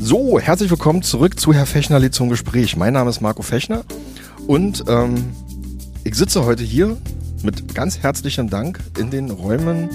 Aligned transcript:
So, 0.00 0.38
herzlich 0.38 0.70
willkommen 0.70 1.02
zurück 1.02 1.40
zu 1.40 1.52
Herr 1.52 1.66
Fechnerli 1.66 2.12
zum 2.12 2.28
Gespräch. 2.28 2.76
Mein 2.76 2.92
Name 2.92 3.10
ist 3.10 3.20
Marco 3.20 3.42
Fechner 3.42 3.84
und 4.46 4.84
ähm, 4.86 5.32
ich 6.04 6.14
sitze 6.14 6.44
heute 6.44 6.62
hier 6.62 6.96
mit 7.42 7.74
ganz 7.74 7.98
herzlichem 7.98 8.48
Dank 8.48 8.78
in 8.98 9.10
den 9.10 9.30
Räumen 9.30 9.88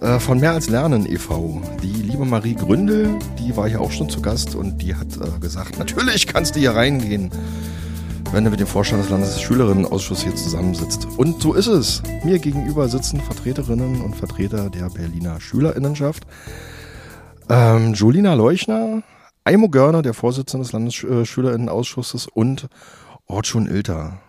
äh, 0.00 0.20
von 0.20 0.38
Mehr 0.38 0.52
als 0.52 0.68
Lernen 0.68 1.10
e.V. 1.10 1.60
Die 1.82 2.02
liebe 2.02 2.24
Marie 2.24 2.54
Gründel, 2.54 3.18
die 3.38 3.56
war 3.56 3.68
hier 3.68 3.80
auch 3.80 3.90
schon 3.90 4.08
zu 4.08 4.22
Gast 4.22 4.54
und 4.54 4.80
die 4.80 4.94
hat 4.94 5.08
äh, 5.16 5.40
gesagt, 5.40 5.78
natürlich 5.78 6.28
kannst 6.28 6.54
du 6.54 6.60
hier 6.60 6.76
reingehen, 6.76 7.30
wenn 8.36 8.44
du 8.44 8.50
mit 8.50 8.60
dem 8.60 8.66
Vorstand 8.66 9.02
des 9.02 9.08
Landesschülerinnenausschusses 9.08 10.24
hier 10.24 10.36
zusammensitzt. 10.36 11.08
Und 11.16 11.40
so 11.40 11.54
ist 11.54 11.68
es. 11.68 12.02
Mir 12.22 12.38
gegenüber 12.38 12.86
sitzen 12.86 13.18
Vertreterinnen 13.18 14.02
und 14.02 14.14
Vertreter 14.14 14.68
der 14.68 14.90
Berliner 14.90 15.40
Schülerinnenschaft. 15.40 16.24
Ähm, 17.48 17.94
Julina 17.94 18.34
Leuchner, 18.34 19.02
Aimo 19.44 19.70
Görner, 19.70 20.02
der 20.02 20.12
Vorsitzende 20.12 20.64
des 20.64 20.72
Landesschülerinnenausschusses 20.74 22.26
und 22.26 22.68
Ortschun 23.24 23.68
Ilter. 23.68 24.20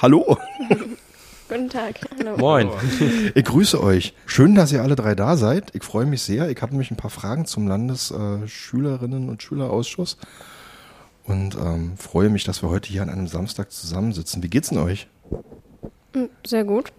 Hallo. 0.00 0.38
Guten 1.48 1.70
Tag. 1.70 1.96
Hallo. 2.20 2.36
Moin. 2.36 2.70
Ich 3.34 3.44
grüße 3.44 3.82
euch. 3.82 4.14
Schön, 4.26 4.54
dass 4.54 4.70
ihr 4.70 4.80
alle 4.80 4.94
drei 4.94 5.16
da 5.16 5.36
seid. 5.36 5.74
Ich 5.74 5.82
freue 5.82 6.06
mich 6.06 6.22
sehr. 6.22 6.50
Ich 6.50 6.62
habe 6.62 6.70
nämlich 6.70 6.92
ein 6.92 6.96
paar 6.96 7.10
Fragen 7.10 7.46
zum 7.46 7.66
Landesschülerinnen- 7.66 9.28
und 9.28 9.42
Schülerausschuss 9.42 10.18
und 11.24 11.54
ähm, 11.54 11.96
freue 11.96 12.28
mich, 12.28 12.44
dass 12.44 12.62
wir 12.62 12.68
heute 12.68 12.88
hier 12.88 13.02
an 13.02 13.10
einem 13.10 13.28
Samstag 13.28 13.70
zusammensitzen. 13.70 14.42
Wie 14.42 14.48
geht's 14.48 14.70
denn 14.70 14.78
euch? 14.78 15.08
Hm, 16.14 16.28
sehr 16.46 16.64
gut. 16.64 16.92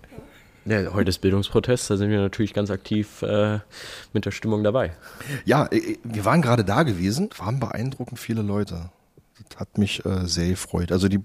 Ja, 0.66 0.93
heute 0.93 1.10
ist 1.10 1.20
Bildungsprotest, 1.20 1.90
da 1.90 1.98
sind 1.98 2.10
wir 2.10 2.21
natürlich 2.21 2.54
ganz 2.54 2.71
aktiv 2.71 3.21
äh, 3.21 3.60
mit 4.13 4.26
der 4.26 4.32
Stimmung 4.32 4.63
dabei. 4.63 4.94
Ja, 5.44 5.66
äh, 5.66 5.77
äh, 5.77 5.98
wir 6.04 6.24
waren 6.24 6.41
gerade 6.41 6.63
da 6.63 6.84
gewesen, 6.84 7.29
waren 7.38 7.60
beeindruckend 7.60 8.18
viele 8.18 8.41
Leute. 8.41 8.90
Das 9.49 9.60
hat 9.60 9.77
mich 9.77 10.05
äh, 10.05 10.26
sehr 10.26 10.49
gefreut. 10.49 10.91
Also 10.91 11.10
die 11.10 11.20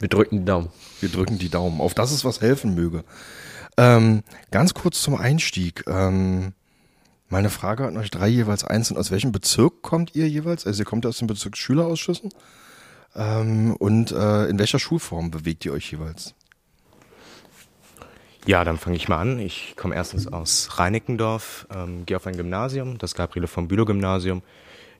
wir 0.00 0.08
drücken 0.08 0.40
die 0.40 0.44
Daumen. 0.44 0.68
Wir 0.98 1.08
drücken 1.10 1.38
die 1.38 1.48
Daumen, 1.48 1.80
auf 1.80 1.94
dass 1.94 2.10
es 2.10 2.24
was 2.24 2.40
helfen 2.40 2.74
möge. 2.74 3.04
Ähm, 3.76 4.24
ganz 4.50 4.74
kurz 4.74 5.00
zum 5.00 5.14
Einstieg. 5.14 5.84
Ähm, 5.86 6.54
meine 7.32 7.50
Frage 7.50 7.86
an 7.86 7.96
euch 7.96 8.10
drei 8.10 8.28
jeweils 8.28 8.62
einzeln. 8.62 8.98
Aus 8.98 9.10
welchem 9.10 9.32
Bezirk 9.32 9.80
kommt 9.80 10.14
ihr 10.14 10.28
jeweils? 10.28 10.66
Also 10.66 10.82
ihr 10.82 10.84
kommt 10.84 11.06
aus 11.06 11.18
dem 11.18 11.26
Bezirk 11.26 11.56
Schülerausschüssen. 11.56 12.28
Ähm, 13.16 13.74
und 13.78 14.12
äh, 14.12 14.46
in 14.46 14.58
welcher 14.58 14.78
Schulform 14.78 15.30
bewegt 15.30 15.64
ihr 15.64 15.72
euch 15.72 15.90
jeweils? 15.90 16.34
Ja, 18.46 18.64
dann 18.64 18.76
fange 18.76 18.96
ich 18.96 19.08
mal 19.08 19.18
an. 19.18 19.38
Ich 19.38 19.74
komme 19.76 19.94
erstens 19.94 20.26
aus 20.30 20.78
Reinickendorf, 20.78 21.66
ähm, 21.74 22.04
gehe 22.04 22.18
auf 22.18 22.26
ein 22.26 22.36
Gymnasium, 22.36 22.98
das 22.98 23.14
Gabriele 23.14 23.46
vom 23.46 23.66
Bülow 23.66 23.86
Gymnasium, 23.86 24.42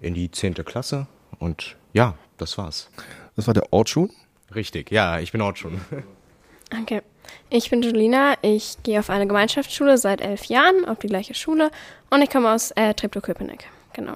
in 0.00 0.14
die 0.14 0.30
10. 0.30 0.54
Klasse. 0.54 1.06
Und 1.38 1.76
ja, 1.92 2.14
das 2.38 2.56
war's. 2.56 2.88
Das 3.36 3.46
war 3.46 3.52
der 3.52 3.72
Ort 3.72 3.90
schon? 3.90 4.10
Richtig, 4.54 4.90
ja, 4.90 5.18
ich 5.18 5.32
bin 5.32 5.42
Ort 5.42 5.58
schon. 5.58 5.80
Okay. 6.80 7.02
Ich 7.50 7.70
bin 7.70 7.82
Julina, 7.82 8.34
ich 8.42 8.76
gehe 8.82 8.98
auf 8.98 9.10
eine 9.10 9.26
Gemeinschaftsschule 9.26 9.98
seit 9.98 10.20
elf 10.20 10.44
Jahren, 10.46 10.84
auf 10.86 10.98
die 10.98 11.08
gleiche 11.08 11.34
Schule 11.34 11.70
und 12.10 12.22
ich 12.22 12.30
komme 12.30 12.50
aus 12.50 12.70
äh, 12.72 12.94
Treptow-Köpenick. 12.94 13.64
Genau. 13.92 14.14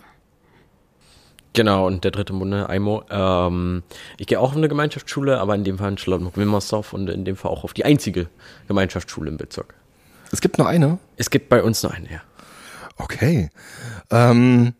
Genau, 1.57 1.87
und 1.87 2.05
der 2.05 2.11
dritte 2.11 2.35
Munde, 2.35 2.69
Aimo. 2.69 3.03
Ähm, 3.09 3.83
ich 4.19 4.27
gehe 4.27 4.39
auch 4.39 4.51
auf 4.51 4.57
eine 4.57 4.69
Gemeinschaftsschule, 4.69 5.41
aber 5.41 5.55
in 5.55 5.65
dem 5.65 5.79
Fall 5.79 5.91
in 5.91 5.97
Charlottenburg-Wilmersdorf 5.97 6.93
und 6.93 7.09
in 7.09 7.25
dem 7.25 7.37
Fall 7.37 7.51
auch 7.51 7.65
auf 7.65 7.73
die 7.73 7.87
einzige 7.87 8.29
Gemeinschaftsschule 8.69 9.31
im 9.31 9.39
Bezirk. 9.39 9.75
Es 10.31 10.43
gibt 10.43 10.59
nur 10.59 10.69
eine? 10.69 10.99
Es 11.17 11.31
gibt 11.31 11.49
bei 11.49 11.63
uns 11.63 11.83
nur 11.83 11.93
eine, 11.93 12.11
ja. 12.11 12.21
Okay. 12.99 13.49
Ähm, 14.11 14.75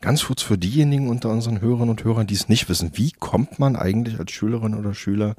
ganz 0.00 0.24
kurz 0.24 0.42
für 0.42 0.58
diejenigen 0.58 1.08
unter 1.08 1.28
unseren 1.28 1.60
Hörerinnen 1.60 1.90
und 1.90 2.02
Hörern, 2.02 2.26
die 2.26 2.34
es 2.34 2.48
nicht 2.48 2.68
wissen. 2.68 2.90
Wie 2.94 3.12
kommt 3.12 3.60
man 3.60 3.76
eigentlich 3.76 4.18
als 4.18 4.32
Schülerin 4.32 4.74
oder 4.74 4.94
Schüler 4.94 5.36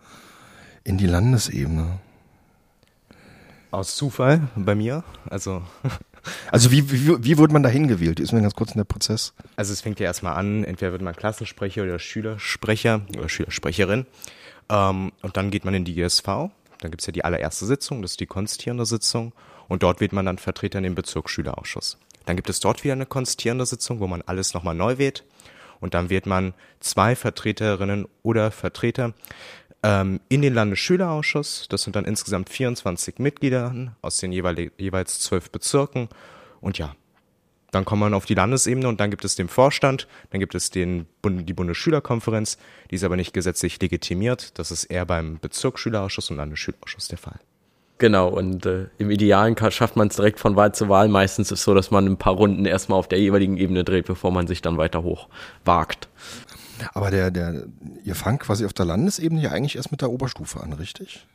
in 0.85 0.97
die 0.97 1.07
Landesebene? 1.07 1.99
Aus 3.73 3.95
Zufall 3.95 4.47
bei 4.55 4.75
mir. 4.75 5.03
Also 5.29 5.63
Also 6.51 6.71
wie, 6.71 6.89
wie, 6.91 7.23
wie 7.23 7.37
wurde 7.37 7.53
man 7.53 7.63
da 7.63 7.69
hingewählt? 7.69 8.19
Ist 8.19 8.31
mir 8.31 8.41
ganz 8.41 8.55
kurz 8.55 8.71
in 8.71 8.77
der 8.77 8.85
Prozess. 8.85 9.33
Also 9.55 9.73
es 9.73 9.81
fängt 9.81 9.99
ja 9.99 10.05
erstmal 10.05 10.35
an, 10.35 10.63
entweder 10.63 10.91
wird 10.91 11.01
man 11.01 11.15
Klassensprecher 11.15 11.83
oder 11.83 11.99
Schülersprecher 11.99 13.01
oder 13.17 13.27
Schülersprecherin. 13.27 14.05
Ähm, 14.69 15.11
und 15.21 15.37
dann 15.37 15.51
geht 15.51 15.65
man 15.65 15.73
in 15.73 15.85
die 15.85 15.95
GSV. 15.95 16.25
Dann 16.25 16.91
gibt's 16.91 17.05
ja 17.05 17.11
die 17.11 17.25
allererste 17.25 17.65
Sitzung, 17.65 18.01
das 18.01 18.11
ist 18.11 18.19
die 18.19 18.25
konstituierende 18.25 18.85
Sitzung. 18.85 19.33
Und 19.67 19.83
dort 19.83 19.99
wählt 20.01 20.13
man 20.13 20.25
dann 20.25 20.37
Vertreter 20.37 20.77
in 20.77 20.83
den 20.83 20.95
Bezirksschülerausschuss. 20.95 21.97
Dann 22.25 22.35
gibt 22.35 22.49
es 22.49 22.59
dort 22.59 22.83
wieder 22.83 22.93
eine 22.93 23.05
konstituierende 23.05 23.65
Sitzung, 23.65 23.99
wo 23.99 24.07
man 24.07 24.21
alles 24.21 24.53
nochmal 24.53 24.75
neu 24.75 24.97
wählt. 24.97 25.23
Und 25.79 25.93
dann 25.93 26.09
wählt 26.09 26.25
man 26.25 26.53
zwei 26.79 27.15
Vertreterinnen 27.15 28.07
oder 28.21 28.51
Vertreter 28.51 29.13
ähm, 29.83 30.19
in 30.29 30.41
den 30.41 30.53
Landesschülerausschuss. 30.53 31.67
Das 31.69 31.83
sind 31.83 31.95
dann 31.95 32.05
insgesamt 32.05 32.49
24 32.49 33.19
Mitglieder 33.19 33.95
aus 34.01 34.17
den 34.17 34.31
jeweils, 34.31 35.19
zwölf 35.19 35.51
Bezirken. 35.51 36.09
Und 36.61 36.77
ja, 36.77 36.95
dann 37.71 37.85
kommt 37.85 37.99
man 37.99 38.13
auf 38.13 38.25
die 38.25 38.35
Landesebene 38.35 38.87
und 38.87 38.99
dann 38.99 39.09
gibt 39.09 39.25
es 39.25 39.35
den 39.35 39.49
Vorstand, 39.49 40.07
dann 40.29 40.39
gibt 40.39 40.55
es 40.55 40.69
den 40.69 41.07
die 41.25 41.53
Bundesschülerkonferenz, 41.53 42.57
die 42.91 42.95
ist 42.95 43.03
aber 43.03 43.15
nicht 43.15 43.33
gesetzlich 43.33 43.81
legitimiert. 43.81 44.57
Das 44.59 44.71
ist 44.71 44.85
eher 44.85 45.05
beim 45.05 45.39
Bezirksschülerausschuss 45.39 46.29
und 46.29 46.37
Landesschülerausschuss 46.37 47.07
der 47.07 47.17
Fall. 47.17 47.39
Genau, 47.97 48.27
und 48.27 48.65
äh, 48.65 48.87
im 48.97 49.11
Idealen 49.11 49.55
schafft 49.71 49.95
man 49.95 50.07
es 50.07 50.15
direkt 50.15 50.39
von 50.39 50.55
Wahl 50.55 50.73
zu 50.73 50.89
Wahl. 50.89 51.07
Meistens 51.07 51.51
ist 51.51 51.59
es 51.59 51.63
so, 51.63 51.73
dass 51.73 51.89
man 51.89 52.05
ein 52.05 52.17
paar 52.17 52.33
Runden 52.33 52.65
erstmal 52.65 52.99
auf 52.99 53.07
der 53.07 53.19
jeweiligen 53.19 53.57
Ebene 53.57 53.83
dreht, 53.83 54.05
bevor 54.05 54.31
man 54.31 54.45
sich 54.47 54.61
dann 54.61 54.77
weiter 54.77 55.03
hoch 55.03 55.29
wagt. 55.63 56.09
Aber 56.93 57.11
der, 57.11 57.31
der, 57.31 57.65
ihr 58.03 58.15
fangt 58.15 58.41
quasi 58.41 58.65
auf 58.65 58.73
der 58.73 58.85
Landesebene 58.85 59.41
ja 59.41 59.51
eigentlich 59.51 59.75
erst 59.75 59.91
mit 59.91 60.01
der 60.01 60.11
Oberstufe 60.11 60.61
an, 60.61 60.73
richtig? 60.73 61.25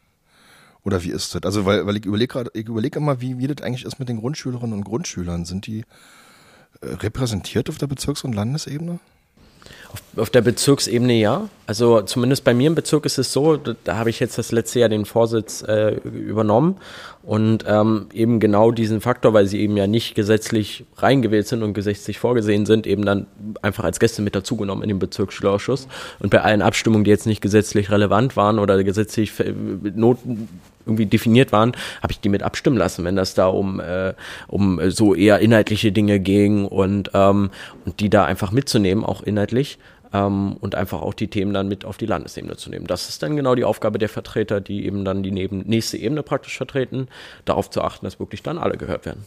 Oder 0.84 1.02
wie 1.02 1.10
ist 1.10 1.34
das? 1.34 1.42
Also, 1.42 1.64
weil, 1.64 1.86
weil 1.86 1.96
ich 1.96 2.06
überlege 2.06 2.32
gerade, 2.32 2.50
ich 2.54 2.66
überlege 2.66 2.98
immer, 2.98 3.20
wie, 3.20 3.38
wie 3.38 3.46
das 3.46 3.64
eigentlich 3.64 3.84
ist 3.84 3.98
mit 3.98 4.08
den 4.08 4.20
Grundschülerinnen 4.20 4.76
und 4.76 4.84
Grundschülern. 4.84 5.44
Sind 5.44 5.66
die 5.66 5.80
äh, 6.80 6.86
repräsentiert 6.86 7.68
auf 7.68 7.78
der 7.78 7.88
Bezirks- 7.88 8.24
und 8.24 8.32
Landesebene? 8.32 9.00
Auf, 9.92 10.02
auf, 10.16 10.30
der 10.30 10.42
Bezirksebene 10.42 11.14
ja. 11.14 11.48
Also 11.66 12.02
zumindest 12.02 12.44
bei 12.44 12.52
mir 12.52 12.66
im 12.66 12.74
Bezirk 12.74 13.06
ist 13.06 13.18
es 13.18 13.32
so, 13.32 13.56
da, 13.56 13.74
da 13.84 13.96
habe 13.96 14.10
ich 14.10 14.20
jetzt 14.20 14.36
das 14.36 14.52
letzte 14.52 14.80
Jahr 14.80 14.88
den 14.88 15.06
Vorsitz 15.06 15.62
äh, 15.62 15.94
übernommen 16.04 16.76
und 17.22 17.64
ähm, 17.66 18.06
eben 18.12 18.40
genau 18.40 18.70
diesen 18.70 19.00
Faktor, 19.00 19.32
weil 19.32 19.46
sie 19.46 19.60
eben 19.60 19.76
ja 19.76 19.86
nicht 19.86 20.14
gesetzlich 20.14 20.84
reingewählt 20.96 21.46
sind 21.46 21.62
und 21.62 21.74
gesetzlich 21.74 22.18
vorgesehen 22.18 22.66
sind, 22.66 22.86
eben 22.86 23.04
dann 23.04 23.26
einfach 23.62 23.84
als 23.84 23.98
Gäste 23.98 24.22
mit 24.22 24.34
dazugenommen 24.34 24.82
in 24.82 24.88
den 24.88 24.98
Bezirksschülerausschuss. 24.98 25.88
Und 26.20 26.30
bei 26.30 26.42
allen 26.42 26.62
Abstimmungen, 26.62 27.04
die 27.04 27.10
jetzt 27.10 27.26
nicht 27.26 27.40
gesetzlich 27.40 27.90
relevant 27.90 28.36
waren 28.36 28.58
oder 28.58 28.82
gesetzlich 28.84 29.32
Noten 29.94 30.48
irgendwie 30.88 31.06
definiert 31.06 31.52
waren, 31.52 31.72
habe 32.02 32.12
ich 32.12 32.20
die 32.20 32.28
mit 32.28 32.42
abstimmen 32.42 32.76
lassen, 32.76 33.04
wenn 33.04 33.16
das 33.16 33.34
da 33.34 33.46
um, 33.46 33.80
äh, 33.80 34.14
um 34.46 34.80
so 34.90 35.14
eher 35.14 35.38
inhaltliche 35.38 35.92
Dinge 35.92 36.18
ging 36.18 36.64
und, 36.64 37.10
ähm, 37.14 37.50
und 37.84 38.00
die 38.00 38.10
da 38.10 38.24
einfach 38.24 38.50
mitzunehmen, 38.50 39.04
auch 39.04 39.22
inhaltlich. 39.22 39.78
Ähm, 40.10 40.56
und 40.60 40.74
einfach 40.74 41.02
auch 41.02 41.12
die 41.12 41.28
Themen 41.28 41.52
dann 41.52 41.68
mit 41.68 41.84
auf 41.84 41.98
die 41.98 42.06
Landesebene 42.06 42.56
zu 42.56 42.70
nehmen. 42.70 42.86
Das 42.86 43.10
ist 43.10 43.22
dann 43.22 43.36
genau 43.36 43.54
die 43.54 43.64
Aufgabe 43.64 43.98
der 43.98 44.08
Vertreter, 44.08 44.58
die 44.58 44.86
eben 44.86 45.04
dann 45.04 45.22
die 45.22 45.30
neben, 45.30 45.58
nächste 45.66 45.98
Ebene 45.98 46.22
praktisch 46.22 46.56
vertreten, 46.56 47.08
darauf 47.44 47.68
zu 47.68 47.82
achten, 47.82 48.06
dass 48.06 48.18
wirklich 48.18 48.42
dann 48.42 48.56
alle 48.56 48.78
gehört 48.78 49.04
werden. 49.04 49.26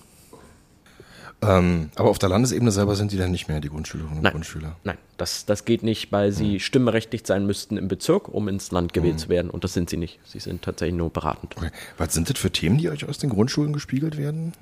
Ähm, 1.43 1.89
aber 1.95 2.09
auf 2.09 2.19
der 2.19 2.29
Landesebene 2.29 2.71
selber 2.71 2.95
sind 2.95 3.11
die 3.11 3.17
dann 3.17 3.31
nicht 3.31 3.47
mehr 3.47 3.59
die 3.59 3.69
Grundschülerinnen 3.69 4.17
und 4.17 4.23
nein, 4.23 4.31
Grundschüler? 4.31 4.75
Nein, 4.83 4.97
das, 5.17 5.45
das 5.45 5.65
geht 5.65 5.81
nicht, 5.81 6.11
weil 6.11 6.31
sie 6.31 6.53
mhm. 6.53 6.59
stimmberechtigt 6.59 7.25
sein 7.25 7.47
müssten 7.47 7.77
im 7.77 7.87
Bezirk, 7.87 8.29
um 8.29 8.47
ins 8.47 8.71
Land 8.71 8.93
gewählt 8.93 9.15
mhm. 9.15 9.19
zu 9.19 9.29
werden. 9.29 9.49
Und 9.49 9.63
das 9.63 9.73
sind 9.73 9.89
sie 9.89 9.97
nicht. 9.97 10.19
Sie 10.23 10.39
sind 10.39 10.61
tatsächlich 10.61 10.95
nur 10.95 11.09
beratend. 11.09 11.55
Okay. 11.57 11.71
Was 11.97 12.13
sind 12.13 12.29
das 12.29 12.37
für 12.37 12.51
Themen, 12.51 12.77
die 12.77 12.89
euch 12.89 13.09
aus 13.09 13.17
den 13.17 13.31
Grundschulen 13.31 13.73
gespiegelt 13.73 14.17
werden? 14.17 14.53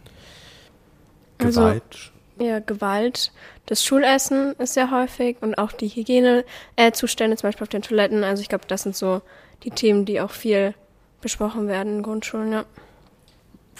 Also, 1.38 1.62
Gewalt. 1.62 2.12
Ja, 2.39 2.59
Gewalt. 2.59 3.33
Das 3.65 3.83
Schulessen 3.83 4.54
ist 4.54 4.74
sehr 4.74 4.89
häufig 4.89 5.36
und 5.42 5.57
auch 5.57 5.74
die 5.74 5.89
Hygienezustände, 5.89 7.33
äh, 7.33 7.38
zum 7.38 7.48
Beispiel 7.48 7.63
auf 7.63 7.69
den 7.69 7.81
Toiletten. 7.81 8.24
Also 8.24 8.42
ich 8.42 8.48
glaube, 8.48 8.65
das 8.68 8.83
sind 8.83 8.95
so 8.95 9.21
die 9.63 9.71
Themen, 9.71 10.06
die 10.06 10.21
auch 10.21 10.31
viel 10.31 10.74
besprochen 11.19 11.68
werden 11.68 11.98
in 11.98 12.04
Grundschulen, 12.04 12.54
ja 12.54 12.65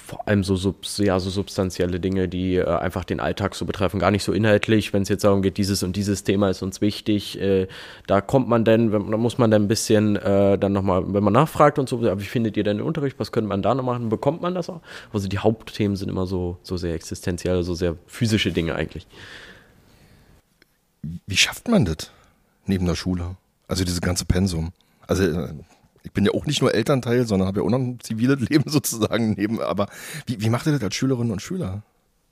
vor 0.09 0.27
allem 0.27 0.44
so, 0.44 0.75
ja, 0.97 1.19
so 1.19 1.29
substanzielle 1.29 2.00
Dinge, 2.00 2.27
die 2.27 2.56
äh, 2.56 2.65
einfach 2.65 3.03
den 3.03 3.19
Alltag 3.19 3.53
so 3.53 3.65
betreffen, 3.65 4.00
gar 4.00 4.09
nicht 4.09 4.23
so 4.23 4.33
inhaltlich, 4.33 4.91
wenn 4.91 5.03
es 5.03 5.09
jetzt 5.09 5.23
darum 5.23 5.44
geht, 5.44 5.57
dieses 5.57 5.83
und 5.83 5.95
dieses 5.95 6.23
Thema 6.23 6.50
ist 6.50 6.63
uns 6.63 6.81
wichtig, 6.81 7.39
äh, 7.39 7.67
da 8.07 8.19
kommt 8.19 8.50
man 8.50 8.65
dann, 8.65 8.91
da 8.91 9.00
muss 9.00 9.38
man 9.38 9.51
dann 9.51 9.63
ein 9.63 9.67
bisschen 9.67 10.15
äh, 10.15 10.57
dann 10.57 10.73
nochmal, 10.73 11.13
wenn 11.13 11.23
man 11.23 11.33
nachfragt 11.33 11.77
und 11.77 11.88
so, 11.88 12.01
wie 12.01 12.23
findet 12.23 12.57
ihr 12.57 12.63
denn 12.63 12.77
den 12.77 12.85
Unterricht, 12.85 13.19
was 13.19 13.31
könnte 13.31 13.47
man 13.47 13.61
da 13.61 13.75
noch 13.75 13.83
machen, 13.83 14.09
bekommt 14.09 14.41
man 14.41 14.56
das 14.56 14.69
auch? 14.69 14.81
Also 15.13 15.27
die 15.27 15.38
Hauptthemen 15.38 15.95
sind 15.95 16.09
immer 16.09 16.25
so, 16.25 16.57
so 16.63 16.75
sehr 16.75 16.95
existenziell, 16.95 17.62
so 17.62 17.75
sehr 17.75 17.95
physische 18.07 18.51
Dinge 18.51 18.73
eigentlich. 18.73 19.05
Wie 21.03 21.38
schafft 21.38 21.67
man 21.67 21.85
das 21.85 22.12
neben 22.65 22.88
der 22.88 22.95
Schule? 22.95 23.38
Also 23.67 23.83
diese 23.85 24.01
ganze 24.01 24.25
Pensum. 24.25 24.71
Also 25.05 25.23
äh, 25.23 25.50
ich 26.09 26.13
bin 26.13 26.25
ja 26.25 26.31
auch 26.33 26.47
nicht 26.47 26.61
nur 26.61 26.73
Elternteil, 26.73 27.27
sondern 27.27 27.47
habe 27.47 27.59
ja 27.59 27.65
auch 27.65 27.69
noch 27.69 27.77
ein 27.77 28.00
ziviles 28.00 28.39
Leben 28.50 28.69
sozusagen 28.69 29.35
neben. 29.38 29.61
Aber 29.61 29.88
wie, 30.25 30.41
wie 30.41 30.50
macht 30.50 30.65
ihr 30.65 30.73
das 30.73 30.81
als 30.81 30.95
Schülerinnen 30.95 31.31
und 31.31 31.41
Schüler? 31.41 31.83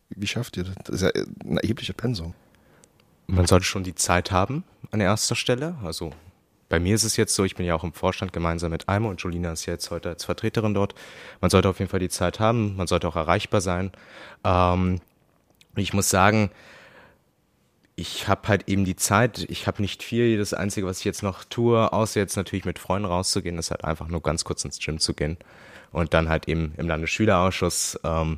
Wie, 0.10 0.22
wie 0.24 0.28
schafft 0.28 0.58
ihr 0.58 0.64
das? 0.64 0.76
Das 0.84 0.96
ist 0.96 1.02
ja 1.04 1.24
ein 1.46 1.58
erheblicher 1.58 1.94
Pensum. 1.94 2.34
Man 3.28 3.46
sollte 3.46 3.66
schon 3.66 3.84
die 3.84 3.94
Zeit 3.94 4.32
haben 4.32 4.64
an 4.90 5.00
erster 5.00 5.36
Stelle. 5.36 5.76
Also 5.84 6.12
bei 6.70 6.80
mir 6.80 6.96
ist 6.96 7.04
es 7.04 7.18
jetzt 7.18 7.36
so, 7.36 7.44
ich 7.44 7.56
bin 7.56 7.66
ja 7.66 7.76
auch 7.76 7.84
im 7.84 7.94
Vorstand 7.94 8.34
gemeinsam 8.34 8.72
mit 8.72 8.90
Alma 8.90 9.10
und 9.10 9.22
Julina 9.22 9.52
ist 9.52 9.68
jetzt 9.68 9.92
heute 9.92 10.10
als 10.10 10.26
Vertreterin 10.26 10.74
dort. 10.74 10.96
Man 11.40 11.52
sollte 11.52 11.70
auf 11.70 11.78
jeden 11.78 11.92
Fall 11.92 12.00
die 12.00 12.10
Zeit 12.10 12.40
haben, 12.40 12.76
man 12.76 12.88
sollte 12.88 13.08
auch 13.08 13.16
erreichbar 13.16 13.62
sein. 13.62 13.92
Ähm, 14.44 15.02
ich 15.76 15.94
muss 15.94 16.10
sagen, 16.10 16.50
ich 18.00 18.28
habe 18.28 18.48
halt 18.48 18.70
eben 18.70 18.86
die 18.86 18.96
Zeit, 18.96 19.48
ich 19.50 19.66
habe 19.66 19.82
nicht 19.82 20.04
viel. 20.04 20.38
Das 20.38 20.54
Einzige, 20.54 20.86
was 20.86 21.00
ich 21.00 21.06
jetzt 21.06 21.24
noch 21.24 21.44
tue, 21.44 21.92
außer 21.92 22.20
jetzt 22.20 22.38
natürlich 22.38 22.64
mit 22.64 22.78
Freunden 22.78 23.08
rauszugehen, 23.08 23.58
ist 23.58 23.72
halt 23.72 23.84
einfach 23.84 24.08
nur 24.08 24.22
ganz 24.22 24.46
kurz 24.46 24.64
ins 24.64 24.78
Gym 24.78 25.00
zu 25.00 25.16
gehen 25.16 25.36
und 25.92 26.14
dann 26.14 26.30
halt 26.30 26.48
eben 26.48 26.76
im 26.78 26.88
Landesschülerausschuss 26.88 28.00
ähm, 28.04 28.38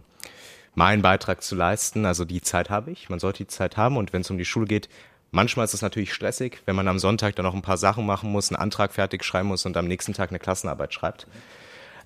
meinen 0.76 1.02
Beitrag 1.02 1.44
zu 1.44 1.56
leisten. 1.56 2.06
Also 2.06 2.24
die 2.24 2.42
Zeit 2.42 2.70
habe 2.70 2.92
ich, 2.92 3.10
man 3.10 3.20
sollte 3.20 3.40
die 3.40 3.48
Zeit 3.48 3.76
haben 3.76 3.98
und 3.98 4.14
wenn 4.14 4.22
es 4.22 4.32
um 4.32 4.38
die 4.38 4.46
Schule 4.46 4.66
geht, 4.66 4.88
manchmal 5.32 5.66
ist 5.66 5.74
es 5.74 5.82
natürlich 5.82 6.14
stressig, 6.14 6.62
wenn 6.66 6.78
man 6.78 6.88
am 6.88 6.98
Sonntag 6.98 7.36
dann 7.36 7.46
noch 7.46 7.54
ein 7.54 7.62
paar 7.62 7.78
Sachen 7.78 8.06
machen 8.06 8.32
muss, 8.32 8.50
einen 8.50 8.62
Antrag 8.62 8.94
fertig 8.94 9.26
schreiben 9.26 9.50
muss 9.50 9.66
und 9.66 9.76
am 9.76 9.90
nächsten 9.90 10.14
Tag 10.14 10.30
eine 10.30 10.40
Klassenarbeit 10.40 10.94
schreibt. 10.94 11.28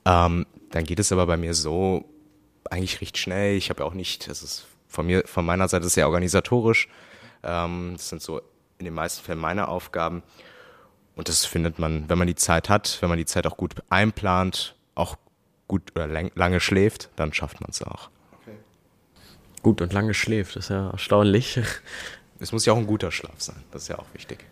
Ähm, 0.05 0.47
dann 0.71 0.85
geht 0.85 0.97
es 0.97 1.11
aber 1.11 1.27
bei 1.27 1.37
mir 1.37 1.53
so 1.53 2.03
eigentlich 2.71 2.99
recht 2.99 3.19
schnell. 3.19 3.57
Ich 3.57 3.69
habe 3.69 3.83
ja 3.83 3.85
auch 3.85 3.93
nicht, 3.93 4.27
das 4.27 4.41
ist 4.41 4.65
von 4.87 5.05
mir, 5.05 5.21
von 5.27 5.45
meiner 5.45 5.67
Seite 5.67 5.87
sehr 5.87 6.07
organisatorisch. 6.07 6.87
Ähm, 7.43 7.93
das 7.93 8.09
sind 8.09 8.21
so 8.21 8.41
in 8.77 8.85
den 8.85 8.93
meisten 8.93 9.23
Fällen 9.23 9.39
meine 9.39 9.67
Aufgaben. 9.67 10.23
Und 11.15 11.29
das 11.29 11.45
findet 11.45 11.79
man, 11.79 12.09
wenn 12.09 12.17
man 12.17 12.27
die 12.27 12.35
Zeit 12.35 12.69
hat, 12.69 12.97
wenn 13.01 13.09
man 13.09 13.17
die 13.17 13.25
Zeit 13.25 13.45
auch 13.45 13.57
gut 13.57 13.75
einplant, 13.89 14.75
auch 14.95 15.15
gut 15.67 15.91
oder 15.95 16.07
lang, 16.07 16.31
lange 16.35 16.59
schläft, 16.59 17.09
dann 17.15 17.33
schafft 17.33 17.61
man 17.61 17.69
es 17.69 17.81
auch. 17.83 18.09
Okay. 18.41 18.57
Gut 19.61 19.81
und 19.81 19.93
lange 19.93 20.13
schläft, 20.13 20.55
das 20.55 20.65
ist 20.65 20.69
ja 20.69 20.89
erstaunlich. 20.89 21.59
Es 22.39 22.51
muss 22.51 22.65
ja 22.65 22.73
auch 22.73 22.77
ein 22.77 22.87
guter 22.87 23.11
Schlaf 23.11 23.39
sein, 23.39 23.63
das 23.71 23.83
ist 23.83 23.87
ja 23.87 23.99
auch 23.99 24.07
wichtig. 24.13 24.45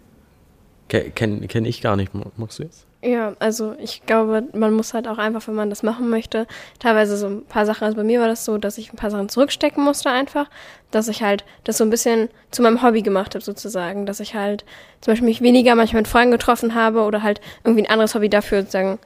Kenne 0.87 1.47
kenn 1.47 1.65
ich 1.65 1.81
gar 1.81 1.95
nicht. 1.95 2.13
Magst 2.37 2.59
du 2.59 2.63
jetzt? 2.63 2.85
Ja, 3.03 3.35
also 3.39 3.73
ich 3.79 4.05
glaube, 4.05 4.43
man 4.53 4.73
muss 4.73 4.93
halt 4.93 5.07
auch 5.07 5.17
einfach, 5.17 5.47
wenn 5.47 5.55
man 5.55 5.71
das 5.71 5.81
machen 5.81 6.09
möchte, 6.09 6.45
teilweise 6.77 7.17
so 7.17 7.27
ein 7.27 7.45
paar 7.45 7.65
Sachen, 7.65 7.85
also 7.85 7.97
bei 7.97 8.03
mir 8.03 8.19
war 8.19 8.27
das 8.27 8.45
so, 8.45 8.59
dass 8.59 8.77
ich 8.77 8.93
ein 8.93 8.95
paar 8.95 9.09
Sachen 9.09 9.27
zurückstecken 9.27 9.83
musste 9.83 10.11
einfach, 10.11 10.47
dass 10.91 11.07
ich 11.07 11.23
halt 11.23 11.43
das 11.63 11.79
so 11.79 11.83
ein 11.83 11.89
bisschen 11.89 12.29
zu 12.51 12.61
meinem 12.61 12.83
Hobby 12.83 13.01
gemacht 13.01 13.33
habe 13.33 13.43
sozusagen, 13.43 14.05
dass 14.05 14.19
ich 14.19 14.35
halt 14.35 14.65
zum 15.01 15.13
Beispiel 15.13 15.29
mich 15.29 15.41
weniger 15.41 15.73
manchmal 15.73 16.03
mit 16.03 16.09
Freunden 16.09 16.31
getroffen 16.31 16.75
habe 16.75 17.01
oder 17.01 17.23
halt 17.23 17.41
irgendwie 17.63 17.83
ein 17.83 17.91
anderes 17.91 18.13
Hobby 18.13 18.29
dafür 18.29 18.59
sozusagen 18.61 18.99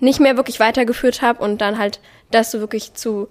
nicht 0.00 0.20
mehr 0.20 0.38
wirklich 0.38 0.58
weitergeführt 0.58 1.20
habe 1.20 1.42
und 1.42 1.60
dann 1.60 1.76
halt 1.76 2.00
das 2.30 2.50
so 2.50 2.60
wirklich 2.60 2.94
zu 2.94 3.28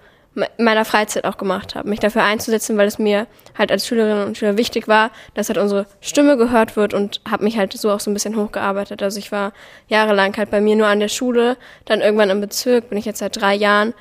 meiner 0.58 0.84
Freizeit 0.84 1.26
auch 1.26 1.38
gemacht 1.38 1.76
habe, 1.76 1.88
mich 1.88 2.00
dafür 2.00 2.24
einzusetzen, 2.24 2.78
weil 2.78 2.88
es 2.88 2.98
mir 2.98 3.28
halt 3.56 3.72
als 3.72 3.88
Schülerinnen 3.88 4.26
und 4.26 4.38
Schüler 4.38 4.58
wichtig 4.58 4.88
war, 4.88 5.12
dass 5.36 5.50
halt 5.50 5.60
unsere 5.60 5.86
Stimme 6.02 6.38
gehört 6.38 6.76
wird 6.76 6.94
und 6.94 7.22
habe 7.30 7.44
mich 7.44 7.58
halt 7.58 7.74
so 7.74 7.92
auch 7.92 8.00
so 8.00 8.10
ein 8.10 8.16
bisschen 8.16 8.36
hochgearbeitet. 8.36 9.04
Also 9.04 9.20
ich 9.20 9.32
war 9.32 9.54
jahrelang 9.88 10.36
halt 10.36 10.50
bei 10.50 10.60
mir 10.60 10.76
nur 10.76 10.88
an 10.88 11.00
der 11.00 11.08
Schule, 11.08 11.58
dann 11.86 12.02
irgendwann 12.02 12.32
im 12.32 12.42
Bezirk, 12.42 12.90
bin 12.90 12.98
ich 12.98 13.06
jetzt 13.06 13.20
seit 13.20 13.40
drei 13.40 13.54
Jahren 13.54 13.94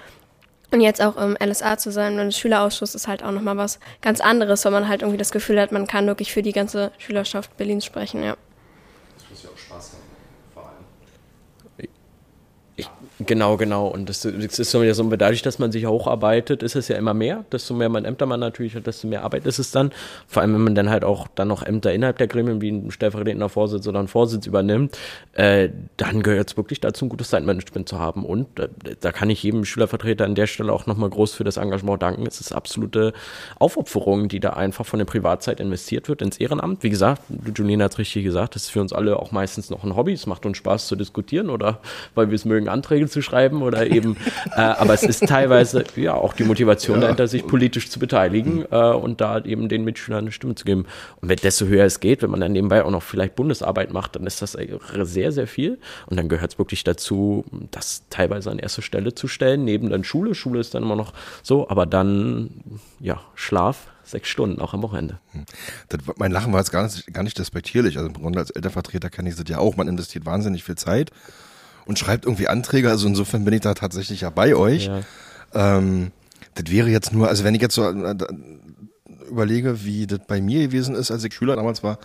und 0.70 0.81
jetzt 0.81 1.02
auch 1.02 1.19
im 1.19 1.37
LSA 1.38 1.76
zu 1.76 1.93
sein, 1.93 2.19
und 2.19 2.32
Schülerausschuss 2.32 2.94
ist 2.94 3.06
halt 3.06 3.23
auch 3.23 3.31
nochmal 3.31 3.58
was 3.58 3.79
ganz 4.00 4.23
anderes, 4.23 4.64
weil 4.64 4.73
man 4.73 4.88
halt 4.88 5.02
irgendwie 5.02 5.19
das 5.19 5.31
Gefühl 5.31 5.61
hat, 5.61 5.70
man 5.70 5.87
kann 5.87 6.06
wirklich 6.06 6.32
für 6.32 6.43
die 6.43 6.52
ganze 6.52 6.93
Schülerschaft 6.96 7.55
Berlins 7.58 7.84
sprechen, 7.84 8.23
ja. 8.23 8.37
Genau, 13.26 13.56
genau. 13.56 13.88
Und 13.88 14.08
das, 14.08 14.24
ist 14.24 14.56
so, 14.70 14.92
so, 14.92 15.10
dadurch, 15.16 15.42
dass 15.42 15.58
man 15.58 15.70
sich 15.72 15.86
hocharbeitet, 15.86 16.62
ist 16.62 16.76
es 16.76 16.88
ja 16.88 16.96
immer 16.96 17.14
mehr. 17.14 17.44
Desto 17.52 17.74
mehr 17.74 17.88
man 17.88 18.04
Ämter 18.04 18.26
man 18.26 18.40
natürlich 18.40 18.74
hat, 18.74 18.86
desto 18.86 19.06
mehr 19.06 19.22
Arbeit 19.22 19.46
ist 19.46 19.58
es 19.58 19.70
dann. 19.70 19.90
Vor 20.26 20.42
allem, 20.42 20.54
wenn 20.54 20.62
man 20.62 20.74
dann 20.74 20.90
halt 20.90 21.04
auch 21.04 21.28
dann 21.34 21.48
noch 21.48 21.62
Ämter 21.62 21.92
innerhalb 21.92 22.19
der 22.19 22.26
Gremien 22.26 22.60
wie 22.60 22.70
ein 22.70 22.90
stellvertretender 22.90 23.48
Vorsitz 23.48 23.86
oder 23.86 24.00
ein 24.00 24.08
Vorsitz 24.08 24.46
übernimmt, 24.46 24.98
äh, 25.34 25.69
dann 25.96 26.22
gehört 26.22 26.50
es 26.50 26.56
wirklich 26.56 26.80
dazu, 26.80 27.04
ein 27.04 27.08
gutes 27.08 27.30
Zeitmanagement 27.30 27.88
zu 27.88 27.98
haben. 27.98 28.24
Und 28.24 28.58
äh, 28.58 28.69
da 29.00 29.12
kann 29.12 29.30
ich 29.30 29.42
jedem 29.42 29.64
Schülervertreter 29.64 30.24
an 30.24 30.34
der 30.34 30.46
Stelle 30.46 30.72
auch 30.72 30.86
nochmal 30.86 31.10
groß 31.10 31.34
für 31.34 31.44
das 31.44 31.56
Engagement 31.56 32.02
danken. 32.02 32.26
Es 32.26 32.40
ist 32.40 32.52
absolute 32.52 33.12
Aufopferung, 33.58 34.28
die 34.28 34.40
da 34.40 34.50
einfach 34.50 34.86
von 34.86 34.98
der 34.98 35.06
Privatzeit 35.06 35.60
investiert 35.60 36.08
wird 36.08 36.22
ins 36.22 36.38
Ehrenamt. 36.38 36.82
Wie 36.82 36.90
gesagt, 36.90 37.22
Julina 37.54 37.84
hat 37.84 37.92
es 37.92 37.98
richtig 37.98 38.24
gesagt, 38.24 38.54
das 38.54 38.64
ist 38.64 38.70
für 38.70 38.80
uns 38.80 38.92
alle 38.92 39.19
auch 39.19 39.32
meistens 39.32 39.70
noch 39.70 39.84
ein 39.84 39.96
Hobby. 39.96 40.12
Es 40.12 40.26
macht 40.26 40.46
uns 40.46 40.56
Spaß 40.56 40.88
zu 40.88 40.96
diskutieren 40.96 41.50
oder 41.50 41.80
weil 42.14 42.30
wir 42.30 42.34
es 42.34 42.44
mögen, 42.44 42.69
Anträge 42.69 43.08
zu 43.12 43.22
schreiben 43.22 43.62
oder 43.62 43.86
eben, 43.86 44.16
äh, 44.56 44.60
aber 44.60 44.94
es 44.94 45.02
ist 45.02 45.26
teilweise 45.26 45.84
ja 45.96 46.14
auch 46.14 46.32
die 46.32 46.44
Motivation 46.44 46.96
ja. 46.96 47.02
dahinter, 47.02 47.28
sich 47.28 47.46
politisch 47.46 47.90
zu 47.90 47.98
beteiligen 47.98 48.64
äh, 48.70 48.76
und 48.76 49.20
da 49.20 49.38
eben 49.40 49.68
den 49.68 49.84
Mitschülern 49.84 50.24
eine 50.24 50.32
Stimme 50.32 50.54
zu 50.54 50.64
geben. 50.64 50.86
Und 51.20 51.28
wenn 51.28 51.36
desto 51.36 51.66
höher 51.66 51.84
es 51.84 52.00
geht, 52.00 52.22
wenn 52.22 52.30
man 52.30 52.40
dann 52.40 52.52
nebenbei 52.52 52.84
auch 52.84 52.90
noch 52.90 53.02
vielleicht 53.02 53.36
Bundesarbeit 53.36 53.92
macht, 53.92 54.16
dann 54.16 54.26
ist 54.26 54.42
das 54.42 54.56
sehr, 55.02 55.32
sehr 55.32 55.46
viel. 55.46 55.78
Und 56.06 56.16
dann 56.16 56.28
gehört 56.28 56.52
es 56.52 56.58
wirklich 56.58 56.84
dazu, 56.84 57.44
das 57.70 58.04
teilweise 58.10 58.50
an 58.50 58.58
erste 58.58 58.82
Stelle 58.82 59.14
zu 59.14 59.28
stellen, 59.28 59.64
neben 59.64 59.90
dann 59.90 60.04
Schule. 60.04 60.34
Schule 60.34 60.60
ist 60.60 60.74
dann 60.74 60.82
immer 60.82 60.96
noch 60.96 61.12
so, 61.42 61.68
aber 61.68 61.86
dann, 61.86 62.50
ja, 63.00 63.20
Schlaf, 63.34 63.88
sechs 64.04 64.28
Stunden, 64.28 64.60
auch 64.60 64.74
am 64.74 64.82
Wochenende. 64.82 65.18
Hm. 65.32 65.44
Das, 65.88 66.00
mein 66.16 66.32
Lachen 66.32 66.52
war 66.52 66.60
jetzt 66.60 66.72
gar 66.72 66.84
nicht, 66.84 67.12
gar 67.12 67.22
nicht 67.22 67.38
despektierlich. 67.38 67.96
Also 67.96 68.08
im 68.08 68.14
Grunde 68.14 68.38
als 68.38 68.50
Elternvertreter 68.50 69.10
kann 69.10 69.26
ich 69.26 69.36
das 69.36 69.44
ja 69.48 69.58
auch. 69.58 69.76
Man 69.76 69.88
investiert 69.88 70.26
wahnsinnig 70.26 70.64
viel 70.64 70.76
Zeit 70.76 71.10
und 71.84 71.99
schreibt 71.99 72.25
irgendwie 72.25 72.49
Anträge. 72.49 72.90
Also 72.90 73.06
insofern 73.06 73.44
bin 73.44 73.55
ich 73.55 73.61
da 73.61 73.75
tatsächlich 73.75 74.23
ja 74.23 74.31
bei 74.31 74.55
euch. 74.55 74.87
Ja. 74.87 75.00
Ähm, 75.55 76.12
das 76.55 76.70
wäre 76.70 76.88
jetzt 76.88 77.12
nur, 77.12 77.29
also 77.29 77.44
wenn 77.44 77.55
ich 77.55 77.62
jetzt 77.62 77.75
so 77.75 77.88
äh, 77.88 78.14
überlege, 79.29 79.84
wie 79.84 80.06
das 80.06 80.20
bei 80.26 80.40
mir 80.40 80.67
gewesen 80.67 80.94
ist, 80.94 81.11
als 81.11 81.25
ich 81.25 81.34
Schüler 81.34 81.56
damals 81.56 81.82
war, 81.82 81.99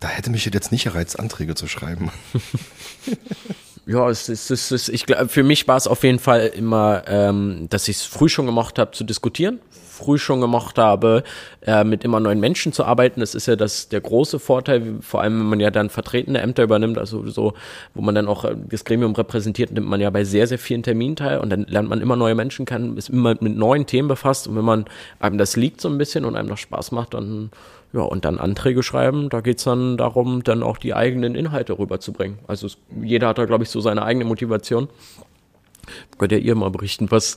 da 0.00 0.08
hätte 0.08 0.30
mich 0.30 0.44
jetzt 0.44 0.72
nicht 0.72 0.84
gereizt, 0.84 1.18
Anträge 1.18 1.54
zu 1.54 1.66
schreiben. 1.68 2.10
ja, 3.86 4.10
es 4.10 4.28
ist, 4.28 4.50
es 4.50 4.72
ist 4.72 4.88
ich 4.88 5.06
glaube, 5.06 5.28
für 5.28 5.44
mich 5.44 5.68
war 5.68 5.76
es 5.76 5.86
auf 5.86 6.02
jeden 6.02 6.18
Fall 6.18 6.50
immer, 6.54 7.04
ähm, 7.06 7.68
dass 7.70 7.86
ich 7.86 7.98
es 7.98 8.02
früh 8.02 8.28
schon 8.28 8.46
gemacht 8.46 8.80
habe 8.80 8.90
zu 8.90 9.04
diskutieren, 9.04 9.60
früh 9.70 10.18
schon 10.18 10.40
gemacht 10.40 10.76
habe, 10.76 11.22
äh, 11.62 11.84
mit 11.84 12.02
immer 12.02 12.18
neuen 12.18 12.40
Menschen 12.40 12.72
zu 12.72 12.84
arbeiten. 12.84 13.20
Das 13.20 13.36
ist 13.36 13.46
ja 13.46 13.54
das 13.54 13.88
der 13.88 14.00
große 14.00 14.40
Vorteil, 14.40 14.96
vor 15.02 15.22
allem 15.22 15.38
wenn 15.38 15.46
man 15.46 15.60
ja 15.60 15.70
dann 15.70 15.88
vertretene 15.88 16.40
Ämter 16.40 16.64
übernimmt, 16.64 16.98
also 16.98 17.28
so, 17.30 17.54
wo 17.94 18.02
man 18.02 18.16
dann 18.16 18.26
auch 18.26 18.44
äh, 18.44 18.56
das 18.68 18.84
Gremium 18.84 19.14
repräsentiert, 19.14 19.70
nimmt 19.70 19.86
man 19.86 20.00
ja 20.00 20.10
bei 20.10 20.24
sehr, 20.24 20.48
sehr 20.48 20.58
vielen 20.58 20.82
Terminen 20.82 21.14
teil 21.14 21.38
und 21.38 21.50
dann 21.50 21.62
lernt 21.68 21.88
man 21.88 22.00
immer 22.00 22.16
neue 22.16 22.34
Menschen 22.34 22.66
kennen, 22.66 22.96
ist 22.96 23.08
immer 23.08 23.36
mit 23.40 23.56
neuen 23.56 23.86
Themen 23.86 24.08
befasst 24.08 24.48
und 24.48 24.56
wenn 24.56 24.64
man 24.64 24.86
einem 25.20 25.38
das 25.38 25.54
liegt 25.54 25.80
so 25.80 25.88
ein 25.88 25.96
bisschen 25.96 26.24
und 26.24 26.34
einem 26.34 26.48
noch 26.48 26.58
Spaß 26.58 26.90
macht, 26.90 27.14
dann 27.14 27.50
ja, 27.92 28.02
und 28.02 28.24
dann 28.24 28.38
Anträge 28.38 28.82
schreiben, 28.82 29.28
da 29.28 29.40
geht's 29.40 29.64
dann 29.64 29.96
darum, 29.96 30.42
dann 30.44 30.62
auch 30.62 30.78
die 30.78 30.94
eigenen 30.94 31.34
Inhalte 31.34 31.78
rüberzubringen. 31.78 32.38
Also 32.46 32.66
es, 32.66 32.78
jeder 33.02 33.28
hat 33.28 33.38
da, 33.38 33.44
glaube 33.44 33.64
ich, 33.64 33.70
so 33.70 33.80
seine 33.80 34.02
eigene 34.02 34.24
Motivation. 34.24 34.88
Könnt 36.18 36.32
ihr 36.32 36.38
ihr 36.38 36.54
mal 36.54 36.70
berichten, 36.70 37.10
was 37.10 37.36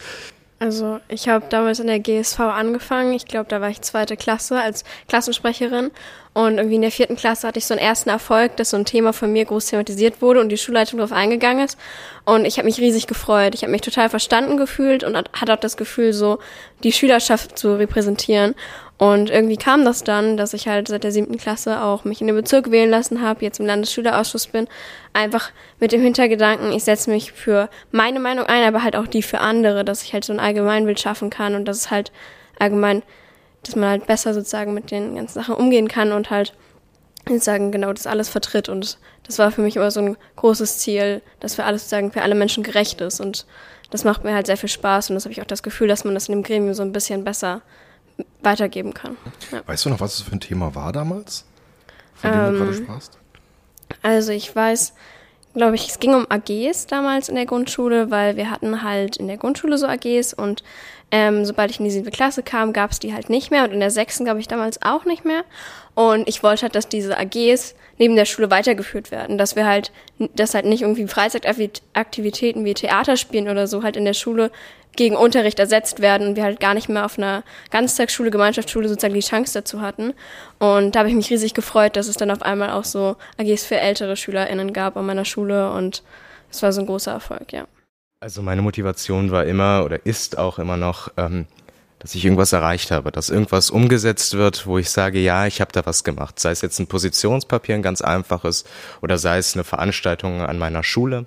also 0.62 1.00
ich 1.08 1.30
habe 1.30 1.46
damals 1.50 1.80
in 1.80 1.88
der 1.88 2.00
GSV 2.00 2.42
angefangen. 2.42 3.14
Ich 3.14 3.26
glaube, 3.26 3.48
da 3.48 3.62
war 3.62 3.70
ich 3.70 3.80
zweite 3.80 4.18
Klasse 4.18 4.60
als 4.60 4.84
Klassensprecherin. 5.08 5.90
Und 6.34 6.58
irgendwie 6.58 6.76
in 6.76 6.82
der 6.82 6.92
vierten 6.92 7.16
Klasse 7.16 7.48
hatte 7.48 7.60
ich 7.60 7.66
so 7.66 7.74
einen 7.74 7.82
ersten 7.82 8.10
Erfolg, 8.10 8.58
dass 8.58 8.72
so 8.72 8.78
ein 8.78 8.84
Thema 8.84 9.14
von 9.14 9.32
mir 9.32 9.46
groß 9.46 9.68
thematisiert 9.68 10.22
wurde 10.22 10.42
und 10.42 10.50
die 10.50 10.58
Schulleitung 10.58 10.98
darauf 10.98 11.14
eingegangen 11.14 11.64
ist. 11.66 11.78
Und 12.26 12.44
ich 12.44 12.58
habe 12.58 12.66
mich 12.66 12.78
riesig 12.78 13.08
gefreut. 13.08 13.56
Ich 13.56 13.62
habe 13.62 13.72
mich 13.72 13.82
total 13.82 14.10
verstanden 14.10 14.58
gefühlt 14.58 15.06
und 15.06 15.16
hatte 15.16 15.54
auch 15.54 15.60
das 15.60 15.78
Gefühl, 15.78 16.12
so 16.12 16.40
die 16.84 16.92
Schülerschaft 16.92 17.58
zu 17.58 17.78
repräsentieren. 17.78 18.54
Und 19.00 19.30
irgendwie 19.30 19.56
kam 19.56 19.86
das 19.86 20.04
dann, 20.04 20.36
dass 20.36 20.54
ich 20.54 20.68
halt 20.68 20.90
seit 20.90 21.06
der 21.06 21.14
siebten 21.14 21.38
Klasse 21.38 21.82
auch 21.82 22.04
mich 22.04 22.20
in 22.20 22.28
den 22.28 22.36
Bezirk 22.36 22.70
wählen 22.70 22.90
lassen 22.90 23.22
habe, 23.22 23.46
jetzt 23.46 23.58
im 23.62 23.66
Landesschülerausschuss 23.66 24.48
bin, 24.48 24.68
einfach 25.14 25.52
mit 25.80 25.94
dem 25.94 26.02
Hintergedanken, 26.02 26.74
ich 26.74 26.84
setze 26.84 27.10
mich 27.10 27.32
für 27.32 27.70
meine 27.92 28.20
Meinung 28.20 28.46
ein, 28.48 28.68
aber 28.68 28.84
halt 28.84 28.98
auch 28.98 29.08
die 29.08 29.24
für 29.24 29.40
andere, 29.40 29.86
dass 29.86 30.04
ich 30.04 30.12
halt 30.12 30.26
so 30.26 30.34
ein 30.34 30.42
Allgemeinbild 30.42 31.00
schaffen 31.00 31.30
kann 31.30 31.56
und 31.56 31.64
dass 31.64 31.78
es 31.78 31.92
halt 31.92 32.12
allgemein, 32.60 33.02
dass 33.64 33.78
man 33.78 33.88
halt 33.88 34.06
besser 34.06 34.34
sozusagen 34.34 34.74
mit 34.74 34.92
den 34.92 35.16
ganzen 35.16 35.40
Sachen 35.40 35.56
umgehen 35.56 35.88
kann 35.88 36.12
und 36.12 36.30
halt 36.30 36.54
sozusagen 37.26 37.72
genau 37.72 37.94
das 37.94 38.06
alles 38.06 38.28
vertritt. 38.28 38.68
Und 38.68 38.98
das 39.24 39.40
war 39.40 39.52
für 39.52 39.62
mich 39.62 39.78
immer 39.78 39.92
so 39.92 40.02
ein 40.02 40.18
großes 40.36 40.80
Ziel, 40.80 41.22
dass 41.40 41.56
für 41.56 41.64
alles 41.64 41.84
sozusagen 41.84 42.12
für 42.12 42.22
alle 42.22 42.36
Menschen 42.36 42.64
gerecht 42.64 43.00
ist. 43.00 43.22
Und 43.22 43.46
das 43.92 44.04
macht 44.04 44.26
mir 44.26 44.36
halt 44.36 44.48
sehr 44.48 44.58
viel 44.58 44.68
Spaß 44.68 45.10
und 45.10 45.16
das 45.16 45.24
habe 45.24 45.32
ich 45.32 45.42
auch 45.42 45.46
das 45.46 45.64
Gefühl, 45.64 45.88
dass 45.88 46.04
man 46.04 46.16
das 46.16 46.28
in 46.28 46.34
dem 46.34 46.44
Gremium 46.44 46.74
so 46.74 46.84
ein 46.84 46.92
bisschen 46.92 47.24
besser 47.24 47.62
weitergeben 48.42 48.94
kann. 48.94 49.18
Ja. 49.52 49.62
Weißt 49.66 49.86
du 49.86 49.90
noch, 49.90 50.00
was 50.00 50.16
es 50.16 50.22
für 50.22 50.32
ein 50.32 50.40
Thema 50.40 50.76
war 50.76 50.92
damals? 50.92 51.46
Von 52.16 52.32
dem 52.32 52.40
ähm, 52.40 52.54
du 52.54 52.60
gerade 52.60 52.74
sprachst? 52.74 53.18
Also 54.02 54.32
ich 54.32 54.56
weiß 54.56 54.94
glaube 55.54 55.76
ich, 55.76 55.88
es 55.90 56.00
ging 56.00 56.14
um 56.14 56.28
AGs 56.30 56.88
damals 56.88 57.30
in 57.30 57.36
der 57.36 57.46
Grundschule, 57.46 58.12
weil 58.12 58.36
wir 58.36 58.50
hatten 58.50 58.84
halt 58.84 59.18
in 59.18 59.28
der 59.28 59.38
Grundschule 59.38 59.78
so 59.78 59.88
AGs 59.88 60.34
und 60.34 60.64
ähm, 61.12 61.44
sobald 61.44 61.72
ich 61.72 61.80
in 61.80 61.86
die 61.86 61.92
siebte 61.92 62.12
Klasse 62.12 62.44
kam, 62.44 62.72
gab 62.72 62.92
es 62.92 63.00
die 63.00 63.14
halt 63.14 63.30
nicht 63.30 63.50
mehr 63.50 63.64
und 63.64 63.72
in 63.72 63.80
der 63.80 63.92
sechsten 63.92 64.26
glaube 64.26 64.40
ich 64.40 64.48
damals 64.48 64.82
auch 64.82 65.06
nicht 65.06 65.26
mehr. 65.26 65.44
Und 66.00 66.30
ich 66.30 66.44
wollte 66.44 66.62
halt, 66.62 66.76
dass 66.76 66.88
diese 66.88 67.18
AGs 67.18 67.76
neben 67.98 68.16
der 68.16 68.24
Schule 68.24 68.50
weitergeführt 68.50 69.12
werden, 69.12 69.38
dass 69.38 69.58
wir 69.58 69.66
halt, 69.66 69.92
dass 70.34 70.54
halt 70.54 70.64
nicht 70.64 70.84
irgendwie 70.84 71.06
Freizeitaktivitäten 71.06 72.64
wie 72.64 72.74
Theater 72.74 73.18
spielen 73.18 73.50
oder 73.50 73.68
so 73.68 73.84
halt 73.84 73.98
in 73.98 74.06
der 74.06 74.14
Schule 74.14 74.50
gegen 74.96 75.18
Unterricht 75.18 75.60
ersetzt 75.60 76.00
werden 76.00 76.26
und 76.26 76.36
wir 76.38 76.44
halt 76.44 76.62
gar 76.62 76.74
nicht 76.74 76.88
mehr 76.88 77.04
auf 77.04 77.18
einer 77.18 77.44
Ganztagsschule, 77.70 78.32
Gemeinschaftsschule 78.32 78.88
sozusagen 78.88 79.14
die 79.14 79.20
Chance 79.20 79.56
dazu 79.56 79.82
hatten. 79.82 80.14
Und 80.58 80.96
da 80.96 81.00
habe 81.00 81.10
ich 81.10 81.16
mich 81.16 81.30
riesig 81.32 81.54
gefreut, 81.54 81.98
dass 81.98 82.08
es 82.08 82.16
dann 82.16 82.32
auf 82.32 82.44
einmal 82.44 82.70
auch 82.70 82.86
so 82.86 83.18
AGs 83.38 83.66
für 83.66 83.76
ältere 83.78 84.16
SchülerInnen 84.16 84.72
gab 84.72 84.96
an 84.96 85.06
meiner 85.06 85.26
Schule 85.26 85.74
und 85.74 86.02
es 86.50 86.64
war 86.64 86.72
so 86.72 86.80
ein 86.80 86.88
großer 86.88 87.12
Erfolg, 87.12 87.52
ja. 87.52 87.68
Also 88.22 88.42
meine 88.42 88.62
Motivation 88.62 89.32
war 89.32 89.44
immer 89.44 89.84
oder 89.84 90.06
ist 90.06 90.38
auch 90.38 90.60
immer 90.60 90.78
noch, 90.78 91.12
ähm, 91.18 91.46
dass 92.00 92.16
ich 92.16 92.24
irgendwas 92.24 92.54
erreicht 92.54 92.92
habe, 92.92 93.12
dass 93.12 93.30
irgendwas 93.30 93.70
umgesetzt 93.70 94.34
wird, 94.36 94.66
wo 94.66 94.78
ich 94.78 94.90
sage, 94.90 95.20
ja, 95.20 95.46
ich 95.46 95.60
habe 95.60 95.72
da 95.74 95.86
was 95.86 96.06
gemacht. 96.06 96.40
Sei 96.40 96.52
es 96.52 96.62
jetzt 96.62 96.80
ein 96.80 96.88
Positionspapier, 96.88 97.76
ein 97.76 97.82
ganz 97.82 98.02
einfaches, 98.02 98.64
oder 99.02 99.18
sei 99.18 99.38
es 99.38 99.54
eine 99.54 99.66
Veranstaltung 99.66 100.42
an 100.42 100.58
meiner 100.58 100.84
Schule. 100.84 101.26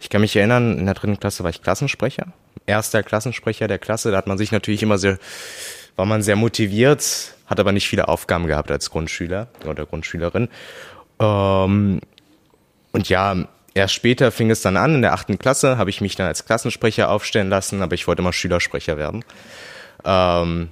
Ich 0.00 0.08
kann 0.08 0.22
mich 0.22 0.34
erinnern, 0.34 0.78
in 0.78 0.86
der 0.86 0.94
dritten 0.94 1.20
Klasse 1.20 1.44
war 1.44 1.50
ich 1.50 1.62
Klassensprecher. 1.62 2.32
Erster 2.64 3.02
Klassensprecher 3.02 3.68
der 3.68 3.78
Klasse, 3.78 4.10
da 4.10 4.16
hat 4.16 4.26
man 4.26 4.38
sich 4.38 4.52
natürlich 4.52 4.82
immer 4.82 4.98
sehr, 4.98 5.18
war 5.96 6.06
man 6.06 6.22
sehr 6.22 6.36
motiviert, 6.36 7.34
hat 7.46 7.60
aber 7.60 7.72
nicht 7.72 7.88
viele 7.88 8.08
Aufgaben 8.08 8.46
gehabt 8.46 8.70
als 8.70 8.90
Grundschüler 8.90 9.48
oder 9.66 9.84
Grundschülerin. 9.84 10.48
Ähm, 11.20 12.00
und 12.92 13.08
ja, 13.10 13.36
erst 13.74 13.94
später 13.94 14.32
fing 14.32 14.50
es 14.50 14.62
dann 14.62 14.78
an, 14.78 14.96
in 14.96 15.02
der 15.02 15.12
achten 15.12 15.38
Klasse 15.38 15.76
habe 15.76 15.90
ich 15.90 16.00
mich 16.00 16.16
dann 16.16 16.26
als 16.26 16.46
Klassensprecher 16.46 17.10
aufstellen 17.10 17.50
lassen, 17.50 17.82
aber 17.82 17.94
ich 17.94 18.06
wollte 18.06 18.22
immer 18.22 18.32
Schülersprecher 18.32 18.96
werden. 18.96 19.22
Ähm, 20.06 20.70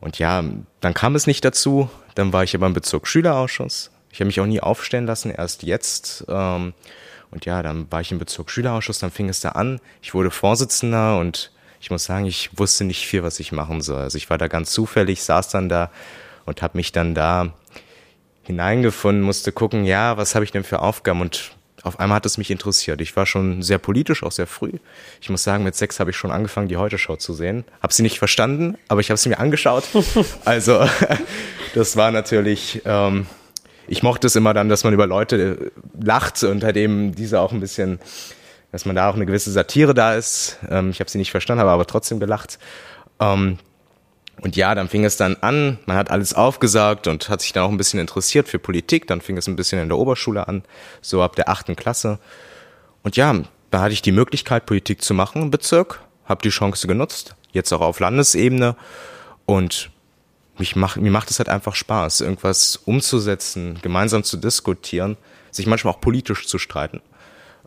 und 0.00 0.18
ja, 0.18 0.44
dann 0.80 0.94
kam 0.94 1.16
es 1.16 1.26
nicht 1.26 1.44
dazu. 1.44 1.90
Dann 2.14 2.32
war 2.32 2.44
ich 2.44 2.54
aber 2.54 2.66
im 2.66 2.74
Bezirk 2.74 3.08
Schülerausschuss. 3.08 3.90
Ich 4.10 4.20
habe 4.20 4.26
mich 4.26 4.40
auch 4.40 4.46
nie 4.46 4.60
aufstellen 4.60 5.06
lassen, 5.06 5.30
erst 5.30 5.62
jetzt. 5.62 6.24
Ähm, 6.28 6.74
und 7.30 7.46
ja, 7.46 7.62
dann 7.62 7.90
war 7.90 8.02
ich 8.02 8.12
im 8.12 8.18
Bezirk 8.18 8.50
Schülerausschuss, 8.50 8.98
dann 8.98 9.10
fing 9.10 9.28
es 9.28 9.40
da 9.40 9.50
an. 9.50 9.80
Ich 10.02 10.12
wurde 10.12 10.30
Vorsitzender 10.30 11.18
und 11.18 11.50
ich 11.80 11.90
muss 11.90 12.04
sagen, 12.04 12.26
ich 12.26 12.50
wusste 12.58 12.84
nicht 12.84 13.06
viel, 13.06 13.22
was 13.22 13.40
ich 13.40 13.52
machen 13.52 13.80
soll. 13.80 14.02
Also 14.02 14.18
ich 14.18 14.28
war 14.28 14.38
da 14.38 14.48
ganz 14.48 14.70
zufällig, 14.70 15.22
saß 15.22 15.48
dann 15.48 15.68
da 15.68 15.90
und 16.44 16.60
habe 16.60 16.76
mich 16.76 16.92
dann 16.92 17.14
da 17.14 17.54
hineingefunden, 18.42 19.22
musste 19.22 19.50
gucken, 19.50 19.84
ja, 19.84 20.16
was 20.16 20.34
habe 20.34 20.44
ich 20.44 20.52
denn 20.52 20.64
für 20.64 20.80
Aufgaben 20.80 21.22
und 21.22 21.52
auf 21.82 21.98
einmal 21.98 22.16
hat 22.16 22.26
es 22.26 22.38
mich 22.38 22.50
interessiert. 22.50 23.00
Ich 23.00 23.16
war 23.16 23.26
schon 23.26 23.62
sehr 23.62 23.78
politisch, 23.78 24.22
auch 24.22 24.32
sehr 24.32 24.46
früh. 24.46 24.72
Ich 25.20 25.30
muss 25.30 25.42
sagen, 25.42 25.64
mit 25.64 25.74
sechs 25.74 25.98
habe 25.98 26.10
ich 26.10 26.16
schon 26.16 26.30
angefangen, 26.30 26.68
die 26.68 26.76
Heute-Show 26.76 27.16
zu 27.16 27.34
sehen. 27.34 27.64
Habe 27.82 27.92
sie 27.92 28.02
nicht 28.02 28.18
verstanden, 28.18 28.78
aber 28.88 29.00
ich 29.00 29.10
habe 29.10 29.18
sie 29.18 29.28
mir 29.28 29.38
angeschaut. 29.38 29.84
also 30.44 30.86
das 31.74 31.96
war 31.96 32.12
natürlich, 32.12 32.82
ähm, 32.84 33.26
ich 33.88 34.02
mochte 34.02 34.28
es 34.28 34.36
immer 34.36 34.54
dann, 34.54 34.68
dass 34.68 34.84
man 34.84 34.94
über 34.94 35.06
Leute 35.06 35.72
äh, 35.72 36.04
lacht 36.04 36.42
und 36.44 36.62
halt 36.62 36.76
eben 36.76 37.14
diese 37.14 37.40
auch 37.40 37.52
ein 37.52 37.60
bisschen, 37.60 37.98
dass 38.70 38.84
man 38.84 38.94
da 38.94 39.10
auch 39.10 39.16
eine 39.16 39.26
gewisse 39.26 39.50
Satire 39.50 39.94
da 39.94 40.14
ist. 40.14 40.58
Ähm, 40.70 40.90
ich 40.90 41.00
habe 41.00 41.10
sie 41.10 41.18
nicht 41.18 41.32
verstanden, 41.32 41.60
habe 41.60 41.70
aber 41.70 41.86
trotzdem 41.86 42.20
gelacht. 42.20 42.58
Ähm, 43.18 43.58
und 44.42 44.56
ja, 44.56 44.74
dann 44.74 44.88
fing 44.88 45.04
es 45.04 45.16
dann 45.16 45.36
an, 45.36 45.78
man 45.86 45.96
hat 45.96 46.10
alles 46.10 46.34
aufgesagt 46.34 47.06
und 47.06 47.28
hat 47.28 47.40
sich 47.40 47.52
dann 47.52 47.62
auch 47.62 47.70
ein 47.70 47.76
bisschen 47.76 48.00
interessiert 48.00 48.48
für 48.48 48.58
Politik. 48.58 49.06
Dann 49.06 49.20
fing 49.20 49.36
es 49.36 49.46
ein 49.46 49.54
bisschen 49.54 49.78
in 49.78 49.88
der 49.88 49.96
Oberschule 49.96 50.48
an, 50.48 50.64
so 51.00 51.22
ab 51.22 51.36
der 51.36 51.48
achten 51.48 51.76
Klasse. 51.76 52.18
Und 53.04 53.16
ja, 53.16 53.40
da 53.70 53.80
hatte 53.80 53.92
ich 53.92 54.02
die 54.02 54.10
Möglichkeit, 54.10 54.66
Politik 54.66 55.00
zu 55.00 55.14
machen 55.14 55.42
im 55.42 55.50
Bezirk, 55.52 56.00
habe 56.24 56.42
die 56.42 56.48
Chance 56.50 56.88
genutzt, 56.88 57.36
jetzt 57.52 57.72
auch 57.72 57.80
auf 57.80 58.00
Landesebene. 58.00 58.74
Und 59.46 59.90
mich 60.58 60.74
macht, 60.74 60.96
mir 60.96 61.12
macht 61.12 61.30
es 61.30 61.38
halt 61.38 61.48
einfach 61.48 61.76
Spaß, 61.76 62.20
irgendwas 62.20 62.80
umzusetzen, 62.84 63.78
gemeinsam 63.80 64.24
zu 64.24 64.36
diskutieren, 64.36 65.16
sich 65.52 65.66
manchmal 65.66 65.94
auch 65.94 66.00
politisch 66.00 66.48
zu 66.48 66.58
streiten. 66.58 67.00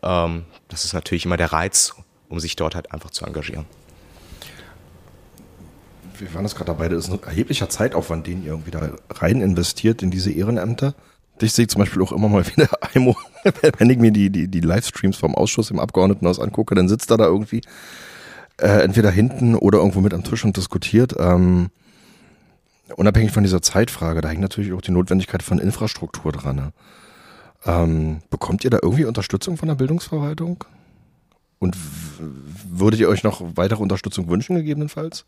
Ähm, 0.02 0.44
das 0.68 0.84
ist 0.84 0.92
natürlich 0.92 1.24
immer 1.24 1.38
der 1.38 1.54
Reiz, 1.54 1.94
um 2.28 2.38
sich 2.38 2.54
dort 2.54 2.74
halt 2.74 2.92
einfach 2.92 3.10
zu 3.10 3.24
engagieren 3.24 3.64
wir 6.18 6.34
waren 6.34 6.42
das 6.42 6.54
gerade 6.54 6.72
dabei, 6.72 6.88
das 6.88 7.06
ist 7.06 7.12
ein 7.12 7.22
erheblicher 7.22 7.68
Zeitaufwand, 7.68 8.26
den 8.26 8.42
ihr 8.42 8.50
irgendwie 8.50 8.70
da 8.70 8.90
rein 9.10 9.40
investiert 9.40 10.02
in 10.02 10.10
diese 10.10 10.30
Ehrenämter. 10.30 10.94
Ich 11.40 11.52
sehe 11.52 11.66
zum 11.66 11.80
Beispiel 11.80 12.02
auch 12.02 12.12
immer 12.12 12.28
mal 12.28 12.46
wieder 12.56 12.68
Aimo, 12.80 13.16
wenn 13.78 13.90
ich 13.90 13.98
mir 13.98 14.12
die, 14.12 14.30
die, 14.30 14.48
die 14.48 14.60
Livestreams 14.60 15.16
vom 15.16 15.34
Ausschuss 15.34 15.70
im 15.70 15.78
Abgeordnetenhaus 15.78 16.40
angucke, 16.40 16.74
dann 16.74 16.88
sitzt 16.88 17.10
er 17.10 17.18
da 17.18 17.24
irgendwie 17.24 17.60
äh, 18.58 18.82
entweder 18.82 19.10
hinten 19.10 19.54
oder 19.54 19.78
irgendwo 19.78 20.00
mit 20.00 20.14
am 20.14 20.24
Tisch 20.24 20.44
und 20.44 20.56
diskutiert. 20.56 21.14
Ähm, 21.18 21.70
unabhängig 22.96 23.32
von 23.32 23.42
dieser 23.42 23.62
Zeitfrage, 23.62 24.20
da 24.20 24.28
hängt 24.28 24.40
natürlich 24.40 24.72
auch 24.72 24.80
die 24.80 24.92
Notwendigkeit 24.92 25.42
von 25.42 25.58
Infrastruktur 25.58 26.32
dran. 26.32 26.56
Ne? 26.56 26.72
Ähm, 27.66 28.22
bekommt 28.30 28.64
ihr 28.64 28.70
da 28.70 28.78
irgendwie 28.82 29.04
Unterstützung 29.04 29.56
von 29.56 29.68
der 29.68 29.74
Bildungsverwaltung? 29.74 30.64
Und 31.58 31.76
würdet 32.18 33.00
ihr 33.00 33.08
euch 33.08 33.22
noch 33.22 33.42
weitere 33.56 33.82
Unterstützung 33.82 34.28
wünschen, 34.28 34.56
gegebenenfalls? 34.56 35.24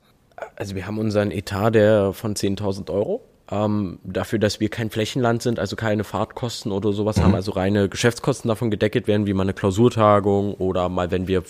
Also 0.56 0.74
wir 0.74 0.86
haben 0.86 0.98
unseren 0.98 1.30
Etat 1.30 1.70
der 1.70 2.12
von 2.12 2.34
10.000 2.34 2.90
Euro. 2.90 3.22
Ähm, 3.50 3.98
dafür, 4.04 4.38
dass 4.38 4.60
wir 4.60 4.68
kein 4.68 4.90
Flächenland 4.90 5.40
sind, 5.40 5.58
also 5.58 5.74
keine 5.74 6.04
Fahrtkosten 6.04 6.70
oder 6.70 6.92
sowas 6.92 7.16
mhm. 7.16 7.22
haben, 7.22 7.34
also 7.34 7.52
reine 7.52 7.88
Geschäftskosten 7.88 8.46
davon 8.48 8.70
gedeckt 8.70 9.08
werden, 9.08 9.26
wie 9.26 9.32
mal 9.32 9.44
eine 9.44 9.54
Klausurtagung 9.54 10.52
oder 10.54 10.90
mal, 10.90 11.10
wenn 11.10 11.28
wir 11.28 11.44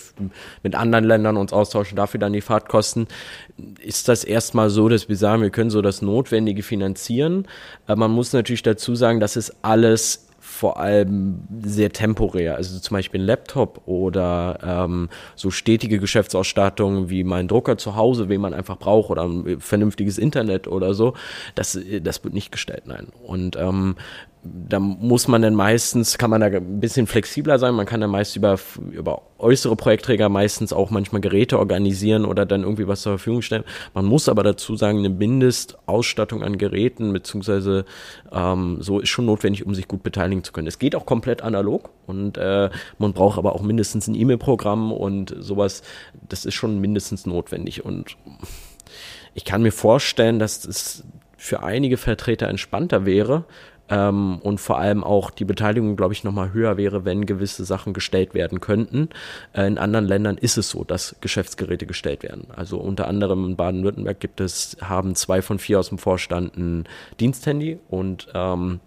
mit 0.63 0.77
anderen 0.77 1.05
Ländern 1.05 1.37
uns 1.37 1.53
austauschen, 1.53 1.97
dafür 1.97 2.21
dann 2.21 2.33
die 2.33 2.41
Fahrtkosten, 2.41 3.09
ist 3.81 4.07
das 4.07 4.23
erstmal 4.23 4.71
so, 4.71 4.89
dass 4.89 5.09
wir 5.09 5.17
sagen, 5.17 5.43
wir 5.43 5.51
können 5.51 5.71
so 5.71 5.83
das 5.83 6.01
Notwendige 6.01 6.63
finanzieren. 6.63 7.49
Äh, 7.89 7.97
man 7.97 8.13
muss 8.13 8.33
natürlich 8.33 8.63
dazu 8.63 8.95
sagen, 8.95 9.19
das 9.19 9.37
ist 9.37 9.57
alles 9.63 10.28
vor 10.59 10.81
allem 10.81 11.39
sehr 11.63 11.93
temporär. 11.93 12.57
Also 12.57 12.81
zum 12.81 12.97
Beispiel 12.97 13.21
ein 13.21 13.27
Laptop 13.27 13.83
oder 13.87 14.59
ähm, 14.61 15.09
so 15.37 15.53
stetige 15.53 16.01
Geschäftsausstattung 16.01 17.11
wie 17.11 17.23
mein 17.23 17.47
Drucker 17.47 17.79
zu 17.79 17.95
Hause, 17.95 18.27
den 18.27 18.41
man 18.41 18.55
einfach 18.55 18.77
braucht 18.77 19.11
oder 19.11 19.23
ein 19.23 19.61
vernünftiges 19.61 20.19
Internet 20.19 20.67
oder 20.67 20.95
so, 20.95 21.15
das, 21.55 21.79
das 22.03 22.25
wird 22.25 22.35
nicht 22.35 22.51
gestellt, 22.51 22.83
nein. 22.87 23.07
Und 23.25 23.55
ähm, 23.55 23.95
da 24.69 24.79
muss 24.79 25.29
man 25.29 25.43
dann 25.43 25.55
meistens, 25.55 26.19
kann 26.19 26.31
man 26.31 26.41
da 26.41 26.47
ein 26.47 26.81
bisschen 26.81 27.07
flexibler 27.07 27.59
sein, 27.59 27.75
man 27.75 27.87
kann 27.87 28.01
dann 28.01 28.11
meist 28.11 28.37
über, 28.37 28.59
über 28.91 29.23
äußere 29.39 29.77
Projektträger 29.77 30.29
meistens 30.29 30.73
auch 30.73 30.91
manchmal 30.91 31.21
Geräte 31.21 31.59
organisieren 31.59 32.25
oder 32.25 32.45
dann 32.47 32.63
irgendwie 32.63 32.89
was 32.89 33.03
zur 33.03 33.13
Verfügung 33.13 33.43
stellen. 33.43 33.65
Man 33.95 34.05
muss 34.05 34.29
aber 34.29 34.43
dazu 34.43 34.77
sagen, 34.77 34.99
eine 34.99 35.11
Mindestausstattung 35.11 36.43
an 36.43 36.59
Geräten 36.59 37.13
beziehungsweise 37.13 37.85
ähm, 38.33 38.79
so 38.81 39.01
ist 39.01 39.09
schon 39.09 39.27
notwendig, 39.27 39.65
um 39.65 39.75
sich 39.75 39.89
gut 39.89 40.03
beteiligen 40.03 40.45
zu 40.45 40.53
können. 40.53 40.67
Es 40.67 40.79
geht 40.79 40.95
auch 40.95 41.07
komplett 41.07 41.43
analog 41.43 41.91
und 42.07 42.37
äh, 42.39 42.71
man 42.99 43.13
braucht 43.13 43.39
aber 43.39 43.55
auch 43.55 43.63
mindestens 43.63 44.09
ein 44.09 44.15
E-Mail-Programm 44.15 44.93
und 44.93 45.35
sowas, 45.39 45.83
das 46.29 46.45
ist 46.45 46.55
schon 46.55 46.81
mindestens 46.81 47.27
notwendig 47.27 47.85
und 47.85 48.17
ich 49.35 49.45
kann 49.45 49.63
mir 49.63 49.73
vorstellen, 49.73 50.39
dass 50.39 50.65
es 50.65 51.05
für 51.37 51.63
einige 51.63 51.97
Vertreter 51.97 52.49
entspannter 52.49 53.07
wäre, 53.07 53.45
ähm, 53.89 54.39
und 54.43 54.61
vor 54.61 54.79
allem 54.79 55.05
auch 55.05 55.31
die 55.31 55.45
Beteiligung, 55.45 55.97
glaube 55.97 56.13
ich, 56.13 56.25
nochmal 56.25 56.53
höher 56.53 56.77
wäre, 56.77 57.05
wenn 57.05 57.27
gewisse 57.27 57.65
Sachen 57.65 57.93
gestellt 57.93 58.35
werden 58.35 58.61
könnten. 58.61 59.09
Äh, 59.53 59.67
in 59.67 59.79
anderen 59.79 60.07
Ländern 60.07 60.37
ist 60.37 60.59
es 60.59 60.71
so, 60.71 60.85
dass 60.85 61.17
Geschäftsgeräte 61.21 61.87
gestellt 61.87 62.23
werden. 62.23 62.49
Also 62.55 62.79
unter 62.79 63.09
anderem 63.09 63.45
in 63.45 63.57
Baden-Württemberg 63.57 64.21
gibt 64.21 64.41
es, 64.41 64.77
haben 64.81 65.15
zwei 65.15 65.43
von 65.43 65.59
vier 65.59 65.79
aus 65.79 65.89
dem 65.89 65.99
Vorstand 65.99 66.57
ein 66.57 66.85
Diensthandy 67.19 67.79
und 67.89 68.29
ähm, 68.35 68.81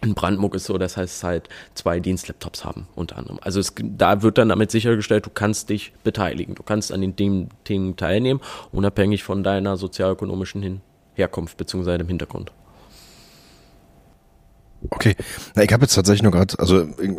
in 0.00 0.14
Brandenburg 0.14 0.54
ist 0.54 0.64
so, 0.64 0.78
das 0.78 0.96
heißt 0.96 1.24
halt 1.24 1.48
zwei 1.74 1.98
Dienstlaptops 1.98 2.64
haben, 2.64 2.86
unter 2.94 3.16
anderem. 3.16 3.38
Also 3.42 3.58
es, 3.58 3.74
da 3.76 4.22
wird 4.22 4.38
dann 4.38 4.48
damit 4.48 4.70
sichergestellt, 4.70 5.26
du 5.26 5.30
kannst 5.30 5.70
dich 5.70 5.92
beteiligen, 6.04 6.54
du 6.54 6.62
kannst 6.62 6.92
an 6.92 7.00
den 7.00 7.16
Themen 7.16 7.96
teilnehmen, 7.96 8.40
unabhängig 8.70 9.24
von 9.24 9.42
deiner 9.42 9.76
sozialökonomischen 9.76 10.82
Herkunft 11.14 11.56
bzw. 11.56 11.98
dem 11.98 12.06
Hintergrund. 12.06 12.52
Okay, 14.90 15.16
na, 15.54 15.62
ich 15.62 15.72
habe 15.72 15.82
jetzt 15.82 15.94
tatsächlich 15.94 16.22
nur 16.22 16.32
gerade, 16.32 16.58
also 16.58 16.88
ich, 17.00 17.10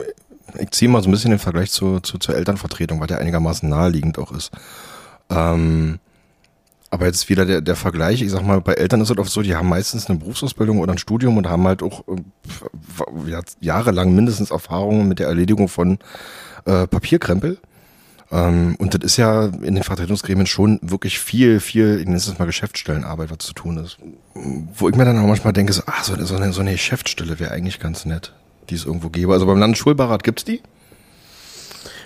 ich 0.59 0.71
ziehe 0.71 0.89
mal 0.89 1.01
so 1.03 1.09
ein 1.09 1.11
bisschen 1.11 1.31
den 1.31 1.39
Vergleich 1.39 1.71
zu, 1.71 1.99
zu, 1.99 2.17
zur 2.17 2.35
Elternvertretung, 2.35 2.99
weil 2.99 3.07
der 3.07 3.19
einigermaßen 3.19 3.69
naheliegend 3.69 4.17
auch 4.17 4.31
ist. 4.31 4.51
Ähm, 5.29 5.99
aber 6.91 7.05
jetzt 7.05 7.29
wieder 7.29 7.45
der, 7.45 7.61
der 7.61 7.75
Vergleich, 7.75 8.21
ich 8.21 8.31
sag 8.31 8.41
mal, 8.41 8.61
bei 8.61 8.73
Eltern 8.73 9.01
ist 9.01 9.11
es 9.11 9.17
oft 9.17 9.31
so, 9.31 9.43
die 9.43 9.55
haben 9.55 9.69
meistens 9.69 10.09
eine 10.09 10.17
Berufsausbildung 10.17 10.79
oder 10.79 10.93
ein 10.93 10.97
Studium 10.97 11.37
und 11.37 11.47
haben 11.47 11.67
halt 11.67 11.83
auch 11.83 12.03
äh, 12.07 13.41
jahrelang 13.59 14.15
mindestens 14.15 14.49
Erfahrungen 14.49 15.07
mit 15.07 15.19
der 15.19 15.27
Erledigung 15.27 15.67
von 15.67 15.99
äh, 16.65 16.87
Papierkrempel. 16.87 17.59
Ähm, 18.31 18.75
und 18.77 18.93
das 18.93 19.01
ist 19.03 19.17
ja 19.17 19.45
in 19.45 19.75
den 19.75 19.83
Vertretungsgremien 19.83 20.45
schon 20.45 20.79
wirklich 20.81 21.19
viel, 21.19 21.59
viel, 21.59 21.99
ich 21.99 22.05
nenne 22.05 22.17
es 22.17 22.37
mal 22.37 22.45
Geschäftsstellenarbeit, 22.45 23.31
was 23.31 23.39
zu 23.39 23.53
tun 23.53 23.77
ist. 23.77 23.97
Wo 24.75 24.89
ich 24.89 24.95
mir 24.95 25.05
dann 25.05 25.17
auch 25.17 25.27
manchmal 25.27 25.53
denke, 25.53 25.73
so, 25.73 25.81
ah, 25.87 26.03
so, 26.03 26.15
so, 26.23 26.35
eine, 26.35 26.53
so 26.53 26.61
eine 26.61 26.71
Geschäftsstelle 26.71 27.39
wäre 27.39 27.51
eigentlich 27.51 27.79
ganz 27.79 28.05
nett, 28.05 28.33
die 28.69 28.75
es 28.75 28.85
irgendwo 28.85 29.09
gäbe. 29.09 29.33
Also 29.33 29.45
beim 29.45 29.57
Landesschulbeirat 29.57 30.23
gibt's 30.23 30.45
die. 30.45 30.61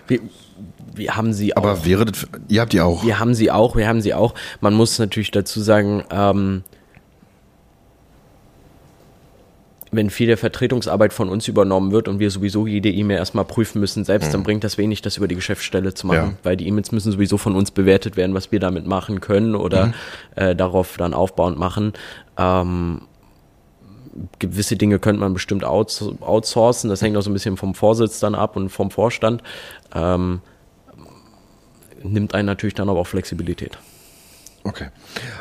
Wir, 0.08 0.20
wir 0.96 1.16
haben 1.16 1.34
sie 1.34 1.58
Aber 1.58 1.74
auch. 1.74 1.78
Aber 1.78 1.86
wäre 1.86 2.06
das, 2.06 2.26
ihr 2.48 2.62
habt 2.62 2.74
die 2.74 2.82
auch? 2.82 3.04
Wir 3.06 3.20
haben 3.20 3.34
sie 3.34 3.52
auch, 3.52 3.76
wir 3.76 3.88
haben 3.88 4.02
sie 4.02 4.14
auch. 4.14 4.34
Man 4.62 4.74
muss 4.74 5.00
natürlich 5.00 5.32
dazu 5.32 5.62
sagen, 5.62 6.04
ähm, 6.10 6.64
wenn 9.94 10.10
viel 10.10 10.28
der 10.28 10.38
Vertretungsarbeit 10.38 11.14
von 11.14 11.30
uns 11.30 11.48
übernommen 11.48 11.92
wird 11.92 12.08
und 12.08 12.20
wir 12.20 12.32
sowieso 12.32 12.68
jede 12.68 12.90
E-Mail 12.90 13.18
erstmal 13.18 13.46
prüfen 13.46 13.80
müssen 13.80 14.04
selbst, 14.04 14.28
mhm. 14.28 14.32
dann 14.32 14.44
bringt 14.44 14.64
das 14.64 14.78
wenig, 14.78 15.02
das 15.02 15.18
über 15.18 15.28
die 15.28 15.36
Geschäftsstelle 15.36 15.94
zu 15.94 16.08
machen, 16.08 16.32
ja. 16.32 16.38
weil 16.44 16.58
die 16.58 16.68
E-Mails 16.68 16.92
müssen 16.92 17.12
sowieso 17.12 17.38
von 17.38 17.56
uns 17.56 17.72
bewertet 17.72 18.18
werden, 18.18 18.34
was 18.34 18.52
wir 18.52 18.60
damit 18.60 18.88
machen 18.88 19.22
können 19.22 19.56
oder 19.56 19.88
mhm. 19.88 19.94
äh, 20.36 20.56
darauf 20.56 20.98
dann 20.98 21.14
aufbauend 21.14 21.58
machen. 21.58 21.94
Ähm, 22.38 23.02
gewisse 24.40 24.76
Dinge 24.76 25.00
könnte 25.00 25.20
man 25.22 25.34
bestimmt 25.34 25.64
outsourcen, 25.64 26.90
das 26.90 27.02
hängt 27.02 27.18
auch 27.18 27.22
so 27.22 27.30
ein 27.30 27.34
bisschen 27.34 27.58
vom 27.58 27.74
Vorsitz 27.74 28.20
dann 28.20 28.36
ab 28.36 28.56
und 28.56 28.70
vom 28.70 28.92
Vorstand. 28.92 29.42
Ähm, 29.94 30.42
nimmt 32.04 32.36
einen 32.36 32.46
natürlich 32.46 32.76
dann 32.76 32.90
aber 32.90 33.00
auch 33.00 33.08
Flexibilität. 33.08 33.78
Okay. 34.64 34.88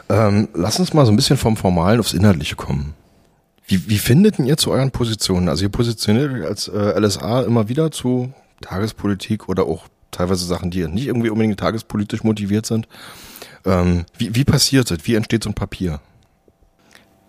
Ähm, 0.08 0.48
lass 0.54 0.78
uns 0.78 0.92
mal 0.94 1.06
so 1.06 1.12
ein 1.12 1.16
bisschen 1.16 1.36
vom 1.36 1.56
Formalen 1.56 2.00
aufs 2.00 2.12
Inhaltliche 2.12 2.56
kommen. 2.56 2.94
Wie, 3.66 3.88
wie 3.88 3.98
findet 3.98 4.38
ihr 4.38 4.56
zu 4.56 4.70
euren 4.70 4.90
Positionen? 4.90 5.48
Also 5.48 5.64
ihr 5.64 5.68
positioniert 5.70 6.32
euch 6.32 6.44
als 6.44 6.68
äh, 6.68 6.98
LSA 6.98 7.42
immer 7.42 7.68
wieder 7.68 7.90
zu 7.90 8.32
Tagespolitik 8.60 9.48
oder 9.48 9.64
auch 9.64 9.88
teilweise 10.10 10.44
Sachen, 10.44 10.70
die 10.70 10.86
nicht 10.86 11.06
irgendwie 11.06 11.30
unbedingt 11.30 11.58
tagespolitisch 11.58 12.22
motiviert 12.24 12.66
sind. 12.66 12.88
Ähm, 13.64 14.04
wie, 14.18 14.34
wie 14.34 14.44
passiert 14.44 14.90
das? 14.90 14.98
Wie 15.04 15.14
entsteht 15.14 15.44
so 15.44 15.50
ein 15.50 15.54
Papier? 15.54 16.00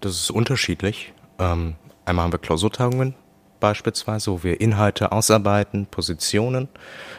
Das 0.01 0.13
ist 0.13 0.31
unterschiedlich. 0.31 1.13
Ähm, 1.39 1.75
einmal 2.05 2.25
haben 2.25 2.33
wir 2.33 2.39
Klausurtagungen 2.39 3.15
beispielsweise, 3.63 4.29
wo 4.29 4.43
wir 4.43 4.59
Inhalte 4.59 5.13
ausarbeiten, 5.13 5.85
Positionen. 5.85 6.67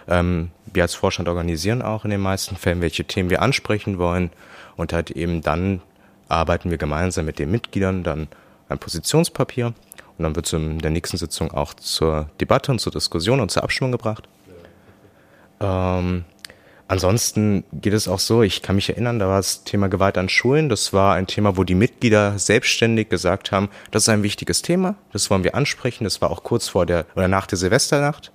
Ähm, 0.07 0.51
wir 0.67 0.83
als 0.83 0.95
Vorstand 0.95 1.27
organisieren 1.27 1.81
auch 1.81 2.05
in 2.05 2.11
den 2.11 2.21
meisten 2.21 2.57
Fällen, 2.57 2.83
welche 2.83 3.07
Themen 3.07 3.31
wir 3.31 3.41
ansprechen 3.41 3.97
wollen. 3.97 4.31
Und 4.77 4.93
halt 4.93 5.11
eben 5.11 5.41
dann 5.41 5.81
arbeiten 6.29 6.69
wir 6.69 6.77
gemeinsam 6.77 7.25
mit 7.25 7.39
den 7.39 7.51
Mitgliedern 7.51 8.03
dann 8.03 8.29
ein 8.69 8.79
Positionspapier 8.79 9.75
und 10.17 10.23
dann 10.23 10.37
wird 10.37 10.47
es 10.47 10.53
in 10.53 10.79
der 10.79 10.91
nächsten 10.91 11.17
Sitzung 11.17 11.51
auch 11.51 11.75
zur 11.75 12.29
Debatte 12.41 12.71
und 12.73 12.81
zur 12.81 12.93
Diskussion 12.93 13.41
und 13.41 13.51
zur 13.51 13.63
Abstimmung 13.63 13.93
gebracht. 13.93 14.29
Ähm, 15.61 16.25
ansonsten 16.89 17.65
geht 17.73 17.93
es 17.93 18.07
auch 18.07 18.21
so, 18.21 18.43
ich 18.43 18.63
kann 18.63 18.77
mich 18.77 18.89
erinnern, 18.89 19.19
da 19.19 19.29
war 19.29 19.39
das 19.39 19.65
Thema 19.65 19.89
Gewalt 19.89 20.19
an 20.19 20.29
Schulen. 20.29 20.69
Das 20.69 20.93
war 20.93 21.15
ein 21.15 21.27
Thema, 21.27 21.57
wo 21.57 21.65
die 21.65 21.75
Mitglieder 21.75 22.39
selbstständig 22.39 23.09
gesagt 23.09 23.51
haben, 23.53 23.69
das 23.91 24.05
ist 24.05 24.09
ein 24.09 24.23
wichtiges 24.23 24.63
Thema, 24.63 24.95
das 25.13 25.31
wollen 25.31 25.45
wir 25.45 25.55
ansprechen. 25.55 26.05
Das 26.05 26.21
war 26.21 26.31
auch 26.31 26.43
kurz 26.43 26.69
vor 26.69 26.87
der 26.87 27.07
oder 27.17 27.29
nach 27.29 27.47
der 27.47 27.59
Silvesternacht. 27.59 28.33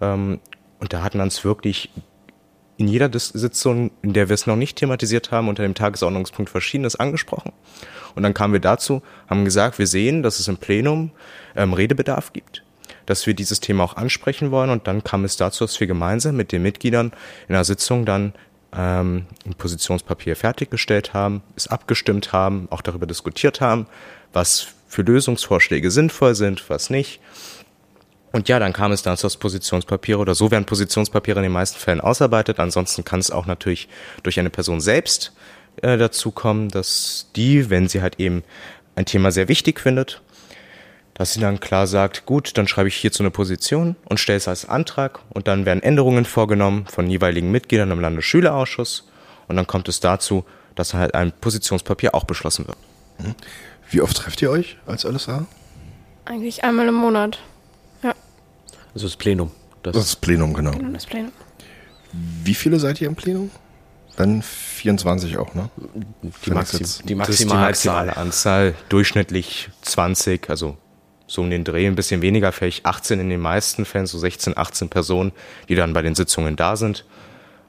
Ähm, 0.00 0.40
und 0.80 0.92
da 0.92 1.02
hatten 1.02 1.20
uns 1.20 1.44
wirklich 1.44 1.90
in 2.76 2.88
jeder 2.88 3.10
Sitzung, 3.18 3.90
in 4.02 4.12
der 4.12 4.28
wir 4.28 4.34
es 4.34 4.46
noch 4.46 4.56
nicht 4.56 4.76
thematisiert 4.76 5.30
haben, 5.30 5.48
unter 5.48 5.62
dem 5.62 5.74
Tagesordnungspunkt 5.74 6.50
Verschiedenes 6.50 6.96
angesprochen. 6.96 7.52
Und 8.14 8.22
dann 8.22 8.34
kamen 8.34 8.52
wir 8.52 8.60
dazu, 8.60 9.02
haben 9.28 9.44
gesagt, 9.44 9.78
wir 9.78 9.86
sehen, 9.86 10.22
dass 10.22 10.40
es 10.40 10.48
im 10.48 10.56
Plenum 10.56 11.10
ähm, 11.56 11.72
Redebedarf 11.72 12.32
gibt, 12.32 12.64
dass 13.06 13.26
wir 13.26 13.34
dieses 13.34 13.60
Thema 13.60 13.84
auch 13.84 13.96
ansprechen 13.96 14.50
wollen. 14.50 14.70
Und 14.70 14.86
dann 14.86 15.04
kam 15.04 15.24
es 15.24 15.36
dazu, 15.36 15.64
dass 15.64 15.78
wir 15.78 15.86
gemeinsam 15.86 16.36
mit 16.36 16.52
den 16.52 16.62
Mitgliedern 16.62 17.12
in 17.48 17.54
der 17.54 17.64
Sitzung 17.64 18.04
dann 18.04 18.32
ähm, 18.76 19.26
ein 19.46 19.54
Positionspapier 19.54 20.36
fertiggestellt 20.36 21.14
haben, 21.14 21.42
es 21.56 21.68
abgestimmt 21.68 22.32
haben, 22.32 22.66
auch 22.70 22.82
darüber 22.82 23.06
diskutiert 23.06 23.60
haben, 23.60 23.86
was 24.32 24.68
für 24.88 25.02
Lösungsvorschläge 25.02 25.90
sinnvoll 25.90 26.34
sind, 26.34 26.68
was 26.70 26.90
nicht. 26.90 27.20
Und 28.34 28.48
ja, 28.48 28.58
dann 28.58 28.72
kam 28.72 28.90
es 28.90 29.02
dazu, 29.02 29.26
dass 29.26 29.36
Positionspapiere 29.36 30.18
oder 30.18 30.34
so 30.34 30.50
werden 30.50 30.64
Positionspapiere 30.64 31.38
in 31.38 31.44
den 31.44 31.52
meisten 31.52 31.78
Fällen 31.78 32.00
ausarbeitet. 32.00 32.58
Ansonsten 32.58 33.04
kann 33.04 33.20
es 33.20 33.30
auch 33.30 33.46
natürlich 33.46 33.88
durch 34.24 34.40
eine 34.40 34.50
Person 34.50 34.80
selbst 34.80 35.32
äh, 35.82 35.96
dazu 35.96 36.32
kommen, 36.32 36.68
dass 36.68 37.30
die, 37.36 37.70
wenn 37.70 37.86
sie 37.86 38.02
halt 38.02 38.18
eben 38.18 38.42
ein 38.96 39.04
Thema 39.04 39.30
sehr 39.30 39.46
wichtig 39.46 39.78
findet, 39.78 40.20
dass 41.14 41.32
sie 41.32 41.38
dann 41.38 41.60
klar 41.60 41.86
sagt, 41.86 42.26
gut, 42.26 42.58
dann 42.58 42.66
schreibe 42.66 42.88
ich 42.88 42.96
hierzu 42.96 43.22
eine 43.22 43.30
Position 43.30 43.94
und 44.06 44.18
stelle 44.18 44.38
es 44.38 44.48
als 44.48 44.68
Antrag 44.68 45.20
und 45.28 45.46
dann 45.46 45.64
werden 45.64 45.84
Änderungen 45.84 46.24
vorgenommen 46.24 46.86
von 46.86 47.08
jeweiligen 47.08 47.52
Mitgliedern 47.52 47.92
im 47.92 48.00
Landesschülerausschuss 48.00 49.08
und 49.46 49.54
dann 49.54 49.68
kommt 49.68 49.88
es 49.88 50.00
dazu, 50.00 50.44
dass 50.74 50.92
halt 50.92 51.14
ein 51.14 51.30
Positionspapier 51.30 52.16
auch 52.16 52.24
beschlossen 52.24 52.66
wird. 52.66 52.78
Mhm. 53.20 53.36
Wie 53.90 54.00
oft 54.00 54.16
trefft 54.16 54.42
ihr 54.42 54.50
euch 54.50 54.76
als 54.86 55.04
LSA? 55.04 55.46
Eigentlich 56.24 56.64
einmal 56.64 56.88
im 56.88 56.94
Monat. 56.94 57.38
Ja. 58.94 58.96
Also 58.96 59.06
das 59.06 59.16
Plenum. 59.16 59.50
Das, 59.82 59.94
das 59.94 60.06
ist 60.06 60.16
Plenum, 60.16 60.54
genau. 60.54 60.70
genau 60.70 60.92
das 60.92 61.06
Plenum. 61.06 61.32
Wie 62.12 62.54
viele 62.54 62.78
seid 62.78 63.00
ihr 63.00 63.08
im 63.08 63.16
Plenum? 63.16 63.50
Dann 64.16 64.42
24 64.42 65.36
auch, 65.38 65.54
ne? 65.54 65.68
Die, 66.22 66.50
Maxi 66.50 66.84
die, 67.04 67.14
Maxima 67.16 67.54
die 67.54 67.60
maximale 67.60 68.16
Anzahl, 68.16 68.74
durchschnittlich 68.88 69.70
20, 69.82 70.48
also 70.48 70.76
so 71.26 71.42
um 71.42 71.50
den 71.50 71.64
Dreh, 71.64 71.86
ein 71.86 71.96
bisschen 71.96 72.22
weniger, 72.22 72.52
vielleicht 72.52 72.86
18 72.86 73.18
in 73.18 73.28
den 73.28 73.40
meisten 73.40 73.84
Fällen, 73.84 74.06
so 74.06 74.18
16, 74.18 74.56
18 74.56 74.88
Personen, 74.88 75.32
die 75.68 75.74
dann 75.74 75.92
bei 75.92 76.02
den 76.02 76.14
Sitzungen 76.14 76.54
da 76.54 76.76
sind. 76.76 77.04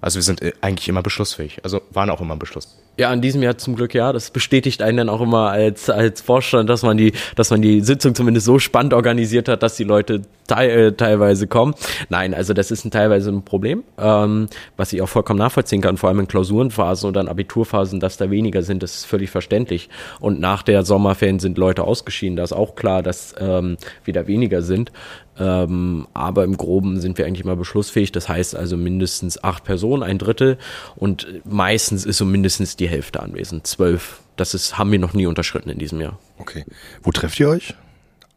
Also 0.02 0.18
wir 0.18 0.24
sind 0.24 0.44
äh, 0.44 0.54
eigentlich 0.62 0.88
immer 0.88 1.02
beschlussfähig, 1.02 1.62
also 1.64 1.82
waren 1.90 2.12
auch 2.12 2.22
immer 2.22 2.36
beschlussfähig. 2.36 2.85
Ja, 2.98 3.12
in 3.12 3.22
diesem 3.22 3.44
Jahr 3.44 3.58
zum 3.58 3.76
Glück 3.76 3.94
ja. 3.94 4.14
Das 4.14 4.32
bestätigt 4.32 4.82
einen 4.82 4.98
dann 4.98 5.10
auch 5.10 5.22
immer 5.22 5.50
als, 5.50 5.90
als 5.90 6.22
Vorstand, 6.22 6.70
dass 6.70 6.84
man 6.84 6.96
die, 6.98 7.14
dass 7.36 7.50
man 7.50 7.62
die 7.62 7.82
Sitzung 7.82 8.16
zumindest 8.16 8.46
so 8.46 8.58
spannend 8.60 8.94
organisiert 8.94 9.50
hat, 9.50 9.64
dass 9.64 9.76
die 9.76 9.84
Leute 9.84 10.22
te 10.48 10.56
äh, 10.56 10.92
teilweise 10.94 11.48
kommen. 11.48 11.74
Nein, 12.10 12.34
also 12.34 12.54
das 12.54 12.72
ist 12.72 12.86
ein, 12.86 12.92
teilweise 12.92 13.32
ein 13.32 13.44
Problem, 13.44 13.84
ähm, 13.98 14.48
was 14.78 14.94
ich 14.94 15.02
auch 15.02 15.10
vollkommen 15.10 15.40
nachvollziehen 15.40 15.82
kann, 15.82 15.98
vor 15.98 16.10
allem 16.10 16.20
in 16.22 16.28
Klausurenphasen 16.28 17.10
oder 17.10 17.22
in 17.22 17.28
Abiturphasen, 17.28 18.00
dass 18.00 18.18
da 18.18 18.30
weniger 18.30 18.64
sind, 18.64 18.84
das 18.84 18.96
ist 18.96 19.06
völlig 19.06 19.30
verständlich. 19.30 19.90
Und 20.20 20.40
nach 20.40 20.64
der 20.64 20.84
Sommerferien 20.84 21.40
sind 21.40 21.58
Leute 21.58 21.84
ausgeschieden. 21.84 22.38
Da 22.38 22.44
ist 22.44 22.54
auch 22.54 22.76
klar, 22.76 23.04
dass 23.04 23.36
ähm, 23.40 23.78
wieder 24.04 24.28
weniger 24.28 24.62
sind. 24.62 24.92
Ähm, 25.38 26.08
aber 26.14 26.46
im 26.46 26.56
Groben 26.56 27.02
sind 27.02 27.18
wir 27.18 27.26
eigentlich 27.26 27.44
mal 27.44 27.58
beschlussfähig. 27.58 28.14
Das 28.14 28.30
heißt 28.30 28.56
also 28.56 28.78
mindestens 28.78 29.44
acht 29.44 29.66
Personen, 29.66 30.02
ein 30.02 30.18
Drittel. 30.18 30.58
Und 30.96 31.28
meistens 31.44 32.06
ist 32.06 32.18
so 32.18 32.26
mindestens 32.26 32.78
die 32.78 32.86
die 32.86 32.92
Hälfte 32.92 33.22
anwesend. 33.22 33.66
Zwölf. 33.68 34.22
Das 34.36 34.54
ist, 34.54 34.78
haben 34.78 34.92
wir 34.92 35.00
noch 35.00 35.14
nie 35.14 35.26
unterschritten 35.26 35.70
in 35.70 35.80
diesem 35.80 36.02
Jahr. 36.02 36.20
Okay. 36.38 36.66
Wo 37.02 37.12
trefft 37.12 37.40
ihr 37.40 37.50
euch? 37.50 37.74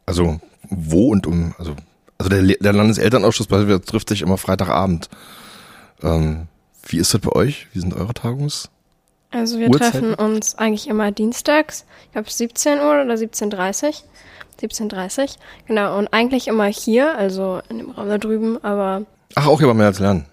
Also, 0.07 0.41
wo 0.71 1.11
und 1.11 1.27
um, 1.27 1.55
also, 1.59 1.77
also 2.17 2.31
der, 2.31 2.43
der 2.43 2.73
Landeselternausschuss 2.73 3.49
trifft 3.49 4.09
sich 4.09 4.23
immer 4.23 4.39
Freitagabend. 4.39 5.09
Ähm, 6.03 6.47
wie 6.87 6.99
ist 6.99 7.13
das 7.13 7.21
bei 7.21 7.33
euch? 7.33 7.67
Wie 7.73 7.81
sind 7.81 7.95
eure 7.95 8.15
Tagungs? 8.15 8.71
Also 9.31 9.59
wir 9.59 9.69
Uhrzeiten? 9.69 10.14
treffen 10.14 10.14
uns 10.14 10.57
eigentlich 10.57 10.88
immer 10.88 11.12
dienstags, 11.12 11.85
ich 12.07 12.12
glaube 12.12 12.31
17 12.31 12.79
Uhr 12.79 13.03
oder 13.03 13.14
17.30 13.14 14.03
17.30 14.61 15.37
genau. 15.67 15.97
Und 15.99 16.09
eigentlich 16.12 16.49
immer 16.49 16.67
hier, 16.67 17.17
also 17.17 17.61
in 17.69 17.79
dem 17.79 17.91
Raum 17.91 18.09
da 18.09 18.19
drüben, 18.19 18.62
aber... 18.64 19.03
Ach, 19.35 19.47
auch 19.47 19.59
hier 19.59 19.69
beim 19.69 19.77
März 19.77 19.99
lernen. 19.99 20.25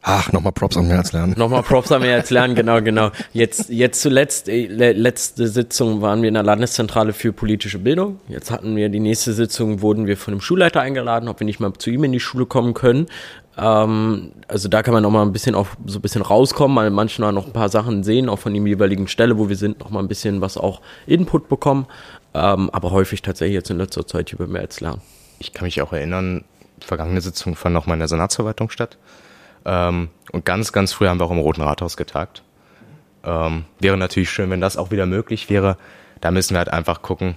Ach, 0.00 0.32
nochmal 0.32 0.52
Props 0.52 0.76
am 0.76 0.88
März 0.88 1.12
lernen. 1.12 1.34
Nochmal 1.36 1.62
Props 1.62 1.92
am 1.92 2.00
März 2.00 2.30
lernen, 2.30 2.54
genau, 2.54 2.80
genau. 2.80 3.10
Jetzt, 3.32 3.68
jetzt 3.68 4.00
zuletzt, 4.00 4.48
äh, 4.48 4.66
letzte 4.92 5.48
Sitzung 5.48 6.00
waren 6.00 6.22
wir 6.22 6.28
in 6.28 6.34
der 6.34 6.44
Landeszentrale 6.44 7.12
für 7.12 7.32
politische 7.32 7.78
Bildung. 7.78 8.20
Jetzt 8.28 8.50
hatten 8.50 8.74
wir 8.76 8.88
die 8.88 9.00
nächste 9.00 9.34
Sitzung, 9.34 9.82
wurden 9.82 10.06
wir 10.06 10.16
von 10.16 10.32
dem 10.32 10.40
Schulleiter 10.40 10.80
eingeladen, 10.80 11.28
ob 11.28 11.40
wir 11.40 11.44
nicht 11.44 11.60
mal 11.60 11.72
zu 11.74 11.90
ihm 11.90 12.04
in 12.04 12.12
die 12.12 12.20
Schule 12.20 12.46
kommen 12.46 12.72
können. 12.72 13.06
Ähm, 13.58 14.32
also 14.46 14.68
da 14.68 14.82
kann 14.82 14.94
man 14.94 15.02
nochmal 15.02 15.26
ein 15.26 15.32
bisschen 15.32 15.54
auch 15.54 15.66
so 15.84 15.98
ein 15.98 16.02
bisschen 16.02 16.22
rauskommen, 16.22 16.76
weil 16.76 16.90
manchmal 16.90 17.32
noch 17.32 17.46
ein 17.46 17.52
paar 17.52 17.68
Sachen 17.68 18.04
sehen, 18.04 18.28
auch 18.28 18.38
von 18.38 18.54
dem 18.54 18.66
jeweiligen 18.66 19.08
Stelle, 19.08 19.36
wo 19.36 19.48
wir 19.48 19.56
sind, 19.56 19.80
nochmal 19.80 20.02
ein 20.02 20.08
bisschen 20.08 20.40
was 20.40 20.56
auch 20.56 20.80
Input 21.06 21.48
bekommen. 21.48 21.86
Ähm, 22.34 22.70
aber 22.70 22.92
häufig 22.92 23.20
tatsächlich 23.20 23.54
jetzt 23.54 23.70
in 23.70 23.78
letzter 23.78 24.06
Zeit 24.06 24.32
über 24.32 24.46
März 24.46 24.80
lernen. 24.80 25.00
Ich 25.40 25.52
kann 25.52 25.64
mich 25.64 25.82
auch 25.82 25.92
erinnern, 25.92 26.44
vergangene 26.80 27.20
Sitzung 27.20 27.56
fand 27.56 27.74
nochmal 27.74 27.94
in 27.94 28.00
der 28.00 28.08
Senatsverwaltung 28.08 28.70
statt. 28.70 28.96
Ähm, 29.64 30.10
und 30.30 30.44
ganz, 30.44 30.72
ganz 30.72 30.92
früh 30.92 31.08
haben 31.08 31.18
wir 31.18 31.24
auch 31.24 31.32
im 31.32 31.38
Roten 31.38 31.62
Rathaus 31.62 31.96
getagt. 31.96 32.44
Ähm, 33.24 33.64
wäre 33.80 33.96
natürlich 33.96 34.30
schön, 34.30 34.50
wenn 34.50 34.60
das 34.60 34.76
auch 34.76 34.92
wieder 34.92 35.06
möglich 35.06 35.50
wäre. 35.50 35.76
Da 36.20 36.30
müssen 36.30 36.54
wir 36.54 36.58
halt 36.58 36.72
einfach 36.72 37.02
gucken, 37.02 37.34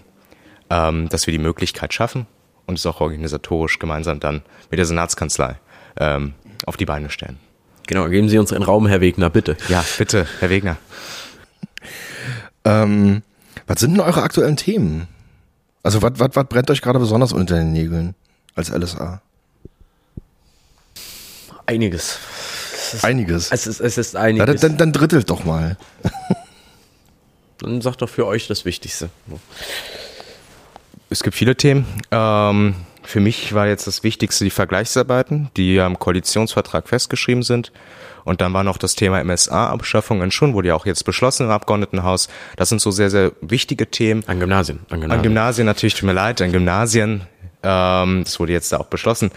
ähm, 0.69 1.09
dass 1.09 1.25
wir 1.25 1.31
die 1.31 1.39
Möglichkeit 1.39 1.95
schaffen 1.95 2.27
und 2.67 2.77
es 2.77 2.85
auch 2.85 3.01
organisatorisch 3.01 3.79
gemeinsam 3.79 4.19
dann 4.19 4.43
mit 4.69 4.77
der 4.77 4.85
Senatskanzlei 4.85 5.57
ähm, 5.97 6.33
auf 6.65 6.77
die 6.77 6.85
Beine 6.85 7.09
stellen. 7.09 7.37
Genau, 7.87 8.07
geben 8.07 8.29
Sie 8.29 8.37
uns 8.37 8.53
einen 8.53 8.63
Raum, 8.63 8.87
Herr 8.87 9.01
Wegner, 9.01 9.29
bitte. 9.29 9.57
Ja, 9.67 9.83
bitte, 9.97 10.27
Herr 10.39 10.49
Wegner. 10.49 10.77
Ähm, 12.63 13.23
was 13.67 13.79
sind 13.79 13.93
denn 13.93 14.01
eure 14.01 14.21
aktuellen 14.21 14.55
Themen? 14.55 15.07
Also 15.83 16.01
was, 16.01 16.13
was, 16.15 16.29
was 16.33 16.45
brennt 16.47 16.69
euch 16.69 16.81
gerade 16.81 16.99
besonders 16.99 17.33
unter 17.33 17.55
den 17.55 17.71
Nägeln 17.71 18.15
als 18.55 18.69
LSA? 18.69 19.21
Einiges. 21.65 22.19
Ist, 22.93 23.05
einiges. 23.05 23.51
Es 23.51 23.67
ist, 23.67 23.79
es 23.79 23.97
ist 23.97 24.15
einiges. 24.15 24.61
Ja, 24.61 24.67
dann, 24.67 24.77
dann 24.77 24.93
drittelt 24.93 25.29
doch 25.29 25.43
mal. 25.45 25.77
dann 27.59 27.81
sagt 27.81 28.01
doch 28.01 28.09
für 28.09 28.25
euch 28.27 28.47
das 28.47 28.65
Wichtigste. 28.65 29.09
Es 31.09 31.23
gibt 31.23 31.35
viele 31.35 31.55
Themen. 31.55 31.85
Ähm, 32.11 32.75
für 33.11 33.19
mich 33.19 33.53
war 33.53 33.67
jetzt 33.67 33.87
das 33.87 34.03
Wichtigste 34.03 34.45
die 34.45 34.51
Vergleichsarbeiten, 34.51 35.49
die 35.57 35.73
ja 35.73 35.85
im 35.85 35.99
Koalitionsvertrag 35.99 36.87
festgeschrieben 36.87 37.43
sind. 37.43 37.73
Und 38.23 38.39
dann 38.39 38.53
war 38.53 38.63
noch 38.63 38.77
das 38.77 38.95
Thema 38.95 39.21
MSA-Abschaffung 39.21 40.21
in 40.21 40.31
Schulen, 40.31 40.53
wurde 40.53 40.69
ja 40.69 40.75
auch 40.75 40.85
jetzt 40.85 41.03
beschlossen 41.03 41.47
im 41.47 41.51
Abgeordnetenhaus. 41.51 42.29
Das 42.55 42.69
sind 42.69 42.79
so 42.79 42.89
sehr, 42.89 43.09
sehr 43.09 43.33
wichtige 43.41 43.91
Themen. 43.91 44.23
An 44.27 44.39
Gymnasien. 44.39 44.79
An 44.89 45.01
Gymnasien, 45.01 45.11
an 45.11 45.23
Gymnasien 45.23 45.65
natürlich, 45.65 45.95
tut 45.95 46.03
mir 46.03 46.13
leid, 46.13 46.41
an 46.41 46.53
Gymnasien. 46.53 47.23
Ähm, 47.63 48.23
das 48.23 48.39
wurde 48.39 48.53
jetzt 48.53 48.71
da 48.71 48.77
auch 48.77 48.85
beschlossen. 48.85 49.31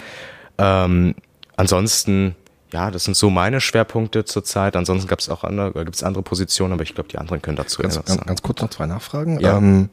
Ähm, 0.58 1.16
ansonsten, 1.56 2.36
ja, 2.72 2.92
das 2.92 3.04
sind 3.04 3.16
so 3.16 3.28
meine 3.28 3.60
Schwerpunkte 3.60 4.24
zurzeit. 4.24 4.76
Ansonsten 4.76 5.08
gab 5.08 5.18
es 5.18 5.28
auch 5.28 5.42
andere, 5.42 5.72
gibt 5.84 5.96
es 5.96 6.04
andere 6.04 6.22
Positionen, 6.22 6.74
aber 6.74 6.84
ich 6.84 6.94
glaube, 6.94 7.08
die 7.08 7.18
anderen 7.18 7.42
können 7.42 7.56
dazu 7.56 7.82
ganz, 7.82 7.96
ganz, 7.96 8.24
ganz 8.24 8.40
kurz 8.40 8.60
noch 8.60 8.70
zwei 8.70 8.86
Nachfragen. 8.86 9.40
Ja. 9.40 9.56
Ähm, 9.56 9.88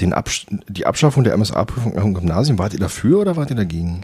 den 0.00 0.12
Absch 0.12 0.46
die 0.68 0.86
Abschaffung 0.86 1.24
der 1.24 1.36
MSA-Prüfung 1.36 1.92
im 1.94 2.14
Gymnasium, 2.14 2.58
wart 2.58 2.74
ihr 2.74 2.80
dafür 2.80 3.20
oder 3.20 3.36
wart 3.36 3.50
ihr 3.50 3.56
dagegen? 3.56 4.02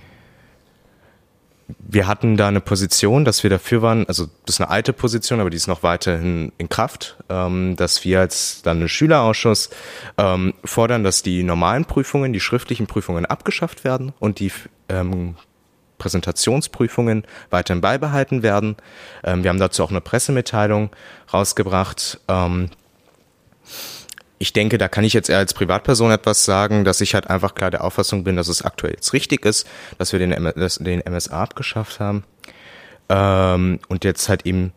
wir 1.78 2.06
hatten 2.06 2.36
da 2.36 2.48
eine 2.48 2.60
Position, 2.60 3.24
dass 3.24 3.42
wir 3.42 3.50
dafür 3.50 3.82
waren, 3.82 4.06
also 4.06 4.26
das 4.46 4.56
ist 4.56 4.60
eine 4.60 4.70
alte 4.70 4.92
Position, 4.92 5.40
aber 5.40 5.50
die 5.50 5.56
ist 5.56 5.66
noch 5.66 5.82
weiterhin 5.82 6.52
in 6.58 6.68
Kraft, 6.68 7.16
ähm, 7.28 7.76
dass 7.76 8.04
wir 8.04 8.20
als 8.20 8.62
dann 8.62 8.88
Schülerausschuss 8.88 9.70
ähm, 10.18 10.54
fordern, 10.64 11.04
dass 11.04 11.22
die 11.22 11.42
normalen 11.42 11.84
Prüfungen, 11.84 12.32
die 12.32 12.40
schriftlichen 12.40 12.86
Prüfungen 12.86 13.26
abgeschafft 13.26 13.84
werden 13.84 14.12
und 14.18 14.40
die 14.40 14.52
ähm, 14.88 15.36
Präsentationsprüfungen 15.98 17.24
weiterhin 17.50 17.80
beibehalten 17.80 18.42
werden. 18.42 18.76
Ähm, 19.22 19.42
wir 19.42 19.50
haben 19.50 19.58
dazu 19.60 19.84
auch 19.84 19.90
eine 19.90 20.00
Pressemitteilung 20.00 20.90
rausgebracht. 21.32 22.20
Ich 24.42 24.54
denke, 24.54 24.78
da 24.78 24.88
kann 24.88 25.04
ich 25.04 25.12
jetzt 25.12 25.28
eher 25.28 25.36
als 25.36 25.52
Privatperson 25.52 26.10
etwas 26.10 26.46
sagen, 26.46 26.84
dass 26.84 27.02
ich 27.02 27.12
halt 27.12 27.28
einfach 27.28 27.54
klar 27.54 27.70
der 27.70 27.84
Auffassung 27.84 28.24
bin, 28.24 28.36
dass 28.36 28.48
es 28.48 28.62
aktuell 28.62 28.94
jetzt 28.94 29.12
richtig 29.12 29.44
ist, 29.44 29.68
dass 29.98 30.12
wir 30.12 30.18
den, 30.18 30.30
den 30.30 31.02
MSA 31.06 31.42
abgeschafft 31.42 32.00
haben. 32.00 32.24
Ähm, 33.10 33.80
und 33.88 34.02
jetzt 34.02 34.30
halt 34.30 34.46
eben 34.46 34.72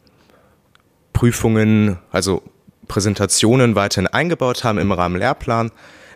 Prüfungen, 1.14 1.98
also 2.12 2.44
Präsentationen 2.90 3.76
weiterhin 3.76 4.08
eingebaut 4.08 4.66
haben 4.66 4.80
im 4.80 4.92
Rahmen 4.92 5.18
Lehrplan, 5.18 5.72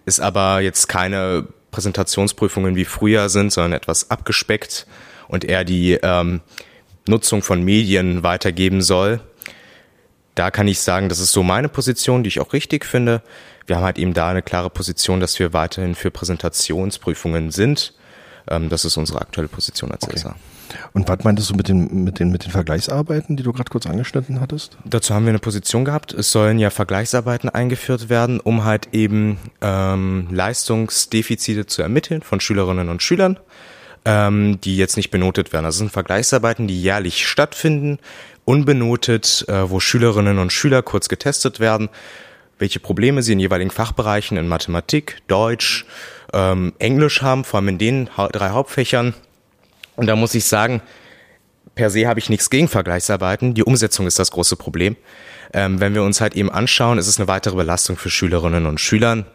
ist 0.06 0.20
aber 0.20 0.60
jetzt 0.60 0.90
keine 0.90 1.48
Präsentationsprüfungen 1.72 2.76
wie 2.76 2.84
früher 2.84 3.30
sind, 3.30 3.54
sondern 3.54 3.74
etwas 3.74 4.12
abgespeckt 4.12 4.88
und 5.30 5.46
eher 5.46 5.64
die 5.64 5.94
ähm, 6.04 6.42
Nutzung 7.08 7.44
von 7.44 7.64
Medien 7.64 8.24
weitergeben 8.24 8.82
soll 8.82 9.22
da 10.38 10.52
kann 10.52 10.68
ich 10.68 10.80
sagen, 10.80 11.10
das 11.10 11.20
ist 11.20 11.32
so 11.32 11.44
meine 11.44 11.70
Position, 11.70 12.24
die 12.24 12.28
ich 12.28 12.40
auch 12.40 12.54
richtig 12.54 12.86
finde. 12.86 13.22
Wir 13.66 13.78
haben 13.78 13.84
halt 13.84 13.98
eben 13.98 14.14
da 14.14 14.30
eine 14.30 14.42
klare 14.42 14.70
Position, 14.70 15.20
dass 15.20 15.38
wir 15.40 15.54
weiterhin 15.54 15.96
für 15.96 16.12
Präsentationsprüfungen 16.12 17.52
sind. 17.52 17.94
Ähm, 18.50 18.70
das 18.70 18.86
ist 18.86 18.98
unsere 18.98 19.22
aktuelle 19.22 19.48
Position 19.50 19.92
als 19.92 20.04
okay. 20.04 20.20
Und 20.94 21.08
was 21.08 21.24
meintest 21.24 21.50
du 21.50 21.56
mit 21.56 21.70
den, 21.70 22.04
mit, 22.04 22.20
den, 22.20 22.30
mit 22.30 22.46
den 22.46 22.52
Vergleichsarbeiten, 22.52 23.38
die 23.38 23.44
du 23.44 23.54
gerade 23.54 23.70
kurz 23.70 23.86
angeschnitten 23.86 24.42
hattest? 24.42 24.78
Dazu 24.86 25.14
haben 25.14 25.26
wir 25.26 25.30
eine 25.30 25.40
Position 25.40 25.86
gehabt. 25.86 26.14
Es 26.14 26.32
sollen 26.32 26.60
ja 26.60 26.70
Vergleichsarbeiten 26.70 27.50
eingeführt 27.50 28.10
werden, 28.10 28.40
um 28.40 28.64
halt 28.64 28.90
eben 28.94 29.40
ähm, 29.62 30.28
Leistungsdefizite 30.32 31.66
zu 31.66 31.82
ermitteln 31.82 32.22
von 32.22 32.40
Schülerinnen 32.40 32.90
und 32.90 33.02
Schülern, 33.02 33.40
ähm, 34.06 34.60
die 34.62 34.78
jetzt 34.78 34.98
nicht 34.98 35.10
benotet 35.10 35.54
werden. 35.54 35.66
Also 35.66 35.80
sind 35.80 35.92
Vergleichsarbeiten, 35.92 36.68
die 36.68 36.82
jährlich 36.82 37.26
stattfinden, 37.26 38.00
unbenotet, 38.48 39.44
äh, 39.50 39.70
wo 39.70 39.82
Schülerinnen 39.82 40.40
und 40.40 40.54
Schüler 40.54 40.82
kurz 40.82 41.10
getestet 41.10 41.60
werden, 41.60 41.90
welche 42.60 42.80
Probleme 42.80 43.22
sie 43.22 43.34
in 43.34 43.40
jeweiligen 43.40 43.72
Fachbereichen 43.72 44.38
in 44.38 44.48
Mathematik, 44.48 45.18
Deutsch, 45.28 45.86
ähm, 46.32 46.74
Englisch 46.80 47.22
haben, 47.22 47.44
vor 47.44 47.60
allem 47.60 47.68
in 47.68 47.78
den 47.78 48.10
ha 48.16 48.30
drei 48.30 48.52
Hauptfächern. 48.52 49.14
Und 49.98 50.08
da 50.08 50.16
muss 50.16 50.34
ich 50.34 50.46
sagen, 50.46 50.82
per 51.76 51.90
se 51.90 52.08
habe 52.08 52.20
ich 52.20 52.30
nichts 52.30 52.50
gegen 52.50 52.70
Vergleichsarbeiten. 52.70 53.54
Die 53.54 53.64
Umsetzung 53.64 54.08
ist 54.08 54.18
das 54.18 54.32
große 54.32 54.56
Problem. 54.56 54.96
Ähm, 55.54 55.82
wenn 55.82 55.94
wir 55.94 56.04
uns 56.04 56.22
halt 56.22 56.34
eben 56.34 56.50
anschauen, 56.50 57.00
ist 57.00 57.08
es 57.08 57.20
eine 57.20 57.28
weitere 57.28 57.56
Belastung 57.56 57.98
für 57.98 58.10
Schülerinnen 58.10 58.66
und 58.66 58.80
Schülern, 58.80 59.26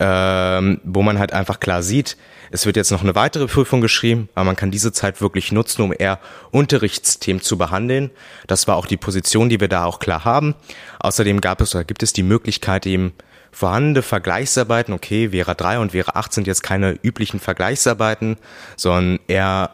ähm, 0.00 0.80
wo 0.84 1.02
man 1.02 1.18
halt 1.18 1.32
einfach 1.32 1.60
klar 1.60 1.82
sieht, 1.82 2.16
es 2.50 2.64
wird 2.66 2.76
jetzt 2.76 2.90
noch 2.90 3.02
eine 3.02 3.14
weitere 3.14 3.46
Prüfung 3.46 3.80
geschrieben, 3.80 4.28
aber 4.34 4.46
man 4.46 4.56
kann 4.56 4.70
diese 4.70 4.92
Zeit 4.92 5.20
wirklich 5.20 5.52
nutzen, 5.52 5.82
um 5.82 5.92
eher 5.96 6.18
Unterrichtsthemen 6.50 7.42
zu 7.42 7.58
behandeln. 7.58 8.10
Das 8.46 8.66
war 8.66 8.76
auch 8.76 8.86
die 8.86 8.96
Position, 8.96 9.48
die 9.48 9.60
wir 9.60 9.68
da 9.68 9.84
auch 9.84 9.98
klar 9.98 10.24
haben. 10.24 10.54
Außerdem 11.00 11.40
gab 11.40 11.60
es 11.60 11.74
oder 11.74 11.84
gibt 11.84 12.02
es 12.02 12.12
die 12.12 12.22
Möglichkeit 12.22 12.86
eben 12.86 13.12
vorhandene 13.50 14.02
Vergleichsarbeiten, 14.02 14.94
okay, 14.94 15.30
Vera 15.30 15.54
3 15.54 15.78
und 15.80 15.92
Vera 15.92 16.12
8 16.14 16.32
sind 16.32 16.46
jetzt 16.46 16.62
keine 16.62 16.98
üblichen 17.02 17.40
Vergleichsarbeiten, 17.40 18.36
sondern 18.76 19.20
eher, 19.26 19.70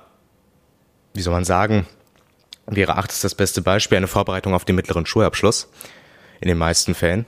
wie 1.12 1.22
soll 1.22 1.34
man 1.34 1.44
sagen, 1.44 1.86
Vera 2.72 2.94
8 2.94 3.12
ist 3.12 3.24
das 3.24 3.34
beste 3.34 3.62
Beispiel, 3.62 3.98
eine 3.98 4.06
Vorbereitung 4.06 4.54
auf 4.54 4.64
den 4.64 4.76
mittleren 4.76 5.06
Schulabschluss. 5.06 5.68
In 6.40 6.48
den 6.48 6.58
meisten 6.58 6.94
Fällen. 6.94 7.26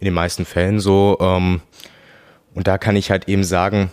In 0.00 0.04
den 0.04 0.14
meisten 0.14 0.44
Fällen 0.44 0.80
so. 0.80 1.18
Ähm, 1.20 1.60
und 2.54 2.66
da 2.66 2.78
kann 2.78 2.96
ich 2.96 3.10
halt 3.10 3.28
eben 3.28 3.44
sagen, 3.44 3.90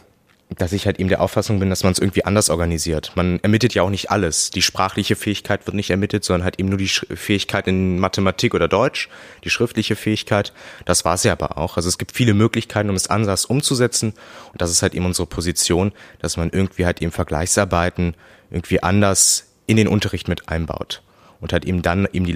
dass 0.57 0.73
ich 0.73 0.85
halt 0.85 0.99
eben 0.99 1.09
der 1.09 1.21
Auffassung 1.21 1.59
bin, 1.59 1.69
dass 1.69 1.83
man 1.83 1.93
es 1.93 1.99
irgendwie 1.99 2.25
anders 2.25 2.49
organisiert. 2.49 3.11
Man 3.15 3.39
ermittelt 3.41 3.73
ja 3.73 3.81
auch 3.83 3.89
nicht 3.89 4.11
alles. 4.11 4.51
Die 4.51 4.61
sprachliche 4.61 5.15
Fähigkeit 5.15 5.65
wird 5.65 5.75
nicht 5.75 5.89
ermittelt, 5.89 6.23
sondern 6.23 6.43
halt 6.43 6.59
eben 6.59 6.69
nur 6.69 6.77
die 6.77 6.87
Fähigkeit 6.87 7.67
in 7.67 7.99
Mathematik 7.99 8.53
oder 8.53 8.67
Deutsch, 8.67 9.09
die 9.43 9.49
schriftliche 9.49 9.95
Fähigkeit. 9.95 10.53
Das 10.85 11.05
war 11.05 11.15
es 11.15 11.23
ja 11.23 11.31
aber 11.31 11.57
auch. 11.57 11.77
Also 11.77 11.89
es 11.89 11.97
gibt 11.97 12.11
viele 12.11 12.33
Möglichkeiten, 12.33 12.89
um 12.89 12.95
es 12.95 13.09
anders 13.09 13.45
umzusetzen. 13.45 14.13
Und 14.51 14.61
das 14.61 14.71
ist 14.71 14.81
halt 14.81 14.93
eben 14.93 15.05
unsere 15.05 15.27
Position, 15.27 15.91
dass 16.19 16.37
man 16.37 16.49
irgendwie 16.51 16.85
halt 16.85 17.01
eben 17.01 17.11
Vergleichsarbeiten 17.11 18.15
irgendwie 18.51 18.83
anders 18.83 19.47
in 19.65 19.77
den 19.77 19.87
Unterricht 19.87 20.27
mit 20.27 20.49
einbaut. 20.49 21.01
Und 21.39 21.51
halt 21.51 21.65
eben 21.65 21.81
dann 21.81 22.07
eben 22.11 22.25
die 22.25 22.33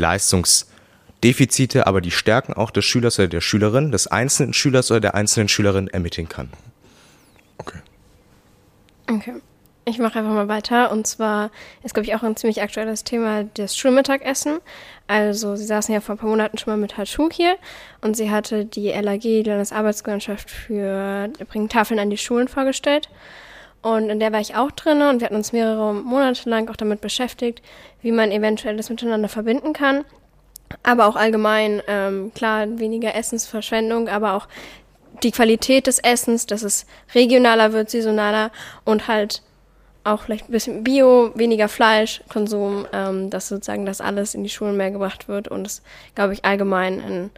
Leistungsdefizite, 1.24 1.88
aber 1.88 2.02
die 2.02 2.12
Stärken 2.12 2.54
auch 2.54 2.72
des 2.72 2.86
Schülers 2.86 3.20
oder 3.20 3.28
der 3.28 3.42
Schülerin, 3.42 3.92
des 3.92 4.08
einzelnen 4.08 4.54
Schülers 4.54 4.92
oder 4.92 5.00
der 5.00 5.16
einzelnen 5.16 5.50
Schülerin 5.50 5.88
ermitteln 5.88 6.30
kann. 6.30 6.50
Okay. 9.10 9.36
Ich 9.86 10.00
mache 10.00 10.20
einfach 10.20 10.34
mal 10.34 10.50
weiter. 10.50 10.92
Und 10.92 11.08
zwar 11.08 11.50
ist, 11.82 11.94
glaube 11.94 12.08
ich, 12.08 12.14
auch 12.14 12.22
ein 12.22 12.36
ziemlich 12.36 12.62
aktuelles 12.62 13.06
Thema 13.06 13.46
das 13.46 13.78
Schulmittagessen. 13.78 14.60
Also, 15.08 15.56
sie 15.56 15.64
saßen 15.64 15.94
ja 15.94 16.02
vor 16.02 16.16
ein 16.16 16.18
paar 16.18 16.30
Monaten 16.30 16.58
schon 16.58 16.74
mal 16.74 16.78
mit 16.78 16.98
Hatu 16.98 17.30
hier 17.32 17.56
und 18.02 18.18
sie 18.18 18.30
hatte 18.30 18.66
die 18.66 18.90
LAG, 18.90 19.22
die 19.22 19.44
Landesarbeitsgemeinschaft 19.44 20.52
für 20.52 21.30
bringen 21.48 21.70
Tafeln 21.70 22.02
an 22.02 22.10
die 22.10 22.18
Schulen 22.18 22.50
vorgestellt. 22.50 23.10
Und 23.82 24.10
in 24.10 24.20
der 24.20 24.34
war 24.34 24.42
ich 24.42 24.56
auch 24.56 24.72
drin 24.72 25.02
und 25.02 25.22
wir 25.22 25.26
hatten 25.26 25.38
uns 25.38 25.54
mehrere 25.54 25.94
Monate 25.94 26.50
lang 26.50 26.70
auch 26.70 26.76
damit 26.76 27.00
beschäftigt, 27.00 27.62
wie 28.02 28.12
man 28.12 28.32
eventuell 28.32 28.76
das 28.76 28.90
miteinander 28.90 29.30
verbinden 29.30 29.72
kann. 29.72 30.04
Aber 30.84 31.08
auch 31.08 31.16
allgemein, 31.16 31.82
ähm, 31.88 32.32
klar, 32.34 32.68
weniger 32.80 33.16
Essensverschwendung, 33.16 34.10
aber 34.10 34.34
auch 34.34 34.48
die 35.24 35.32
Qualität 35.32 35.88
des 35.88 36.00
Essens, 36.00 36.46
dass 36.46 36.64
es 36.64 36.86
regionaler 37.16 37.74
wird, 37.74 37.90
saisonaler 37.90 38.52
und 38.86 39.08
halt 39.08 39.42
auch 40.04 40.22
vielleicht 40.24 40.50
ein 40.50 40.52
bisschen 40.52 40.84
Bio, 40.84 41.32
weniger 41.36 41.68
Fleischkonsum, 41.68 42.88
ähm, 42.94 43.30
dass 43.30 43.50
sozusagen 43.50 43.86
das 43.86 44.02
alles 44.02 44.36
in 44.36 44.44
die 44.44 44.50
Schulen 44.50 44.78
mehr 44.78 44.92
gebracht 44.92 45.28
wird 45.28 45.48
und 45.48 45.68
es, 45.68 45.82
glaube 46.16 46.34
ich, 46.34 46.46
allgemein 46.46 47.00
in 47.00 47.30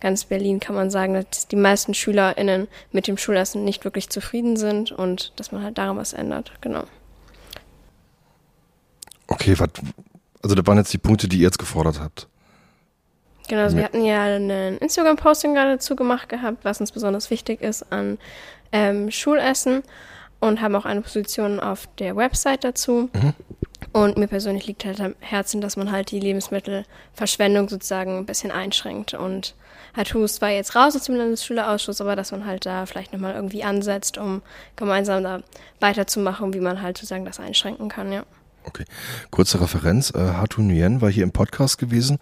ganz 0.00 0.24
Berlin 0.24 0.60
kann 0.60 0.76
man 0.76 0.90
sagen, 0.90 1.14
dass 1.14 1.48
die 1.48 1.56
meisten 1.56 1.94
SchülerInnen 1.94 2.68
mit 2.92 3.06
dem 3.08 3.16
Schulessen 3.16 3.64
nicht 3.64 3.84
wirklich 3.84 4.10
zufrieden 4.10 4.56
sind 4.56 4.92
und 4.92 5.32
dass 5.36 5.50
man 5.52 5.62
halt 5.62 5.78
daran 5.78 5.96
was 5.96 6.12
ändert, 6.12 6.52
genau. 6.60 6.84
Okay, 9.26 9.56
also 10.42 10.54
das 10.54 10.66
waren 10.66 10.78
jetzt 10.78 10.92
die 10.92 10.98
Punkte, 10.98 11.28
die 11.28 11.38
ihr 11.38 11.44
jetzt 11.44 11.58
gefordert 11.58 12.00
habt. 12.00 12.28
Genau, 13.48 13.62
also 13.62 13.76
wir 13.76 13.84
hatten 13.84 14.04
ja 14.04 14.24
einen 14.24 14.78
Instagram-Posting 14.78 15.54
gerade 15.54 15.72
dazu 15.72 15.96
gemacht 15.96 16.28
gehabt, 16.28 16.64
was 16.64 16.80
uns 16.80 16.92
besonders 16.92 17.30
wichtig 17.30 17.62
ist 17.62 17.90
an 17.90 18.18
ähm, 18.72 19.10
Schulessen 19.10 19.82
und 20.40 20.60
haben 20.60 20.76
auch 20.76 20.84
eine 20.84 21.00
Position 21.00 21.58
auf 21.58 21.88
der 21.98 22.14
Website 22.14 22.64
dazu. 22.64 23.08
Mhm. 23.12 23.34
Und 23.92 24.18
mir 24.18 24.28
persönlich 24.28 24.66
liegt 24.66 24.84
halt 24.84 25.00
am 25.00 25.14
Herzen, 25.20 25.60
dass 25.60 25.76
man 25.76 25.90
halt 25.90 26.10
die 26.10 26.20
Lebensmittelverschwendung 26.20 27.68
sozusagen 27.68 28.18
ein 28.18 28.26
bisschen 28.26 28.50
einschränkt. 28.50 29.14
Und 29.14 29.54
Hatus 29.96 30.42
war 30.42 30.50
jetzt 30.50 30.76
raus 30.76 30.94
aus 30.94 31.04
dem 31.04 31.14
Landesschülerausschuss, 31.14 32.00
aber 32.00 32.14
dass 32.14 32.30
man 32.30 32.44
halt 32.44 32.66
da 32.66 32.84
vielleicht 32.84 33.12
nochmal 33.12 33.34
irgendwie 33.34 33.64
ansetzt, 33.64 34.18
um 34.18 34.42
gemeinsam 34.76 35.22
da 35.22 35.40
weiterzumachen, 35.80 36.52
wie 36.52 36.60
man 36.60 36.82
halt 36.82 36.98
sozusagen 36.98 37.24
das 37.24 37.40
einschränken 37.40 37.88
kann, 37.88 38.12
ja. 38.12 38.24
Okay. 38.64 38.84
Kurze 39.30 39.60
Referenz. 39.60 40.12
Äh, 40.14 40.18
Hatu 40.18 40.60
Nguyen 40.60 41.00
war 41.00 41.10
hier 41.10 41.22
im 41.22 41.32
Podcast 41.32 41.78
gewesen 41.78 42.18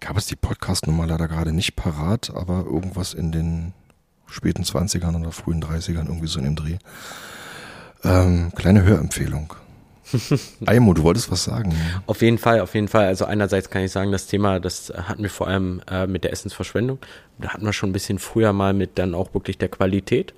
ich 0.00 0.08
habe 0.08 0.18
jetzt 0.18 0.30
die 0.30 0.36
Podcast-Nummer 0.36 1.06
leider 1.06 1.28
gerade 1.28 1.52
nicht 1.52 1.76
parat, 1.76 2.30
aber 2.34 2.64
irgendwas 2.64 3.14
in 3.14 3.32
den 3.32 3.72
späten 4.26 4.62
20ern 4.62 5.18
oder 5.20 5.32
frühen 5.32 5.62
30ern, 5.62 6.06
irgendwie 6.06 6.28
so 6.28 6.38
in 6.38 6.44
dem 6.44 6.56
Dreh. 6.56 6.78
Ähm, 8.04 8.52
kleine 8.54 8.84
Hörempfehlung. 8.84 9.54
Aimo, 10.66 10.94
du 10.94 11.02
wolltest 11.02 11.30
was 11.30 11.44
sagen. 11.44 11.74
Auf 12.06 12.22
jeden 12.22 12.38
Fall, 12.38 12.60
auf 12.60 12.74
jeden 12.74 12.88
Fall. 12.88 13.06
Also 13.06 13.24
einerseits 13.24 13.68
kann 13.68 13.82
ich 13.82 13.92
sagen, 13.92 14.12
das 14.12 14.26
Thema, 14.26 14.60
das 14.60 14.92
hatten 14.96 15.22
wir 15.22 15.30
vor 15.30 15.48
allem 15.48 15.82
äh, 15.90 16.06
mit 16.06 16.24
der 16.24 16.32
Essensverschwendung. 16.32 16.98
Da 17.38 17.50
hatten 17.50 17.64
wir 17.64 17.72
schon 17.72 17.90
ein 17.90 17.92
bisschen 17.92 18.18
früher 18.18 18.52
mal 18.52 18.72
mit 18.72 18.98
dann 18.98 19.14
auch 19.14 19.34
wirklich 19.34 19.58
der 19.58 19.68
Qualität. 19.68 20.32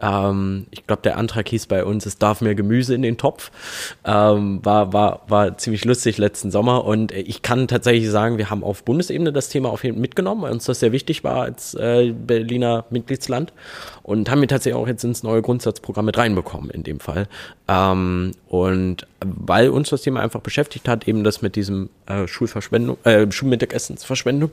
Ähm, 0.00 0.66
ich 0.70 0.86
glaube, 0.86 1.02
der 1.02 1.16
Antrag 1.16 1.48
hieß 1.48 1.66
bei 1.66 1.84
uns, 1.84 2.06
es 2.06 2.18
darf 2.18 2.40
mehr 2.40 2.54
Gemüse 2.54 2.94
in 2.94 3.02
den 3.02 3.18
Topf. 3.18 3.50
Ähm, 4.04 4.64
war, 4.64 4.92
war, 4.92 5.22
war 5.28 5.58
ziemlich 5.58 5.84
lustig 5.84 6.18
letzten 6.18 6.50
Sommer. 6.50 6.84
Und 6.84 7.12
ich 7.12 7.42
kann 7.42 7.68
tatsächlich 7.68 8.10
sagen, 8.10 8.38
wir 8.38 8.50
haben 8.50 8.64
auf 8.64 8.84
Bundesebene 8.84 9.32
das 9.32 9.48
Thema 9.48 9.70
auf 9.70 9.84
jeden 9.84 9.96
Fall 9.96 10.00
mitgenommen, 10.00 10.42
weil 10.42 10.52
uns 10.52 10.64
das 10.64 10.80
sehr 10.80 10.92
wichtig 10.92 11.24
war 11.24 11.42
als 11.42 11.74
äh, 11.74 12.12
Berliner 12.12 12.84
Mitgliedsland. 12.90 13.52
Und 14.02 14.30
haben 14.30 14.40
wir 14.40 14.48
tatsächlich 14.48 14.80
auch 14.80 14.88
jetzt 14.88 15.04
ins 15.04 15.22
neue 15.22 15.42
Grundsatzprogramm 15.42 16.06
mit 16.06 16.18
reinbekommen 16.18 16.70
in 16.70 16.82
dem 16.82 17.00
Fall. 17.00 17.28
Ähm, 17.68 18.32
und 18.48 19.06
weil 19.24 19.68
uns 19.68 19.90
das 19.90 20.02
Thema 20.02 20.20
einfach 20.20 20.40
beschäftigt 20.40 20.88
hat, 20.88 21.06
eben 21.06 21.24
das 21.24 21.42
mit 21.42 21.56
diesem 21.56 21.90
äh, 22.06 22.26
Schulverschwendung, 22.26 22.96
äh, 23.04 23.30
Schulmittagessensverschwendung 23.30 24.50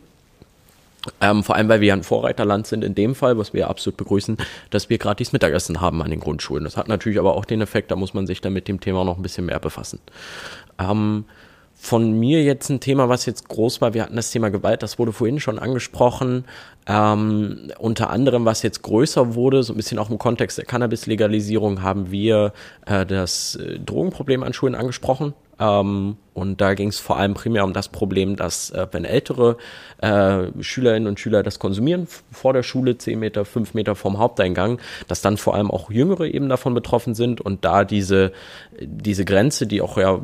ähm, 1.22 1.44
vor 1.44 1.56
allem, 1.56 1.70
weil 1.70 1.82
wir 1.82 1.94
ein 1.94 2.04
Vorreiterland 2.04 2.68
sind 2.68 2.84
in 2.84 2.96
dem 2.96 3.16
Fall, 3.16 3.38
was 3.38 3.54
wir 3.54 3.70
absolut 3.70 3.98
begrüßen, 3.98 4.38
dass 4.70 4.90
wir 4.90 4.98
gratis 4.98 5.34
Mittagessen 5.34 5.82
haben 5.82 6.02
an 6.02 6.12
den 6.12 6.20
Grundschulen. 6.20 6.64
Das 6.64 6.78
hat 6.78 6.88
natürlich 6.88 7.20
aber 7.20 7.36
auch 7.36 7.46
den 7.46 7.62
Effekt, 7.62 7.92
da 7.92 7.96
muss 7.96 8.14
man 8.14 8.28
sich 8.28 8.42
dann 8.42 8.54
mit 8.54 8.68
dem 8.68 8.80
Thema 8.80 9.04
noch 9.04 9.18
ein 9.18 9.24
bisschen 9.24 9.46
mehr 9.46 9.60
befassen. 9.60 10.00
Ähm, 10.80 11.26
von 11.80 12.20
mir 12.20 12.44
jetzt 12.44 12.70
ein 12.70 12.80
Thema, 12.80 13.08
was 13.08 13.26
jetzt 13.28 13.48
groß 13.50 13.82
war. 13.82 13.94
Wir 13.94 14.04
hatten 14.04 14.16
das 14.16 14.32
Thema 14.32 14.50
Gewalt, 14.50 14.82
das 14.82 14.98
wurde 14.98 15.14
vorhin 15.14 15.40
schon 15.40 15.60
angesprochen. 15.60 16.46
Ähm, 16.88 17.72
unter 17.78 18.10
anderem, 18.10 18.46
was 18.46 18.64
jetzt 18.64 18.82
größer 18.82 19.36
wurde, 19.36 19.62
so 19.62 19.74
ein 19.74 19.78
bisschen 19.78 20.00
auch 20.00 20.10
im 20.10 20.18
Kontext 20.18 20.58
der 20.58 20.66
Cannabis-Legalisierung, 20.66 21.84
haben 21.84 22.10
wir 22.12 22.52
äh, 22.86 23.06
das 23.06 23.56
äh, 23.56 23.80
Drogenproblem 23.80 24.42
an 24.44 24.54
Schulen 24.54 24.74
angesprochen. 24.74 25.34
Ähm, 25.60 26.18
und 26.34 26.62
da 26.62 26.76
ging 26.76 26.90
es 26.90 27.00
vor 27.00 27.18
allem 27.18 27.34
primär 27.34 27.64
um 27.64 27.74
das 27.74 27.90
Problem, 27.90 28.36
dass 28.36 28.70
äh, 28.70 28.88
wenn 28.92 29.06
ältere 29.06 29.58
äh, 30.02 30.48
Schülerinnen 30.62 31.08
und 31.08 31.20
Schüler 31.20 31.42
das 31.42 31.58
konsumieren 31.58 32.08
vor 32.32 32.54
der 32.54 32.64
Schule, 32.64 32.98
zehn 32.98 33.20
Meter, 33.20 33.44
fünf 33.44 33.74
Meter 33.74 33.96
vom 33.96 34.20
Haupteingang, 34.20 34.80
dass 35.08 35.22
dann 35.22 35.38
vor 35.38 35.56
allem 35.56 35.72
auch 35.72 35.90
Jüngere 35.90 36.28
eben 36.28 36.48
davon 36.48 36.74
betroffen 36.74 37.16
sind 37.16 37.42
und 37.42 37.66
da 37.66 37.86
diese, 37.86 38.32
diese 38.80 39.26
Grenze, 39.26 39.66
die 39.66 39.82
auch 39.82 39.98
ja 39.98 40.20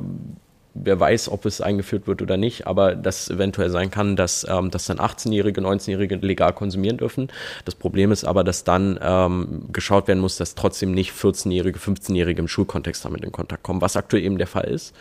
wer 0.73 0.99
weiß, 0.99 1.29
ob 1.29 1.45
es 1.45 1.61
eingeführt 1.61 2.07
wird 2.07 2.21
oder 2.21 2.37
nicht, 2.37 2.65
aber 2.67 2.95
das 2.95 3.29
eventuell 3.29 3.69
sein 3.69 3.91
kann, 3.91 4.15
dass, 4.15 4.45
ähm, 4.49 4.71
dass 4.71 4.85
dann 4.85 4.97
18-Jährige, 4.97 5.61
19-Jährige 5.61 6.15
legal 6.15 6.53
konsumieren 6.53 6.97
dürfen. 6.97 7.29
Das 7.65 7.75
Problem 7.75 8.11
ist 8.11 8.23
aber, 8.23 8.43
dass 8.43 8.63
dann 8.63 8.99
ähm, 9.01 9.65
geschaut 9.71 10.07
werden 10.07 10.19
muss, 10.19 10.37
dass 10.37 10.55
trotzdem 10.55 10.91
nicht 10.91 11.11
14-Jährige, 11.11 11.79
15-Jährige 11.79 12.41
im 12.41 12.47
Schulkontext 12.47 13.05
damit 13.05 13.23
in 13.23 13.31
Kontakt 13.31 13.63
kommen, 13.63 13.81
was 13.81 13.95
aktuell 13.95 14.23
eben 14.23 14.37
der 14.37 14.47
Fall 14.47 14.65
ist. 14.65 14.95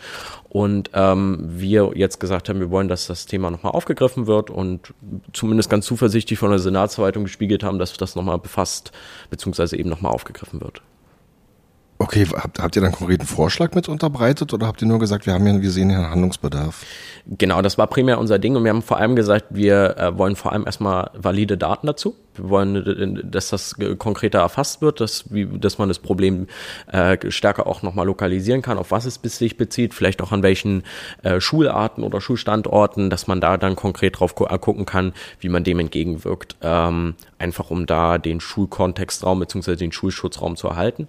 Und 0.49 0.91
ähm, 0.93 1.39
wir 1.47 1.91
jetzt 1.95 2.19
gesagt 2.19 2.49
haben, 2.49 2.59
wir 2.59 2.69
wollen, 2.69 2.87
dass 2.87 3.07
das 3.07 3.25
Thema 3.25 3.49
nochmal 3.49 3.73
aufgegriffen 3.73 4.27
wird 4.27 4.49
und 4.51 4.93
zumindest 5.33 5.69
ganz 5.69 5.85
zuversichtlich 5.85 6.37
von 6.37 6.51
der 6.51 6.59
Senatsverwaltung 6.59 7.23
gespiegelt 7.23 7.63
haben, 7.63 7.79
dass 7.79 7.93
das 7.93 8.15
nochmal 8.15 8.37
befasst, 8.37 8.91
beziehungsweise 9.29 9.77
eben 9.77 9.89
nochmal 9.89 10.11
aufgegriffen 10.11 10.61
wird. 10.61 10.81
Okay, 11.99 12.27
habt, 12.35 12.59
habt 12.59 12.75
ihr 12.75 12.81
dann 12.81 12.89
einen 12.89 12.97
konkreten 12.97 13.25
Vorschlag 13.25 13.73
mit 13.75 13.87
unterbreitet 13.87 14.53
oder 14.53 14.67
habt 14.67 14.81
ihr 14.81 14.87
nur 14.87 14.99
gesagt, 14.99 15.25
wir 15.25 15.33
haben 15.33 15.45
ja, 15.47 15.61
wir 15.61 15.71
sehen 15.71 15.89
hier 15.89 15.99
einen 15.99 16.09
Handlungsbedarf? 16.09 16.85
Genau, 17.25 17.61
das 17.61 17.77
war 17.77 17.87
primär 17.87 18.19
unser 18.19 18.39
Ding 18.39 18.55
und 18.55 18.63
wir 18.63 18.71
haben 18.71 18.81
vor 18.81 18.97
allem 18.97 19.15
gesagt, 19.15 19.45
wir 19.49 19.97
äh, 19.97 20.17
wollen 20.17 20.35
vor 20.35 20.51
allem 20.51 20.65
erstmal 20.65 21.11
valide 21.13 21.57
Daten 21.57 21.87
dazu. 21.87 22.15
Wir 22.35 22.49
wollen, 22.49 22.75
äh, 22.75 23.23
dass 23.23 23.49
das 23.49 23.75
konkreter 23.97 24.39
erfasst 24.39 24.81
wird, 24.81 24.99
dass, 25.01 25.31
wie, 25.31 25.45
dass 25.45 25.77
man 25.77 25.87
das 25.87 25.99
Problem 25.99 26.47
äh, 26.91 27.17
stärker 27.29 27.67
auch 27.67 27.81
nochmal 27.81 28.05
lokalisieren 28.05 28.61
kann, 28.61 28.77
auf 28.77 28.91
was 28.91 29.05
es 29.05 29.19
sich 29.23 29.57
bezieht, 29.57 29.93
vielleicht 29.93 30.21
auch 30.21 30.31
an 30.31 30.43
welchen 30.43 30.83
äh, 31.23 31.39
Schularten 31.39 32.03
oder 32.03 32.21
Schulstandorten, 32.21 33.09
dass 33.09 33.27
man 33.27 33.41
da 33.41 33.57
dann 33.57 33.75
konkret 33.75 34.19
drauf 34.19 34.35
gu 34.35 34.45
gucken 34.57 34.85
kann, 34.85 35.13
wie 35.39 35.49
man 35.49 35.63
dem 35.63 35.79
entgegenwirkt, 35.79 36.55
ähm, 36.61 37.15
einfach 37.39 37.69
um 37.69 37.85
da 37.85 38.17
den 38.17 38.39
Schulkontextraum 38.39 39.39
bzw. 39.39 39.75
den 39.75 39.91
Schulschutzraum 39.91 40.55
zu 40.55 40.67
erhalten. 40.67 41.07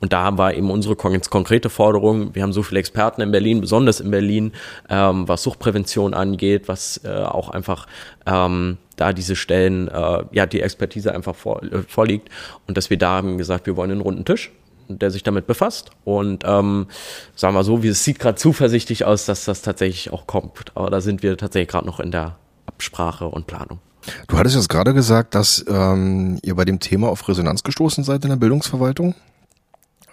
Und 0.00 0.12
da 0.12 0.36
war 0.38 0.54
eben 0.54 0.70
unsere 0.70 0.96
kon 0.96 1.20
konkrete 1.30 1.70
Forderung, 1.70 2.34
wir 2.34 2.42
haben 2.42 2.52
so 2.52 2.62
viele 2.62 2.80
Experten 2.80 3.20
in 3.20 3.30
Berlin, 3.32 3.60
besonders 3.60 4.00
in 4.00 4.10
Berlin, 4.10 4.52
ähm, 4.88 5.28
was 5.28 5.42
Suchtprävention 5.42 6.14
angeht, 6.14 6.68
was 6.68 7.00
äh, 7.04 7.08
auch 7.08 7.48
einfach 7.48 7.86
ähm, 8.26 8.78
da 8.96 9.12
diese 9.12 9.36
Stellen, 9.36 9.88
äh, 9.88 10.24
ja, 10.32 10.46
die 10.46 10.60
Expertise 10.60 11.14
einfach 11.14 11.34
vor, 11.34 11.62
äh, 11.62 11.82
vorliegt. 11.86 12.28
Und 12.66 12.76
dass 12.76 12.90
wir 12.90 12.98
da 12.98 13.16
haben 13.16 13.38
gesagt, 13.38 13.66
wir 13.66 13.76
wollen 13.76 13.90
einen 13.90 14.00
runden 14.00 14.24
Tisch, 14.24 14.52
der 14.88 15.10
sich 15.10 15.22
damit 15.22 15.46
befasst. 15.46 15.90
Und 16.04 16.44
ähm, 16.46 16.86
sagen 17.34 17.54
wir 17.54 17.64
so, 17.64 17.82
wie 17.82 17.88
es 17.88 18.04
sieht 18.04 18.18
gerade 18.18 18.36
zuversichtlich 18.36 19.04
aus, 19.04 19.26
dass 19.26 19.44
das 19.44 19.62
tatsächlich 19.62 20.12
auch 20.12 20.26
kommt. 20.26 20.72
Aber 20.74 20.90
da 20.90 21.00
sind 21.00 21.22
wir 21.22 21.36
tatsächlich 21.36 21.68
gerade 21.68 21.86
noch 21.86 22.00
in 22.00 22.10
der 22.10 22.36
Absprache 22.66 23.26
und 23.26 23.46
Planung. 23.46 23.80
Du 24.26 24.36
hattest 24.36 24.56
jetzt 24.56 24.68
gerade 24.68 24.94
gesagt, 24.94 25.34
dass 25.34 25.64
ähm, 25.68 26.38
ihr 26.42 26.56
bei 26.56 26.64
dem 26.64 26.80
Thema 26.80 27.08
auf 27.08 27.28
Resonanz 27.28 27.62
gestoßen 27.62 28.02
seid 28.02 28.24
in 28.24 28.30
der 28.30 28.36
Bildungsverwaltung. 28.36 29.14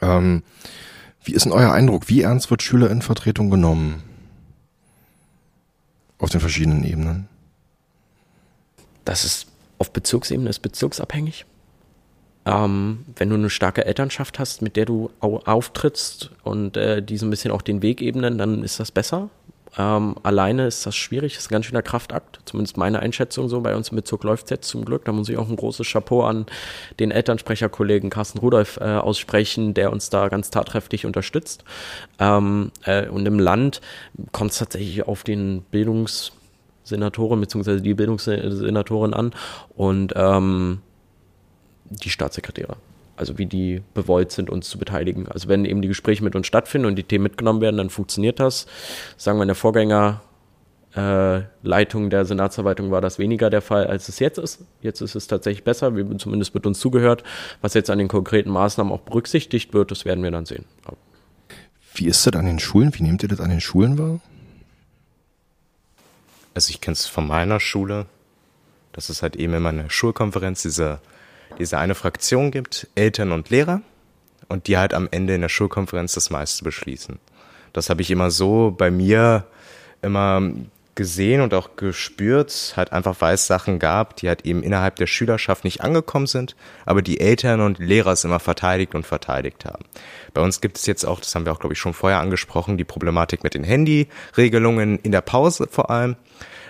Ähm, 0.02 0.44
wie 1.24 1.34
ist 1.34 1.46
denn 1.46 1.52
euer 1.52 1.72
Eindruck? 1.72 2.08
Wie 2.08 2.22
ernst 2.22 2.50
wird 2.52 2.62
Schülerinnenvertretung 2.64 3.50
genommen? 3.50 4.04
Auf 6.20 6.30
den 6.30 6.40
verschiedenen 6.40 6.84
Ebenen? 6.84 7.28
Das 9.06 9.26
ist 9.26 9.48
auf 9.78 9.92
Bezirksebene 9.92 10.50
ist 10.50 10.60
bezirksabhängig. 10.60 11.46
Ähm, 12.46 13.06
wenn 13.16 13.30
du 13.30 13.36
eine 13.36 13.50
starke 13.50 13.86
Elternschaft 13.86 14.40
hast, 14.40 14.62
mit 14.62 14.76
der 14.76 14.86
du 14.86 15.10
au 15.20 15.40
auftrittst 15.46 16.32
und 16.44 16.78
äh, 16.78 17.02
die 17.02 17.18
so 17.18 17.26
ein 17.26 17.30
bisschen 17.30 17.52
auch 17.52 17.62
den 17.62 17.82
Weg 17.82 18.02
ebnen, 18.02 18.38
dann 18.38 18.64
ist 18.64 18.80
das 18.80 18.92
besser. 18.92 19.30
Ähm, 19.78 20.16
alleine 20.24 20.66
ist 20.66 20.86
das 20.86 20.96
schwierig, 20.96 21.38
ist 21.38 21.50
ein 21.50 21.54
ganz 21.54 21.66
schöner 21.66 21.84
Kraftakt, 21.84 22.40
zumindest 22.46 22.78
meine 22.78 23.00
Einschätzung 23.00 23.50
so. 23.50 23.62
Bei 23.62 23.76
uns 23.76 23.90
im 23.90 23.98
Bezirk 23.98 24.24
läuft 24.24 24.46
es 24.46 24.50
jetzt 24.50 24.68
zum 24.68 24.84
Glück. 24.84 25.06
Da 25.06 25.12
muss 25.12 25.30
ich 25.30 25.38
auch 25.38 25.48
ein 25.48 25.56
großes 25.56 25.88
Chapeau 25.88 26.24
an 26.24 26.48
den 27.00 27.12
Elternsprecherkollegen 27.12 28.10
Carsten 28.10 28.40
Rudolph 28.40 28.78
äh, 28.78 28.86
aussprechen, 28.86 29.74
der 29.74 29.92
uns 29.92 30.10
da 30.10 30.28
ganz 30.30 30.50
tatkräftig 30.50 31.06
unterstützt. 31.06 31.64
Ähm, 32.20 32.72
äh, 32.84 33.08
und 33.08 33.28
im 33.28 33.38
Land 33.38 33.82
kommt 34.32 34.52
es 34.52 34.58
tatsächlich 34.58 35.08
auf 35.08 35.24
den 35.24 35.64
Bildungssenatoren 36.90 37.40
bzw. 37.40 37.82
die 37.82 37.94
Bildungssenatorin 37.94 39.14
an 39.14 39.32
und 39.76 40.14
ähm, 40.16 40.80
die 41.90 42.10
Staatssekretäre 42.10 42.78
also 43.16 43.38
wie 43.38 43.46
die 43.46 43.84
bewollt 43.94 44.32
sind, 44.32 44.50
uns 44.50 44.70
zu 44.70 44.80
beteiligen. 44.80 45.28
Also 45.28 45.50
wenn 45.50 45.66
eben 45.66 45.82
die 45.82 45.90
Gespräche 45.90 46.24
mit 46.24 46.38
uns 46.38 46.48
stattfinden 46.48 46.88
und 46.88 46.96
die 46.96 47.04
Themen 47.04 47.24
mitgenommen 47.24 47.60
werden, 47.60 47.76
dann 47.76 47.90
funktioniert 47.90 48.40
das. 48.40 48.66
Sagen 49.18 49.40
wir 49.40 49.44
in 49.44 49.50
der 49.50 49.56
Vorgängerleitung 49.56 52.06
äh, 52.06 52.10
der 52.10 52.24
Senatsverwaltung 52.24 52.92
war 52.92 53.02
das 53.02 53.20
weniger 53.20 53.50
der 53.50 53.62
Fall, 53.62 53.88
als 53.88 54.08
es 54.08 54.20
jetzt 54.20 54.38
ist. 54.38 54.64
Jetzt 54.82 55.02
ist 55.02 55.16
es 55.16 55.28
tatsächlich 55.28 55.66
besser, 55.66 55.98
wie 55.98 56.16
zumindest 56.16 56.54
wird 56.54 56.66
uns 56.66 56.80
zugehört. 56.80 57.26
Was 57.60 57.74
jetzt 57.74 57.90
an 57.90 57.98
den 57.98 58.08
konkreten 58.08 58.52
Maßnahmen 58.52 58.94
auch 58.94 59.02
berücksichtigt 59.02 59.74
wird, 59.74 59.92
das 59.92 60.06
werden 60.06 60.24
wir 60.24 60.32
dann 60.32 60.46
sehen. 60.46 60.64
Wie 61.96 62.06
ist 62.06 62.26
das 62.26 62.34
an 62.36 62.46
den 62.46 62.60
Schulen? 62.60 62.94
Wie 62.94 63.04
nehmt 63.04 63.22
ihr 63.24 63.28
das 63.28 63.42
an 63.42 63.50
den 63.50 63.60
Schulen 63.60 63.98
wahr? 63.98 64.22
Also 66.60 66.72
ich 66.72 66.82
kenne 66.82 66.92
es 66.92 67.06
von 67.06 67.26
meiner 67.26 67.62
Schule. 67.62 68.06
Das 68.92 69.10
ist 69.10 69.22
halt 69.22 69.38
eben 69.38 69.54
immer 69.54 69.70
eine 69.70 69.90
Schulkonferenz, 69.90 70.62
diese 70.62 71.00
diese 71.58 71.78
eine 71.78 71.96
Fraktion 71.96 72.52
gibt, 72.52 72.90
Eltern 72.96 73.32
und 73.32 73.50
Lehrer, 73.50 73.82
und 74.50 74.68
die 74.68 74.78
halt 74.78 74.94
am 74.94 75.08
Ende 75.10 75.36
in 75.36 75.40
der 75.40 75.48
Schulkonferenz 75.48 76.16
das 76.16 76.30
meiste 76.30 76.66
beschließen. 76.66 77.18
Das 77.72 77.90
habe 77.90 78.02
ich 78.02 78.12
immer 78.12 78.30
so 78.30 78.76
bei 78.78 78.92
mir 78.92 79.46
immer 80.02 80.52
gesehen 81.00 81.40
und 81.40 81.54
auch 81.54 81.78
gespürt, 81.78 82.74
halt 82.76 82.92
einfach, 82.92 83.16
weil 83.20 83.36
es 83.36 83.48
Sachen 83.48 83.80
gab, 83.80 84.18
die 84.18 84.28
halt 84.28 84.46
eben 84.46 84.64
innerhalb 84.64 84.98
der 84.98 85.08
Schülerschaft 85.08 85.64
nicht 85.64 85.80
angekommen 85.80 86.28
sind, 86.28 86.58
aber 86.86 87.02
die 87.02 87.22
Eltern 87.22 87.62
und 87.62 87.80
Lehrer 87.80 88.12
es 88.12 88.26
immer 88.26 88.42
verteidigt 88.42 88.96
und 88.96 89.08
verteidigt 89.08 89.64
haben. 89.64 89.86
Bei 90.34 90.42
uns 90.42 90.60
gibt 90.60 90.78
es 90.78 90.86
jetzt 90.86 91.06
auch, 91.06 91.22
das 91.22 91.34
haben 91.34 91.46
wir 91.46 91.54
auch, 91.54 91.60
glaube 91.62 91.72
ich, 91.72 91.80
schon 91.80 91.94
vorher 91.94 92.20
angesprochen, 92.20 92.78
die 92.78 92.84
Problematik 92.84 93.46
mit 93.46 93.54
den 93.54 93.64
Handyregelungen 93.64 95.00
in 95.00 95.14
der 95.14 95.22
Pause 95.22 95.70
vor 95.72 95.90
allem 95.90 96.18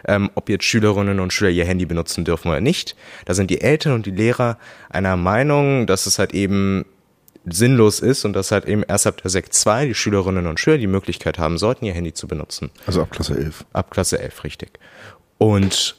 ähm, 0.08 0.30
ob 0.36 0.48
jetzt 0.48 0.64
Schülerinnen 0.64 1.20
und 1.20 1.34
Schüler 1.34 1.50
ihr 1.50 1.66
Handy 1.66 1.86
benutzen 1.86 2.24
dürfen 2.24 2.48
oder 2.48 2.62
nicht. 2.62 2.96
Da 3.26 3.34
sind 3.34 3.50
die 3.50 3.60
Eltern 3.60 3.94
und 3.94 4.06
die 4.06 4.12
Lehrer 4.12 4.58
einer 4.90 5.18
Meinung, 5.18 5.88
dass 5.88 6.06
es 6.06 6.20
halt 6.20 6.34
eben 6.34 6.86
sinnlos 7.54 8.00
ist 8.00 8.26
und 8.26 8.34
dass 8.34 8.52
halt 8.52 8.66
eben 8.66 8.84
erst 8.84 9.08
ab 9.08 9.22
der 9.22 9.30
Sekt 9.30 9.54
2 9.54 9.88
die 9.88 9.94
Schülerinnen 9.96 10.48
und 10.48 10.60
Schüler 10.60 10.78
die 10.78 10.88
Möglichkeit 10.88 11.40
haben 11.40 11.58
sollten, 11.58 11.86
ihr 11.86 11.94
Handy 11.94 12.14
zu 12.14 12.28
benutzen. 12.28 12.72
Also 12.86 13.02
ab 13.02 13.12
Klasse 13.12 13.38
11. 13.38 13.66
Ab 13.74 13.92
Klasse 13.92 14.20
11, 14.20 14.44
richtig. 14.44 14.80
Und 15.38 15.96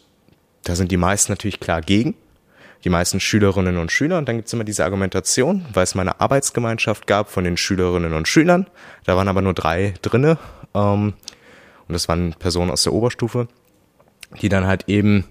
da 0.64 0.74
sind 0.74 0.92
die 0.92 0.96
meisten 0.96 1.32
natürlich 1.32 1.60
klar 1.60 1.80
gegen. 1.80 2.14
Die 2.84 2.90
meisten 2.90 3.20
Schülerinnen 3.20 3.76
und 3.76 3.92
Schüler. 3.92 4.18
Und 4.18 4.28
dann 4.28 4.36
gibt's 4.36 4.52
immer 4.52 4.64
diese 4.64 4.84
Argumentation, 4.84 5.66
weil 5.74 5.84
es 5.84 5.94
mal 5.94 6.02
eine 6.02 6.20
Arbeitsgemeinschaft 6.20 7.06
gab 7.06 7.30
von 7.30 7.44
den 7.44 7.58
Schülerinnen 7.58 8.14
und 8.14 8.26
Schülern. 8.26 8.66
Da 9.04 9.16
waren 9.16 9.28
aber 9.28 9.42
nur 9.42 9.52
drei 9.52 9.94
drinne. 10.00 10.38
Ähm, 10.74 11.12
und 11.88 11.92
das 11.92 12.08
waren 12.08 12.34
Personen 12.38 12.70
aus 12.70 12.84
der 12.84 12.94
Oberstufe 12.94 13.48
die 14.40 14.48
dann 14.48 14.66
halt 14.66 14.88
eben 14.88 15.24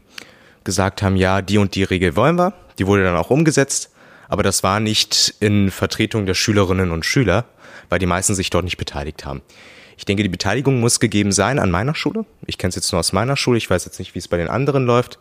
gesagt 0.63 1.01
haben, 1.01 1.15
ja, 1.15 1.41
die 1.41 1.57
und 1.57 1.75
die 1.75 1.83
Regel 1.83 2.15
wollen 2.15 2.37
wir. 2.37 2.53
Die 2.77 2.87
wurde 2.87 3.03
dann 3.03 3.15
auch 3.15 3.29
umgesetzt. 3.29 3.91
Aber 4.29 4.43
das 4.43 4.63
war 4.63 4.79
nicht 4.79 5.35
in 5.39 5.71
Vertretung 5.71 6.25
der 6.25 6.35
Schülerinnen 6.35 6.91
und 6.91 7.05
Schüler, 7.05 7.45
weil 7.89 7.99
die 7.99 8.05
meisten 8.05 8.35
sich 8.35 8.49
dort 8.49 8.63
nicht 8.63 8.77
beteiligt 8.77 9.25
haben. 9.25 9.41
Ich 9.97 10.05
denke, 10.05 10.23
die 10.23 10.29
Beteiligung 10.29 10.79
muss 10.79 11.01
gegeben 11.01 11.33
sein 11.33 11.59
an 11.59 11.71
meiner 11.71 11.93
Schule. 11.93 12.25
Ich 12.45 12.57
kenne 12.57 12.69
es 12.69 12.75
jetzt 12.75 12.89
nur 12.93 12.99
aus 12.99 13.11
meiner 13.11 13.35
Schule. 13.35 13.57
Ich 13.57 13.69
weiß 13.69 13.83
jetzt 13.83 13.99
nicht, 13.99 14.15
wie 14.15 14.19
es 14.19 14.29
bei 14.29 14.37
den 14.37 14.47
anderen 14.47 14.85
läuft. 14.85 15.19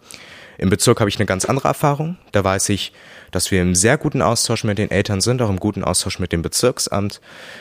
Im 0.56 0.70
Bezirk 0.70 1.00
habe 1.00 1.08
ich 1.08 1.16
eine 1.16 1.26
ganz 1.26 1.46
andere 1.46 1.66
Erfahrung. 1.66 2.16
Da 2.30 2.44
weiß 2.44 2.68
ich, 2.68 2.92
dass 3.32 3.50
wir 3.50 3.60
im 3.60 3.74
sehr 3.74 3.96
guten 3.96 4.22
Austausch 4.22 4.62
mit 4.62 4.78
den 4.78 4.90
Eltern 4.90 5.20
sind, 5.20 5.42
auch 5.42 5.50
im 5.50 5.58
guten 5.58 5.82
Austausch 5.82 6.20
mit 6.20 6.30
dem 6.30 6.42
Bezirksamt. 6.42 7.20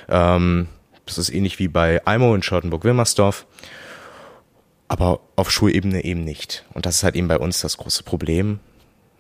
Ähm, 0.10 0.68
das 1.08 1.18
ist 1.18 1.30
ähnlich 1.30 1.58
wie 1.58 1.68
bei 1.68 2.06
Almo 2.06 2.36
in 2.36 2.44
Charlottenburg-Wilmersdorf. 2.44 3.46
Aber 4.88 5.22
auf 5.36 5.50
Schulebene 5.50 6.04
eben 6.04 6.24
nicht. 6.24 6.66
Und 6.74 6.86
das 6.86 6.98
ist 6.98 7.04
halt 7.04 7.16
eben 7.16 7.28
bei 7.28 7.38
uns 7.38 7.62
das 7.62 7.78
große 7.78 8.04
Problem. 8.04 8.60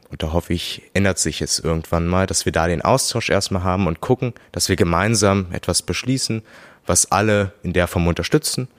Und 0.10 0.24
da 0.24 0.32
hoffe 0.32 0.54
ich, 0.54 0.84
ändert 0.94 1.20
sich 1.20 1.42
es 1.42 1.60
irgendwann 1.60 2.08
mal, 2.08 2.28
dass 2.28 2.46
wir 2.46 2.52
da 2.52 2.68
den 2.68 2.82
Austausch 2.82 3.30
erstmal 3.30 3.64
haben 3.64 3.88
und 3.88 4.00
gucken, 4.02 4.34
dass 4.52 4.70
wir 4.70 4.76
gemeinsam 4.76 5.48
etwas 5.52 5.82
beschließen, 5.82 6.44
was 6.86 7.12
alle 7.12 7.54
in 7.64 7.74
der 7.74 7.88
Form 7.88 8.08
unterstützen. 8.08 8.70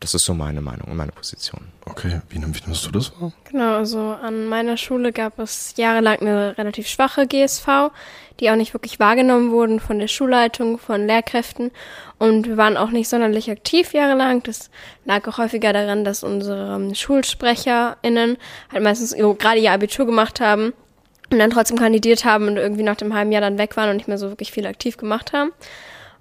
Das 0.00 0.14
ist 0.14 0.24
so 0.24 0.32
meine 0.32 0.60
Meinung 0.60 0.88
und 0.88 0.96
meine 0.96 1.10
Position. 1.10 1.72
Okay, 1.84 2.20
wie, 2.28 2.36
wie 2.36 2.40
nimmst 2.40 2.86
du 2.86 2.90
das 2.92 3.12
wahr? 3.20 3.32
Genau, 3.50 3.76
also 3.76 3.98
an 3.98 4.46
meiner 4.46 4.76
Schule 4.76 5.12
gab 5.12 5.40
es 5.40 5.74
jahrelang 5.76 6.20
eine 6.20 6.56
relativ 6.56 6.86
schwache 6.86 7.26
GSV, 7.26 7.90
die 8.38 8.50
auch 8.50 8.56
nicht 8.56 8.74
wirklich 8.74 9.00
wahrgenommen 9.00 9.50
wurden 9.50 9.80
von 9.80 9.98
der 9.98 10.06
Schulleitung, 10.06 10.78
von 10.78 11.06
Lehrkräften. 11.06 11.72
Und 12.18 12.46
wir 12.46 12.56
waren 12.56 12.76
auch 12.76 12.90
nicht 12.90 13.08
sonderlich 13.08 13.50
aktiv 13.50 13.92
jahrelang. 13.92 14.44
Das 14.44 14.70
lag 15.04 15.26
auch 15.26 15.38
häufiger 15.38 15.72
daran, 15.72 16.04
dass 16.04 16.22
unsere 16.22 16.94
SchulsprecherInnen 16.94 18.36
halt 18.72 18.82
meistens 18.84 19.16
gerade 19.38 19.58
ihr 19.58 19.72
Abitur 19.72 20.06
gemacht 20.06 20.40
haben 20.40 20.74
und 21.30 21.38
dann 21.40 21.50
trotzdem 21.50 21.76
kandidiert 21.76 22.24
haben 22.24 22.46
und 22.46 22.56
irgendwie 22.56 22.84
nach 22.84 22.96
dem 22.96 23.14
halben 23.14 23.32
Jahr 23.32 23.42
dann 23.42 23.58
weg 23.58 23.76
waren 23.76 23.90
und 23.90 23.96
nicht 23.96 24.08
mehr 24.08 24.18
so 24.18 24.28
wirklich 24.28 24.52
viel 24.52 24.66
aktiv 24.66 24.96
gemacht 24.96 25.32
haben. 25.32 25.50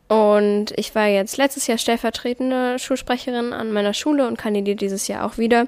Und 0.07 0.71
ich 0.77 0.95
war 0.95 1.07
jetzt 1.07 1.37
letztes 1.37 1.67
Jahr 1.67 1.77
stellvertretende 1.77 2.79
Schulsprecherin 2.79 3.51
an 3.51 3.71
meiner 3.71 3.93
Schule 3.93 4.27
und 4.27 4.37
kandidiere 4.37 4.77
dieses 4.77 5.07
Jahr 5.07 5.25
auch 5.25 5.37
wieder. 5.37 5.67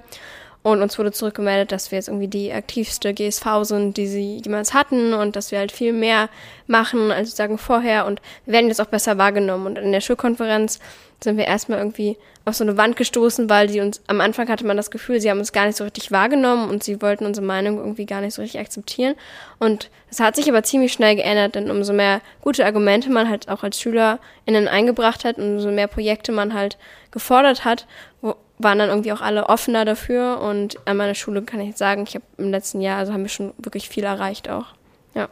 Und 0.61 0.81
uns 0.81 0.99
wurde 0.99 1.13
zurückgemeldet, 1.13 1.71
dass 1.71 1.91
wir 1.91 1.97
jetzt 1.97 2.09
irgendwie 2.09 2.27
die 2.27 2.51
aktivste 2.51 3.13
GSV 3.13 3.45
sind, 3.63 3.95
die 3.95 4.07
sie 4.07 4.41
jemals 4.43 4.73
hatten 4.73 5.13
und 5.13 5.37
dass 5.37 5.51
wir 5.51 5.59
halt 5.59 5.71
viel 5.71 5.93
mehr 5.93 6.29
machen 6.67 7.11
als 7.11 7.29
sozusagen 7.29 7.57
vorher 7.57 8.05
und 8.05 8.21
werden 8.45 8.67
jetzt 8.67 8.81
auch 8.81 8.87
besser 8.87 9.17
wahrgenommen. 9.17 9.67
Und 9.67 9.77
in 9.77 9.93
der 9.93 10.01
Schulkonferenz 10.01 10.79
sind 11.23 11.37
wir 11.37 11.45
erstmal 11.45 11.79
irgendwie 11.79 12.17
auf 12.45 12.55
so 12.55 12.63
eine 12.63 12.77
Wand 12.77 12.95
gestoßen, 12.95 13.49
weil 13.49 13.69
sie 13.69 13.79
uns, 13.79 14.01
am 14.07 14.21
Anfang 14.21 14.49
hatte 14.49 14.65
man 14.65 14.75
das 14.75 14.91
Gefühl, 14.91 15.21
sie 15.21 15.29
haben 15.29 15.39
uns 15.39 15.53
gar 15.53 15.65
nicht 15.65 15.77
so 15.77 15.83
richtig 15.83 16.11
wahrgenommen 16.11 16.69
und 16.69 16.83
sie 16.83 17.01
wollten 17.01 17.25
unsere 17.25 17.45
Meinung 17.45 17.77
irgendwie 17.77 18.05
gar 18.05 18.21
nicht 18.21 18.33
so 18.33 18.41
richtig 18.41 18.59
akzeptieren. 18.59 19.15
Und 19.59 19.89
das 20.09 20.19
hat 20.19 20.35
sich 20.35 20.49
aber 20.49 20.63
ziemlich 20.63 20.91
schnell 20.91 21.15
geändert, 21.15 21.55
denn 21.55 21.71
umso 21.71 21.93
mehr 21.93 22.21
gute 22.41 22.65
Argumente 22.65 23.09
man 23.09 23.29
halt 23.29 23.49
auch 23.49 23.63
als 23.63 23.79
SchülerInnen 23.79 24.67
eingebracht 24.67 25.23
hat, 25.23 25.37
umso 25.37 25.71
mehr 25.71 25.87
Projekte 25.87 26.31
man 26.31 26.53
halt 26.53 26.77
gefordert 27.11 27.65
hat, 27.65 27.87
wo, 28.21 28.35
waren 28.59 28.77
dann 28.77 28.89
irgendwie 28.89 29.13
auch 29.13 29.21
alle 29.21 29.47
offener 29.47 29.85
dafür 29.85 30.41
und 30.41 30.77
an 30.85 30.97
meiner 30.97 31.15
Schule 31.15 31.41
kann 31.41 31.61
ich 31.61 31.77
sagen, 31.77 32.03
ich 32.03 32.15
habe 32.15 32.25
im 32.37 32.51
letzten 32.51 32.81
Jahr, 32.81 32.97
also 32.97 33.13
haben 33.13 33.23
wir 33.23 33.29
schon 33.29 33.53
wirklich 33.57 33.89
viel 33.89 34.03
erreicht 34.03 34.49
auch. 34.49 34.67
Ja. 35.15 35.29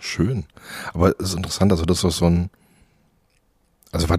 Schön. 0.00 0.44
Aber 0.92 1.14
es 1.18 1.30
ist 1.30 1.36
interessant, 1.36 1.70
also 1.72 1.84
das 1.84 2.02
ist 2.02 2.16
so 2.16 2.26
ein, 2.26 2.50
also 3.92 4.08
was, 4.08 4.18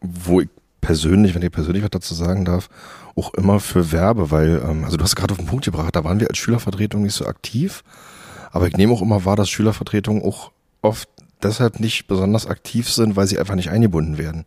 wo 0.00 0.40
ich 0.40 0.48
persönlich, 0.80 1.34
wenn 1.34 1.42
ich 1.42 1.50
persönlich 1.50 1.82
was 1.82 1.90
dazu 1.90 2.14
sagen 2.14 2.44
darf, 2.44 2.68
auch 3.16 3.34
immer 3.34 3.58
für 3.58 3.90
Werbe, 3.90 4.30
weil, 4.30 4.62
ähm, 4.64 4.84
also 4.84 4.96
du 4.96 5.02
hast 5.02 5.16
gerade 5.16 5.32
auf 5.32 5.38
den 5.38 5.46
Punkt 5.46 5.64
gebracht, 5.64 5.96
da 5.96 6.04
waren 6.04 6.20
wir 6.20 6.28
als 6.28 6.38
Schülervertretung 6.38 7.02
nicht 7.02 7.14
so 7.14 7.26
aktiv, 7.26 7.82
aber 8.52 8.68
ich 8.68 8.76
nehme 8.76 8.92
auch 8.92 9.02
immer 9.02 9.24
wahr, 9.24 9.36
dass 9.36 9.50
Schülervertretungen 9.50 10.22
auch 10.22 10.52
oft 10.80 11.08
deshalb 11.42 11.80
nicht 11.80 12.06
besonders 12.06 12.46
aktiv 12.46 12.88
sind, 12.88 13.16
weil 13.16 13.26
sie 13.26 13.38
einfach 13.38 13.56
nicht 13.56 13.70
eingebunden 13.70 14.16
werden. 14.16 14.44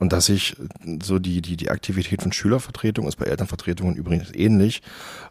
Und 0.00 0.14
dass 0.14 0.26
sich 0.26 0.56
so 1.02 1.18
die, 1.18 1.42
die, 1.42 1.56
die 1.56 1.70
Aktivität 1.70 2.22
von 2.22 2.32
Schülervertretung 2.32 3.06
ist 3.06 3.16
bei 3.16 3.26
Elternvertretungen 3.26 3.94
übrigens 3.94 4.34
ähnlich, 4.34 4.82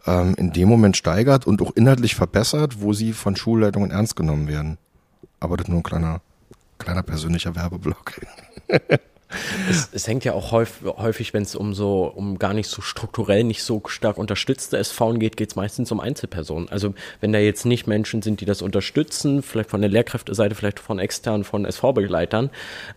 ähm, 0.06 0.36
in 0.38 0.54
dem 0.54 0.70
Moment 0.70 0.96
steigert 0.96 1.48
und 1.48 1.62
auch 1.62 1.76
inhaltlich 1.76 2.16
verbessert, 2.16 2.80
wo 2.80 2.94
sie 2.94 3.12
von 3.14 3.36
Schulleitungen 3.36 3.90
ernst 3.90 4.16
genommen 4.16 4.48
werden. 4.48 4.78
Aber 5.40 5.58
das 5.58 5.68
nur 5.68 5.80
ein 5.80 5.84
kleiner, 5.84 6.22
kleiner 6.78 7.04
persönlicher 7.04 7.56
Werbeblock. 7.56 8.22
Es, 9.70 9.90
es, 9.94 10.08
hängt 10.08 10.26
ja 10.26 10.34
auch 10.34 10.52
häufig, 10.52 10.88
häufig 10.98 11.34
wenn 11.36 11.44
es 11.44 11.56
um 11.56 11.76
so, 11.76 12.06
um 12.06 12.40
gar 12.40 12.56
nicht 12.56 12.68
so 12.68 12.82
strukturell 12.82 13.44
nicht 13.44 13.62
so 13.62 13.82
stark 13.86 14.18
unterstützte 14.18 14.78
SV 14.78 15.14
geht, 15.14 15.38
geht 15.38 15.50
es 15.50 15.56
meistens 15.56 15.92
um 15.92 16.00
Einzelpersonen. 16.00 16.68
Also 16.70 16.96
wenn 17.22 17.32
da 17.32 17.38
jetzt 17.38 17.66
nicht 17.66 17.86
Menschen 17.86 18.24
sind, 18.24 18.42
die 18.42 18.46
das 18.46 18.64
unterstützen, 18.64 19.44
vielleicht 19.44 19.70
von 19.70 19.82
der 19.82 19.90
Lehrkräfteseite, 19.92 20.56
vielleicht 20.56 20.80
von 20.80 20.98
externen, 20.98 21.44
von 21.44 21.66
SV-Begleitern, 21.66 22.50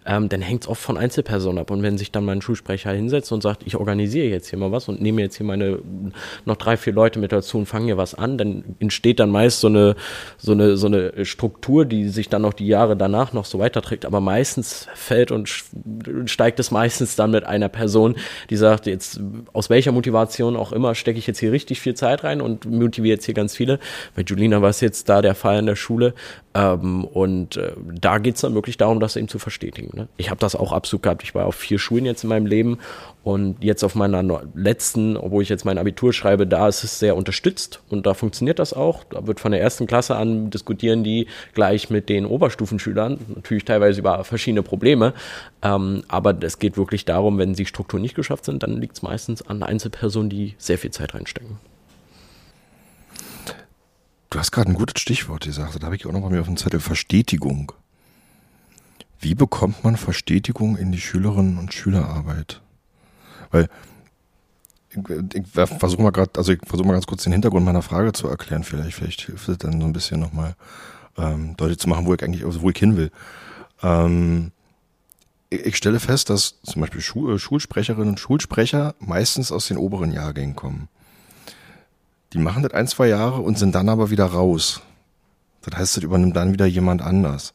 ähm, 0.07 0.31
dann 0.31 0.40
hängt 0.40 0.62
es 0.62 0.68
oft 0.68 0.81
von 0.81 0.97
Einzelpersonen 0.97 1.59
ab. 1.59 1.71
Und 1.71 1.83
wenn 1.83 1.99
sich 1.99 2.12
dann 2.12 2.25
mein 2.25 2.40
Schulsprecher 2.40 2.92
hinsetzt 2.92 3.31
und 3.31 3.42
sagt, 3.42 3.66
ich 3.66 3.77
organisiere 3.77 4.29
jetzt 4.29 4.49
hier 4.49 4.59
mal 4.59 4.73
was 4.73 4.88
und 4.88 5.03
nehme 5.03 5.21
jetzt 5.21 5.37
hier 5.37 5.45
meine 5.45 5.81
noch 6.47 6.57
drei, 6.57 6.79
vier 6.79 6.95
Leute 6.95 7.18
mit 7.18 7.33
dazu 7.33 7.59
und 7.59 7.66
fange 7.66 7.87
hier 7.87 7.99
was 7.99 8.14
an, 8.14 8.38
dann 8.38 8.64
entsteht 8.79 9.21
dann 9.21 9.29
meist 9.29 9.61
so 9.61 9.66
eine, 9.66 9.97
so 10.38 10.53
eine, 10.53 10.79
so 10.79 10.87
eine 10.87 11.27
Struktur, 11.27 11.85
die 11.85 12.09
sich 12.09 12.31
dann 12.31 12.40
noch 12.40 12.55
die 12.55 12.66
Jahre 12.66 12.97
danach 12.97 13.35
noch 13.35 13.45
so 13.45 13.59
weiterträgt. 13.59 14.07
Aber 14.07 14.23
meistens 14.23 14.88
fällt 14.95 15.31
und 15.31 15.51
steigt 16.26 16.61
es 16.61 16.70
meistens 16.70 17.16
dann 17.16 17.30
mit 17.30 17.44
einer 17.44 17.68
Person, 17.68 18.16
die 18.50 18.56
sagt, 18.56 18.87
jetzt 18.87 19.20
aus 19.52 19.70
welcher 19.70 19.92
Motivation 19.92 20.56
auch 20.56 20.72
immer 20.72 20.94
stecke 20.94 21.18
ich 21.18 21.26
jetzt 21.26 21.38
hier 21.38 21.52
richtig 21.52 21.80
viel 21.80 21.94
Zeit 21.94 22.24
rein 22.24 22.40
und 22.40 22.66
motiviere 22.66 23.14
jetzt 23.14 23.26
hier 23.26 23.35
ganz 23.35 23.56
viele. 23.56 23.78
Bei 24.14 24.22
Julina 24.22 24.62
war 24.62 24.70
es 24.70 24.80
jetzt 24.80 25.08
da 25.08 25.22
der 25.22 25.35
Fall 25.35 25.58
in 25.58 25.66
der 25.66 25.76
Schule. 25.76 26.14
Ähm, 26.54 27.04
und 27.04 27.56
äh, 27.56 27.72
da 28.00 28.18
geht 28.18 28.35
es 28.35 28.42
dann 28.42 28.54
wirklich 28.54 28.76
darum, 28.76 29.00
das 29.00 29.16
eben 29.16 29.28
zu 29.28 29.38
verstetigen. 29.38 29.96
Ne? 29.96 30.08
Ich 30.16 30.30
habe 30.30 30.38
das 30.38 30.54
auch 30.54 30.72
absolut 30.72 31.02
gehabt. 31.02 31.22
Ich 31.22 31.35
war 31.35 31.46
auf 31.46 31.54
vier 31.54 31.78
Schulen 31.78 32.04
jetzt 32.04 32.24
in 32.24 32.28
meinem 32.28 32.46
Leben 32.46 32.78
und 33.24 33.62
jetzt 33.62 33.85
auf 33.85 33.94
meiner 33.94 34.42
letzten, 34.54 35.16
obwohl 35.16 35.42
ich 35.42 35.48
jetzt 35.48 35.64
mein 35.64 35.78
Abitur 35.78 36.12
schreibe, 36.12 36.46
da 36.46 36.66
ist 36.68 36.82
es 36.82 36.98
sehr 36.98 37.16
unterstützt 37.16 37.80
und 37.88 38.04
da 38.04 38.14
funktioniert 38.14 38.58
das 38.58 38.72
auch. 38.72 39.04
Da 39.04 39.26
wird 39.26 39.38
von 39.38 39.52
der 39.52 39.61
ersten 39.61 39.87
Klasse 39.87 40.16
an 40.16 40.50
diskutieren 40.50 41.04
die 41.04 41.28
gleich 41.54 41.88
mit 41.88 42.08
den 42.08 42.26
Oberstufenschülern, 42.26 43.18
natürlich 43.35 43.64
teilweise 43.64 44.00
über 44.00 44.24
verschiedene 44.24 44.62
Probleme. 44.62 45.14
Ähm, 45.62 46.02
aber 46.08 46.37
es 46.42 46.58
geht 46.58 46.76
wirklich 46.76 47.04
darum, 47.04 47.38
wenn 47.38 47.54
die 47.54 47.66
Strukturen 47.66 48.02
nicht 48.02 48.16
geschafft 48.16 48.44
sind, 48.44 48.62
dann 48.64 48.80
liegt 48.80 48.96
es 48.96 49.02
meistens 49.02 49.46
an 49.46 49.62
Einzelpersonen, 49.62 50.28
die 50.28 50.54
sehr 50.58 50.78
viel 50.78 50.90
Zeit 50.90 51.14
reinstecken. 51.14 51.58
Du 54.30 54.38
hast 54.38 54.50
gerade 54.50 54.70
ein 54.70 54.74
gutes 54.74 55.00
Stichwort 55.00 55.44
gesagt, 55.44 55.80
da 55.80 55.87
habe 55.87 55.94
ich 55.94 56.06
auch 56.06 56.12
noch 56.12 56.22
bei 56.22 56.30
mir 56.30 56.40
auf 56.40 56.46
dem 56.46 56.56
Zettel 56.56 56.80
Verstetigung. 56.80 57.72
Wie 59.20 59.37
bekommt 59.37 59.85
man 59.85 59.96
Verstetigung 59.96 60.76
in 60.76 60.90
die 60.90 61.00
Schülerinnen 61.00 61.58
und 61.58 61.72
Schülerarbeit? 61.72 62.61
Weil 63.53 63.69
ich, 64.91 65.47
versuche 65.47 66.03
mal 66.03 66.11
gerade, 66.11 66.33
also 66.37 66.53
ich 66.53 66.61
versuche 66.67 66.87
mal 66.87 66.95
ganz 66.95 67.07
kurz 67.07 67.23
den 67.23 67.33
Hintergrund 67.33 67.65
meiner 67.65 67.83
Frage 67.83 68.12
zu 68.12 68.29
erklären, 68.29 68.65
vielleicht, 68.65 68.95
vielleicht 68.95 69.23
hilft 69.23 69.49
es 69.49 69.59
dann 69.59 69.81
so 69.81 69.87
ein 69.87 69.93
bisschen 69.93 70.21
nochmal 70.21 70.55
ähm, 71.17 71.57
deutlich 71.57 71.79
zu 71.79 71.88
machen, 71.88 72.07
wo 72.07 72.15
ich 72.15 72.23
eigentlich, 72.23 72.45
also 72.45 72.62
wo 72.62 72.71
ich 72.71 72.77
hin 72.77 72.97
will. 72.97 73.11
Ähm, 73.83 74.53
ich, 75.51 75.67
ich 75.67 75.77
stelle 75.77 76.01
fest, 76.01 76.31
dass 76.31 76.61
zum 76.62 76.81
Beispiel 76.81 77.01
Schul, 77.01 77.38
Schulsprecherinnen 77.38 78.11
und 78.11 78.21
Schulsprecher 78.21 78.95
meistens 78.99 79.53
aus 79.53 79.69
den 79.69 79.77
oberen 79.77 80.12
Jahrgängen 80.12 80.57
kommen. 80.57 80.88
Die 82.33 82.38
machen 82.38 82.62
das 82.62 82.73
ein, 82.73 82.87
zwei 82.87 83.09
Jahre 83.09 83.41
und 83.41 83.59
sind 83.59 83.75
dann 83.75 83.88
aber 83.88 84.11
wieder 84.11 84.27
raus. 84.27 84.81
Das 85.62 85.79
heißt, 85.79 85.97
das 85.97 86.05
übernimmt 86.05 86.37
dann 86.37 86.53
wieder 86.53 86.67
jemand 86.67 87.03
anders. 87.03 87.55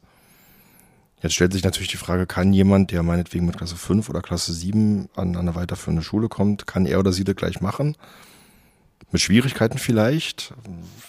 Jetzt 1.22 1.34
stellt 1.34 1.54
sich 1.54 1.64
natürlich 1.64 1.90
die 1.90 1.98
Frage, 1.98 2.28
kann 2.28 2.54
jemand, 2.54 2.92
der 2.92 3.02
meinetwegen 3.02 3.46
mit 3.46 3.58
Klasse 3.58 3.76
5 3.76 4.10
oder 4.10 4.22
Klasse 4.22 4.54
7 4.54 5.10
an, 5.16 5.36
an 5.36 5.38
eine 5.38 5.56
weiterführende 5.56 6.04
Schule 6.04 6.30
kommt, 6.30 6.68
kann 6.68 6.86
er 6.86 7.00
oder 7.00 7.12
sie 7.12 7.24
das 7.24 7.36
gleich 7.36 7.60
machen? 7.60 7.96
Mit 9.12 9.22
Schwierigkeiten 9.22 9.80
vielleicht. 9.80 10.54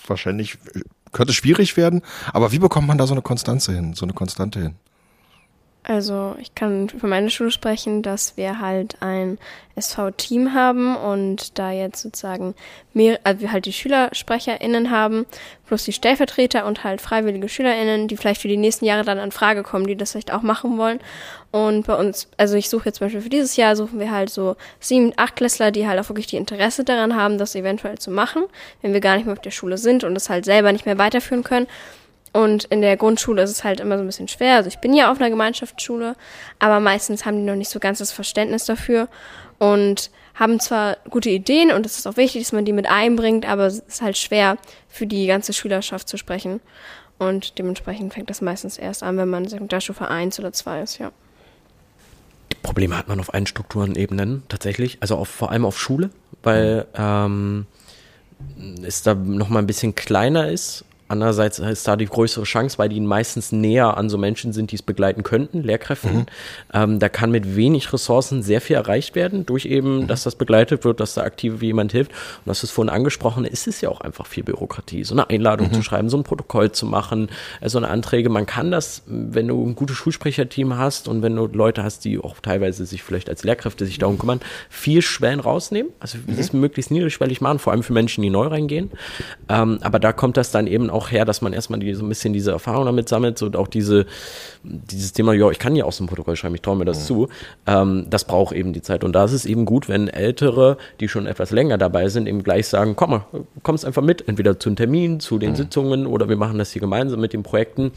Wahrscheinlich 0.06 0.56
könnte 1.12 1.32
es 1.32 1.36
schwierig 1.36 1.76
werden. 1.76 2.02
Aber 2.32 2.52
wie 2.52 2.58
bekommt 2.58 2.88
man 2.88 2.96
da 2.96 3.06
so 3.06 3.12
eine 3.12 3.22
Konstanze 3.22 3.74
hin, 3.74 3.94
so 3.94 4.06
eine 4.06 4.14
Konstante 4.14 4.60
hin? 4.60 4.74
Also 5.88 6.36
ich 6.38 6.54
kann 6.54 6.90
für 6.90 7.06
meine 7.06 7.30
Schule 7.30 7.50
sprechen, 7.50 8.02
dass 8.02 8.36
wir 8.36 8.60
halt 8.60 9.00
ein 9.00 9.38
SV-Team 9.74 10.52
haben 10.52 10.94
und 10.94 11.58
da 11.58 11.72
jetzt 11.72 12.02
sozusagen 12.02 12.54
mehr, 12.92 13.18
also 13.24 13.40
wir 13.40 13.52
halt 13.52 13.64
die 13.64 13.72
SchülersprecherInnen 13.72 14.90
haben, 14.90 15.24
plus 15.66 15.84
die 15.84 15.94
Stellvertreter 15.94 16.66
und 16.66 16.84
halt 16.84 17.00
freiwillige 17.00 17.48
SchülerInnen, 17.48 18.06
die 18.06 18.18
vielleicht 18.18 18.42
für 18.42 18.48
die 18.48 18.58
nächsten 18.58 18.84
Jahre 18.84 19.02
dann 19.02 19.18
an 19.18 19.32
Frage 19.32 19.62
kommen, 19.62 19.86
die 19.86 19.96
das 19.96 20.12
vielleicht 20.12 20.30
auch 20.30 20.42
machen 20.42 20.76
wollen. 20.76 21.00
Und 21.52 21.86
bei 21.86 21.94
uns, 21.94 22.28
also 22.36 22.56
ich 22.56 22.68
suche 22.68 22.90
jetzt 22.90 22.98
zum 22.98 23.06
Beispiel 23.06 23.22
für 23.22 23.30
dieses 23.30 23.56
Jahr, 23.56 23.74
suchen 23.74 23.98
wir 23.98 24.10
halt 24.10 24.28
so 24.28 24.56
sieben, 24.80 25.14
acht 25.16 25.36
Klässler, 25.36 25.70
die 25.70 25.88
halt 25.88 25.98
auch 25.98 26.10
wirklich 26.10 26.26
die 26.26 26.36
Interesse 26.36 26.84
daran 26.84 27.16
haben, 27.16 27.38
das 27.38 27.54
eventuell 27.54 27.96
zu 27.96 28.10
machen, 28.10 28.42
wenn 28.82 28.92
wir 28.92 29.00
gar 29.00 29.16
nicht 29.16 29.24
mehr 29.24 29.32
auf 29.32 29.40
der 29.40 29.52
Schule 29.52 29.78
sind 29.78 30.04
und 30.04 30.14
das 30.14 30.28
halt 30.28 30.44
selber 30.44 30.70
nicht 30.70 30.84
mehr 30.84 30.98
weiterführen 30.98 31.44
können. 31.44 31.66
Und 32.32 32.64
in 32.64 32.82
der 32.82 32.96
Grundschule 32.96 33.42
ist 33.42 33.50
es 33.50 33.64
halt 33.64 33.80
immer 33.80 33.96
so 33.96 34.04
ein 34.04 34.06
bisschen 34.06 34.28
schwer. 34.28 34.56
Also 34.56 34.68
ich 34.68 34.78
bin 34.78 34.94
ja 34.94 35.10
auf 35.10 35.18
einer 35.18 35.30
Gemeinschaftsschule, 35.30 36.14
aber 36.58 36.80
meistens 36.80 37.24
haben 37.24 37.38
die 37.38 37.44
noch 37.44 37.56
nicht 37.56 37.70
so 37.70 37.80
ganz 37.80 37.98
das 37.98 38.12
Verständnis 38.12 38.64
dafür 38.64 39.08
und 39.58 40.10
haben 40.34 40.60
zwar 40.60 40.98
gute 41.10 41.30
Ideen 41.30 41.72
und 41.72 41.84
es 41.84 41.98
ist 41.98 42.06
auch 42.06 42.16
wichtig, 42.16 42.44
dass 42.44 42.52
man 42.52 42.64
die 42.64 42.72
mit 42.72 42.88
einbringt, 42.88 43.48
aber 43.48 43.66
es 43.66 43.80
ist 43.80 44.02
halt 44.02 44.16
schwer 44.16 44.56
für 44.88 45.06
die 45.06 45.26
ganze 45.26 45.52
Schülerschaft 45.52 46.08
zu 46.08 46.16
sprechen. 46.16 46.60
Und 47.18 47.58
dementsprechend 47.58 48.14
fängt 48.14 48.30
das 48.30 48.40
meistens 48.40 48.78
erst 48.78 49.02
an, 49.02 49.16
wenn 49.16 49.28
man 49.28 49.48
Sekundarstufe 49.48 50.08
1 50.08 50.38
oder 50.38 50.52
2 50.52 50.82
ist, 50.82 50.98
ja. 50.98 51.10
Probleme 52.62 52.96
hat 52.96 53.08
man 53.08 53.18
auf 53.18 53.34
allen 53.34 53.46
Strukturenebenen 53.46 54.44
tatsächlich, 54.48 54.98
also 55.00 55.16
auf, 55.16 55.28
vor 55.28 55.50
allem 55.50 55.64
auf 55.64 55.78
Schule, 55.78 56.10
weil 56.42 56.86
ähm, 56.94 57.66
es 58.84 59.02
da 59.02 59.14
nochmal 59.14 59.62
ein 59.62 59.66
bisschen 59.66 59.94
kleiner 59.94 60.48
ist 60.48 60.84
Andererseits 61.08 61.58
ist 61.58 61.88
da 61.88 61.96
die 61.96 62.04
größere 62.04 62.44
Chance, 62.44 62.76
weil 62.78 62.90
die 62.90 63.00
meistens 63.00 63.50
näher 63.50 63.96
an 63.96 64.10
so 64.10 64.18
Menschen 64.18 64.52
sind, 64.52 64.72
die 64.72 64.76
es 64.76 64.82
begleiten 64.82 65.22
könnten, 65.22 65.62
Lehrkräften. 65.62 66.18
Mhm. 66.18 66.26
Ähm, 66.74 66.98
da 66.98 67.08
kann 67.08 67.30
mit 67.30 67.56
wenig 67.56 67.90
Ressourcen 67.92 68.42
sehr 68.42 68.60
viel 68.60 68.76
erreicht 68.76 69.14
werden, 69.14 69.46
durch 69.46 69.64
eben, 69.64 70.00
mhm. 70.00 70.06
dass 70.06 70.24
das 70.24 70.34
begleitet 70.34 70.84
wird, 70.84 71.00
dass 71.00 71.14
da 71.14 71.22
aktiv 71.22 71.62
jemand 71.62 71.92
hilft. 71.92 72.10
Und 72.12 72.46
das 72.46 72.62
ist 72.62 72.72
vorhin 72.72 72.90
angesprochen, 72.90 73.46
ist 73.46 73.66
es 73.66 73.80
ja 73.80 73.88
auch 73.88 74.02
einfach 74.02 74.26
viel 74.26 74.44
Bürokratie. 74.44 75.02
So 75.04 75.14
eine 75.14 75.30
Einladung 75.30 75.68
mhm. 75.68 75.72
zu 75.72 75.82
schreiben, 75.82 76.10
so 76.10 76.18
ein 76.18 76.24
Protokoll 76.24 76.72
zu 76.72 76.84
machen, 76.84 77.30
äh, 77.62 77.70
so 77.70 77.78
eine 77.78 77.88
Anträge. 77.88 78.28
Man 78.28 78.44
kann 78.44 78.70
das, 78.70 79.02
wenn 79.06 79.48
du 79.48 79.66
ein 79.66 79.74
gutes 79.74 79.96
Schulsprecherteam 79.96 80.76
hast 80.76 81.08
und 81.08 81.22
wenn 81.22 81.34
du 81.34 81.46
Leute 81.46 81.84
hast, 81.84 82.04
die 82.04 82.18
auch 82.18 82.36
teilweise 82.40 82.84
sich 82.84 83.02
vielleicht 83.02 83.30
als 83.30 83.44
Lehrkräfte 83.44 83.86
sich 83.86 83.98
darum 83.98 84.18
kümmern, 84.18 84.40
viel 84.68 85.00
Schwellen 85.00 85.40
rausnehmen. 85.40 85.92
Also 86.00 86.18
mhm. 86.18 86.36
das 86.36 86.52
möglichst 86.52 86.90
niedrigschwellig 86.90 87.40
machen, 87.40 87.58
vor 87.58 87.72
allem 87.72 87.82
für 87.82 87.94
Menschen, 87.94 88.20
die 88.20 88.30
neu 88.30 88.48
reingehen. 88.48 88.90
Ähm, 89.48 89.78
aber 89.80 89.98
da 89.98 90.12
kommt 90.12 90.36
das 90.36 90.50
dann 90.50 90.66
eben 90.66 90.90
auch 90.90 90.97
auch 90.98 91.10
her, 91.10 91.24
dass 91.24 91.40
man 91.40 91.52
erstmal 91.52 91.80
die, 91.80 91.94
so 91.94 92.04
ein 92.04 92.08
bisschen 92.08 92.32
diese 92.32 92.50
Erfahrung 92.50 92.84
damit 92.86 93.08
sammelt 93.08 93.40
und 93.42 93.56
auch 93.56 93.68
diese, 93.68 94.06
dieses 94.62 95.12
Thema, 95.12 95.32
ja, 95.32 95.50
ich 95.50 95.58
kann 95.58 95.76
ja 95.76 95.84
aus 95.84 95.96
dem 95.96 96.06
Protokoll 96.06 96.36
schreiben, 96.36 96.54
ich 96.54 96.62
traue 96.62 96.76
mir 96.76 96.84
das 96.84 97.00
mhm. 97.02 97.06
zu. 97.06 97.28
Ähm, 97.66 98.06
das 98.10 98.24
braucht 98.24 98.54
eben 98.54 98.72
die 98.72 98.82
Zeit. 98.82 99.04
Und 99.04 99.12
da 99.12 99.24
ist 99.24 99.32
es 99.32 99.46
eben 99.46 99.64
gut, 99.64 99.88
wenn 99.88 100.08
Ältere, 100.08 100.76
die 101.00 101.08
schon 101.08 101.26
etwas 101.26 101.50
länger 101.50 101.78
dabei 101.78 102.08
sind, 102.08 102.26
eben 102.26 102.42
gleich 102.42 102.66
sagen, 102.68 102.96
komm 102.96 103.10
mal, 103.10 103.24
kommst 103.62 103.84
einfach 103.84 104.02
mit, 104.02 104.28
entweder 104.28 104.58
zu 104.58 104.68
einem 104.68 104.76
Termin, 104.76 105.20
zu 105.20 105.38
den 105.38 105.50
mhm. 105.50 105.56
Sitzungen 105.56 106.06
oder 106.06 106.28
wir 106.28 106.36
machen 106.36 106.58
das 106.58 106.72
hier 106.72 106.80
gemeinsam 106.80 107.20
mit 107.20 107.32
den 107.32 107.42
Projekten, 107.42 107.92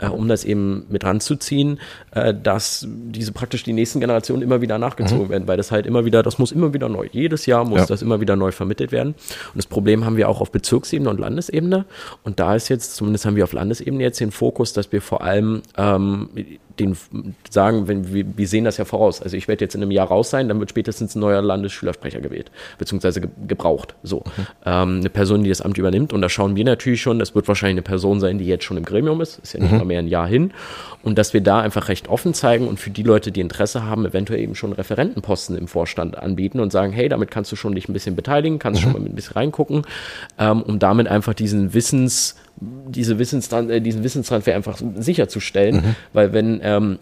äh, 0.00 0.08
um 0.08 0.28
das 0.28 0.44
eben 0.44 0.86
mit 0.88 1.04
ranzuziehen, 1.04 1.78
äh, 2.12 2.34
dass 2.34 2.86
diese 2.88 3.32
praktisch 3.32 3.62
die 3.62 3.72
nächsten 3.72 4.00
Generationen 4.00 4.42
immer 4.42 4.60
wieder 4.60 4.78
nachgezogen 4.78 5.26
mhm. 5.26 5.30
werden, 5.30 5.48
weil 5.48 5.56
das 5.56 5.70
halt 5.70 5.86
immer 5.86 6.04
wieder, 6.04 6.22
das 6.22 6.38
muss 6.38 6.52
immer 6.52 6.72
wieder 6.72 6.88
neu, 6.88 7.06
jedes 7.12 7.46
Jahr 7.46 7.64
muss 7.64 7.80
ja. 7.80 7.86
das 7.86 8.02
immer 8.02 8.20
wieder 8.20 8.36
neu 8.36 8.52
vermittelt 8.52 8.92
werden. 8.92 9.08
Und 9.08 9.56
das 9.56 9.66
Problem 9.66 10.04
haben 10.04 10.16
wir 10.16 10.28
auch 10.28 10.40
auf 10.40 10.50
Bezirksebene 10.50 11.10
und 11.10 11.20
Landesebene. 11.20 11.84
Und 12.24 12.40
da 12.40 12.45
da 12.46 12.54
ist 12.54 12.68
jetzt, 12.68 12.94
zumindest 12.94 13.24
haben 13.24 13.34
wir 13.34 13.42
auf 13.42 13.52
Landesebene 13.52 14.04
jetzt 14.04 14.20
den 14.20 14.30
Fokus, 14.30 14.72
dass 14.72 14.92
wir 14.92 15.02
vor 15.02 15.22
allem 15.22 15.62
ähm, 15.76 16.28
den 16.78 16.96
sagen, 17.50 17.88
wenn 17.88 18.12
wir, 18.12 18.24
wir 18.36 18.48
sehen 18.48 18.64
das 18.64 18.76
ja 18.76 18.84
voraus. 18.84 19.22
Also 19.22 19.36
ich 19.36 19.48
werde 19.48 19.64
jetzt 19.64 19.74
in 19.74 19.82
einem 19.82 19.90
Jahr 19.90 20.08
raus 20.08 20.30
sein, 20.30 20.48
dann 20.48 20.60
wird 20.60 20.70
spätestens 20.70 21.14
ein 21.14 21.20
neuer 21.20 21.42
Landesschülersprecher 21.42 22.20
gewählt, 22.20 22.50
beziehungsweise 22.78 23.20
ge 23.20 23.30
gebraucht. 23.46 23.94
So. 24.02 24.18
Mhm. 24.18 24.46
Ähm, 24.64 25.00
eine 25.00 25.10
Person, 25.10 25.42
die 25.42 25.48
das 25.48 25.60
Amt 25.60 25.78
übernimmt. 25.78 26.12
Und 26.12 26.22
da 26.22 26.28
schauen 26.28 26.56
wir 26.56 26.64
natürlich 26.64 27.00
schon, 27.00 27.18
das 27.18 27.34
wird 27.34 27.48
wahrscheinlich 27.48 27.74
eine 27.74 27.82
Person 27.82 28.20
sein, 28.20 28.38
die 28.38 28.46
jetzt 28.46 28.64
schon 28.64 28.76
im 28.76 28.84
Gremium 28.84 29.20
ist, 29.20 29.38
ist 29.38 29.54
ja 29.54 29.60
nicht 29.60 29.72
mhm. 29.72 29.78
mal 29.78 29.84
mehr 29.84 29.98
ein 30.00 30.08
Jahr 30.08 30.26
hin. 30.26 30.52
Und 31.02 31.18
dass 31.18 31.32
wir 31.32 31.40
da 31.40 31.60
einfach 31.60 31.88
recht 31.88 32.08
offen 32.08 32.34
zeigen 32.34 32.66
und 32.66 32.80
für 32.80 32.90
die 32.90 33.02
Leute, 33.02 33.30
die 33.30 33.40
Interesse 33.40 33.84
haben, 33.84 34.04
eventuell 34.04 34.40
eben 34.40 34.54
schon 34.54 34.72
Referentenposten 34.72 35.56
im 35.56 35.68
Vorstand 35.68 36.18
anbieten 36.18 36.60
und 36.60 36.72
sagen, 36.72 36.92
hey, 36.92 37.08
damit 37.08 37.30
kannst 37.30 37.52
du 37.52 37.56
schon 37.56 37.74
dich 37.74 37.88
ein 37.88 37.92
bisschen 37.92 38.16
beteiligen, 38.16 38.58
kannst 38.58 38.80
mhm. 38.80 38.84
schon 38.84 38.92
mal 38.92 39.08
ein 39.08 39.14
bisschen 39.14 39.34
reingucken, 39.34 39.82
ähm, 40.38 40.62
um 40.62 40.78
damit 40.78 41.08
einfach 41.08 41.34
diesen 41.34 41.74
Wissens 41.74 42.36
diese 42.56 43.18
Wissenstran 43.18 43.70
äh, 43.70 43.80
diesen 43.80 44.02
Wissenstransfer 44.02 44.54
einfach 44.54 44.80
sicherzustellen, 44.96 45.76
mhm. 45.76 45.96
weil 46.12 46.32
wenn 46.32 46.60
ähm, 46.62 46.98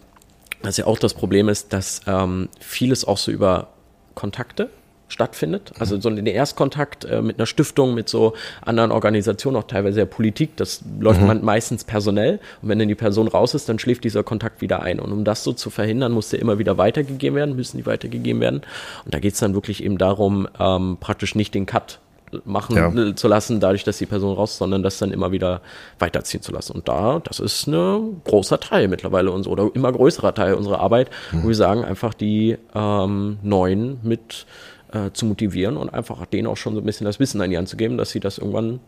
das 0.62 0.76
ja 0.76 0.86
auch 0.86 0.98
das 0.98 1.14
Problem 1.14 1.48
ist, 1.48 1.72
dass 1.72 2.00
ähm, 2.06 2.48
vieles 2.60 3.04
auch 3.04 3.18
so 3.18 3.30
über 3.30 3.68
Kontakte 4.14 4.70
stattfindet. 5.08 5.72
Also 5.78 6.00
so 6.00 6.10
der 6.10 6.34
Erstkontakt 6.34 7.04
äh, 7.04 7.22
mit 7.22 7.38
einer 7.38 7.46
Stiftung, 7.46 7.94
mit 7.94 8.08
so 8.08 8.34
anderen 8.62 8.90
Organisationen, 8.90 9.56
auch 9.56 9.64
teilweise 9.64 9.96
der 9.96 10.06
Politik, 10.06 10.56
das 10.56 10.82
läuft 10.98 11.20
mhm. 11.20 11.26
man 11.26 11.44
meistens 11.44 11.84
personell. 11.84 12.40
Und 12.62 12.68
wenn 12.68 12.78
dann 12.78 12.88
die 12.88 12.94
Person 12.94 13.28
raus 13.28 13.54
ist, 13.54 13.68
dann 13.68 13.78
schläft 13.78 14.04
dieser 14.04 14.22
Kontakt 14.22 14.60
wieder 14.60 14.82
ein. 14.82 14.98
Und 14.98 15.12
um 15.12 15.24
das 15.24 15.44
so 15.44 15.52
zu 15.52 15.70
verhindern, 15.70 16.12
muss 16.12 16.30
der 16.30 16.40
immer 16.40 16.58
wieder 16.58 16.78
weitergegeben 16.78 17.36
werden, 17.36 17.54
müssen 17.54 17.76
die 17.76 17.86
weitergegeben 17.86 18.40
werden. 18.40 18.62
Und 19.04 19.14
da 19.14 19.20
geht 19.20 19.34
es 19.34 19.40
dann 19.40 19.54
wirklich 19.54 19.84
eben 19.84 19.98
darum, 19.98 20.48
ähm, 20.58 20.96
praktisch 20.98 21.34
nicht 21.34 21.54
den 21.54 21.66
Cut 21.66 22.00
machen 22.44 22.76
ja. 22.76 23.16
zu 23.16 23.28
lassen, 23.28 23.60
dadurch, 23.60 23.84
dass 23.84 23.98
die 23.98 24.06
Person 24.06 24.34
raus, 24.34 24.56
sondern 24.56 24.82
das 24.82 24.98
dann 24.98 25.10
immer 25.10 25.32
wieder 25.32 25.60
weiterziehen 25.98 26.42
zu 26.42 26.52
lassen. 26.52 26.72
Und 26.72 26.88
da, 26.88 27.20
das 27.20 27.40
ist 27.40 27.66
ein 27.66 28.20
großer 28.24 28.60
Teil 28.60 28.88
mittlerweile 28.88 29.30
unserer, 29.30 29.52
oder 29.52 29.70
immer 29.74 29.92
größerer 29.92 30.34
Teil 30.34 30.54
unserer 30.54 30.80
Arbeit, 30.80 31.10
mhm. 31.32 31.44
wo 31.44 31.48
wir 31.48 31.54
sagen, 31.54 31.84
einfach 31.84 32.14
die 32.14 32.56
ähm, 32.74 33.38
Neuen 33.42 33.98
mit 34.02 34.46
äh, 34.92 35.10
zu 35.12 35.26
motivieren 35.26 35.76
und 35.76 35.92
einfach 35.92 36.24
denen 36.26 36.46
auch 36.46 36.56
schon 36.56 36.74
so 36.74 36.80
ein 36.80 36.86
bisschen 36.86 37.04
das 37.04 37.20
Wissen 37.20 37.40
an 37.40 37.50
die 37.50 37.58
Hand 37.58 37.68
zu 37.68 37.76
geben, 37.76 37.98
dass 37.98 38.10
sie 38.10 38.20
das 38.20 38.38
irgendwann 38.38 38.80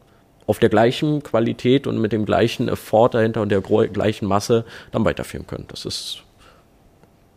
auf 0.46 0.58
der 0.58 0.68
gleichen 0.68 1.22
Qualität 1.22 1.86
und 1.86 1.98
mit 1.98 2.12
dem 2.12 2.24
gleichen 2.24 2.68
Effort 2.68 3.10
dahinter 3.10 3.42
und 3.42 3.50
der 3.50 3.60
gleichen 3.60 4.26
Masse 4.26 4.64
dann 4.92 5.04
weiterführen 5.04 5.46
können. 5.46 5.64
Das 5.68 5.84
ist 5.84 6.22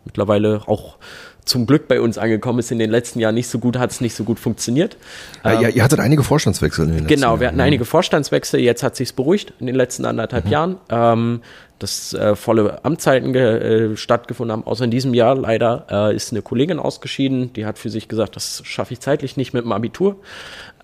mittlerweile 0.04 0.62
auch 0.66 0.96
zum 1.44 1.66
Glück 1.66 1.88
bei 1.88 2.00
uns 2.00 2.18
angekommen 2.18 2.58
ist. 2.58 2.70
In 2.70 2.78
den 2.78 2.90
letzten 2.90 3.20
Jahren 3.20 3.34
nicht 3.34 3.48
so 3.48 3.58
gut, 3.58 3.78
hat 3.78 3.90
es 3.90 4.00
nicht 4.00 4.14
so 4.14 4.24
gut 4.24 4.38
funktioniert. 4.38 4.96
Ja, 5.44 5.60
ähm, 5.60 5.70
ihr 5.74 5.82
hattet 5.82 6.00
einige 6.00 6.22
Vorstandswechsel 6.22 6.84
in 6.84 6.90
den 6.90 6.98
letzten 7.04 7.14
Genau, 7.14 7.40
wir 7.40 7.48
hatten 7.48 7.58
Jahren. 7.58 7.68
einige 7.68 7.84
Vorstandswechsel. 7.84 8.60
Jetzt 8.60 8.82
hat 8.82 8.96
sich's 8.96 9.12
beruhigt 9.12 9.52
in 9.60 9.66
den 9.66 9.74
letzten 9.74 10.04
anderthalb 10.04 10.46
mhm. 10.46 10.50
Jahren. 10.50 10.76
Ähm, 10.90 11.42
dass 11.80 12.12
äh, 12.12 12.36
volle 12.36 12.84
Amtszeiten 12.84 13.34
äh, 13.34 13.96
stattgefunden 13.96 14.52
haben. 14.52 14.66
Außer 14.66 14.84
in 14.84 14.90
diesem 14.90 15.14
Jahr 15.14 15.34
leider 15.34 15.86
äh, 15.90 16.14
ist 16.14 16.32
eine 16.32 16.42
Kollegin 16.42 16.78
ausgeschieden, 16.78 17.52
die 17.54 17.66
hat 17.66 17.78
für 17.78 17.90
sich 17.90 18.06
gesagt, 18.06 18.36
das 18.36 18.62
schaffe 18.64 18.92
ich 18.92 19.00
zeitlich 19.00 19.36
nicht 19.36 19.54
mit 19.54 19.64
dem 19.64 19.72
Abitur. 19.72 20.16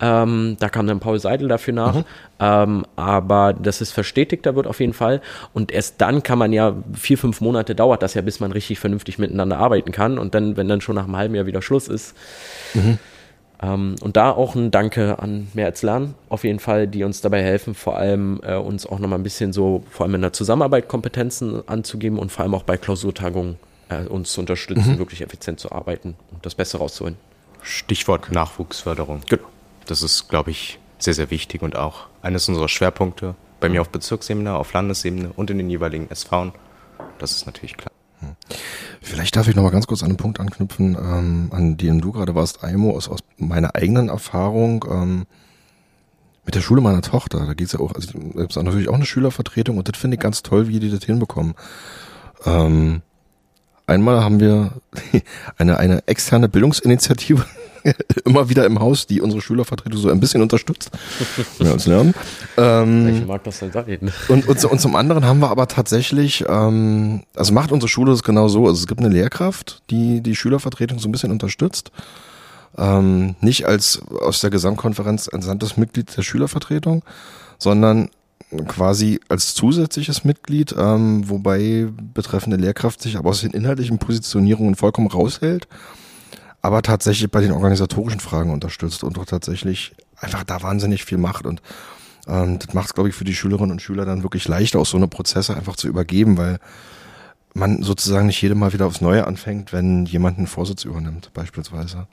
Ähm, 0.01 0.57
da 0.59 0.69
kam 0.69 0.87
dann 0.87 0.99
Paul 0.99 1.19
Seidel 1.19 1.47
dafür 1.47 1.73
nach. 1.73 1.95
Mhm. 1.95 2.03
Ähm, 2.39 2.85
aber 2.95 3.53
das 3.53 3.81
ist 3.81 3.91
verstetigter 3.91 4.55
wird 4.55 4.67
auf 4.67 4.79
jeden 4.79 4.93
Fall. 4.93 5.21
Und 5.53 5.71
erst 5.71 6.01
dann 6.01 6.23
kann 6.23 6.39
man 6.39 6.51
ja, 6.51 6.75
vier, 6.93 7.17
fünf 7.17 7.41
Monate 7.41 7.75
dauert 7.75 8.01
das 8.01 8.15
ja, 8.15 8.21
bis 8.21 8.39
man 8.39 8.51
richtig 8.51 8.79
vernünftig 8.79 9.19
miteinander 9.19 9.57
arbeiten 9.57 9.91
kann. 9.91 10.17
Und 10.17 10.35
dann, 10.35 10.57
wenn 10.57 10.67
dann 10.67 10.81
schon 10.81 10.95
nach 10.95 11.05
einem 11.05 11.15
halben 11.15 11.35
Jahr 11.35 11.45
wieder 11.45 11.61
Schluss 11.61 11.87
ist, 11.87 12.15
mhm 12.73 12.97
ähm, 13.61 13.95
und 14.01 14.17
da 14.17 14.31
auch 14.31 14.55
ein 14.55 14.71
Danke 14.71 15.19
an 15.19 15.47
Mehr 15.53 15.65
als 15.65 15.81
Lernen 15.81 16.15
auf 16.29 16.43
jeden 16.43 16.59
Fall, 16.59 16.87
die 16.87 17.03
uns 17.03 17.21
dabei 17.21 17.41
helfen, 17.41 17.73
vor 17.73 17.97
allem 17.97 18.39
äh, 18.43 18.55
uns 18.55 18.85
auch 18.85 18.99
nochmal 18.99 19.19
ein 19.19 19.23
bisschen 19.23 19.53
so, 19.53 19.83
vor 19.89 20.05
allem 20.05 20.15
in 20.15 20.21
der 20.21 20.33
Zusammenarbeit 20.33 20.87
Kompetenzen 20.87 21.67
anzugeben 21.67 22.19
und 22.19 22.31
vor 22.31 22.43
allem 22.43 22.53
auch 22.53 22.63
bei 22.63 22.77
Klausurtagungen 22.77 23.57
äh, 23.89 24.03
uns 24.03 24.33
zu 24.33 24.41
unterstützen, 24.41 24.93
mhm. 24.93 24.99
wirklich 24.99 25.21
effizient 25.21 25.59
zu 25.59 25.71
arbeiten 25.71 26.15
und 26.31 26.45
das 26.45 26.55
Beste 26.55 26.77
rauszuholen. 26.77 27.17
Stichwort 27.61 28.31
Nachwuchsförderung. 28.31 29.21
Genau. 29.27 29.47
Das 29.87 30.03
ist, 30.03 30.29
glaube 30.29 30.51
ich, 30.51 30.79
sehr, 30.99 31.13
sehr 31.13 31.31
wichtig 31.31 31.61
und 31.61 31.75
auch 31.75 32.07
eines 32.21 32.47
unserer 32.49 32.67
Schwerpunkte 32.67 33.35
bei 33.59 33.69
mir 33.69 33.81
auf 33.81 33.89
Bezirksebene, 33.89 34.55
auf 34.55 34.73
Landesebene 34.73 35.31
und 35.35 35.49
in 35.49 35.57
den 35.57 35.69
jeweiligen 35.69 36.13
SVen. 36.13 36.51
Das 37.17 37.31
ist 37.31 37.45
natürlich 37.45 37.75
klar. 37.77 37.91
Hm. 38.19 38.35
Vielleicht 39.01 39.35
darf 39.35 39.47
ich 39.47 39.55
noch 39.55 39.63
mal 39.63 39.71
ganz 39.71 39.87
kurz 39.87 40.01
an 40.03 40.09
einen 40.09 40.17
Punkt 40.17 40.39
anknüpfen, 40.39 40.95
ähm, 40.95 41.49
an 41.51 41.77
dem 41.77 42.01
du 42.01 42.11
gerade 42.11 42.35
warst, 42.35 42.63
Aimo, 42.63 42.91
aus, 42.95 43.07
aus 43.09 43.19
meiner 43.37 43.75
eigenen 43.75 44.09
Erfahrung 44.09 44.85
ähm, 44.89 45.25
mit 46.45 46.55
der 46.55 46.61
Schule 46.61 46.81
meiner 46.81 47.01
Tochter. 47.01 47.45
Da 47.45 47.53
geht's 47.53 47.73
ja 47.73 47.79
auch, 47.79 47.93
also 47.93 48.17
es 48.35 48.49
ist 48.49 48.55
natürlich 48.55 48.89
auch 48.89 48.95
eine 48.95 49.05
Schülervertretung 49.05 49.77
und 49.77 49.87
das 49.87 49.97
finde 49.99 50.15
ich 50.15 50.21
ganz 50.21 50.43
toll, 50.43 50.67
wie 50.67 50.79
die 50.79 50.89
das 50.89 51.03
hinbekommen. 51.03 51.55
Ähm, 52.45 53.01
einmal 53.85 54.23
haben 54.23 54.39
wir 54.39 54.71
eine, 55.57 55.77
eine 55.77 56.07
externe 56.07 56.49
Bildungsinitiative 56.49 57.45
immer 58.25 58.49
wieder 58.49 58.65
im 58.65 58.79
Haus, 58.79 59.07
die 59.07 59.21
unsere 59.21 59.41
Schülervertretung 59.41 59.99
so 59.99 60.09
ein 60.09 60.19
bisschen 60.19 60.41
unterstützt, 60.41 60.91
wenn 61.57 61.67
wir 61.67 61.73
uns 61.73 61.85
lernen. 61.85 62.13
Ähm, 62.57 63.07
ich 63.07 63.27
mag 63.27 63.43
das 63.43 63.59
denn 63.59 63.71
sein? 63.71 64.11
Und, 64.27 64.47
und, 64.47 64.65
und 64.65 64.79
zum 64.79 64.95
anderen 64.95 65.25
haben 65.25 65.39
wir 65.39 65.49
aber 65.49 65.67
tatsächlich, 65.67 66.45
ähm, 66.47 67.23
also 67.35 67.53
macht 67.53 67.71
unsere 67.71 67.89
Schule 67.89 68.11
das 68.11 68.23
genau 68.23 68.47
so, 68.47 68.67
also 68.67 68.79
es 68.79 68.87
gibt 68.87 68.99
eine 68.99 69.09
Lehrkraft, 69.09 69.81
die 69.89 70.21
die 70.21 70.35
Schülervertretung 70.35 70.99
so 70.99 71.07
ein 71.07 71.11
bisschen 71.11 71.31
unterstützt. 71.31 71.91
Ähm, 72.77 73.35
nicht 73.41 73.65
als 73.65 74.01
aus 74.21 74.41
der 74.41 74.49
Gesamtkonferenz 74.49 75.27
entsandtes 75.27 75.77
Mitglied 75.77 76.15
der 76.15 76.21
Schülervertretung, 76.21 77.03
sondern 77.57 78.09
quasi 78.67 79.19
als 79.29 79.55
zusätzliches 79.55 80.23
Mitglied, 80.23 80.73
ähm, 80.77 81.27
wobei 81.27 81.87
betreffende 82.13 82.57
Lehrkraft 82.57 83.01
sich 83.01 83.17
aber 83.17 83.31
aus 83.31 83.41
den 83.41 83.51
inhaltlichen 83.51 83.97
Positionierungen 83.97 84.75
vollkommen 84.75 85.07
raushält 85.07 85.67
aber 86.67 86.81
tatsächlich 86.81 87.31
bei 87.31 87.39
den 87.39 87.53
organisatorischen 87.53 88.19
Fragen 88.19 88.51
unterstützt 88.51 89.05
und 89.05 89.17
auch 89.17 89.25
tatsächlich 89.25 89.95
einfach 90.17 90.43
da 90.43 90.61
wahnsinnig 90.61 91.05
viel 91.05 91.17
macht 91.17 91.45
und 91.45 91.61
ähm, 92.27 92.59
das 92.59 92.73
macht 92.73 92.87
es, 92.87 92.93
glaube 92.93 93.07
ich, 93.07 93.15
für 93.15 93.23
die 93.23 93.33
Schülerinnen 93.33 93.71
und 93.71 93.81
Schüler 93.81 94.03
dann 94.03 94.21
wirklich 94.21 94.49
leichter, 94.49 94.79
auch 94.79 94.85
so 94.85 94.97
eine 94.97 95.07
Prozesse 95.07 95.55
einfach 95.55 95.77
zu 95.77 95.87
übergeben, 95.87 96.37
weil 96.37 96.59
man 97.53 97.83
sozusagen 97.83 98.27
nicht 98.27 98.41
jedes 98.41 98.57
Mal 98.57 98.73
wieder 98.73 98.85
aufs 98.85 98.99
Neue 98.99 99.25
anfängt, 99.25 99.71
wenn 99.71 100.05
jemand 100.05 100.39
einen 100.39 100.47
Vorsitz 100.47 100.83
übernimmt, 100.83 101.31
beispielsweise. 101.33 102.07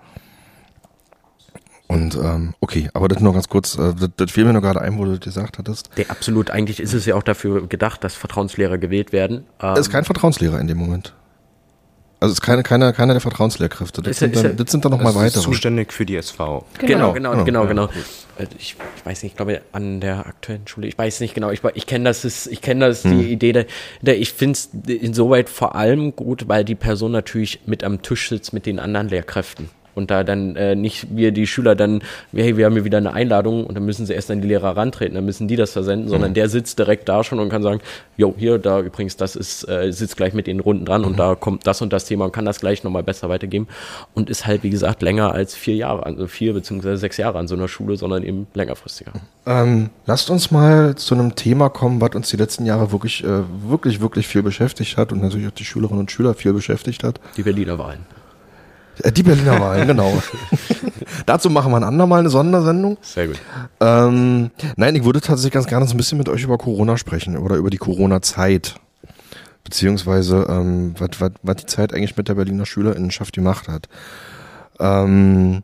Und 1.88 2.14
ähm, 2.14 2.54
okay, 2.60 2.88
aber 2.94 3.08
das 3.08 3.18
nur 3.20 3.32
ganz 3.32 3.48
kurz, 3.48 3.76
äh, 3.76 3.92
das, 3.92 4.10
das 4.16 4.30
fiel 4.30 4.44
mir 4.44 4.52
nur 4.52 4.62
gerade 4.62 4.80
ein, 4.82 4.96
wo 4.98 5.04
du 5.04 5.10
das 5.10 5.20
gesagt 5.20 5.58
hattest. 5.58 5.90
Der 5.96 6.12
absolut, 6.12 6.50
eigentlich 6.50 6.78
ist 6.78 6.94
es 6.94 7.06
ja 7.06 7.16
auch 7.16 7.24
dafür 7.24 7.66
gedacht, 7.66 8.04
dass 8.04 8.14
Vertrauenslehrer 8.14 8.78
gewählt 8.78 9.10
werden. 9.12 9.46
Ähm, 9.60 9.72
es 9.72 9.80
ist 9.80 9.90
kein 9.90 10.04
Vertrauenslehrer 10.04 10.60
in 10.60 10.68
dem 10.68 10.78
Moment. 10.78 11.12
Also 12.24 12.32
es 12.32 12.38
ist 12.38 12.40
keine, 12.40 12.62
keine, 12.62 12.94
keine 12.94 13.12
der 13.12 13.20
Vertrauenslehrkräfte. 13.20 14.00
Das, 14.00 14.12
ist, 14.12 14.18
sind, 14.20 14.34
dann, 14.34 14.56
das 14.56 14.70
sind 14.70 14.82
dann 14.82 14.92
nochmal 14.92 15.14
weitere. 15.14 15.42
zuständig 15.42 15.92
für 15.92 16.06
die 16.06 16.16
SV. 16.16 16.64
Genau, 16.78 17.12
genau, 17.12 17.32
genau, 17.44 17.66
genau. 17.66 17.66
genau. 17.66 17.88
Ich, 18.58 18.76
ich, 18.96 19.04
weiß 19.04 19.22
nicht, 19.22 19.32
ich 19.32 19.36
glaube 19.36 19.60
an 19.72 20.00
der 20.00 20.26
aktuellen 20.26 20.66
Schule, 20.66 20.86
ich 20.86 20.96
weiß 20.96 21.20
nicht 21.20 21.34
genau, 21.34 21.50
ich, 21.50 21.60
ich 21.74 21.86
kenne 21.86 22.06
das, 22.06 22.24
ist, 22.24 22.46
ich 22.46 22.62
kenne 22.62 22.88
das, 22.88 23.04
hm. 23.04 23.18
die 23.18 23.30
Idee, 23.30 23.52
der, 23.52 23.66
der 24.00 24.18
ich 24.18 24.32
finde 24.32 24.54
es 24.54 24.70
insoweit 24.86 25.50
vor 25.50 25.74
allem 25.74 26.16
gut, 26.16 26.48
weil 26.48 26.64
die 26.64 26.74
Person 26.74 27.12
natürlich 27.12 27.60
mit 27.66 27.84
am 27.84 28.00
Tisch 28.00 28.30
sitzt 28.30 28.54
mit 28.54 28.64
den 28.64 28.78
anderen 28.78 29.10
Lehrkräften 29.10 29.68
und 29.94 30.10
da 30.10 30.24
dann 30.24 30.56
äh, 30.56 30.74
nicht 30.74 31.16
wir 31.16 31.32
die 31.32 31.46
Schüler 31.46 31.74
dann, 31.74 32.02
hey, 32.32 32.56
wir 32.56 32.66
haben 32.66 32.74
hier 32.74 32.84
wieder 32.84 32.98
eine 32.98 33.12
Einladung 33.12 33.66
und 33.66 33.74
dann 33.74 33.84
müssen 33.84 34.06
sie 34.06 34.14
erst 34.14 34.30
an 34.30 34.40
die 34.40 34.48
Lehrer 34.48 34.76
rantreten, 34.76 35.14
dann 35.14 35.24
müssen 35.24 35.48
die 35.48 35.56
das 35.56 35.72
versenden, 35.72 36.08
sondern 36.08 36.30
mhm. 36.30 36.34
der 36.34 36.48
sitzt 36.48 36.78
direkt 36.78 37.08
da 37.08 37.24
schon 37.24 37.38
und 37.38 37.48
kann 37.48 37.62
sagen, 37.62 37.80
jo, 38.16 38.34
hier, 38.36 38.58
da 38.58 38.80
übrigens, 38.80 39.16
das 39.16 39.36
ist, 39.36 39.68
äh, 39.68 39.92
sitzt 39.92 40.16
gleich 40.16 40.34
mit 40.34 40.46
den 40.46 40.60
Runden 40.60 40.84
dran 40.84 41.02
mhm. 41.02 41.08
und 41.08 41.18
da 41.18 41.34
kommt 41.34 41.66
das 41.66 41.82
und 41.82 41.92
das 41.92 42.04
Thema 42.04 42.26
und 42.26 42.32
kann 42.32 42.44
das 42.44 42.60
gleich 42.60 42.84
nochmal 42.84 43.02
besser 43.02 43.28
weitergeben 43.28 43.68
und 44.14 44.30
ist 44.30 44.46
halt, 44.46 44.62
wie 44.62 44.70
gesagt, 44.70 45.02
länger 45.02 45.32
als 45.32 45.54
vier 45.54 45.76
Jahre, 45.76 46.04
also 46.04 46.26
vier 46.26 46.52
beziehungsweise 46.52 46.96
sechs 46.96 47.16
Jahre 47.16 47.38
an 47.38 47.48
so 47.48 47.54
einer 47.54 47.68
Schule, 47.68 47.96
sondern 47.96 48.22
eben 48.22 48.46
längerfristiger. 48.54 49.12
Ähm, 49.46 49.90
lasst 50.06 50.30
uns 50.30 50.50
mal 50.50 50.94
zu 50.96 51.14
einem 51.14 51.34
Thema 51.34 51.68
kommen, 51.68 52.00
was 52.00 52.14
uns 52.14 52.30
die 52.30 52.36
letzten 52.36 52.66
Jahre 52.66 52.92
wirklich, 52.92 53.24
äh, 53.24 53.42
wirklich, 53.68 54.00
wirklich 54.00 54.26
viel 54.26 54.42
beschäftigt 54.42 54.96
hat 54.96 55.12
und 55.12 55.22
natürlich 55.22 55.48
auch 55.48 55.52
die 55.52 55.64
Schülerinnen 55.64 56.00
und 56.00 56.10
Schüler 56.10 56.34
viel 56.34 56.52
beschäftigt 56.52 57.04
hat. 57.04 57.20
Die 57.36 57.42
Berliner 57.42 57.78
Wahlen. 57.78 58.06
Äh, 59.02 59.12
die 59.12 59.22
Berliner 59.22 59.60
Wahlen, 59.60 59.86
genau. 59.86 60.22
Dazu 61.26 61.50
machen 61.50 61.72
wir 61.72 61.76
ein 61.76 61.84
andermal 61.84 62.20
eine 62.20 62.30
Sondersendung. 62.30 62.98
Sehr 63.02 63.28
gut. 63.28 63.40
Ähm, 63.80 64.50
nein, 64.76 64.94
ich 64.94 65.04
würde 65.04 65.20
tatsächlich 65.20 65.52
ganz 65.52 65.66
gerne 65.66 65.86
so 65.86 65.94
ein 65.94 65.96
bisschen 65.96 66.18
mit 66.18 66.28
euch 66.28 66.42
über 66.42 66.58
Corona 66.58 66.96
sprechen 66.96 67.36
oder 67.36 67.56
über 67.56 67.70
die 67.70 67.78
Corona-Zeit. 67.78 68.76
Beziehungsweise, 69.64 70.46
ähm, 70.48 70.94
was, 70.98 71.56
die 71.56 71.66
Zeit 71.66 71.94
eigentlich 71.94 72.16
mit 72.16 72.28
der 72.28 72.34
Berliner 72.34 72.66
Schülerinnenschaft 72.66 73.32
gemacht 73.32 73.68
hat. 73.68 73.88
Ähm, 74.78 75.62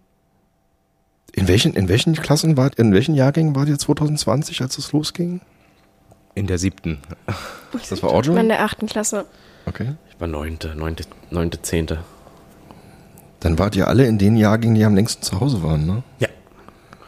in 1.32 1.48
welchen, 1.48 1.74
in 1.74 1.88
welchen 1.88 2.14
Klassen 2.14 2.56
wart, 2.56 2.76
in 2.76 2.92
welchen 2.92 3.14
Jahrgängen 3.14 3.54
wart 3.54 3.68
ihr 3.68 3.78
2020, 3.78 4.62
als 4.62 4.78
es 4.78 4.92
losging? 4.92 5.40
In 6.34 6.46
der 6.46 6.58
siebten. 6.58 6.98
Das 7.88 8.02
war 8.02 8.10
auch 8.10 8.24
schon? 8.24 8.36
In 8.36 8.48
der 8.48 8.64
achten 8.64 8.86
Klasse. 8.86 9.26
Okay. 9.66 9.94
Ich 10.08 10.20
war 10.20 10.28
neunte, 10.28 10.74
neunte, 10.74 11.04
neunte, 11.30 11.60
zehnte. 11.62 11.98
Dann 13.40 13.58
wart 13.58 13.74
ihr 13.76 13.88
alle 13.88 14.06
in 14.06 14.18
den 14.18 14.36
Jahrgängen, 14.36 14.74
die 14.74 14.84
am 14.84 14.94
längsten 14.94 15.22
zu 15.22 15.40
Hause 15.40 15.62
waren, 15.62 15.86
ne? 15.86 16.02
Ja. 16.18 16.28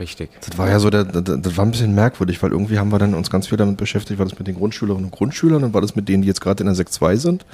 Richtig. 0.01 0.31
Das 0.45 0.59
war 0.59 0.69
ja 0.69 0.81
so, 0.81 0.91
der, 0.91 1.05
das, 1.05 1.41
das 1.41 1.57
war 1.57 1.65
ein 1.65 1.71
bisschen 1.71 1.95
merkwürdig, 1.95 2.43
weil 2.43 2.51
irgendwie 2.51 2.79
haben 2.79 2.91
wir 2.91 2.99
dann 2.99 3.15
uns 3.15 3.31
ganz 3.31 3.47
viel 3.47 3.59
damit 3.59 3.77
beschäftigt, 3.77 4.19
war 4.19 4.27
das 4.27 4.37
mit 4.37 4.49
den 4.49 4.57
Grundschülerinnen 4.57 5.05
und 5.05 5.11
Grundschülern 5.13 5.63
und 5.63 5.75
war 5.75 5.81
das 5.81 5.95
mit 5.95 6.09
denen, 6.09 6.23
die 6.23 6.29
jetzt 6.29 6.41
gerade 6.41 6.65
in 6.65 6.75
der 6.75 6.75
6-2 6.75 7.17
sind. 7.19 7.47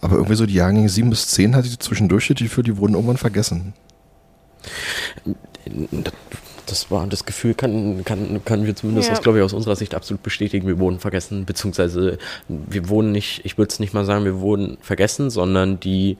Aber 0.00 0.16
irgendwie 0.16 0.34
so 0.34 0.46
die 0.46 0.54
Jahrgänge 0.54 0.88
7 0.88 1.08
bis 1.10 1.28
10 1.28 1.56
hatte 1.56 1.68
ich 1.68 1.78
zwischendurch 1.78 2.28
die 2.28 2.44
Gefühl, 2.44 2.64
die 2.64 2.76
wurden 2.76 2.94
irgendwann 2.94 3.16
vergessen. 3.16 3.72
Das 6.66 6.90
war 6.90 7.06
das 7.06 7.24
Gefühl, 7.24 7.54
kann, 7.54 8.04
kann, 8.04 8.44
können 8.44 8.66
wir 8.66 8.76
zumindest 8.76 9.08
ja. 9.08 9.14
aus, 9.14 9.22
glaube 9.22 9.38
ich, 9.38 9.44
aus 9.44 9.54
unserer 9.54 9.76
Sicht 9.76 9.94
absolut 9.94 10.22
bestätigen. 10.22 10.66
Wir 10.66 10.78
wurden 10.78 11.00
vergessen, 11.00 11.46
beziehungsweise 11.46 12.18
wir 12.48 12.88
wurden 12.88 13.10
nicht, 13.10 13.40
ich 13.44 13.56
würde 13.56 13.70
es 13.70 13.80
nicht 13.80 13.94
mal 13.94 14.04
sagen, 14.04 14.24
wir 14.24 14.40
wurden 14.40 14.76
vergessen, 14.82 15.30
sondern 15.30 15.80
die 15.80 16.18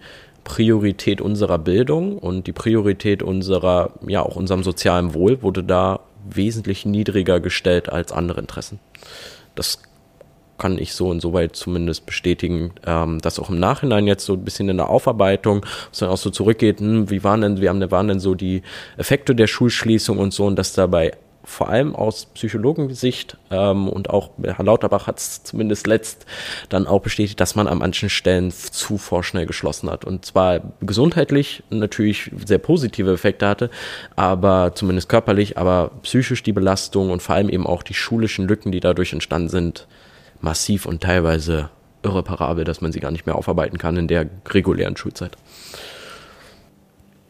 Priorität 0.49 1.21
unserer 1.21 1.59
Bildung 1.59 2.17
und 2.17 2.47
die 2.47 2.55
Priorität 2.55 3.23
unserer, 3.23 3.91
ja, 4.07 4.23
auch 4.23 4.35
unserem 4.35 4.65
sozialen 4.65 5.13
Wohl 5.13 5.43
wurde 5.43 5.63
da 5.63 6.01
wesentlich 6.27 6.87
niedriger 6.87 7.39
gestellt 7.39 7.91
als 7.91 8.13
andere 8.13 8.41
Interessen. 8.41 8.81
Das 9.55 9.83
kann 10.57 10.79
ich 10.79 10.95
so 10.95 11.13
insoweit 11.13 11.55
zumindest 11.55 12.07
bestätigen, 12.07 12.73
ähm, 12.87 13.21
dass 13.21 13.39
auch 13.39 13.51
im 13.51 13.61
Nachhinein 13.61 14.07
jetzt 14.07 14.25
so 14.25 14.33
ein 14.33 14.45
bisschen 14.45 14.71
in 14.71 14.79
der 14.79 14.89
Aufarbeitung, 14.89 15.67
dass 15.91 15.99
dann 15.99 16.09
auch 16.09 16.17
so 16.17 16.31
zurückgeht, 16.31 16.81
hm, 16.81 17.11
wie 17.11 17.23
waren 17.23 17.43
denn, 17.43 17.61
wie 17.61 17.69
haben, 17.69 17.91
waren 17.91 18.09
denn 18.09 18.19
so 18.19 18.35
die 18.35 18.63
Effekte 18.97 19.35
der 19.35 19.49
Schulschließung 19.49 20.17
und 20.19 20.33
so, 20.33 20.47
und 20.47 20.57
dass 20.57 20.73
dabei 20.73 21.13
vor 21.49 21.71
allem 21.71 21.97
aus 21.97 22.27
Psychologensicht 22.27 23.39
ähm, 23.51 23.89
und 23.89 24.11
auch 24.11 24.31
Herr 24.43 24.65
Lauterbach 24.65 25.07
hat 25.07 25.19
es 25.19 25.43
zumindest 25.45 25.87
letzt 25.87 26.27
dann 26.69 26.87
auch 26.87 27.01
bestätigt, 27.01 27.41
dass 27.41 27.55
man 27.55 27.67
an 27.67 27.79
manchen 27.79 28.11
Stellen 28.11 28.51
zu 28.51 28.99
vorschnell 28.99 29.47
geschlossen 29.47 29.91
hat. 29.91 30.05
Und 30.05 30.27
zwar 30.27 30.61
gesundheitlich 30.81 31.63
natürlich 31.71 32.31
sehr 32.45 32.59
positive 32.59 33.11
Effekte 33.13 33.49
hatte, 33.49 33.71
aber 34.15 34.73
zumindest 34.75 35.09
körperlich, 35.09 35.57
aber 35.57 35.91
psychisch 36.03 36.43
die 36.43 36.53
Belastung 36.53 37.11
und 37.11 37.23
vor 37.23 37.35
allem 37.35 37.49
eben 37.49 37.67
auch 37.67 37.83
die 37.83 37.95
schulischen 37.95 38.47
Lücken, 38.47 38.71
die 38.71 38.81
dadurch 38.81 39.15
entstanden 39.15 39.49
sind, 39.49 39.89
massiv 40.43 40.85
und 40.85 41.03
teilweise 41.03 41.71
irreparabel, 42.03 42.65
dass 42.65 42.83
man 42.83 42.93
sie 42.93 43.01
gar 43.01 43.11
nicht 43.11 43.25
mehr 43.25 43.37
aufarbeiten 43.37 43.79
kann 43.79 43.97
in 43.97 44.07
der 44.07 44.29
regulären 44.51 44.99
Schulzeit. 44.99 45.37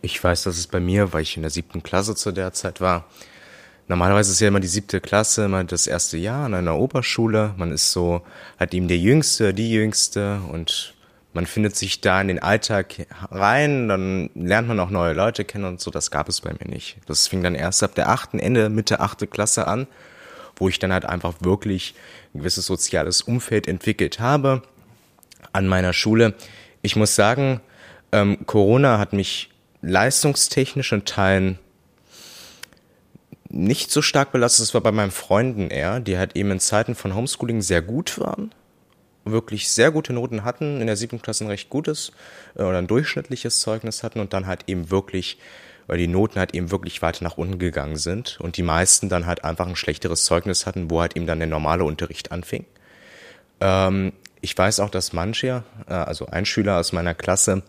Ich 0.02 0.22
weiß, 0.22 0.42
dass 0.42 0.58
es 0.58 0.66
bei 0.66 0.80
mir, 0.80 1.12
weil 1.12 1.22
ich 1.22 1.36
in 1.36 1.42
der 1.42 1.50
siebten 1.50 1.84
Klasse 1.84 2.16
zu 2.16 2.32
der 2.32 2.52
Zeit 2.52 2.80
war, 2.80 3.04
normalerweise 3.88 4.32
ist 4.32 4.40
ja 4.40 4.48
immer 4.48 4.60
die 4.60 4.68
siebte 4.68 5.00
Klasse, 5.00 5.46
immer 5.46 5.64
das 5.64 5.86
erste 5.86 6.16
Jahr 6.16 6.46
an 6.46 6.54
einer 6.54 6.78
Oberschule. 6.78 7.54
Man 7.56 7.72
ist 7.72 7.92
so, 7.92 8.22
hat 8.58 8.74
eben 8.74 8.88
der 8.88 8.98
Jüngste, 8.98 9.52
die 9.52 9.70
Jüngste 9.72 10.40
und 10.52 10.94
man 11.34 11.46
findet 11.46 11.76
sich 11.76 12.00
da 12.00 12.20
in 12.20 12.28
den 12.28 12.38
Alltag 12.38 13.06
rein, 13.30 13.88
dann 13.88 14.30
lernt 14.34 14.68
man 14.68 14.80
auch 14.80 14.90
neue 14.90 15.12
Leute 15.12 15.44
kennen 15.44 15.64
und 15.64 15.80
so. 15.80 15.90
Das 15.90 16.10
gab 16.10 16.28
es 16.28 16.40
bei 16.40 16.52
mir 16.52 16.68
nicht. 16.68 16.96
Das 17.06 17.28
fing 17.28 17.42
dann 17.42 17.54
erst 17.54 17.82
ab 17.82 17.94
der 17.94 18.08
achten, 18.08 18.38
Ende, 18.38 18.68
Mitte 18.70 19.00
achte 19.00 19.26
Klasse 19.26 19.66
an, 19.66 19.86
wo 20.56 20.68
ich 20.68 20.78
dann 20.78 20.92
halt 20.92 21.04
einfach 21.04 21.34
wirklich 21.40 21.94
ein 22.34 22.38
gewisses 22.38 22.66
soziales 22.66 23.22
Umfeld 23.22 23.68
entwickelt 23.68 24.20
habe 24.20 24.62
an 25.52 25.66
meiner 25.66 25.92
Schule. 25.92 26.34
Ich 26.82 26.96
muss 26.96 27.14
sagen, 27.14 27.60
ähm, 28.12 28.38
Corona 28.46 28.98
hat 28.98 29.12
mich 29.12 29.50
leistungstechnisch 29.82 30.92
in 30.92 31.04
Teilen 31.04 31.58
nicht 33.48 33.90
so 33.90 34.02
stark 34.02 34.32
belastet. 34.32 34.66
Das 34.66 34.74
war 34.74 34.80
bei 34.80 34.92
meinen 34.92 35.10
Freunden 35.10 35.70
eher, 35.70 36.00
die 36.00 36.18
halt 36.18 36.36
eben 36.36 36.50
in 36.50 36.60
Zeiten 36.60 36.94
von 36.94 37.14
Homeschooling 37.14 37.62
sehr 37.62 37.82
gut 37.82 38.18
waren, 38.18 38.52
wirklich 39.24 39.68
sehr 39.70 39.90
gute 39.90 40.12
Noten 40.12 40.44
hatten, 40.44 40.80
in 40.80 40.86
der 40.86 40.96
siebten 40.96 41.22
Klasse 41.22 41.44
ein 41.44 41.50
recht 41.50 41.70
gutes 41.70 42.12
äh, 42.56 42.62
oder 42.62 42.78
ein 42.78 42.86
durchschnittliches 42.86 43.60
Zeugnis 43.60 44.02
hatten 44.02 44.20
und 44.20 44.32
dann 44.32 44.46
halt 44.46 44.64
eben 44.66 44.90
wirklich, 44.90 45.38
weil 45.86 45.98
die 45.98 46.08
Noten 46.08 46.38
halt 46.38 46.54
eben 46.54 46.70
wirklich 46.70 47.02
weiter 47.02 47.24
nach 47.24 47.38
unten 47.38 47.58
gegangen 47.58 47.96
sind 47.96 48.38
und 48.40 48.56
die 48.56 48.62
meisten 48.62 49.08
dann 49.08 49.26
halt 49.26 49.44
einfach 49.44 49.66
ein 49.66 49.76
schlechteres 49.76 50.24
Zeugnis 50.24 50.66
hatten, 50.66 50.90
wo 50.90 51.00
halt 51.00 51.16
eben 51.16 51.26
dann 51.26 51.38
der 51.38 51.48
normale 51.48 51.84
Unterricht 51.84 52.32
anfing. 52.32 52.64
Ähm, 53.60 54.12
ich 54.40 54.56
weiß 54.56 54.80
auch, 54.80 54.90
dass 54.90 55.12
manche, 55.12 55.64
äh, 55.88 55.94
also 55.94 56.26
ein 56.26 56.44
Schüler 56.44 56.78
aus 56.78 56.92
meiner 56.92 57.14
Klasse, 57.14 57.62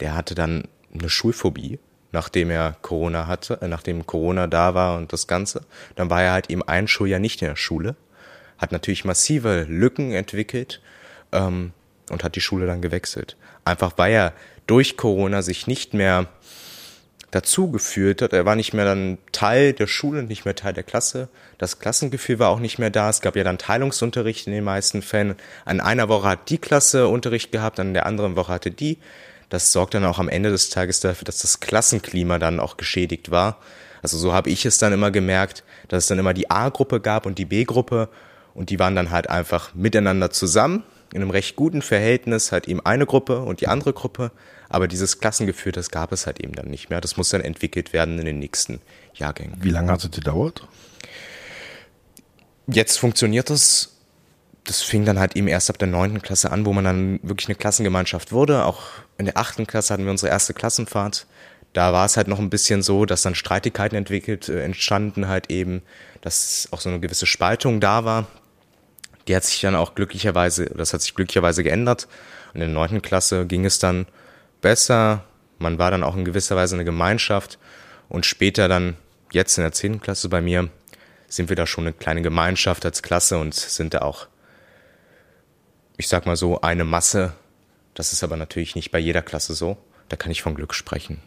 der 0.00 0.14
hatte 0.14 0.34
dann 0.34 0.68
eine 0.92 1.08
Schulphobie 1.08 1.78
nachdem 2.12 2.50
er 2.50 2.76
Corona 2.82 3.26
hatte, 3.26 3.58
äh, 3.60 3.68
nachdem 3.68 4.06
Corona 4.06 4.46
da 4.46 4.74
war 4.74 4.96
und 4.96 5.12
das 5.12 5.26
Ganze. 5.26 5.62
Dann 5.96 6.10
war 6.10 6.22
er 6.22 6.32
halt 6.32 6.50
eben 6.50 6.62
ein 6.62 6.86
Schuljahr 6.88 7.20
nicht 7.20 7.42
in 7.42 7.48
der 7.48 7.56
Schule, 7.56 7.96
hat 8.58 8.72
natürlich 8.72 9.04
massive 9.04 9.66
Lücken 9.68 10.12
entwickelt 10.12 10.80
ähm, 11.32 11.72
und 12.10 12.22
hat 12.22 12.36
die 12.36 12.40
Schule 12.40 12.66
dann 12.66 12.82
gewechselt. 12.82 13.36
Einfach 13.64 13.92
weil 13.96 14.12
er 14.12 14.32
durch 14.66 14.96
Corona 14.96 15.42
sich 15.42 15.66
nicht 15.66 15.94
mehr 15.94 16.28
dazu 17.32 17.70
gefühlt 17.70 18.20
hat. 18.22 18.32
Er 18.34 18.44
war 18.44 18.56
nicht 18.56 18.74
mehr 18.74 18.84
dann 18.84 19.18
Teil 19.32 19.72
der 19.72 19.86
Schule, 19.86 20.22
nicht 20.22 20.44
mehr 20.44 20.54
Teil 20.54 20.74
der 20.74 20.82
Klasse. 20.82 21.28
Das 21.58 21.78
Klassengefühl 21.78 22.38
war 22.38 22.50
auch 22.50 22.60
nicht 22.60 22.78
mehr 22.78 22.90
da. 22.90 23.08
Es 23.08 23.22
gab 23.22 23.36
ja 23.36 23.42
dann 23.42 23.58
Teilungsunterricht 23.58 24.46
in 24.46 24.52
den 24.52 24.64
meisten 24.64 25.00
Fällen. 25.02 25.36
An 25.64 25.80
einer 25.80 26.08
Woche 26.08 26.28
hat 26.28 26.50
die 26.50 26.58
Klasse 26.58 27.08
Unterricht 27.08 27.50
gehabt, 27.50 27.80
an 27.80 27.94
der 27.94 28.06
anderen 28.06 28.36
Woche 28.36 28.52
hatte 28.52 28.70
die 28.70 28.98
das 29.52 29.70
sorgt 29.70 29.92
dann 29.92 30.06
auch 30.06 30.18
am 30.18 30.30
Ende 30.30 30.50
des 30.50 30.70
Tages 30.70 31.00
dafür, 31.00 31.26
dass 31.26 31.38
das 31.38 31.60
Klassenklima 31.60 32.38
dann 32.38 32.58
auch 32.58 32.78
geschädigt 32.78 33.30
war. 33.30 33.58
Also 34.00 34.16
so 34.16 34.32
habe 34.32 34.48
ich 34.48 34.64
es 34.64 34.78
dann 34.78 34.94
immer 34.94 35.10
gemerkt, 35.10 35.62
dass 35.88 36.04
es 36.04 36.08
dann 36.08 36.18
immer 36.18 36.32
die 36.32 36.50
A-Gruppe 36.50 37.00
gab 37.00 37.26
und 37.26 37.36
die 37.36 37.44
B-Gruppe 37.44 38.08
und 38.54 38.70
die 38.70 38.78
waren 38.78 38.96
dann 38.96 39.10
halt 39.10 39.28
einfach 39.28 39.74
miteinander 39.74 40.30
zusammen 40.30 40.84
in 41.12 41.20
einem 41.20 41.30
recht 41.30 41.54
guten 41.54 41.82
Verhältnis, 41.82 42.50
halt 42.50 42.66
eben 42.66 42.80
eine 42.80 43.04
Gruppe 43.04 43.42
und 43.42 43.60
die 43.60 43.68
andere 43.68 43.92
Gruppe. 43.92 44.32
Aber 44.70 44.88
dieses 44.88 45.20
Klassengefühl, 45.20 45.72
das 45.72 45.90
gab 45.90 46.12
es 46.12 46.26
halt 46.26 46.40
eben 46.40 46.54
dann 46.54 46.68
nicht 46.68 46.88
mehr. 46.88 47.02
Das 47.02 47.18
muss 47.18 47.28
dann 47.28 47.42
entwickelt 47.42 47.92
werden 47.92 48.18
in 48.18 48.24
den 48.24 48.38
nächsten 48.38 48.80
Jahrgängen. 49.12 49.62
Wie 49.62 49.68
lange 49.68 49.92
hat 49.92 50.02
es 50.02 50.10
gedauert? 50.10 50.66
Jetzt 52.66 52.98
funktioniert 52.98 53.50
das 53.50 53.91
das 54.64 54.82
fing 54.82 55.04
dann 55.04 55.18
halt 55.18 55.36
eben 55.36 55.48
erst 55.48 55.70
ab 55.70 55.78
der 55.78 55.88
neunten 55.88 56.22
Klasse 56.22 56.52
an, 56.52 56.66
wo 56.66 56.72
man 56.72 56.84
dann 56.84 57.20
wirklich 57.22 57.48
eine 57.48 57.56
Klassengemeinschaft 57.56 58.32
wurde. 58.32 58.64
Auch 58.64 58.82
in 59.18 59.24
der 59.24 59.36
achten 59.36 59.66
Klasse 59.66 59.92
hatten 59.92 60.04
wir 60.04 60.10
unsere 60.10 60.30
erste 60.30 60.54
Klassenfahrt. 60.54 61.26
Da 61.72 61.92
war 61.92 62.04
es 62.04 62.16
halt 62.16 62.28
noch 62.28 62.38
ein 62.38 62.50
bisschen 62.50 62.82
so, 62.82 63.06
dass 63.06 63.22
dann 63.22 63.34
Streitigkeiten 63.34 63.96
entwickelt, 63.96 64.48
äh, 64.48 64.62
entstanden 64.62 65.26
halt 65.26 65.50
eben, 65.50 65.82
dass 66.20 66.68
auch 66.70 66.80
so 66.80 66.90
eine 66.90 67.00
gewisse 67.00 67.26
Spaltung 67.26 67.80
da 67.80 68.04
war. 68.04 68.26
Die 69.26 69.34
hat 69.34 69.44
sich 69.44 69.60
dann 69.60 69.74
auch 69.74 69.94
glücklicherweise, 69.94 70.66
das 70.66 70.92
hat 70.92 71.02
sich 71.02 71.14
glücklicherweise 71.14 71.62
geändert. 71.62 72.08
Und 72.48 72.60
in 72.60 72.68
der 72.68 72.68
neunten 72.68 73.02
Klasse 73.02 73.46
ging 73.46 73.64
es 73.64 73.78
dann 73.78 74.06
besser. 74.60 75.24
Man 75.58 75.78
war 75.78 75.90
dann 75.90 76.02
auch 76.02 76.16
in 76.16 76.24
gewisser 76.24 76.56
Weise 76.56 76.76
eine 76.76 76.84
Gemeinschaft. 76.84 77.58
Und 78.08 78.26
später 78.26 78.68
dann, 78.68 78.96
jetzt 79.32 79.56
in 79.56 79.62
der 79.62 79.72
zehnten 79.72 80.00
Klasse 80.00 80.28
bei 80.28 80.42
mir, 80.42 80.68
sind 81.28 81.48
wir 81.48 81.56
da 81.56 81.66
schon 81.66 81.84
eine 81.84 81.94
kleine 81.94 82.20
Gemeinschaft 82.20 82.84
als 82.84 83.02
Klasse 83.02 83.38
und 83.38 83.54
sind 83.54 83.94
da 83.94 84.02
auch 84.02 84.26
ich 85.96 86.08
sag 86.08 86.26
mal 86.26 86.36
so, 86.36 86.60
eine 86.60 86.84
Masse 86.84 87.34
Das 87.94 88.12
ist 88.12 88.24
aber 88.24 88.36
natürlich 88.36 88.74
nicht 88.74 88.90
bei 88.90 88.98
jeder 88.98 89.22
Klasse 89.22 89.54
so. 89.54 89.76
Da 90.08 90.16
kann 90.16 90.32
ich 90.32 90.42
von 90.42 90.54
Glück 90.54 90.74
sprechen. 90.74 91.20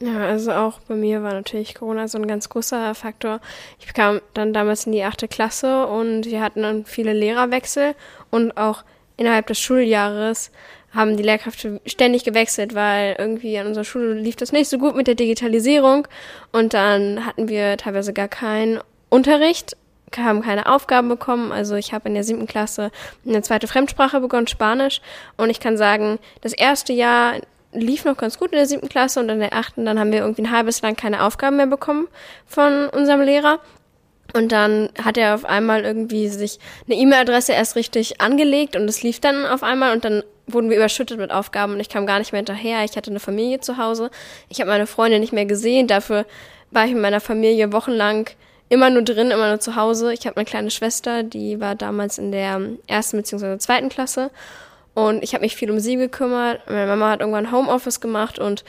Ja, 0.00 0.26
also 0.26 0.52
auch 0.52 0.78
bei 0.80 0.94
mir 0.94 1.22
war 1.22 1.32
natürlich 1.32 1.74
Corona 1.74 2.06
so 2.06 2.18
ein 2.18 2.28
ganz 2.28 2.48
großer 2.48 2.94
Faktor. 2.94 3.40
Ich 3.80 3.92
kam 3.92 4.20
dann 4.32 4.52
damals 4.52 4.86
in 4.86 4.92
die 4.92 5.02
achte 5.02 5.26
Klasse 5.26 5.86
und 5.86 6.26
wir 6.26 6.40
hatten 6.40 6.62
dann 6.62 6.84
viele 6.84 7.12
Lehrerwechsel 7.12 7.94
und 8.30 8.56
auch 8.56 8.84
innerhalb 9.16 9.48
des 9.48 9.58
Schuljahres 9.58 10.52
haben 10.94 11.16
die 11.16 11.22
Lehrkräfte 11.24 11.80
ständig 11.84 12.24
gewechselt, 12.24 12.74
weil 12.74 13.16
irgendwie 13.18 13.58
an 13.58 13.66
unserer 13.66 13.84
Schule 13.84 14.14
lief 14.14 14.36
das 14.36 14.52
nicht 14.52 14.70
so 14.70 14.78
gut 14.78 14.94
mit 14.94 15.08
der 15.08 15.16
Digitalisierung 15.16 16.06
und 16.52 16.74
dann 16.74 17.26
hatten 17.26 17.48
wir 17.48 17.76
teilweise 17.76 18.12
gar 18.12 18.28
keinen 18.28 18.80
Unterricht, 19.10 19.76
haben 20.16 20.42
keine 20.42 20.66
Aufgaben 20.66 21.08
bekommen. 21.08 21.52
Also 21.52 21.74
ich 21.76 21.92
habe 21.92 22.08
in 22.08 22.14
der 22.14 22.24
siebten 22.24 22.46
Klasse 22.46 22.90
eine 23.26 23.42
zweite 23.42 23.66
Fremdsprache 23.66 24.20
begonnen, 24.20 24.46
Spanisch 24.46 25.00
und 25.36 25.50
ich 25.50 25.60
kann 25.60 25.76
sagen, 25.76 26.18
das 26.40 26.52
erste 26.52 26.92
Jahr 26.92 27.34
lief 27.72 28.04
noch 28.04 28.16
ganz 28.16 28.38
gut 28.38 28.52
in 28.52 28.56
der 28.56 28.66
siebten 28.66 28.88
Klasse 28.88 29.20
und 29.20 29.28
in 29.28 29.40
der 29.40 29.54
achten, 29.54 29.84
dann 29.84 29.98
haben 29.98 30.12
wir 30.12 30.20
irgendwie 30.20 30.42
ein 30.42 30.50
halbes 30.50 30.80
lang 30.82 30.96
keine 30.96 31.22
Aufgaben 31.22 31.56
mehr 31.56 31.66
bekommen 31.66 32.08
von 32.46 32.88
unserem 32.88 33.20
Lehrer. 33.20 33.60
Und 34.34 34.52
dann 34.52 34.90
hat 35.02 35.16
er 35.16 35.34
auf 35.34 35.46
einmal 35.46 35.84
irgendwie 35.84 36.28
sich 36.28 36.58
eine 36.86 36.98
E-Mail-Adresse 36.98 37.52
erst 37.52 37.76
richtig 37.76 38.20
angelegt 38.20 38.76
und 38.76 38.84
es 38.84 39.02
lief 39.02 39.20
dann 39.20 39.46
auf 39.46 39.62
einmal 39.62 39.94
und 39.94 40.04
dann 40.04 40.22
wurden 40.46 40.68
wir 40.68 40.76
überschüttet 40.76 41.18
mit 41.18 41.30
Aufgaben 41.30 41.74
und 41.74 41.80
ich 41.80 41.88
kam 41.88 42.06
gar 42.06 42.18
nicht 42.18 42.32
mehr 42.32 42.40
hinterher. 42.40 42.84
Ich 42.84 42.96
hatte 42.96 43.10
eine 43.10 43.20
Familie 43.20 43.60
zu 43.60 43.78
Hause. 43.78 44.10
Ich 44.48 44.60
habe 44.60 44.70
meine 44.70 44.86
Freunde 44.86 45.18
nicht 45.18 45.32
mehr 45.32 45.46
gesehen. 45.46 45.86
Dafür 45.86 46.26
war 46.70 46.84
ich 46.84 46.92
mit 46.92 47.02
meiner 47.02 47.20
Familie 47.20 47.72
wochenlang 47.72 48.28
immer 48.68 48.90
nur 48.90 49.02
drin, 49.02 49.30
immer 49.30 49.48
nur 49.48 49.60
zu 49.60 49.76
Hause. 49.76 50.12
Ich 50.12 50.26
habe 50.26 50.36
eine 50.36 50.44
kleine 50.44 50.70
Schwester, 50.70 51.22
die 51.22 51.60
war 51.60 51.74
damals 51.74 52.18
in 52.18 52.32
der 52.32 52.60
ersten 52.86 53.16
bzw. 53.16 53.58
zweiten 53.58 53.88
Klasse 53.88 54.30
und 54.94 55.22
ich 55.22 55.34
habe 55.34 55.42
mich 55.42 55.56
viel 55.56 55.70
um 55.70 55.80
sie 55.80 55.96
gekümmert. 55.96 56.60
Meine 56.68 56.86
Mama 56.86 57.10
hat 57.10 57.20
irgendwann 57.20 57.52
Homeoffice 57.52 58.00
gemacht 58.00 58.38
und 58.38 58.64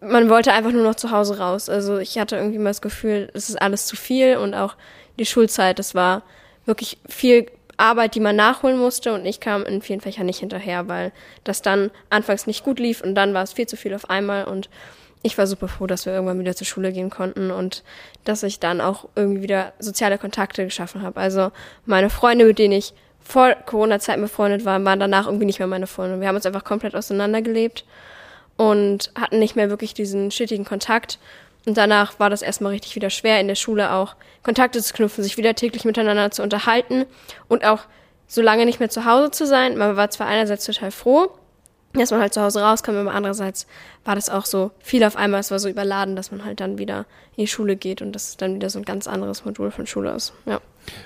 man 0.00 0.28
wollte 0.28 0.52
einfach 0.52 0.72
nur 0.72 0.82
noch 0.82 0.96
zu 0.96 1.10
Hause 1.10 1.38
raus. 1.38 1.68
Also 1.68 1.98
ich 1.98 2.18
hatte 2.18 2.36
irgendwie 2.36 2.58
mal 2.58 2.70
das 2.70 2.82
Gefühl, 2.82 3.30
es 3.34 3.48
ist 3.48 3.60
alles 3.60 3.86
zu 3.86 3.96
viel 3.96 4.36
und 4.36 4.54
auch 4.54 4.76
die 5.18 5.26
Schulzeit, 5.26 5.78
das 5.78 5.94
war 5.94 6.22
wirklich 6.64 6.98
viel 7.08 7.46
Arbeit, 7.76 8.14
die 8.14 8.20
man 8.20 8.36
nachholen 8.36 8.78
musste 8.78 9.12
und 9.12 9.26
ich 9.26 9.40
kam 9.40 9.64
in 9.64 9.82
vielen 9.82 10.00
Fächern 10.00 10.26
nicht 10.26 10.38
hinterher, 10.38 10.88
weil 10.88 11.12
das 11.44 11.62
dann 11.62 11.90
anfangs 12.10 12.46
nicht 12.46 12.64
gut 12.64 12.78
lief 12.78 13.00
und 13.00 13.14
dann 13.14 13.34
war 13.34 13.42
es 13.42 13.52
viel 13.52 13.66
zu 13.66 13.76
viel 13.76 13.94
auf 13.94 14.10
einmal 14.10 14.44
und 14.44 14.68
ich 15.22 15.38
war 15.38 15.46
super 15.46 15.68
froh, 15.68 15.86
dass 15.86 16.06
wir 16.06 16.12
irgendwann 16.12 16.38
wieder 16.38 16.56
zur 16.56 16.66
Schule 16.66 16.92
gehen 16.92 17.10
konnten 17.10 17.50
und 17.50 17.82
dass 18.24 18.42
ich 18.42 18.60
dann 18.60 18.80
auch 18.80 19.08
irgendwie 19.14 19.42
wieder 19.42 19.72
soziale 19.78 20.18
Kontakte 20.18 20.64
geschaffen 20.64 21.02
habe. 21.02 21.20
Also 21.20 21.52
meine 21.86 22.10
Freunde, 22.10 22.44
mit 22.44 22.58
denen 22.58 22.72
ich 22.72 22.92
vor 23.20 23.54
Corona-Zeiten 23.54 24.20
befreundet 24.20 24.64
waren, 24.64 24.84
waren 24.84 24.98
danach 24.98 25.26
irgendwie 25.26 25.46
nicht 25.46 25.60
mehr 25.60 25.68
meine 25.68 25.86
Freunde. 25.86 26.20
Wir 26.20 26.28
haben 26.28 26.34
uns 26.34 26.46
einfach 26.46 26.64
komplett 26.64 26.96
auseinandergelebt 26.96 27.84
und 28.56 29.12
hatten 29.14 29.38
nicht 29.38 29.54
mehr 29.54 29.70
wirklich 29.70 29.94
diesen 29.94 30.30
schittigen 30.30 30.64
Kontakt. 30.64 31.18
Und 31.64 31.76
danach 31.76 32.18
war 32.18 32.28
das 32.28 32.42
erstmal 32.42 32.72
richtig 32.72 32.96
wieder 32.96 33.10
schwer, 33.10 33.40
in 33.40 33.46
der 33.46 33.54
Schule 33.54 33.92
auch 33.92 34.16
Kontakte 34.42 34.82
zu 34.82 34.92
knüpfen, 34.92 35.22
sich 35.22 35.36
wieder 35.36 35.54
täglich 35.54 35.84
miteinander 35.84 36.32
zu 36.32 36.42
unterhalten 36.42 37.06
und 37.48 37.64
auch 37.64 37.82
so 38.26 38.42
lange 38.42 38.66
nicht 38.66 38.80
mehr 38.80 38.90
zu 38.90 39.04
Hause 39.04 39.30
zu 39.30 39.46
sein. 39.46 39.76
Man 39.76 39.96
war 39.96 40.10
zwar 40.10 40.26
einerseits 40.26 40.66
total 40.66 40.90
froh, 40.90 41.30
dass 41.94 42.10
man 42.10 42.20
halt 42.20 42.34
zu 42.34 42.40
Hause 42.40 42.62
rauskam, 42.62 42.96
aber 42.96 43.12
andererseits 43.12 43.66
war 44.04 44.14
das 44.14 44.30
auch 44.30 44.46
so 44.46 44.70
viel 44.80 45.04
auf 45.04 45.16
einmal, 45.16 45.40
es 45.40 45.50
war 45.50 45.58
so 45.58 45.68
überladen, 45.68 46.16
dass 46.16 46.30
man 46.30 46.44
halt 46.44 46.60
dann 46.60 46.78
wieder 46.78 47.06
in 47.36 47.44
die 47.44 47.46
Schule 47.46 47.76
geht 47.76 48.02
und 48.02 48.12
das 48.12 48.30
ist 48.30 48.42
dann 48.42 48.54
wieder 48.54 48.70
so 48.70 48.78
ein 48.78 48.84
ganz 48.84 49.06
anderes 49.06 49.44
Modul 49.44 49.70
von 49.70 49.86
Schule 49.86 50.14
aus. 50.14 50.32
Ja. 50.46 50.60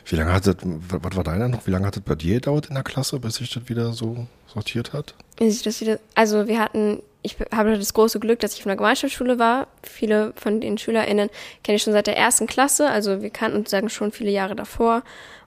Wie 0.07 0.17
lange 0.17 0.33
hat 0.33 0.47
das, 0.47 0.57
was 0.63 1.17
war 1.17 1.25
deiner 1.25 1.49
noch, 1.49 1.67
wie 1.67 1.71
lange 1.71 1.87
hat 1.87 1.97
das 1.97 2.03
bei 2.03 2.15
dir 2.15 2.35
gedauert 2.35 2.67
in 2.67 2.75
der 2.75 2.85
Klasse, 2.85 3.19
bis 3.19 3.37
sich 3.37 3.53
das 3.53 3.69
wieder 3.69 3.93
so 3.93 4.27
sortiert 4.47 4.93
hat? 4.93 5.15
Wieder, 5.39 5.99
also 6.15 6.47
wir 6.47 6.59
hatten, 6.61 7.03
ich 7.23 7.37
habe 7.53 7.77
das 7.77 7.93
große 7.93 8.21
Glück, 8.21 8.41
dass 8.41 8.55
ich 8.55 8.61
auf 8.61 8.67
einer 8.67 8.77
Gemeinschaftsschule 8.77 9.39
war. 9.39 9.67
Viele 9.83 10.33
von 10.37 10.61
den 10.61 10.79
SchülerInnen 10.79 11.29
kenne 11.63 11.77
ich 11.77 11.83
schon 11.83 11.93
seit 11.93 12.07
der 12.07 12.17
ersten 12.17 12.47
Klasse, 12.47 12.89
also 12.89 13.21
wir 13.21 13.31
kannten 13.31 13.59
uns 13.59 13.71
sagen 13.71 13.91
schon 13.91 14.13
viele 14.13 14.31
Jahre 14.31 14.57
davor 14.57 15.03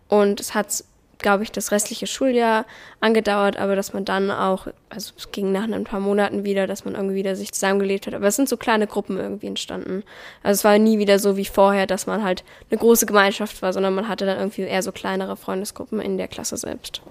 und 0.07 0.39
es 0.39 0.53
hat 0.53 0.83
glaube 1.19 1.43
ich, 1.43 1.51
das 1.51 1.71
restliche 1.71 2.07
Schuljahr 2.07 2.65
angedauert, 3.01 3.57
aber 3.57 3.75
dass 3.75 3.93
man 3.93 4.05
dann 4.05 4.31
auch, 4.31 4.67
also 4.89 5.13
es 5.17 5.31
ging 5.31 5.51
nach 5.51 5.63
ein 5.63 5.83
paar 5.83 5.99
Monaten 5.99 6.43
wieder, 6.43 6.65
dass 6.65 6.85
man 6.85 6.95
irgendwie 6.95 7.15
wieder 7.15 7.35
sich 7.35 7.51
zusammengelebt 7.51 8.07
hat. 8.07 8.13
Aber 8.13 8.27
es 8.27 8.35
sind 8.35 8.49
so 8.49 8.57
kleine 8.57 8.87
Gruppen 8.87 9.17
irgendwie 9.17 9.47
entstanden. 9.47 10.03
Also 10.41 10.59
es 10.59 10.63
war 10.63 10.77
nie 10.79 10.97
wieder 10.97 11.19
so 11.19 11.37
wie 11.37 11.45
vorher, 11.45 11.85
dass 11.85 12.07
man 12.07 12.23
halt 12.23 12.43
eine 12.71 12.79
große 12.79 13.05
Gemeinschaft 13.05 13.61
war, 13.61 13.73
sondern 13.73 13.93
man 13.93 14.07
hatte 14.07 14.25
dann 14.25 14.37
irgendwie 14.37 14.61
eher 14.61 14.81
so 14.81 14.91
kleinere 14.91 15.35
Freundesgruppen 15.35 15.99
in 15.99 16.17
der 16.17 16.27
Klasse 16.27 16.57
selbst. 16.57 17.01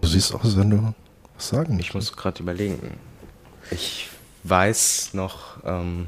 Du 0.00 0.08
siehst 0.08 0.34
aus, 0.34 0.56
wenn 0.56 0.70
du 0.70 0.94
was 1.34 1.48
sagen 1.48 1.78
Ich 1.78 1.94
muss 1.94 2.16
gerade 2.16 2.42
überlegen. 2.42 2.98
Ich 3.70 4.08
weiß 4.44 5.10
noch, 5.12 5.58
ähm, 5.64 6.06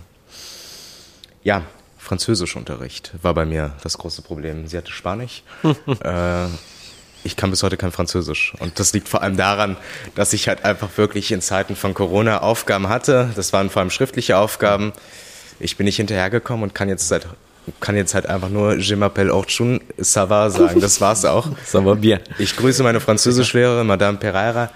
ja, 1.42 1.62
Französischunterricht 2.08 3.12
war 3.22 3.34
bei 3.34 3.44
mir 3.44 3.72
das 3.82 3.98
große 3.98 4.22
Problem. 4.22 4.66
Sie 4.66 4.78
hatte 4.78 4.90
Spanisch. 4.90 5.42
äh, 5.62 6.46
ich 7.22 7.36
kann 7.36 7.50
bis 7.50 7.62
heute 7.62 7.76
kein 7.76 7.92
Französisch. 7.92 8.54
Und 8.60 8.78
das 8.80 8.94
liegt 8.94 9.08
vor 9.08 9.22
allem 9.22 9.36
daran, 9.36 9.76
dass 10.14 10.32
ich 10.32 10.48
halt 10.48 10.64
einfach 10.64 10.88
wirklich 10.96 11.30
in 11.32 11.42
Zeiten 11.42 11.76
von 11.76 11.92
Corona 11.92 12.38
Aufgaben 12.38 12.88
hatte. 12.88 13.30
Das 13.36 13.52
waren 13.52 13.68
vor 13.68 13.80
allem 13.80 13.90
schriftliche 13.90 14.38
Aufgaben. 14.38 14.92
Ich 15.60 15.76
bin 15.76 15.84
nicht 15.84 15.96
hinterhergekommen 15.96 16.62
und 16.62 16.74
kann 16.74 16.88
jetzt 16.88 17.08
seit 17.08 17.26
kann 17.80 17.96
jetzt 17.96 18.14
halt 18.14 18.24
einfach 18.24 18.48
nur 18.48 18.76
Je 18.76 18.96
m'appelle 18.96 19.30
Orchun, 19.30 19.82
ça 20.00 20.30
va 20.30 20.48
sagen. 20.48 20.80
Das 20.80 21.02
war's 21.02 21.26
auch. 21.26 21.48
ça 21.66 21.84
va 21.84 21.94
bien. 21.94 22.20
Ich 22.38 22.56
grüße 22.56 22.82
meine 22.82 22.98
Französischlehrerin, 22.98 23.86
Madame 23.86 24.16
Pereira. 24.16 24.70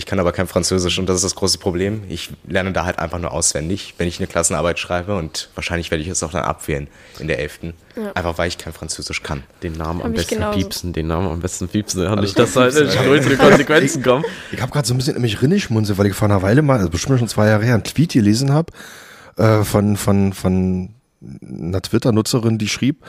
Ich 0.00 0.06
kann 0.06 0.18
aber 0.18 0.32
kein 0.32 0.46
Französisch 0.46 0.98
und 0.98 1.10
das 1.10 1.16
ist 1.16 1.24
das 1.24 1.34
große 1.34 1.58
Problem. 1.58 2.04
Ich 2.08 2.30
lerne 2.48 2.72
da 2.72 2.86
halt 2.86 2.98
einfach 2.98 3.18
nur 3.18 3.32
auswendig, 3.32 3.96
wenn 3.98 4.08
ich 4.08 4.18
eine 4.18 4.26
Klassenarbeit 4.28 4.78
schreibe 4.78 5.14
und 5.14 5.50
wahrscheinlich 5.54 5.90
werde 5.90 6.02
ich 6.02 6.08
es 6.08 6.22
auch 6.22 6.30
dann 6.30 6.42
abwählen 6.42 6.88
in 7.18 7.28
der 7.28 7.38
11. 7.38 7.60
Ja. 7.96 8.12
Einfach 8.14 8.38
weil 8.38 8.48
ich 8.48 8.56
kein 8.56 8.72
Französisch 8.72 9.22
kann. 9.22 9.42
Den 9.62 9.74
Namen 9.74 10.00
am 10.00 10.14
besten 10.14 10.42
piepsen, 10.52 10.94
den 10.94 11.06
Namen 11.06 11.28
am 11.28 11.40
besten 11.40 11.68
piepsen, 11.68 12.02
ja, 12.02 12.16
nicht, 12.16 12.38
dass 12.38 12.56
halt 12.56 12.74
größere 12.74 13.36
Konsequenzen 13.36 14.02
kommen. 14.02 14.24
Ich, 14.48 14.54
ich 14.54 14.62
habe 14.62 14.72
gerade 14.72 14.88
so 14.88 14.94
ein 14.94 14.96
bisschen 14.96 15.16
in 15.16 15.20
mich 15.20 15.42
rinnischmunze, 15.42 15.98
weil 15.98 16.06
ich 16.06 16.14
vor 16.14 16.28
einer 16.28 16.40
Weile 16.40 16.62
mal, 16.62 16.78
also 16.78 16.88
bestimmt 16.88 17.18
schon 17.18 17.28
zwei 17.28 17.48
Jahre 17.48 17.66
her, 17.66 17.74
einen 17.74 17.84
Tweet 17.84 18.12
gelesen 18.12 18.54
habe 18.54 18.72
äh, 19.36 19.64
von, 19.64 19.98
von, 19.98 20.32
von 20.32 20.94
einer 21.42 21.82
Twitter-Nutzerin, 21.82 22.56
die 22.56 22.68
schrieb, 22.68 23.04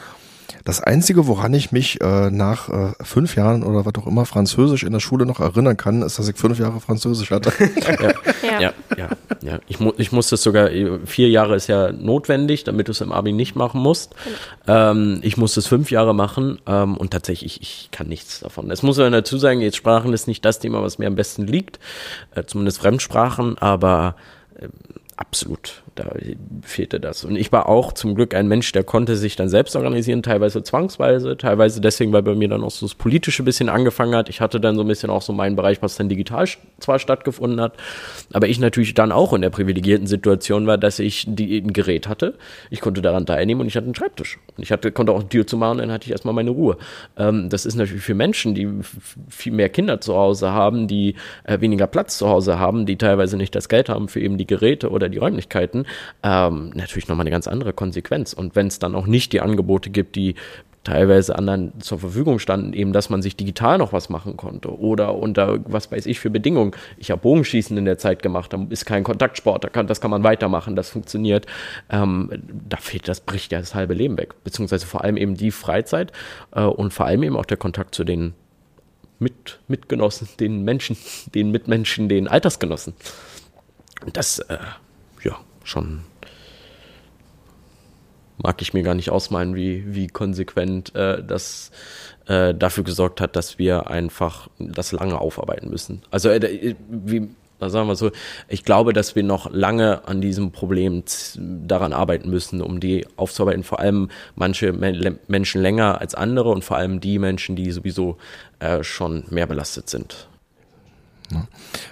das 0.64 0.82
Einzige, 0.82 1.28
woran 1.28 1.54
ich 1.54 1.72
mich 1.72 2.02
äh, 2.02 2.30
nach 2.30 2.70
äh, 2.70 2.94
fünf 3.02 3.36
Jahren 3.36 3.64
oder 3.64 3.86
was 3.86 3.96
auch 3.96 4.08
immer 4.08 4.26
Französisch 4.26 4.84
in 4.84 4.92
der 4.92 5.00
Schule 5.00 5.26
noch 5.26 5.40
erinnern 5.40 5.78
kann, 5.78 6.02
ist, 6.02 6.20
dass 6.20 6.28
ich 6.28 6.36
fünf 6.36 6.60
Jahre 6.60 6.80
Französisch 6.80 7.32
hatte. 7.32 7.52
ja. 8.02 8.12
Ja. 8.52 8.60
ja, 8.60 8.74
ja, 8.98 9.10
ja. 9.42 9.60
Ich, 9.68 9.80
mu 9.80 9.94
ich 9.98 10.12
musste 10.12 10.36
es 10.36 10.44
sogar, 10.44 10.70
vier 11.06 11.30
Jahre 11.30 11.56
ist 11.56 11.68
ja 11.68 11.92
notwendig, 11.92 12.64
damit 12.64 12.88
du 12.88 12.92
es 12.92 13.00
im 13.00 13.12
Abi 13.12 13.32
nicht 13.32 13.56
machen 13.56 13.80
musst. 13.82 14.14
Ähm, 14.68 15.20
ich 15.22 15.38
musste 15.38 15.62
es 15.62 15.68
fünf 15.68 15.90
Jahre 15.90 16.14
machen 16.14 16.60
ähm, 16.68 16.98
und 16.98 17.12
tatsächlich, 17.12 17.62
ich, 17.62 17.62
ich 17.62 17.92
kann 17.92 18.08
nichts 18.08 18.42
davon. 18.42 18.70
Es 18.72 18.84
muss 18.84 18.98
man 18.98 19.12
dazu 19.12 19.38
sagen, 19.38 19.62
jetzt 19.62 19.78
Sprachen 19.78 20.12
ist 20.12 20.28
nicht 20.28 20.44
das 20.44 20.60
Thema, 20.60 20.82
was 20.82 20.98
mir 20.98 21.08
am 21.08 21.16
besten 21.16 21.48
liegt, 21.48 21.80
äh, 22.36 22.44
zumindest 22.44 22.80
Fremdsprachen, 22.80 23.58
aber 23.58 24.16
äh, 24.60 24.68
absolut 25.22 25.82
da 25.96 26.14
fehlte 26.62 27.00
das. 27.00 27.26
Und 27.26 27.36
ich 27.36 27.52
war 27.52 27.68
auch 27.68 27.92
zum 27.92 28.16
Glück 28.16 28.34
ein 28.34 28.48
Mensch, 28.48 28.72
der 28.72 28.84
konnte 28.84 29.18
sich 29.18 29.36
dann 29.36 29.50
selbst 29.50 29.76
organisieren, 29.76 30.24
teilweise 30.24 30.64
zwangsweise, 30.64 31.36
teilweise 31.36 31.82
deswegen, 31.82 32.14
weil 32.14 32.24
bei 32.24 32.34
mir 32.34 32.48
dann 32.48 32.64
auch 32.64 32.72
so 32.72 32.86
das 32.86 32.96
Politische 32.96 33.44
bisschen 33.44 33.68
angefangen 33.68 34.16
hat. 34.16 34.30
Ich 34.30 34.40
hatte 34.40 34.62
dann 34.62 34.76
so 34.76 34.82
ein 34.82 34.88
bisschen 34.88 35.10
auch 35.10 35.22
so 35.22 35.34
meinen 35.34 35.56
Bereich, 35.56 35.82
was 35.82 35.98
dann 35.98 36.08
digital 36.08 36.48
zwar 36.80 36.98
stattgefunden 36.98 37.60
hat, 37.60 37.74
aber 38.34 38.48
ich 38.48 38.60
natürlich 38.60 38.94
dann 38.94 39.12
auch 39.12 39.34
in 39.34 39.42
der 39.42 39.50
privilegierten 39.50 40.08
Situation 40.08 40.66
war, 40.66 40.78
dass 40.78 41.00
ich 41.00 41.26
die, 41.28 41.58
ein 41.58 41.74
Gerät 41.74 42.08
hatte. 42.08 42.36
Ich 42.70 42.80
konnte 42.82 43.02
daran 43.02 43.26
teilnehmen 43.26 43.62
und 43.62 43.68
ich 43.68 43.76
hatte 43.76 43.86
einen 43.86 43.96
Schreibtisch. 43.96 44.40
Und 44.58 44.64
ich 44.64 44.72
hatte, 44.72 44.92
konnte 44.92 45.12
auch 45.12 45.20
eine 45.20 45.30
Tür 45.30 45.46
zu 45.46 45.58
machen, 45.58 45.80
dann 45.80 45.92
hatte 45.92 46.06
ich 46.06 46.12
erstmal 46.12 46.34
meine 46.34 46.52
Ruhe. 46.52 46.78
Ähm, 47.18 47.50
das 47.50 47.66
ist 47.66 47.76
natürlich 47.76 48.04
für 48.04 48.16
Menschen, 48.16 48.56
die 48.56 48.70
viel 49.30 49.52
mehr 49.52 49.70
Kinder 49.70 50.00
zu 50.00 50.16
Hause 50.16 50.52
haben, 50.52 50.88
die 50.88 51.16
äh, 51.44 51.60
weniger 51.60 51.88
Platz 51.88 52.18
zu 52.18 52.30
Hause 52.30 52.60
haben, 52.60 52.86
die 52.86 52.98
teilweise 52.98 53.36
nicht 53.36 53.54
das 53.54 53.68
Geld 53.68 53.90
haben 53.90 54.08
für 54.08 54.22
eben 54.22 54.38
die 54.38 54.48
Geräte 54.48 54.90
oder 54.90 55.10
die 55.12 55.18
Räumlichkeiten, 55.18 55.86
ähm, 56.24 56.72
natürlich 56.74 57.08
nochmal 57.08 57.24
eine 57.24 57.32
ganz 57.32 57.48
andere 57.48 57.74
Konsequenz. 57.74 58.34
Und 58.34 58.56
wenn 58.56 58.68
es 58.68 58.80
dann 58.80 58.96
auch 58.96 59.08
nicht 59.08 59.34
die 59.34 59.42
Angebote 59.42 59.90
gibt, 59.90 60.16
die 60.16 60.36
teilweise 60.84 61.38
anderen 61.38 61.80
zur 61.80 62.00
Verfügung 62.00 62.40
standen, 62.40 62.74
eben, 62.74 62.92
dass 62.92 63.10
man 63.10 63.22
sich 63.22 63.36
digital 63.36 63.78
noch 63.78 63.94
was 63.94 64.10
machen 64.10 64.36
konnte 64.36 64.76
oder 64.80 65.16
unter 65.16 65.60
was 65.66 65.92
weiß 65.92 66.08
ich 66.08 66.20
für 66.20 66.32
Bedingungen. 66.32 66.72
Ich 66.98 67.12
habe 67.12 67.22
Bogenschießen 67.22 67.78
in 67.78 67.86
der 67.86 68.00
Zeit 68.00 68.24
gemacht, 68.24 68.52
da 68.52 68.66
ist 68.70 68.86
kein 68.86 69.04
Kontaktsport, 69.04 69.64
da 69.64 69.70
kann, 69.70 69.86
das 69.86 70.02
kann 70.02 70.10
man 70.10 70.24
weitermachen, 70.24 70.76
das 70.76 70.90
funktioniert. 70.90 71.46
Ähm, 71.90 72.32
da 72.68 72.78
fehlt, 72.78 73.08
das 73.08 73.22
bricht 73.22 73.52
ja 73.52 73.60
das 73.60 73.76
halbe 73.76 73.94
Leben 73.94 74.18
weg, 74.18 74.34
beziehungsweise 74.44 74.88
vor 74.88 75.04
allem 75.04 75.18
eben 75.18 75.36
die 75.36 75.52
Freizeit 75.52 76.12
äh, 76.52 76.64
und 76.64 76.94
vor 76.94 77.06
allem 77.06 77.22
eben 77.22 77.38
auch 77.38 77.46
der 77.46 77.58
Kontakt 77.58 77.94
zu 77.94 78.04
den 78.04 78.34
mit, 79.20 79.60
Mitgenossen, 79.68 80.28
den 80.40 80.64
Menschen, 80.64 80.98
den 81.36 81.52
Mitmenschen, 81.52 82.10
den 82.10 82.28
Altersgenossen. 82.28 82.94
Das, 84.14 84.40
äh, 84.40 84.58
schon 85.64 86.02
mag 88.44 88.62
ich 88.62 88.74
mir 88.74 88.84
gar 88.84 88.96
nicht 88.96 89.12
ausmalen, 89.12 89.56
wie, 89.56 89.94
wie 89.94 90.08
konsequent 90.08 90.96
äh, 90.96 91.24
das 91.24 91.72
äh, 92.26 92.54
dafür 92.54 92.84
gesorgt 92.84 93.22
hat, 93.22 93.36
dass 93.36 93.60
wir 93.60 93.88
einfach 93.88 94.48
das 94.58 94.92
lange 94.92 95.20
aufarbeiten 95.20 95.70
müssen. 95.70 96.02
Also 96.12 96.30
äh, 96.30 96.76
wie, 96.90 97.30
sagen 97.60 97.88
wir 97.88 97.96
so, 97.96 98.12
ich 98.48 98.64
glaube, 98.64 98.94
dass 98.94 99.16
wir 99.16 99.24
noch 99.24 99.52
lange 99.52 100.08
an 100.08 100.22
diesem 100.22 100.52
Problem 100.52 101.04
daran 101.38 101.94
arbeiten 101.94 102.30
müssen, 102.30 102.62
um 102.62 102.80
die 102.80 103.06
aufzuarbeiten. 103.16 103.64
Vor 103.64 103.80
allem 103.80 104.10
manche 104.36 104.74
Menschen 104.74 105.62
länger 105.62 106.02
als 106.02 106.16
andere 106.16 106.50
und 106.50 106.64
vor 106.64 106.78
allem 106.78 107.00
die 107.00 107.20
Menschen, 107.20 107.56
die 107.56 107.72
sowieso 107.72 108.18
äh, 108.60 108.84
schon 108.84 109.26
mehr 109.30 109.46
belastet 109.46 109.90
sind. 109.90 110.28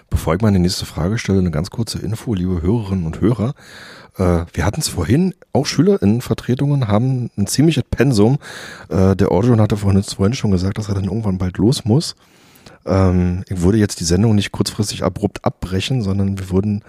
Bevor 0.10 0.36
ich 0.36 0.42
meine 0.42 0.60
nächste 0.60 0.86
Frage 0.86 1.18
stelle, 1.18 1.40
eine 1.40 1.52
ganz 1.52 1.70
kurze 1.70 2.00
Info, 2.00 2.34
liebe 2.34 2.62
Hörerinnen 2.62 3.06
und 3.06 3.22
Hörer. 3.22 3.54
Äh, 4.18 4.46
wir 4.54 4.66
hatten 4.66 4.82
es 4.82 4.88
vorhin, 4.88 5.34
auch 5.54 5.66
SchülerInnenvertretungen 5.66 6.88
haben 6.88 7.30
ein 7.38 7.48
ziemliches 7.48 7.84
Pensum. 7.90 8.38
Äh, 8.90 9.16
der 9.16 9.32
Orjon 9.32 9.62
hatte 9.62 9.78
vorhin, 9.78 10.04
vorhin 10.04 10.34
schon 10.34 10.52
gesagt, 10.52 10.78
dass 10.78 10.90
er 10.90 10.96
dann 10.96 11.06
irgendwann 11.06 11.38
bald 11.38 11.58
los 11.58 11.86
muss. 11.86 12.16
Ähm, 12.86 13.44
ich 13.50 13.62
würde 13.62 13.78
jetzt 13.78 14.00
die 14.00 14.06
Sendung 14.06 14.36
nicht 14.36 14.52
kurzfristig 14.52 15.04
abrupt 15.04 15.46
abbrechen, 15.46 16.02
sondern 16.02 16.38
wir 16.38 16.50
würden 16.50 16.84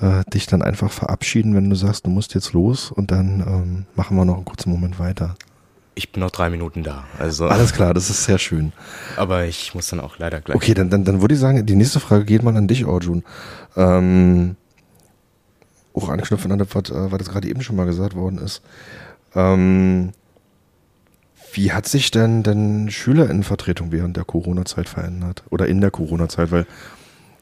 äh, 0.00 0.24
dich 0.32 0.46
dann 0.46 0.62
einfach 0.62 0.90
verabschieden, 0.90 1.54
wenn 1.54 1.68
du 1.68 1.76
sagst, 1.76 2.06
du 2.06 2.10
musst 2.10 2.34
jetzt 2.34 2.52
los 2.52 2.90
und 2.90 3.10
dann 3.10 3.40
ähm, 3.46 3.86
machen 3.94 4.16
wir 4.16 4.24
noch 4.24 4.36
einen 4.36 4.44
kurzen 4.44 4.70
Moment 4.70 4.98
weiter. 4.98 5.34
Ich 5.94 6.10
bin 6.10 6.20
noch 6.20 6.30
drei 6.30 6.48
Minuten 6.48 6.82
da. 6.82 7.04
Also. 7.18 7.48
Alles 7.48 7.72
klar, 7.74 7.92
das 7.92 8.08
ist 8.08 8.24
sehr 8.24 8.38
schön. 8.38 8.72
Aber 9.16 9.44
ich 9.44 9.74
muss 9.74 9.88
dann 9.88 10.00
auch 10.00 10.18
leider 10.18 10.40
gleich. 10.40 10.56
Okay, 10.56 10.72
dann, 10.74 10.88
dann, 10.88 11.04
dann 11.04 11.20
würde 11.20 11.34
ich 11.34 11.40
sagen, 11.40 11.64
die 11.66 11.76
nächste 11.76 12.00
Frage 12.00 12.24
geht 12.24 12.42
mal 12.42 12.56
an 12.56 12.66
dich, 12.66 12.86
Orjun. 12.86 13.24
Ähm, 13.76 14.56
auch 15.94 16.08
anknüpfen 16.08 16.50
an 16.50 16.58
das, 16.58 16.68
was, 16.72 16.90
äh, 16.90 17.12
was 17.12 17.18
das 17.18 17.28
gerade 17.28 17.48
eben 17.48 17.62
schon 17.62 17.76
mal 17.76 17.84
gesagt 17.84 18.16
worden 18.16 18.38
ist. 18.38 18.62
Ähm, 19.34 20.12
wie 21.52 21.72
hat 21.72 21.86
sich 21.86 22.10
denn 22.10 22.42
denn 22.42 22.90
Schülerinnenvertretung 22.90 23.92
während 23.92 24.16
der 24.16 24.24
Corona-Zeit 24.24 24.88
verändert? 24.88 25.42
Oder 25.50 25.66
in 25.66 25.82
der 25.82 25.90
Corona-Zeit? 25.90 26.50
Weil 26.50 26.66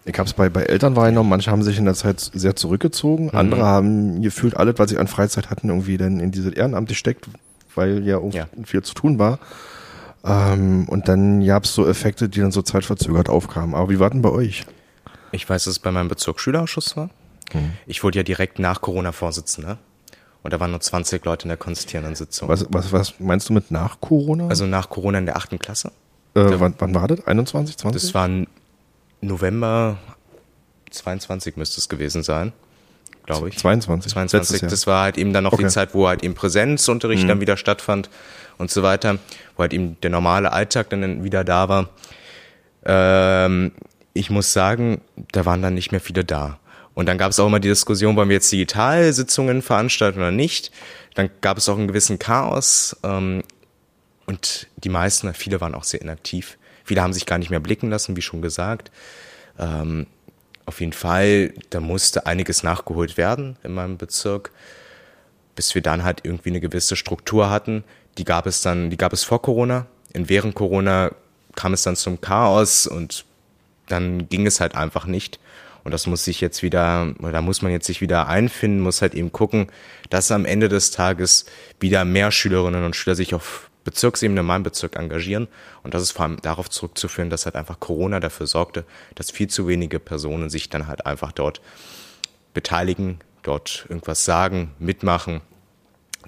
ich 0.05 0.19
habe 0.19 0.27
es 0.27 0.33
bei, 0.33 0.49
bei 0.49 0.63
Eltern 0.63 0.97
wahrgenommen, 0.97 1.31
manche 1.31 1.51
haben 1.51 1.63
sich 1.63 1.79
in 1.79 1.85
der 1.85 1.95
Zeit 1.95 2.19
sehr 2.19 2.57
zurückgezogen, 2.57 3.27
mhm. 3.27 3.39
andere 3.39 3.63
haben 3.63 4.23
gefühlt 4.23 4.57
alles, 4.57 4.75
was 4.79 4.91
sie 4.91 4.99
an 4.99 5.07
Freizeit 5.07 5.51
hatten, 5.51 5.69
irgendwie 5.69 5.99
dann 5.99 6.19
in 6.19 6.33
diese 6.33 6.51
Ehrenamt 6.51 6.89
gesteckt, 6.89 7.29
weil 7.75 8.07
ja 8.07 8.19
auch 8.19 8.33
ja. 8.33 8.47
viel 8.65 8.83
zu 8.83 8.95
tun 8.95 9.19
war. 9.19 9.39
Ähm, 10.25 10.89
und 10.89 11.09
dann 11.09 11.45
gab 11.45 11.65
es 11.65 11.75
so 11.75 11.87
Effekte, 11.87 12.29
die 12.29 12.41
dann 12.41 12.53
so 12.53 12.63
zeitverzögert 12.63 13.29
aufkamen. 13.29 13.75
Aber 13.75 13.91
wie 13.91 13.99
war 13.99 14.11
denn 14.11 14.23
bei 14.23 14.31
euch? 14.31 14.65
Ich 15.33 15.49
weiß, 15.49 15.65
dass 15.65 15.73
es 15.73 15.79
bei 15.79 15.91
meinem 15.91 16.09
Bezirk 16.09 16.41
Schülerausschuss 16.41 16.97
war. 16.97 17.11
Mhm. 17.53 17.73
Ich 17.87 18.03
wurde 18.03 18.19
ja 18.19 18.23
direkt 18.23 18.59
nach 18.59 18.81
Corona 18.81 19.13
Vorsitzender. 19.13 19.79
Und 20.43 20.53
da 20.53 20.61
waren 20.61 20.71
nur 20.71 20.81
20 20.81 21.25
Leute 21.25 21.45
in 21.45 21.49
der 21.49 21.59
konstituierenden 21.59 22.15
Sitzung. 22.15 22.49
Was, 22.49 22.67
was, 22.71 22.93
was 22.93 23.21
meinst 23.21 23.49
du 23.49 23.53
mit 23.53 23.71
nach 23.71 24.01
Corona? 24.01 24.49
Also 24.49 24.67
nach 24.67 24.89
Corona 24.89 25.19
in 25.19 25.27
der 25.27 25.37
achten 25.37 25.59
Klasse. 25.59 25.89
Äh, 26.35 26.45
wann, 26.59 26.75
wann, 26.79 26.95
war 26.95 27.09
das? 27.09 27.27
21, 27.27 27.77
20? 27.77 28.03
Das 28.03 28.15
war 28.15 28.29
November 29.21 29.99
22 30.91 31.57
müsste 31.57 31.79
es 31.81 31.89
gewesen 31.89 32.23
sein 32.23 32.53
glaube 33.33 33.49
ich. 33.49 33.59
22. 33.59 34.13
22. 34.13 34.61
Das 34.63 34.87
war 34.87 35.03
halt 35.03 35.19
eben 35.19 35.33
dann 35.33 35.45
noch 35.45 35.53
okay. 35.53 35.65
die 35.65 35.69
Zeit, 35.69 35.95
wo 35.95 36.09
halt 36.09 36.23
eben 36.23 36.35
Präsenzunterricht 36.35 37.25
mhm. 37.25 37.29
dann 37.29 37.41
wieder 37.41 37.57
stattfand 37.57 38.11
und 38.59 38.71
so 38.71 38.83
weiter, 38.83 39.19
wo 39.57 39.63
halt 39.63 39.73
eben 39.73 40.01
der 40.01 40.11
normale 40.11 40.53
Alltag 40.53 40.91
dann 40.91 41.25
wieder 41.25 41.45
da 41.45 41.69
war. 41.69 41.89
Ähm, 42.85 43.73
ich 44.13 44.31
muss 44.31 44.53
sagen, 44.53 45.01
da 45.33 45.45
waren 45.47 45.63
dann 45.63 45.75
nicht 45.75 45.93
mehr 45.93 46.01
viele 46.01 46.25
da. 46.25 46.59
Und 46.95 47.07
dann 47.07 47.19
gab 47.19 47.31
es 47.31 47.39
auch 47.41 47.47
immer 47.47 47.61
die 47.61 47.69
Diskussion, 47.69 48.17
wollen 48.17 48.29
wir 48.29 48.37
jetzt 48.37 48.53
Digitalsitzungen 48.53 49.63
veranstalten 49.63 50.19
oder 50.19 50.33
nicht. 50.33 50.71
Dann 51.15 51.31
gab 51.41 51.59
es 51.59 51.69
auch 51.69 51.79
einen 51.79 51.89
gewissen 51.89 52.19
Chaos. 52.19 52.97
Ähm, 53.03 53.43
und 54.27 54.67
die 54.77 54.89
meisten, 54.89 55.33
viele 55.35 55.61
waren 55.61 55.75
auch 55.75 55.85
sehr 55.85 56.03
inaktiv. 56.03 56.59
Viele 56.85 57.03
haben 57.03 57.13
sich 57.13 57.27
gar 57.27 57.39
nicht 57.39 57.51
mehr 57.51 57.61
blicken 57.61 57.91
lassen, 57.91 58.17
wie 58.17 58.23
schon 58.23 58.43
gesagt. 58.43 58.91
Ähm, 59.59 60.07
auf 60.71 60.81
jeden 60.81 60.93
Fall, 60.93 61.53
da 61.71 61.81
musste 61.81 62.27
einiges 62.27 62.63
nachgeholt 62.63 63.17
werden 63.17 63.57
in 63.65 63.73
meinem 63.73 63.99
Bezirk, 63.99 64.53
bis 65.57 65.75
wir 65.75 65.83
dann 65.83 66.05
halt 66.05 66.21
irgendwie 66.23 66.51
eine 66.51 66.61
gewisse 66.61 66.95
Struktur 66.95 67.51
hatten. 67.51 67.83
Die 68.19 68.25
gab 68.25 68.47
es 68.47 68.63
dann, 68.63 68.89
die 68.89 68.97
gab 68.97 69.13
es 69.13 69.25
vor 69.25 69.43
Corona. 69.43 69.87
In 70.13 70.29
während 70.29 70.55
Corona 70.55 71.11
kam 71.57 71.73
es 71.73 71.83
dann 71.83 71.97
zum 71.97 72.21
Chaos 72.21 72.87
und 72.87 73.25
dann 73.89 74.29
ging 74.29 74.47
es 74.47 74.61
halt 74.61 74.77
einfach 74.77 75.07
nicht. 75.07 75.41
Und 75.83 75.91
das 75.91 76.07
muss 76.07 76.25
sich 76.25 76.41
jetzt 76.41 76.63
wieder, 76.63 77.13
da 77.21 77.43
muss 77.43 77.63
man 77.63 77.73
jetzt 77.73 77.87
sich 77.87 78.01
wieder 78.01 78.29
einfinden, 78.29 78.81
muss 78.81 79.03
halt 79.03 79.15
eben 79.15 79.33
gucken, 79.33 79.67
dass 80.09 80.31
am 80.31 80.45
Ende 80.45 80.69
des 80.69 80.93
Tages 80.93 81.47
wieder 81.81 82.05
mehr 82.05 82.31
Schülerinnen 82.31 82.85
und 82.85 82.95
Schüler 82.95 83.17
sich 83.17 83.35
auf 83.35 83.70
Bezirksebene 83.91 84.41
in 84.41 84.47
meinem 84.47 84.63
Bezirk 84.63 84.97
engagieren. 84.97 85.49
Und 85.83 85.95
das 85.95 86.03
ist 86.03 86.13
vor 86.13 86.25
allem 86.25 86.41
darauf 86.41 86.71
zurückzuführen, 86.71 87.29
dass 87.29 87.45
halt 87.45 87.57
einfach 87.57 87.81
Corona 87.81 88.21
dafür 88.21 88.47
sorgte, 88.47 88.85
dass 89.17 89.33
viel 89.33 89.49
zu 89.49 89.67
wenige 89.67 89.99
Personen 89.99 90.49
sich 90.49 90.69
dann 90.69 90.87
halt 90.87 91.07
einfach 91.07 91.33
dort 91.33 91.61
beteiligen, 92.55 93.19
dort 93.43 93.87
irgendwas 93.89 94.25
sagen, 94.25 94.73
mitmachen. 94.79 95.41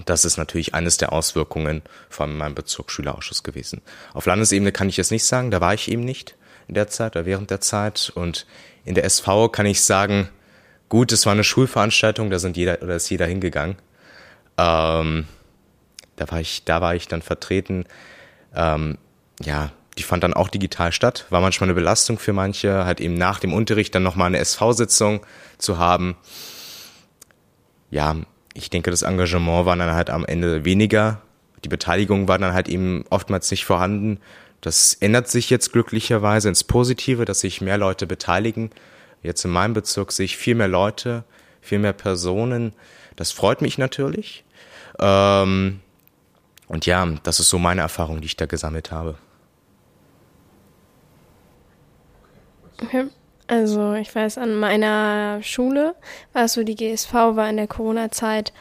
Das 0.07 0.25
ist 0.25 0.39
natürlich 0.39 0.75
eines 0.75 0.97
der 0.97 1.13
Auswirkungen 1.13 1.83
von 2.09 2.37
meinem 2.37 2.55
Bezirk 2.55 2.91
Schülerausschuss 2.91 3.43
gewesen. 3.43 3.81
Auf 4.13 4.27
Landesebene 4.27 4.73
kann 4.73 4.89
ich 4.89 4.99
es 4.99 5.11
nicht 5.11 5.25
sagen, 5.25 5.51
da 5.51 5.61
war 5.61 5.75
ich 5.75 5.91
eben 5.91 6.05
nicht 6.05 6.35
in 6.67 6.75
der 6.75 6.89
Zeit 6.89 7.15
oder 7.15 7.27
während 7.27 7.51
der 7.51 7.61
Zeit. 7.61 8.11
Und 8.15 8.47
in 8.85 8.95
der 8.95 9.05
SV 9.05 9.51
kann 9.51 9.67
ich 9.67 9.83
sagen, 9.83 10.29
gut, 10.89 11.13
es 11.13 11.27
war 11.27 11.33
eine 11.33 11.45
Schulveranstaltung, 11.45 12.31
da 12.31 12.39
sind 12.39 12.57
jeder 12.57 12.83
oder 12.83 12.97
ist 12.97 13.09
jeder 13.11 13.27
hingegangen. 13.27 13.77
Ähm, 14.59 15.27
da 16.23 16.31
war 16.31 16.41
ich, 16.41 16.65
da 16.65 16.81
war 16.81 16.95
ich 16.95 17.09
dann 17.09 17.23
vertreten. 17.23 17.85
Ähm, 18.55 18.99
ja, 19.43 19.73
die 19.99 20.03
fand 20.03 20.23
dann 20.23 20.35
auch 20.35 20.49
digital 20.49 20.93
statt. 20.93 21.27
War 21.31 21.41
manchmal 21.41 21.67
eine 21.67 21.75
Belastung 21.75 22.19
für 22.19 22.33
manche, 22.33 22.85
halt 22.85 23.01
eben 23.01 23.15
nach 23.15 23.41
dem 23.41 23.53
Unterricht 23.53 23.95
dann 23.95 24.03
nochmal 24.03 24.29
eine 24.29 24.39
SV-Sitzung 24.39 25.27
zu 25.59 25.79
haben. 25.79 26.17
Ja, 27.91 28.17
ich 28.55 28.71
denke, 28.71 28.91
das 28.91 29.03
Engagement 29.03 29.67
war 29.67 29.77
dann 29.77 29.93
halt 29.93 30.11
am 30.11 30.25
Ende 30.25 30.65
weniger. 30.65 31.21
Die 31.65 31.69
Beteiligung 31.69 32.29
war 32.29 32.39
dann 32.39 32.55
halt 32.55 32.69
eben 32.69 33.05
oftmals 33.11 33.51
nicht 33.51 33.65
vorhanden. 33.65 34.19
Das 34.61 34.95
ändert 34.95 35.29
sich 35.29 35.51
jetzt 35.51 35.73
glücklicherweise 35.73 36.49
ins 36.49 36.65
Positive, 36.65 37.25
dass 37.25 37.41
sich 37.41 37.61
mehr 37.61 37.79
Leute 37.79 38.07
beteiligen. 38.07 38.71
Jetzt 39.23 39.45
in 39.45 39.51
meinem 39.51 39.75
Bezirk 39.75 40.13
sehe 40.13 40.25
ich 40.25 40.37
viel 40.37 40.55
mehr 40.55 40.69
Leute, 40.69 41.25
viel 41.61 41.79
mehr 41.79 41.93
Personen. 41.93 42.73
Das 43.17 43.33
freut 43.33 43.61
mich 43.61 43.77
natürlich. 43.77 44.45
Ähm, 44.99 45.81
und 46.73 46.87
ja, 46.87 47.07
das 47.23 47.39
ist 47.39 47.51
so 47.51 47.59
meine 47.59 47.83
Erfahrung, 47.83 48.23
die 48.23 48.27
ich 48.27 48.37
da 48.37 48.47
gesammelt 48.47 48.91
habe. 48.91 49.17
Okay. 52.83 53.09
Also 53.47 53.93
ich 53.93 54.15
weiß, 54.15 54.39
an 54.39 54.55
meiner 54.55 55.43
Schule 55.43 55.95
war 56.33 56.45
es 56.45 56.55
so, 56.55 56.65
die 56.65 56.75
GSV 56.75 57.13
war 57.13 57.51
in 57.51 57.59
der 57.59 57.67
Corona-Zeit 57.67 58.55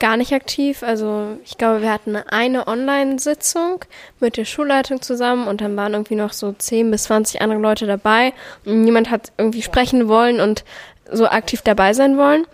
gar 0.00 0.16
nicht 0.16 0.32
aktiv. 0.32 0.82
Also 0.82 1.38
ich 1.44 1.56
glaube, 1.56 1.80
wir 1.80 1.92
hatten 1.92 2.16
eine 2.16 2.66
Online-Sitzung 2.66 3.84
mit 4.18 4.36
der 4.36 4.46
Schulleitung 4.46 5.00
zusammen 5.00 5.46
und 5.46 5.60
dann 5.60 5.76
waren 5.76 5.92
irgendwie 5.92 6.16
noch 6.16 6.32
so 6.32 6.52
10 6.52 6.90
bis 6.90 7.04
20 7.04 7.40
andere 7.40 7.60
Leute 7.60 7.86
dabei. 7.86 8.32
Und 8.64 8.82
niemand 8.82 9.12
hat 9.12 9.30
irgendwie 9.38 9.62
sprechen 9.62 10.08
wollen 10.08 10.40
und 10.40 10.64
so 11.08 11.28
aktiv 11.28 11.62
dabei 11.62 11.92
sein 11.92 12.18
wollen. 12.18 12.46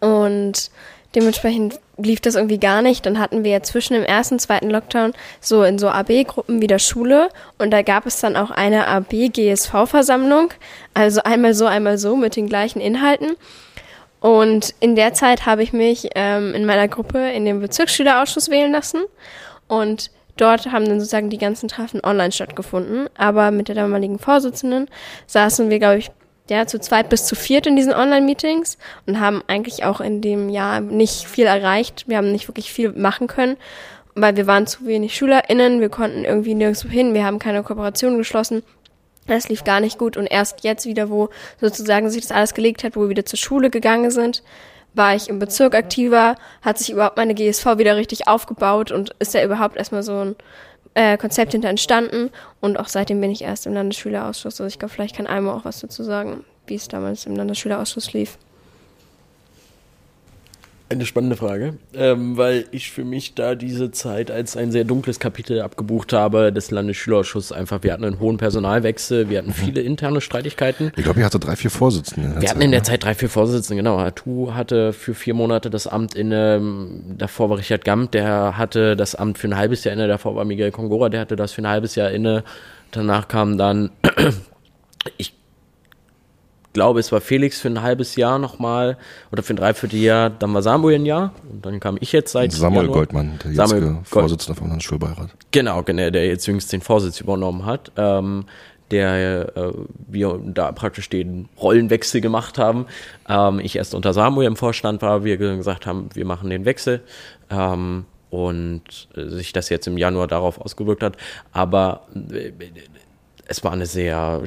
Und 0.00 0.70
dementsprechend 1.14 1.80
lief 1.96 2.20
das 2.20 2.34
irgendwie 2.34 2.58
gar 2.58 2.82
nicht. 2.82 3.06
Dann 3.06 3.18
hatten 3.18 3.44
wir 3.44 3.50
ja 3.50 3.62
zwischen 3.62 3.94
dem 3.94 4.04
ersten 4.04 4.34
und 4.34 4.40
zweiten 4.40 4.70
Lockdown 4.70 5.12
so 5.40 5.62
in 5.64 5.78
so 5.78 5.88
AB-Gruppen 5.88 6.60
wieder 6.60 6.78
Schule 6.78 7.28
und 7.58 7.70
da 7.70 7.82
gab 7.82 8.06
es 8.06 8.20
dann 8.20 8.36
auch 8.36 8.50
eine 8.50 8.86
AB-GSV-Versammlung, 8.86 10.50
also 10.94 11.22
einmal 11.22 11.54
so, 11.54 11.66
einmal 11.66 11.98
so 11.98 12.16
mit 12.16 12.36
den 12.36 12.48
gleichen 12.48 12.80
Inhalten. 12.80 13.36
Und 14.20 14.74
in 14.80 14.96
der 14.96 15.14
Zeit 15.14 15.46
habe 15.46 15.62
ich 15.62 15.72
mich 15.72 16.10
ähm, 16.14 16.52
in 16.54 16.66
meiner 16.66 16.88
Gruppe 16.88 17.30
in 17.30 17.44
den 17.44 17.60
Bezirksschülerausschuss 17.60 18.50
wählen 18.50 18.72
lassen 18.72 19.02
und 19.68 20.10
dort 20.36 20.66
haben 20.72 20.86
dann 20.86 20.98
sozusagen 20.98 21.30
die 21.30 21.38
ganzen 21.38 21.68
Treffen 21.68 22.00
online 22.04 22.32
stattgefunden. 22.32 23.08
Aber 23.16 23.50
mit 23.50 23.68
der 23.68 23.74
damaligen 23.74 24.18
Vorsitzenden 24.18 24.88
saßen 25.26 25.70
wir, 25.70 25.78
glaube 25.78 25.98
ich, 25.98 26.10
ja, 26.50 26.66
zu 26.66 26.78
zweit 26.78 27.08
bis 27.08 27.24
zu 27.26 27.34
viert 27.34 27.66
in 27.66 27.76
diesen 27.76 27.92
Online-Meetings 27.92 28.78
und 29.06 29.20
haben 29.20 29.42
eigentlich 29.46 29.84
auch 29.84 30.00
in 30.00 30.20
dem 30.20 30.48
Jahr 30.48 30.80
nicht 30.80 31.24
viel 31.24 31.46
erreicht. 31.46 32.04
Wir 32.06 32.16
haben 32.16 32.32
nicht 32.32 32.48
wirklich 32.48 32.72
viel 32.72 32.92
machen 32.92 33.26
können, 33.26 33.56
weil 34.14 34.36
wir 34.36 34.46
waren 34.46 34.66
zu 34.66 34.86
wenig 34.86 35.14
SchülerInnen, 35.14 35.80
wir 35.80 35.90
konnten 35.90 36.24
irgendwie 36.24 36.54
nirgendwo 36.54 36.88
hin, 36.88 37.14
wir 37.14 37.24
haben 37.24 37.38
keine 37.38 37.62
Kooperation 37.62 38.16
geschlossen. 38.16 38.62
Das 39.26 39.48
lief 39.50 39.62
gar 39.62 39.80
nicht 39.80 39.98
gut 39.98 40.16
und 40.16 40.26
erst 40.26 40.64
jetzt 40.64 40.86
wieder, 40.86 41.10
wo 41.10 41.28
sozusagen 41.60 42.08
sich 42.08 42.22
das 42.22 42.32
alles 42.32 42.54
gelegt 42.54 42.82
hat, 42.82 42.96
wo 42.96 43.02
wir 43.02 43.08
wieder 43.10 43.26
zur 43.26 43.38
Schule 43.38 43.68
gegangen 43.68 44.10
sind, 44.10 44.42
war 44.94 45.14
ich 45.14 45.28
im 45.28 45.38
Bezirk 45.38 45.74
aktiver, 45.74 46.34
hat 46.62 46.78
sich 46.78 46.90
überhaupt 46.90 47.18
meine 47.18 47.34
GSV 47.34 47.76
wieder 47.76 47.96
richtig 47.96 48.26
aufgebaut 48.26 48.90
und 48.90 49.14
ist 49.18 49.34
ja 49.34 49.44
überhaupt 49.44 49.76
erstmal 49.76 50.02
so 50.02 50.18
ein 50.18 50.36
äh, 50.98 51.16
Konzept 51.16 51.52
hinter 51.52 51.68
entstanden 51.68 52.30
und 52.60 52.76
auch 52.76 52.88
seitdem 52.88 53.20
bin 53.20 53.30
ich 53.30 53.42
erst 53.42 53.66
im 53.66 53.72
Landesschülerausschuss. 53.72 54.60
Also 54.60 54.64
ich 54.64 54.80
glaube, 54.80 54.92
vielleicht 54.92 55.14
kann 55.14 55.28
Almo 55.28 55.52
auch 55.52 55.64
was 55.64 55.78
dazu 55.78 56.02
sagen, 56.02 56.44
wie 56.66 56.74
es 56.74 56.88
damals 56.88 57.24
im 57.24 57.36
Landesschülerausschuss 57.36 58.12
lief. 58.14 58.36
Eine 60.90 61.04
spannende 61.04 61.36
Frage, 61.36 61.74
ähm, 61.92 62.38
weil 62.38 62.64
ich 62.70 62.90
für 62.90 63.04
mich 63.04 63.34
da 63.34 63.54
diese 63.54 63.90
Zeit 63.90 64.30
als 64.30 64.56
ein 64.56 64.72
sehr 64.72 64.84
dunkles 64.84 65.20
Kapitel 65.20 65.60
abgebucht 65.60 66.14
habe 66.14 66.50
des 66.50 66.70
Landesschülerausschusses. 66.70 67.52
Einfach, 67.52 67.82
wir 67.82 67.92
hatten 67.92 68.06
einen 68.06 68.20
hohen 68.20 68.38
Personalwechsel, 68.38 69.28
wir 69.28 69.36
hatten 69.36 69.52
viele 69.52 69.82
interne 69.82 70.22
Streitigkeiten. 70.22 70.90
Ich 70.96 71.04
glaube, 71.04 71.20
ihr 71.20 71.26
hatte 71.26 71.38
drei, 71.38 71.56
vier 71.56 71.70
Vorsitzende. 71.70 72.36
Wir 72.36 72.40
Zeit, 72.40 72.50
hatten 72.50 72.62
in 72.62 72.70
der 72.70 72.80
ne? 72.80 72.84
Zeit 72.84 73.04
drei, 73.04 73.14
vier 73.14 73.28
Vorsitzende, 73.28 73.76
genau. 73.76 73.98
Atu 73.98 74.54
hatte 74.54 74.94
für 74.94 75.12
vier 75.12 75.34
Monate 75.34 75.68
das 75.68 75.86
Amt 75.86 76.14
inne, 76.14 76.62
davor 77.18 77.50
war 77.50 77.58
Richard 77.58 77.84
Gamt, 77.84 78.14
der 78.14 78.56
hatte 78.56 78.96
das 78.96 79.14
Amt 79.14 79.36
für 79.36 79.48
ein 79.48 79.58
halbes 79.58 79.84
Jahr 79.84 79.92
inne, 79.92 80.08
davor 80.08 80.36
war 80.36 80.46
Miguel 80.46 80.70
Kongora, 80.70 81.10
der 81.10 81.20
hatte 81.20 81.36
das 81.36 81.52
für 81.52 81.60
ein 81.60 81.68
halbes 81.68 81.96
Jahr 81.96 82.10
inne. 82.10 82.44
Danach 82.92 83.28
kam 83.28 83.58
dann, 83.58 83.90
ich 85.18 85.37
glaube, 86.72 87.00
es 87.00 87.12
war 87.12 87.20
Felix 87.20 87.60
für 87.60 87.68
ein 87.68 87.82
halbes 87.82 88.16
Jahr 88.16 88.38
nochmal 88.38 88.96
oder 89.32 89.42
für 89.42 89.54
ein 89.54 89.56
Dreivierteljahr, 89.56 90.30
dann 90.30 90.54
war 90.54 90.62
Samuel 90.62 90.96
ein 90.96 91.06
Jahr 91.06 91.32
und 91.50 91.64
dann 91.64 91.80
kam 91.80 91.96
ich 92.00 92.12
jetzt 92.12 92.32
seit 92.32 92.52
Samuel 92.52 92.82
Januar. 92.82 92.96
Goldmann, 92.98 93.38
der 93.44 93.52
Samuel 93.54 93.82
jetzige 93.82 94.04
Vorsitzende 94.04 94.58
vom 94.58 94.68
Landesschulbeirat. 94.68 95.30
Genau, 95.50 95.82
genau, 95.82 96.10
der 96.10 96.26
jetzt 96.26 96.46
jüngst 96.46 96.72
den 96.72 96.80
Vorsitz 96.80 97.20
übernommen 97.20 97.66
hat. 97.66 97.92
Ähm, 97.96 98.44
der 98.90 99.54
äh, 99.54 99.72
wir 100.06 100.40
da 100.46 100.72
praktisch 100.72 101.10
den 101.10 101.48
Rollenwechsel 101.60 102.20
gemacht 102.20 102.56
haben. 102.56 102.86
Ähm, 103.28 103.60
ich 103.60 103.76
erst 103.76 103.94
unter 103.94 104.14
Samuel 104.14 104.46
im 104.46 104.56
Vorstand 104.56 105.02
war, 105.02 105.24
wir 105.24 105.36
gesagt 105.36 105.84
haben, 105.86 106.08
wir 106.14 106.24
machen 106.24 106.48
den 106.48 106.64
Wechsel. 106.64 107.02
Ähm, 107.50 108.06
und 108.30 109.08
äh, 109.14 109.26
sich 109.28 109.52
das 109.52 109.68
jetzt 109.68 109.86
im 109.86 109.96
Januar 109.96 110.26
darauf 110.26 110.60
ausgewirkt 110.60 111.02
hat. 111.02 111.16
Aber 111.52 112.06
äh, 112.30 112.52
es 113.46 113.64
war 113.64 113.72
eine 113.72 113.86
sehr 113.86 114.42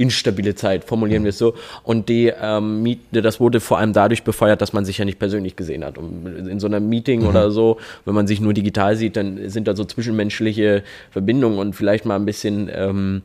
instabile 0.00 0.54
Zeit, 0.54 0.84
formulieren 0.84 1.24
wir 1.24 1.28
es 1.28 1.38
so. 1.38 1.54
Und 1.82 2.08
die 2.08 2.32
ähm, 2.40 2.82
Miete, 2.82 3.20
das 3.20 3.38
wurde 3.38 3.60
vor 3.60 3.78
allem 3.78 3.92
dadurch 3.92 4.24
befeuert, 4.24 4.62
dass 4.62 4.72
man 4.72 4.84
sich 4.84 4.98
ja 4.98 5.04
nicht 5.04 5.18
persönlich 5.18 5.56
gesehen 5.56 5.84
hat. 5.84 5.98
Und 5.98 6.26
in 6.48 6.58
so 6.58 6.66
einem 6.66 6.88
Meeting 6.88 7.20
mhm. 7.20 7.28
oder 7.28 7.50
so, 7.50 7.76
wenn 8.06 8.14
man 8.14 8.26
sich 8.26 8.40
nur 8.40 8.54
digital 8.54 8.96
sieht, 8.96 9.16
dann 9.16 9.50
sind 9.50 9.68
da 9.68 9.76
so 9.76 9.84
zwischenmenschliche 9.84 10.82
Verbindungen 11.10 11.58
und 11.58 11.74
vielleicht 11.74 12.06
mal 12.06 12.16
ein 12.16 12.24
bisschen 12.24 12.70
ähm, 12.72 13.22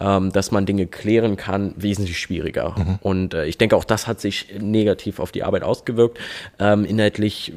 ähm, 0.00 0.30
dass 0.32 0.52
man 0.52 0.66
Dinge 0.66 0.86
klären 0.86 1.36
kann, 1.36 1.74
wesentlich 1.76 2.18
schwieriger. 2.18 2.76
Mhm. 2.78 2.98
Und 3.00 3.34
äh, 3.34 3.46
ich 3.46 3.58
denke, 3.58 3.76
auch 3.76 3.84
das 3.84 4.06
hat 4.06 4.20
sich 4.20 4.46
negativ 4.60 5.18
auf 5.18 5.32
die 5.32 5.42
Arbeit 5.42 5.64
ausgewirkt. 5.64 6.18
Ähm, 6.60 6.84
inhaltlich 6.84 7.52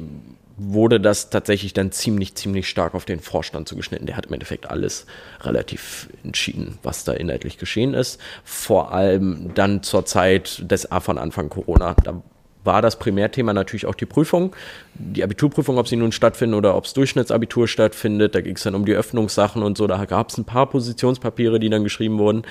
wurde 0.68 1.00
das 1.00 1.30
tatsächlich 1.30 1.72
dann 1.72 1.92
ziemlich, 1.92 2.34
ziemlich 2.34 2.68
stark 2.68 2.94
auf 2.94 3.04
den 3.04 3.20
Vorstand 3.20 3.68
zugeschnitten. 3.68 4.06
Der 4.06 4.16
hat 4.16 4.26
im 4.26 4.32
Endeffekt 4.34 4.70
alles 4.70 5.06
relativ 5.40 6.08
entschieden, 6.24 6.78
was 6.82 7.04
da 7.04 7.12
inhaltlich 7.12 7.58
geschehen 7.58 7.94
ist. 7.94 8.20
Vor 8.44 8.92
allem 8.92 9.52
dann 9.54 9.82
zur 9.82 10.04
Zeit 10.04 10.70
des 10.70 10.90
A 10.90 11.00
von 11.00 11.18
Anfang 11.18 11.48
Corona. 11.48 11.94
Da 12.04 12.22
war 12.64 12.82
das 12.82 12.98
Primärthema 12.98 13.52
natürlich 13.52 13.86
auch 13.86 13.94
die 13.94 14.06
Prüfung, 14.06 14.54
die 14.94 15.24
Abiturprüfung, 15.24 15.78
ob 15.78 15.88
sie 15.88 15.96
nun 15.96 16.12
stattfindet 16.12 16.58
oder 16.58 16.76
ob 16.76 16.84
es 16.84 16.92
Durchschnittsabitur 16.92 17.66
stattfindet. 17.66 18.34
Da 18.34 18.40
ging 18.40 18.56
es 18.56 18.62
dann 18.62 18.74
um 18.74 18.84
die 18.84 18.94
Öffnungssachen 18.94 19.62
und 19.62 19.76
so. 19.76 19.86
Da 19.86 20.04
gab 20.04 20.30
es 20.30 20.38
ein 20.38 20.44
paar 20.44 20.66
Positionspapiere, 20.66 21.58
die 21.58 21.70
dann 21.70 21.84
geschrieben 21.84 22.18
wurden. 22.18 22.42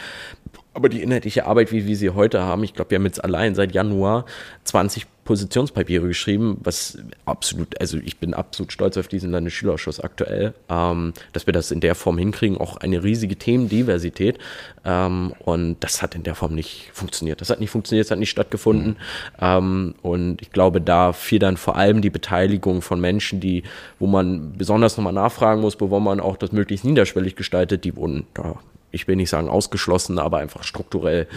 Aber 0.73 0.89
die 0.89 1.01
inhaltliche 1.01 1.45
Arbeit, 1.45 1.71
wie 1.71 1.85
wir 1.85 1.95
sie 1.95 2.11
heute 2.11 2.41
haben, 2.41 2.63
ich 2.63 2.73
glaube, 2.73 2.91
wir 2.91 2.97
haben 2.97 3.05
jetzt 3.05 3.23
allein 3.23 3.55
seit 3.55 3.73
Januar 3.73 4.25
20 4.63 5.05
Positionspapiere 5.31 6.09
geschrieben, 6.09 6.57
was 6.61 6.97
absolut, 7.23 7.79
also 7.79 7.97
ich 8.03 8.17
bin 8.17 8.33
absolut 8.33 8.73
stolz 8.73 8.97
auf 8.97 9.07
diesen 9.07 9.31
Landesschülerausschuss 9.31 10.01
aktuell, 10.01 10.53
ähm, 10.67 11.13
dass 11.31 11.45
wir 11.45 11.53
das 11.53 11.71
in 11.71 11.79
der 11.79 11.95
Form 11.95 12.17
hinkriegen, 12.17 12.57
auch 12.57 12.75
eine 12.75 13.01
riesige 13.01 13.37
Themendiversität. 13.37 14.39
Ähm, 14.83 15.31
und 15.39 15.77
das 15.79 16.01
hat 16.01 16.15
in 16.15 16.23
der 16.23 16.35
Form 16.35 16.53
nicht 16.53 16.89
funktioniert. 16.91 17.39
Das 17.39 17.49
hat 17.49 17.61
nicht 17.61 17.69
funktioniert, 17.69 18.07
das 18.07 18.11
hat 18.11 18.19
nicht 18.19 18.29
stattgefunden. 18.29 18.97
Mhm. 19.39 19.95
Und 20.01 20.41
ich 20.41 20.51
glaube, 20.51 20.81
da 20.81 21.13
fiel 21.13 21.39
dann 21.39 21.55
vor 21.55 21.77
allem 21.77 22.01
die 22.01 22.09
Beteiligung 22.09 22.81
von 22.81 22.99
Menschen, 22.99 23.39
die, 23.39 23.63
wo 23.99 24.07
man 24.07 24.57
besonders 24.57 24.97
nochmal 24.97 25.13
nachfragen 25.13 25.61
muss, 25.61 25.77
bevor 25.77 26.01
man 26.01 26.19
auch 26.19 26.35
das 26.35 26.51
möglichst 26.51 26.83
niederschwellig 26.83 27.37
gestaltet, 27.37 27.85
die 27.85 27.95
wurden 27.95 28.25
da 28.33 28.59
ich 28.93 29.07
will 29.07 29.15
nicht 29.15 29.29
sagen 29.29 29.47
ausgeschlossen, 29.47 30.19
aber 30.19 30.39
einfach 30.39 30.63
strukturell 30.63 31.27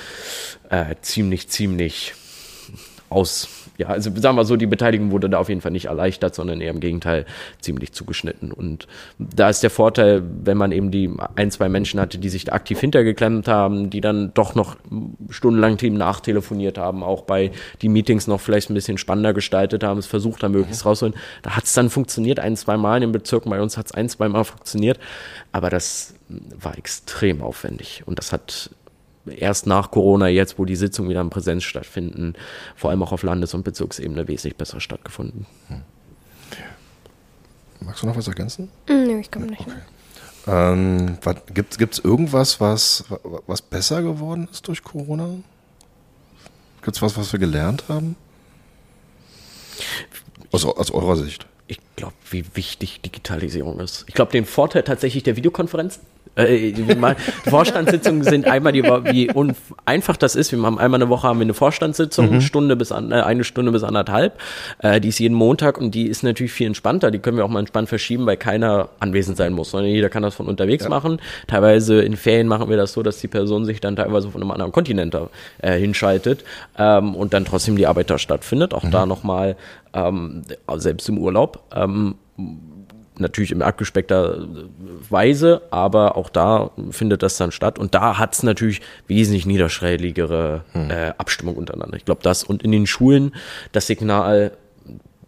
äh, 0.71 0.97
ziemlich, 1.03 1.49
ziemlich 1.49 2.15
aus, 3.15 3.49
ja, 3.77 3.89
also 3.89 4.11
sagen 4.15 4.37
wir 4.37 4.45
so, 4.45 4.57
die 4.57 4.67
Beteiligung 4.67 5.11
wurde 5.11 5.29
da 5.29 5.39
auf 5.39 5.49
jeden 5.49 5.61
Fall 5.61 5.73
nicht 5.73 5.87
erleichtert, 5.87 6.35
sondern 6.35 6.61
eher 6.61 6.71
im 6.71 6.81
Gegenteil 6.81 7.27
ziemlich 7.61 7.93
zugeschnitten. 7.93 8.53
Und 8.53 8.87
da 9.19 9.49
ist 9.49 9.63
der 9.63 9.71
Vorteil, 9.71 10.23
wenn 10.45 10.57
man 10.57 10.71
eben 10.71 10.91
die 10.91 11.11
ein, 11.35 11.51
zwei 11.51 11.69
Menschen 11.69 11.99
hatte, 11.99 12.19
die 12.19 12.29
sich 12.29 12.45
da 12.45 12.53
aktiv 12.53 12.79
hintergeklemmt 12.79 13.49
haben, 13.49 13.91
die 13.91 14.01
dann 14.01 14.33
doch 14.35 14.55
noch 14.55 14.77
stundenlang 15.29 15.77
Team 15.77 15.95
nachtelefoniert 15.95 16.79
haben, 16.79 17.03
auch 17.03 17.23
bei 17.23 17.51
die 17.83 17.89
Meetings 17.89 18.27
noch 18.29 18.41
vielleicht 18.41 18.71
ein 18.71 18.75
bisschen 18.75 18.97
spannender 18.97 19.35
gestaltet 19.35 19.83
haben, 19.83 19.99
es 19.99 20.07
versucht 20.07 20.45
haben, 20.45 20.53
möglichst 20.53 20.85
mhm. 20.85 20.89
rauszuholen. 20.89 21.19
Da 21.43 21.57
hat 21.57 21.65
es 21.65 21.73
dann 21.73 21.91
funktioniert, 21.91 22.39
ein, 22.39 22.57
zwei 22.57 22.77
Mal 22.77 22.97
in 22.97 23.03
den 23.03 23.13
Bezirken, 23.13 23.51
bei 23.51 23.61
uns 23.61 23.77
hat 23.77 23.87
es 23.87 23.93
ein, 23.93 24.09
zwei 24.09 24.29
Mal 24.29 24.45
funktioniert, 24.45 25.01
aber 25.51 25.69
das 25.71 26.15
war 26.29 26.79
extrem 26.79 27.43
aufwendig 27.43 28.03
und 28.07 28.19
das 28.19 28.33
hat 28.33 28.71
erst 29.27 29.67
nach 29.67 29.91
Corona, 29.91 30.29
jetzt, 30.29 30.59
wo 30.59 30.65
die 30.65 30.77
Sitzungen 30.77 31.11
wieder 31.11 31.21
in 31.21 31.31
Präsenz 31.31 31.65
stattfinden, 31.65 32.35
vor 32.77 32.91
allem 32.91 33.03
auch 33.03 33.13
auf 33.13 33.23
Landes- 33.23 33.55
und 33.55 33.65
Bezirksebene 33.65 34.29
wesentlich 34.29 34.57
besser 34.57 34.81
stattgefunden. 34.81 35.47
Hm. 35.69 35.83
Magst 37.81 38.03
du 38.03 38.07
noch 38.07 38.17
was 38.17 38.29
ergänzen? 38.29 38.71
Hm, 38.87 39.07
nee, 39.07 39.21
ich 39.21 39.31
komme 39.31 39.47
nicht. 39.47 39.61
Okay. 39.61 39.73
Ähm, 40.47 41.19
Gibt 41.53 41.81
es 41.81 41.99
irgendwas, 41.99 42.61
was, 42.61 43.05
was 43.47 43.63
besser 43.63 44.03
geworden 44.03 44.49
ist 44.51 44.69
durch 44.69 44.83
Corona? 44.83 45.29
Gibt 46.83 46.97
es 46.97 47.03
was, 47.03 47.17
was 47.17 47.33
wir 47.33 47.41
gelernt 47.41 47.85
haben? 47.89 48.17
Aus, 50.53 50.65
aus 50.65 50.91
eurer 50.91 51.17
Sicht? 51.17 51.47
Ich 51.67 51.81
glaube, 51.97 52.15
wie 52.31 52.45
wichtig 52.55 53.01
Digitalisierung 53.01 53.81
ist. 53.81 54.05
Ich 54.07 54.15
glaube, 54.15 54.33
den 54.33 54.45
Vorteil 54.45 54.83
tatsächlich 54.83 55.23
der 55.23 55.37
Videokonferenzen 55.37 56.03
äh, 56.37 56.73
Vorstandssitzungen 57.49 58.23
sind 58.23 58.47
einmal 58.47 58.73
die 58.73 58.85
Woche, 58.85 59.05
wie 59.13 59.31
einfach 59.85 60.17
das 60.17 60.37
ist. 60.37 60.53
Wir 60.53 60.63
haben 60.63 60.79
einmal 60.79 61.01
eine 61.01 61.11
Woche 61.11 61.29
haben 61.29 61.39
wir 61.39 61.45
eine 61.45 61.55
Vorstandssitzung, 61.55 62.27
mhm. 62.27 62.33
eine 62.33 62.41
Stunde 62.43 62.77
bis 62.77 62.93
an, 62.93 63.13
äh, 63.13 63.17
eine 63.17 63.45
Stunde 63.45 63.73
bis 63.73 63.83
anderthalb. 63.83 64.39
Äh, 64.79 65.01
die 65.01 65.09
ist 65.09 65.19
jeden 65.19 65.35
Montag 65.35 65.79
und 65.79 65.95
die 65.95 66.07
ist 66.07 66.23
natürlich 66.23 66.53
viel 66.53 66.67
entspannter. 66.67 67.11
Die 67.11 67.19
können 67.19 67.37
wir 67.37 67.45
auch 67.45 67.49
mal 67.49 67.61
entspannt 67.61 67.89
verschieben, 67.89 68.27
weil 68.27 68.37
keiner 68.37 68.89
anwesend 69.01 69.37
sein 69.37 69.53
muss, 69.53 69.71
sondern 69.71 69.91
jeder 69.91 70.09
kann 70.09 70.23
das 70.23 70.35
von 70.35 70.47
unterwegs 70.47 70.85
ja. 70.85 70.91
machen. 70.91 71.21
Teilweise 71.47 72.03
in 72.03 72.17
Ferien 72.17 72.49
machen 72.49 72.69
wir 72.69 72.77
das 72.77 72.93
so, 72.93 73.03
dass 73.03 73.19
die 73.19 73.29
Person 73.29 73.65
sich 73.65 73.81
dann 73.81 73.97
teilweise 73.97 74.31
von 74.31 74.43
einem 74.43 74.51
anderen 74.51 74.73
Kontinent 74.73 75.17
äh, 75.59 75.79
hinschaltet 75.79 76.45
ähm, 76.79 77.15
und 77.15 77.35
dann 77.35 77.45
trotzdem 77.45 77.77
die 77.77 77.87
Arbeit 77.87 78.11
da 78.11 78.19
stattfindet. 78.19 78.75
Auch 78.75 78.85
mhm. 78.85 78.91
da 78.91 79.07
nochmal 79.07 79.57
ähm, 79.93 80.43
selbst 80.77 81.09
im 81.09 81.19
Urlaub. 81.19 81.63
Ähm, 81.75 82.17
natürlich 83.19 83.53
in 83.53 83.63
abgespeckter 83.63 84.47
Weise, 85.09 85.63
aber 85.71 86.17
auch 86.17 86.29
da 86.29 86.71
findet 86.91 87.23
das 87.23 87.37
dann 87.37 87.53
statt. 87.53 87.79
Und 87.79 87.95
da 87.95 88.19
hat 88.19 88.35
es 88.35 88.43
natürlich 88.43 88.81
wesentlich 89.07 89.47
niederschwelligere 89.47 90.65
hm. 90.73 90.91
äh, 90.91 91.13
Abstimmung 91.19 91.57
untereinander. 91.57 91.97
Ich 91.97 92.05
glaube, 92.05 92.23
das 92.23 92.45
und 92.45 92.63
in 92.63 92.73
den 92.73 92.87
Schulen 92.87 93.35
das 93.73 93.87
Signal, 93.87 94.53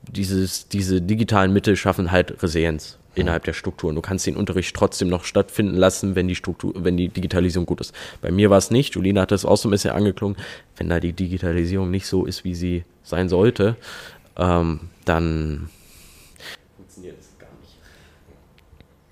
dieses, 0.09 0.69
diese 0.69 1.01
digitalen 1.01 1.53
Mittel 1.53 1.77
schaffen 1.77 2.11
halt 2.11 2.43
Resilienz 2.43 2.99
hm. 3.15 3.23
innerhalb 3.23 3.45
der 3.45 3.53
Strukturen. 3.53 3.95
Du 3.95 4.03
kannst 4.03 4.27
den 4.27 4.37
Unterricht 4.37 4.75
trotzdem 4.75 5.09
noch 5.09 5.25
stattfinden 5.25 5.77
lassen, 5.77 6.17
wenn 6.17 6.29
die 6.29 6.35
Struktur, 6.35 6.73
wenn 6.77 6.97
die 6.97 7.09
Digitalisierung 7.09 7.67
gut 7.67 7.81
ist. 7.81 7.95
Bei 8.21 8.31
mir 8.31 8.51
war 8.51 8.59
es 8.59 8.71
nicht. 8.71 8.95
Julina 8.95 9.23
hat 9.23 9.31
das 9.31 9.45
auch 9.45 9.57
so 9.57 9.69
ein 9.69 9.73
bisschen 9.73 9.93
angeklungen. 9.93 10.37
Wenn 10.77 10.89
da 10.89 11.01
die 11.01 11.13
Digitalisierung 11.13 11.91
nicht 11.91 12.07
so 12.07 12.25
ist, 12.25 12.45
wie 12.45 12.55
sie 12.55 12.85
sein 13.03 13.29
sollte, 13.29 13.77
ähm, 14.37 14.81
dann 15.05 15.71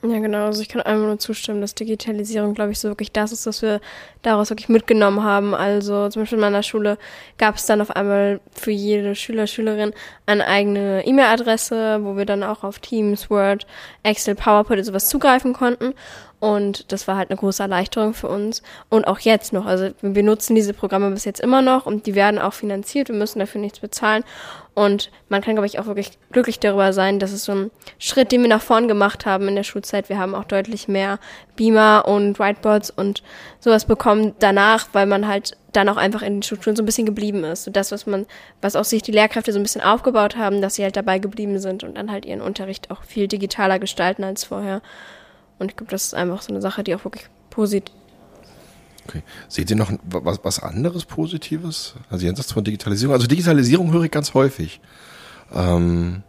Ja, 0.06 0.18
genau. 0.18 0.44
Also 0.46 0.60
ich 0.60 0.68
kann 0.68 0.82
einfach 0.82 1.06
nur 1.06 1.18
zustimmen, 1.18 1.62
dass 1.62 1.74
Digitalisierung, 1.74 2.52
glaube 2.52 2.72
ich, 2.72 2.78
so 2.78 2.88
wirklich 2.88 3.10
das 3.10 3.32
ist, 3.32 3.46
was 3.46 3.62
wir 3.62 3.80
daraus 4.20 4.50
wirklich 4.50 4.68
mitgenommen 4.68 5.22
haben. 5.22 5.54
Also 5.54 6.10
zum 6.10 6.22
Beispiel 6.22 6.36
in 6.36 6.42
meiner 6.42 6.62
Schule 6.62 6.98
gab 7.38 7.54
es 7.54 7.64
dann 7.64 7.80
auf 7.80 7.90
einmal 7.90 8.40
für 8.52 8.70
jede 8.70 9.14
Schüler, 9.14 9.46
Schülerin 9.46 9.94
eine 10.26 10.46
eigene 10.46 11.06
E-Mail-Adresse, 11.06 12.00
wo 12.02 12.18
wir 12.18 12.26
dann 12.26 12.42
auch 12.42 12.64
auf 12.64 12.80
Teams, 12.80 13.30
Word, 13.30 13.66
Excel, 14.02 14.34
PowerPoint 14.34 14.80
und 14.80 14.84
sowas 14.84 15.08
zugreifen 15.08 15.54
konnten. 15.54 15.94
Und 16.38 16.92
das 16.92 17.08
war 17.08 17.16
halt 17.16 17.30
eine 17.30 17.38
große 17.38 17.62
Erleichterung 17.62 18.12
für 18.12 18.28
uns. 18.28 18.62
Und 18.90 19.06
auch 19.06 19.20
jetzt 19.20 19.54
noch. 19.54 19.64
Also 19.64 19.88
wir 20.02 20.22
nutzen 20.22 20.54
diese 20.54 20.74
Programme 20.74 21.10
bis 21.12 21.24
jetzt 21.24 21.40
immer 21.40 21.62
noch 21.62 21.86
und 21.86 22.04
die 22.04 22.14
werden 22.14 22.38
auch 22.38 22.52
finanziert. 22.52 23.08
Wir 23.08 23.14
müssen 23.14 23.38
dafür 23.38 23.62
nichts 23.62 23.80
bezahlen. 23.80 24.24
Und 24.74 25.10
man 25.28 25.40
kann, 25.40 25.54
glaube 25.54 25.66
ich, 25.66 25.78
auch 25.78 25.86
wirklich 25.86 26.18
glücklich 26.32 26.58
darüber 26.58 26.92
sein, 26.92 27.20
dass 27.20 27.30
es 27.30 27.44
so 27.44 27.52
ein 27.52 27.70
Schritt, 27.98 28.32
den 28.32 28.42
wir 28.42 28.48
nach 28.48 28.60
vorn 28.60 28.88
gemacht 28.88 29.24
haben 29.24 29.46
in 29.46 29.54
der 29.54 29.62
Schulzeit. 29.62 30.08
Wir 30.08 30.18
haben 30.18 30.34
auch 30.34 30.44
deutlich 30.44 30.88
mehr 30.88 31.20
Beamer 31.54 32.04
und 32.08 32.40
Whiteboards 32.40 32.90
und 32.90 33.22
sowas 33.60 33.84
bekommen 33.84 34.34
danach, 34.40 34.88
weil 34.92 35.06
man 35.06 35.28
halt 35.28 35.56
dann 35.72 35.88
auch 35.88 35.96
einfach 35.96 36.22
in 36.22 36.36
den 36.36 36.42
Strukturen 36.42 36.74
so 36.74 36.82
ein 36.82 36.86
bisschen 36.86 37.06
geblieben 37.06 37.44
ist. 37.44 37.68
Und 37.68 37.76
das, 37.76 37.92
was 37.92 38.06
man, 38.06 38.26
was 38.60 38.74
auch 38.74 38.84
sich 38.84 39.02
die 39.02 39.12
Lehrkräfte 39.12 39.52
so 39.52 39.60
ein 39.60 39.62
bisschen 39.62 39.82
aufgebaut 39.82 40.36
haben, 40.36 40.60
dass 40.60 40.74
sie 40.74 40.82
halt 40.82 40.96
dabei 40.96 41.20
geblieben 41.20 41.60
sind 41.60 41.84
und 41.84 41.96
dann 41.96 42.10
halt 42.10 42.24
ihren 42.26 42.40
Unterricht 42.40 42.90
auch 42.90 43.04
viel 43.04 43.28
digitaler 43.28 43.78
gestalten 43.78 44.24
als 44.24 44.44
vorher. 44.44 44.82
Und 45.60 45.70
ich 45.70 45.76
glaube, 45.76 45.92
das 45.92 46.06
ist 46.06 46.14
einfach 46.14 46.42
so 46.42 46.52
eine 46.52 46.60
Sache, 46.60 46.82
die 46.82 46.94
auch 46.96 47.04
wirklich 47.04 47.28
positiv 47.50 47.94
Okay. 49.06 49.22
Seht 49.48 49.70
ihr 49.70 49.76
noch 49.76 49.92
was, 50.04 50.40
was 50.42 50.58
anderes 50.60 51.04
Positives? 51.04 51.94
Also 52.10 52.24
jenseits 52.24 52.52
von 52.52 52.64
Digitalisierung. 52.64 53.14
Also 53.14 53.26
Digitalisierung 53.26 53.92
höre 53.92 54.04
ich 54.04 54.10
ganz 54.10 54.34
häufig. 54.34 54.80
Ähm, 55.52 56.22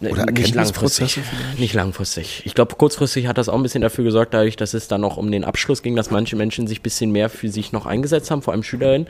Oder 0.00 0.26
nicht 0.26 0.54
langfristig. 0.54 1.20
Nicht 1.58 1.74
langfristig. 1.74 2.42
Ich 2.46 2.54
glaube, 2.54 2.74
kurzfristig 2.76 3.26
hat 3.26 3.36
das 3.36 3.48
auch 3.48 3.54
ein 3.54 3.62
bisschen 3.62 3.82
dafür 3.82 4.04
gesorgt, 4.04 4.32
dadurch, 4.32 4.56
dass 4.56 4.72
es 4.72 4.88
dann 4.88 5.02
noch 5.02 5.18
um 5.18 5.30
den 5.30 5.44
Abschluss 5.44 5.82
ging, 5.82 5.94
dass 5.94 6.10
manche 6.10 6.36
Menschen 6.36 6.66
sich 6.66 6.80
ein 6.80 6.82
bisschen 6.82 7.12
mehr 7.12 7.28
für 7.28 7.48
sich 7.50 7.72
noch 7.72 7.84
eingesetzt 7.84 8.30
haben, 8.30 8.40
vor 8.40 8.54
allem 8.54 8.62
Schülerinnen, 8.62 9.08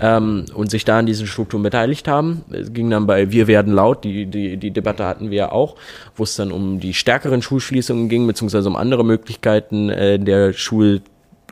ähm, 0.00 0.46
und 0.54 0.70
sich 0.70 0.84
da 0.84 0.98
an 0.98 1.06
diesen 1.06 1.26
Strukturen 1.28 1.62
beteiligt 1.62 2.08
haben. 2.08 2.44
Es 2.50 2.72
ging 2.72 2.90
dann 2.90 3.06
bei 3.06 3.30
Wir 3.30 3.46
werden 3.46 3.72
laut, 3.72 4.02
die, 4.02 4.26
die, 4.26 4.56
die 4.56 4.70
Debatte 4.72 5.04
hatten 5.04 5.30
wir 5.30 5.36
ja 5.36 5.52
auch, 5.52 5.76
wo 6.16 6.24
es 6.24 6.34
dann 6.34 6.50
um 6.50 6.80
die 6.80 6.94
stärkeren 6.94 7.40
Schulschließungen 7.40 8.08
ging, 8.08 8.26
beziehungsweise 8.26 8.68
um 8.68 8.76
andere 8.76 9.04
Möglichkeiten 9.04 9.88
äh, 9.88 10.18
der 10.18 10.52
Schul 10.52 11.02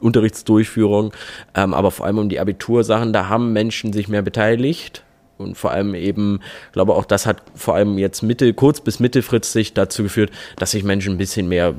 Unterrichtsdurchführung, 0.00 1.12
ähm, 1.54 1.74
aber 1.74 1.92
vor 1.92 2.06
allem 2.06 2.18
um 2.18 2.28
die 2.28 2.40
Abitursachen, 2.40 3.12
da 3.12 3.28
haben 3.28 3.52
Menschen 3.52 3.92
sich 3.92 4.08
mehr 4.08 4.22
beteiligt 4.22 5.04
und 5.38 5.56
vor 5.56 5.70
allem 5.70 5.94
eben, 5.94 6.40
glaube 6.72 6.94
auch, 6.94 7.04
das 7.04 7.26
hat 7.26 7.42
vor 7.54 7.74
allem 7.74 7.98
jetzt 7.98 8.22
mittel, 8.22 8.52
kurz 8.54 8.80
bis 8.80 9.00
mittelfristig 9.00 9.74
dazu 9.74 10.02
geführt, 10.02 10.30
dass 10.56 10.72
sich 10.72 10.84
Menschen 10.84 11.14
ein 11.14 11.18
bisschen 11.18 11.48
mehr 11.48 11.74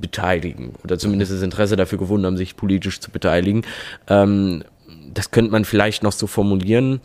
beteiligen 0.00 0.74
oder 0.84 0.98
zumindest 0.98 1.32
das 1.32 1.42
Interesse 1.42 1.76
dafür 1.76 1.98
gewonnen 1.98 2.26
haben, 2.26 2.36
sich 2.36 2.56
politisch 2.56 3.00
zu 3.00 3.10
beteiligen. 3.10 3.62
Ähm, 4.08 4.64
das 5.12 5.30
könnte 5.30 5.52
man 5.52 5.64
vielleicht 5.64 6.02
noch 6.02 6.12
so 6.12 6.26
formulieren. 6.26 7.00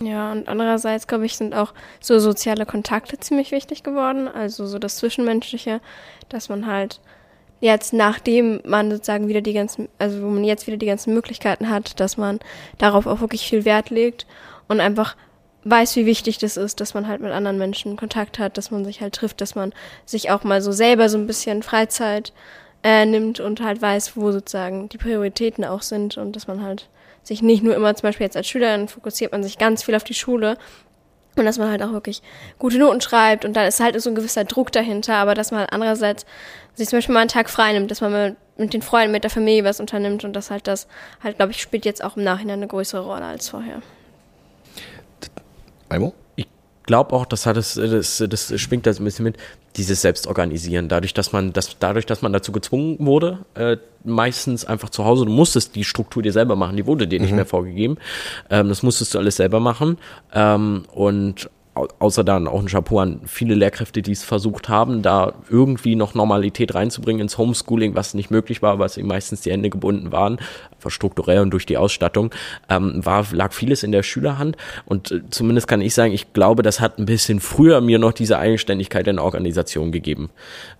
Ja, 0.00 0.32
und 0.32 0.48
andererseits, 0.48 1.06
glaube 1.06 1.24
ich, 1.24 1.36
sind 1.36 1.54
auch 1.54 1.72
so 2.00 2.18
soziale 2.18 2.66
Kontakte 2.66 3.18
ziemlich 3.18 3.50
wichtig 3.50 3.82
geworden. 3.82 4.28
Also 4.28 4.66
so 4.66 4.78
das 4.78 4.96
Zwischenmenschliche, 4.96 5.80
dass 6.28 6.48
man 6.48 6.66
halt 6.66 7.00
jetzt, 7.60 7.92
nachdem 7.92 8.60
man 8.64 8.90
sozusagen 8.90 9.28
wieder 9.28 9.40
die 9.40 9.52
ganzen, 9.52 9.88
also 9.98 10.22
wo 10.22 10.26
man 10.26 10.44
jetzt 10.44 10.66
wieder 10.66 10.76
die 10.76 10.86
ganzen 10.86 11.14
Möglichkeiten 11.14 11.70
hat, 11.70 11.98
dass 12.00 12.16
man 12.16 12.40
darauf 12.78 13.06
auch 13.06 13.20
wirklich 13.20 13.48
viel 13.48 13.64
Wert 13.64 13.90
legt 13.90 14.26
und 14.68 14.80
einfach 14.80 15.16
weiß, 15.64 15.96
wie 15.96 16.06
wichtig 16.06 16.38
das 16.38 16.56
ist, 16.56 16.80
dass 16.80 16.94
man 16.94 17.08
halt 17.08 17.20
mit 17.20 17.32
anderen 17.32 17.58
Menschen 17.58 17.96
Kontakt 17.96 18.38
hat, 18.38 18.56
dass 18.56 18.70
man 18.70 18.84
sich 18.84 19.00
halt 19.00 19.14
trifft, 19.14 19.40
dass 19.40 19.54
man 19.54 19.72
sich 20.04 20.30
auch 20.30 20.44
mal 20.44 20.62
so 20.62 20.70
selber 20.70 21.08
so 21.08 21.18
ein 21.18 21.26
bisschen 21.26 21.62
Freizeit 21.62 22.32
äh, 22.84 23.04
nimmt 23.04 23.40
und 23.40 23.60
halt 23.60 23.82
weiß, 23.82 24.16
wo 24.16 24.30
sozusagen 24.30 24.88
die 24.88 24.98
Prioritäten 24.98 25.64
auch 25.64 25.82
sind 25.82 26.18
und 26.18 26.36
dass 26.36 26.46
man 26.46 26.62
halt 26.62 26.88
sich 27.24 27.42
nicht 27.42 27.64
nur 27.64 27.74
immer 27.74 27.92
zum 27.96 28.08
Beispiel 28.08 28.26
jetzt 28.26 28.36
als 28.36 28.46
Schülerin 28.46 28.86
fokussiert 28.86 29.32
man 29.32 29.42
sich 29.42 29.58
ganz 29.58 29.82
viel 29.82 29.96
auf 29.96 30.04
die 30.04 30.14
Schule, 30.14 30.56
und 31.36 31.44
dass 31.44 31.58
man 31.58 31.70
halt 31.70 31.82
auch 31.82 31.92
wirklich 31.92 32.22
gute 32.58 32.78
Noten 32.78 33.00
schreibt 33.00 33.44
und 33.44 33.54
da 33.54 33.66
ist 33.66 33.80
halt 33.80 34.00
so 34.00 34.10
ein 34.10 34.14
gewisser 34.14 34.44
Druck 34.44 34.72
dahinter, 34.72 35.16
aber 35.16 35.34
dass 35.34 35.50
man 35.50 35.60
halt 35.60 35.72
andererseits 35.72 36.24
sich 36.76 36.88
zum 36.88 36.98
Beispiel 36.98 37.14
mal 37.14 37.20
einen 37.20 37.28
Tag 37.28 37.50
frei 37.50 37.72
nimmt, 37.72 37.90
dass 37.90 38.00
man 38.00 38.12
mit, 38.12 38.36
mit 38.56 38.74
den 38.74 38.82
Freunden, 38.82 39.12
mit 39.12 39.24
der 39.24 39.30
Familie 39.30 39.64
was 39.64 39.80
unternimmt 39.80 40.24
und 40.24 40.34
das 40.34 40.50
halt 40.50 40.66
das 40.66 40.86
halt, 41.22 41.36
glaube 41.36 41.52
ich, 41.52 41.60
spielt 41.60 41.84
jetzt 41.84 42.04
auch 42.04 42.16
im 42.16 42.24
Nachhinein 42.24 42.58
eine 42.58 42.68
größere 42.68 43.04
Rolle 43.04 43.24
als 43.24 43.48
vorher. 43.48 43.82
Aimo? 45.88 46.14
Ich 46.36 46.46
glaube 46.84 47.14
auch, 47.14 47.26
das 47.26 47.46
hat 47.46 47.56
es, 47.56 47.74
das, 47.74 48.22
das 48.28 48.60
schwingt 48.60 48.86
das 48.86 49.00
ein 49.00 49.04
bisschen 49.04 49.24
mit, 49.24 49.36
dieses 49.76 50.02
Selbstorganisieren. 50.02 50.88
Dadurch, 50.88 51.14
dass 51.14 51.32
man, 51.32 51.52
das, 51.52 51.78
dadurch, 51.78 52.06
dass 52.06 52.22
man 52.22 52.32
dazu 52.32 52.52
gezwungen 52.52 52.96
wurde, 53.00 53.40
äh, 53.54 53.76
meistens 54.04 54.64
einfach 54.64 54.90
zu 54.90 55.04
Hause, 55.04 55.26
du 55.26 55.32
musstest 55.32 55.74
die 55.74 55.84
Struktur 55.84 56.22
dir 56.22 56.32
selber 56.32 56.56
machen, 56.56 56.76
die 56.76 56.86
wurde 56.86 57.06
dir 57.06 57.20
nicht 57.20 57.30
mhm. 57.30 57.36
mehr 57.36 57.46
vorgegeben. 57.46 57.98
Ähm, 58.50 58.68
das 58.68 58.82
musstest 58.82 59.14
du 59.14 59.18
alles 59.18 59.36
selber 59.36 59.60
machen. 59.60 59.98
Ähm, 60.32 60.84
und 60.92 61.50
außer 61.76 62.24
dann 62.24 62.48
auch 62.48 62.60
ein 62.60 62.66
Chapeau 62.66 63.00
an 63.00 63.20
viele 63.26 63.54
Lehrkräfte, 63.54 64.02
die 64.02 64.12
es 64.12 64.24
versucht 64.24 64.68
haben, 64.68 65.02
da 65.02 65.34
irgendwie 65.50 65.94
noch 65.94 66.14
Normalität 66.14 66.74
reinzubringen 66.74 67.22
ins 67.22 67.38
Homeschooling, 67.38 67.94
was 67.94 68.14
nicht 68.14 68.30
möglich 68.30 68.62
war, 68.62 68.78
weil 68.78 68.90
eben 68.96 69.08
meistens 69.08 69.42
die 69.42 69.50
Hände 69.50 69.68
gebunden 69.68 70.12
waren, 70.12 70.38
einfach 70.72 70.90
strukturell 70.90 71.40
und 71.40 71.50
durch 71.50 71.66
die 71.66 71.76
Ausstattung, 71.76 72.30
ähm, 72.68 73.04
war, 73.04 73.26
lag 73.32 73.52
vieles 73.52 73.82
in 73.82 73.92
der 73.92 74.02
Schülerhand. 74.02 74.56
Und 74.84 75.10
äh, 75.10 75.20
zumindest 75.30 75.68
kann 75.68 75.80
ich 75.80 75.94
sagen, 75.94 76.12
ich 76.12 76.32
glaube, 76.32 76.62
das 76.62 76.80
hat 76.80 76.98
ein 76.98 77.06
bisschen 77.06 77.40
früher 77.40 77.80
mir 77.80 77.98
noch 77.98 78.12
diese 78.12 78.38
Eigenständigkeit 78.38 79.06
in 79.08 79.16
der 79.16 79.24
Organisation 79.24 79.92
gegeben. 79.92 80.30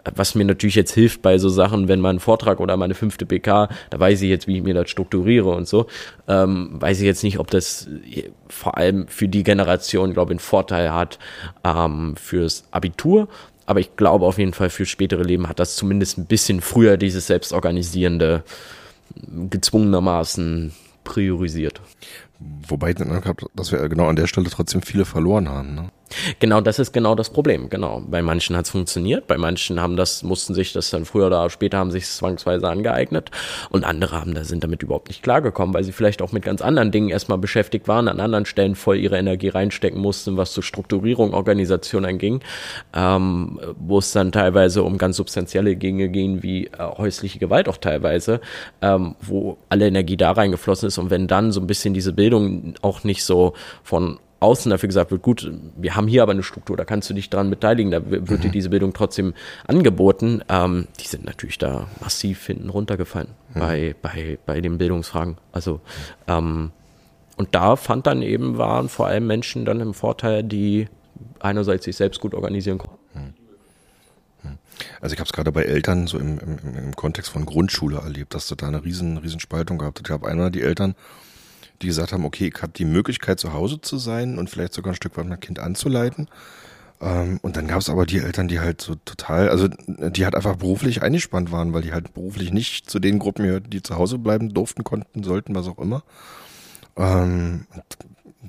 Äh, 0.05 0.13
was 0.15 0.35
mir 0.35 0.45
natürlich 0.45 0.77
jetzt 0.77 0.93
hilft 0.93 1.23
bei 1.23 1.39
so 1.39 1.49
Sachen, 1.49 1.89
wenn 1.89 2.01
mein 2.01 2.21
Vortrag 2.21 2.61
oder 2.61 2.77
meine 2.77 2.95
fünfte 2.95 3.27
PK, 3.27 3.69
da 3.91 4.01
weiß 4.01 4.23
ich 4.23 4.31
jetzt, 4.31 4.47
wie 4.47 4.59
ich 4.59 4.63
mir 4.63 4.75
das 4.75 4.89
strukturiere 4.89 5.51
und 5.51 5.69
so, 5.69 5.87
ähm, 6.29 6.71
weiß 6.81 7.01
ich 7.01 7.07
jetzt 7.07 7.23
nicht, 7.23 7.39
ob 7.39 7.51
das 7.51 7.89
äh, 8.11 8.31
vor 8.49 8.77
allem 8.77 9.09
für 9.09 9.29
die 9.29 9.43
Generation, 9.43 10.13
glaube 10.13 10.31
ich, 10.31 10.37
einen 10.37 10.41
Vorteil 10.41 10.86
hat 10.95 11.19
ähm, 11.65 12.17
fürs 12.17 12.65
Abitur. 12.71 13.29
Aber 13.67 13.81
ich 13.81 13.97
glaube 13.97 14.27
auf 14.27 14.39
jeden 14.39 14.53
Fall 14.53 14.71
für 14.71 14.87
spätere 14.87 15.23
Leben 15.23 15.49
hat 15.49 15.59
das 15.59 15.77
zumindest 15.77 16.19
ein 16.19 16.27
bisschen 16.27 16.61
früher 16.61 16.97
dieses 16.97 17.27
selbstorganisierende 17.27 18.45
gezwungenermaßen 19.51 20.73
priorisiert. 21.05 21.81
Wobei 22.69 22.91
ich 22.91 22.97
den 22.97 23.09
Eindruck 23.09 23.27
habe, 23.27 23.47
dass 23.55 23.73
wir 23.73 23.89
genau 23.89 24.09
an 24.09 24.17
der 24.17 24.27
Stelle 24.27 24.51
trotzdem 24.51 24.83
viele 24.83 25.05
verloren 25.05 25.49
haben. 25.49 25.75
Ne? 25.75 25.91
Genau, 26.39 26.61
das 26.61 26.79
ist 26.79 26.93
genau 26.93 27.15
das 27.15 27.31
Problem. 27.31 27.69
Genau. 27.69 28.03
Bei 28.09 28.23
manchen 28.23 28.57
hat 28.57 28.67
es 28.67 28.71
funktioniert, 28.71 29.27
bei 29.27 29.39
manchen 29.39 29.81
haben 29.81 29.97
das, 29.97 30.23
mussten 30.23 30.55
sich 30.55 30.73
das 30.73 30.91
dann 30.91 31.05
früher 31.05 31.27
oder 31.27 31.51
später 31.51 31.79
haben 31.79 31.91
sich 31.91 32.07
zwangsweise 32.07 32.69
angeeignet 32.69 33.31
und 33.71 33.85
andere 33.85 34.21
haben 34.21 34.35
da 34.35 34.45
sind 34.45 34.63
damit 34.63 34.83
überhaupt 34.83 35.09
nicht 35.09 35.23
klargekommen, 35.23 35.75
weil 35.75 35.85
sie 35.85 35.93
vielleicht 35.93 36.23
auch 36.23 36.33
mit 36.33 36.45
ganz 36.45 36.63
anderen 36.63 36.93
Dingen 36.93 37.09
erstmal 37.09 37.39
beschäftigt 37.39 37.89
waren, 37.89 38.09
an 38.09 38.21
anderen 38.21 38.47
Stellen 38.47 38.77
voll 38.77 38.97
ihre 38.97 39.19
Energie 39.19 39.49
reinstecken 39.49 40.01
mussten, 40.01 40.37
was 40.37 40.53
zur 40.53 40.63
Strukturierung, 40.63 41.35
Organisation 41.35 42.05
anging, 42.05 42.41
ähm, 42.95 43.59
wo 43.79 43.99
es 43.99 44.13
dann 44.13 44.33
teilweise 44.33 44.83
um 44.85 44.99
ganz 44.99 45.17
substanzielle 45.17 45.77
Dinge 45.77 46.09
ging, 46.09 46.43
wie 46.43 46.67
äh, 46.67 46.71
häusliche 46.79 47.39
Gewalt 47.39 47.69
auch 47.69 47.79
teilweise, 47.79 48.41
ähm, 48.81 49.17
wo 49.21 49.59
alle 49.69 49.89
Energie 49.89 50.17
da 50.17 50.33
reingeflossen 50.33 50.89
ist 50.89 50.99
und 50.99 51.11
wenn 51.11 51.27
dann 51.27 51.51
so 51.53 51.61
ein 51.61 51.67
bisschen 51.67 51.95
diese 51.95 52.13
Bildung 52.13 52.56
auch 52.83 53.05
nicht 53.05 53.25
so 53.25 53.55
von 53.83 54.19
außen 54.41 54.71
dafür 54.71 54.89
gesagt 54.89 55.11
wird, 55.11 55.23
gut, 55.23 55.51
wir 55.77 55.97
haben 55.97 56.09
hier 56.09 56.23
aber 56.23 56.33
eine 56.33 56.43
Struktur, 56.43 56.77
da 56.77 56.85
kannst 56.85 57.09
du 57.09 57.15
dich 57.15 57.31
dran 57.31 57.49
beteiligen, 57.49 57.91
da 57.91 58.11
wird 58.11 58.29
mhm. 58.29 58.41
dir 58.41 58.51
diese 58.51 58.69
Bildung 58.69 58.93
trotzdem 58.93 59.35
angeboten. 59.67 60.43
Ähm, 60.49 60.89
die 61.01 61.07
sind 61.07 61.25
natürlich 61.25 61.59
da 61.59 61.89
massiv 62.01 62.45
hinten 62.47 62.69
runtergefallen 62.69 63.29
mhm. 63.55 63.61
bei, 63.61 63.95
bei, 64.03 64.39
bei 64.45 64.61
den 64.61 64.79
Bildungsfragen. 64.79 65.39
Also 65.53 65.81
ähm, 66.29 66.71
und 67.37 67.55
da 67.55 67.77
fand 67.77 68.07
dann 68.07 68.23
eben, 68.23 68.59
waren 68.59 68.89
vor 68.89 69.07
allem 69.07 69.27
Menschen 69.27 69.65
dann 69.65 69.81
im 69.81 69.95
Vorteil, 69.95 70.43
die 70.43 70.89
einerseits 71.41 71.85
sich 71.85 71.97
selbst 71.97 72.21
gut 72.21 72.35
organisieren 72.35 72.79
konnten. 72.79 72.99
Mhm. 73.15 73.35
Mhm. 74.43 74.59
Also 75.01 75.15
ich 75.15 75.21
habe 75.21 75.27
es 75.27 75.33
gerade 75.33 75.53
bei 75.53 75.63
Eltern 75.63 76.07
so 76.07 76.19
im, 76.19 76.39
im, 76.39 76.59
im 76.77 76.97
Kontext 76.97 77.31
von 77.31 77.47
Grundschule 77.47 77.99
erlebt, 77.99 78.35
dass 78.35 78.49
du 78.49 78.55
da 78.55 78.69
eine 78.69 78.85
riesen, 78.85 79.19
riesen 79.19 79.41
Spaltung 79.41 79.79
gehabt 79.79 79.99
hast. 79.99 80.09
Ich 80.09 80.13
habe 80.13 80.29
einer 80.29 80.51
die 80.51 80.63
Eltern 80.63 80.95
die 81.83 81.89
gesagt 81.89 82.13
haben, 82.13 82.25
okay, 82.25 82.51
ich 82.55 82.63
habe 82.63 82.73
die 82.73 82.85
Möglichkeit 82.85 83.41
zu 83.41 83.53
Hause 83.53 83.81
zu 83.81 83.99
sein 83.99 84.39
und 84.39 84.51
vielleicht 84.51 84.75
sogar 84.75 84.93
ein 84.93 84.97
Stück 84.97 85.17
weit 85.17 85.27
mein 85.27 85.41
Kind 85.41 85.59
anzuleiten. 85.59 86.29
Ähm, 87.01 87.39
und 87.43 87.57
dann 87.57 87.67
gab 87.67 87.81
es 87.81 87.91
aber 87.91 88.07
die 88.07 88.19
Eltern, 88.19 88.49
die 88.49 88.61
halt 88.61 88.81
so 88.81 88.95
total, 89.05 89.49
also 89.49 89.69
die 89.69 90.25
halt 90.25 90.35
einfach 90.35 90.57
beruflich 90.57 91.03
eingespannt 91.03 91.53
waren, 91.53 91.73
weil 91.73 91.83
die 91.83 91.93
halt 91.93 92.15
beruflich 92.15 92.53
nicht 92.53 92.89
zu 92.89 92.99
den 92.99 93.19
Gruppen 93.19 93.45
gehörten, 93.45 93.71
die 93.71 93.83
zu 93.83 93.97
Hause 93.97 94.19
bleiben 94.19 94.55
durften, 94.55 94.85
konnten, 94.85 95.23
sollten, 95.23 95.55
was 95.55 95.69
auch 95.69 95.79
immer. 95.79 96.03
Ähm, 96.97 97.67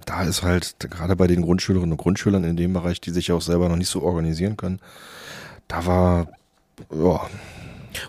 da 0.06 0.24
ist 0.24 0.44
halt 0.44 0.76
gerade 0.80 1.16
bei 1.16 1.28
den 1.28 1.42
Grundschülerinnen 1.42 1.92
und 1.92 1.98
Grundschülern 1.98 2.44
in 2.44 2.56
dem 2.56 2.74
Bereich, 2.74 3.02
die 3.02 3.12
sich 3.12 3.28
ja 3.28 3.36
auch 3.36 3.42
selber 3.42 3.68
noch 3.68 3.76
nicht 3.76 3.90
so 3.90 4.02
organisieren 4.02 4.56
können, 4.56 4.80
da 5.68 5.86
war 5.86 6.28
ja, 6.92 7.22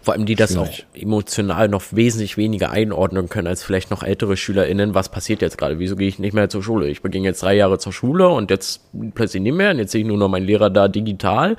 vor 0.02 0.14
allem 0.14 0.26
die 0.26 0.34
das 0.34 0.52
Schwierig. 0.52 0.86
auch 0.94 1.00
emotional 1.00 1.68
noch 1.68 1.82
wesentlich 1.92 2.36
weniger 2.36 2.70
einordnen 2.70 3.28
können 3.28 3.46
als 3.46 3.62
vielleicht 3.62 3.90
noch 3.90 4.02
ältere 4.02 4.36
SchülerInnen. 4.36 4.94
Was 4.94 5.08
passiert 5.08 5.42
jetzt 5.42 5.58
gerade? 5.58 5.78
Wieso 5.78 5.96
gehe 5.96 6.08
ich 6.08 6.18
nicht 6.18 6.34
mehr 6.34 6.48
zur 6.48 6.62
Schule? 6.62 6.88
Ich 6.88 7.02
beginne 7.02 7.26
jetzt 7.26 7.42
drei 7.42 7.54
Jahre 7.54 7.78
zur 7.78 7.92
Schule 7.92 8.28
und 8.28 8.50
jetzt 8.50 8.82
plötzlich 9.14 9.42
nicht 9.42 9.54
mehr. 9.54 9.70
Und 9.70 9.78
jetzt 9.78 9.92
sehe 9.92 10.02
ich 10.02 10.06
nur 10.06 10.18
noch 10.18 10.28
meinen 10.28 10.46
Lehrer 10.46 10.70
da 10.70 10.88
digital 10.88 11.56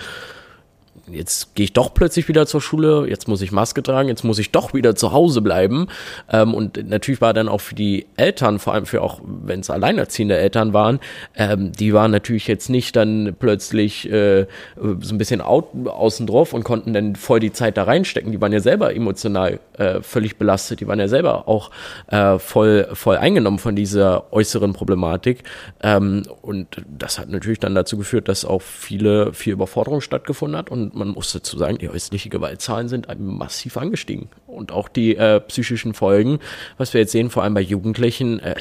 jetzt 1.14 1.55
gehe 1.55 1.66
ich 1.66 1.74
doch 1.74 1.93
plötzlich 1.93 2.28
wieder 2.28 2.45
zur 2.45 2.62
Schule, 2.62 3.07
jetzt 3.07 3.28
muss 3.28 3.41
ich 3.41 3.51
Maske 3.51 3.84
tragen, 3.84 4.10
jetzt 4.10 4.24
muss 4.24 4.39
ich 4.39 4.51
doch 4.51 4.74
wieder 4.74 4.95
zu 4.95 5.12
Hause 5.12 5.41
bleiben. 5.41 5.88
Ähm, 6.32 6.53
und 6.53 6.89
natürlich 6.89 7.22
war 7.22 7.34
dann 7.34 7.49
auch 7.49 7.62
für 7.62 7.76
die 7.76 8.07
Eltern, 8.18 8.60
vor 8.60 8.74
allem 8.74 8.86
für 8.86 9.01
auch, 9.01 9.22
wenn 9.24 9.62
es 9.62 9.70
alleinerziehende 9.70 10.38
Eltern 10.38 10.74
waren, 10.74 10.99
ähm, 11.36 11.72
die 11.72 11.93
waren 11.93 12.12
natürlich 12.12 12.47
jetzt 12.47 12.70
nicht 12.70 12.95
dann 12.95 13.36
plötzlich 13.38 14.10
äh, 14.12 14.47
so 14.76 15.16
ein 15.16 15.18
bisschen 15.18 15.41
out, 15.41 15.70
außen 15.86 16.28
drauf 16.28 16.53
und 16.53 16.64
konnten 16.64 16.93
dann 16.93 17.16
voll 17.16 17.39
die 17.39 17.51
Zeit 17.51 17.78
da 17.78 17.84
reinstecken. 17.84 18.32
Die 18.32 18.41
waren 18.41 18.53
ja 18.53 18.60
selber 18.60 18.95
emotional 18.95 19.60
äh, 19.78 20.01
völlig 20.01 20.38
belastet, 20.38 20.80
die 20.82 20.88
waren 20.88 20.99
ja 20.99 21.07
selber 21.07 21.47
auch 21.47 21.72
äh, 22.07 22.39
voll, 22.39 22.88
voll 22.93 23.18
eingenommen 23.18 23.60
von 23.60 23.76
dieser 23.76 24.32
äußeren 24.34 24.74
Problematik. 24.74 25.43
Ähm, 25.82 26.24
und 26.41 26.68
das 26.88 27.20
hat 27.20 27.30
natürlich 27.30 27.60
dann 27.60 27.76
dazu 27.76 27.97
geführt, 27.97 28.28
dass 28.28 28.45
auch 28.45 28.62
viele, 28.62 29.34
viel 29.34 29.53
Überforderung 29.53 30.01
stattgefunden 30.01 30.57
hat 30.57 30.70
und 30.70 30.95
man 31.00 31.10
muss 31.10 31.32
dazu 31.32 31.58
sagen, 31.58 31.80
die 31.80 31.89
häusliche 31.89 32.30
Gewaltzahlen 32.30 32.88
sind 32.88 33.08
massiv 33.20 33.78
angestiegen. 33.78 34.30
Und 34.45 34.72
auch 34.72 34.88
die 34.88 35.16
äh, 35.16 35.39
psychischen 35.41 35.93
Folgen, 35.93 36.39
was 36.78 36.93
wir 36.93 37.02
jetzt 37.02 37.12
sehen, 37.12 37.30
vor 37.30 37.43
allem 37.43 37.56
bei 37.56 37.62
Jugendlichen, 37.62 38.39
äh, 38.39 38.56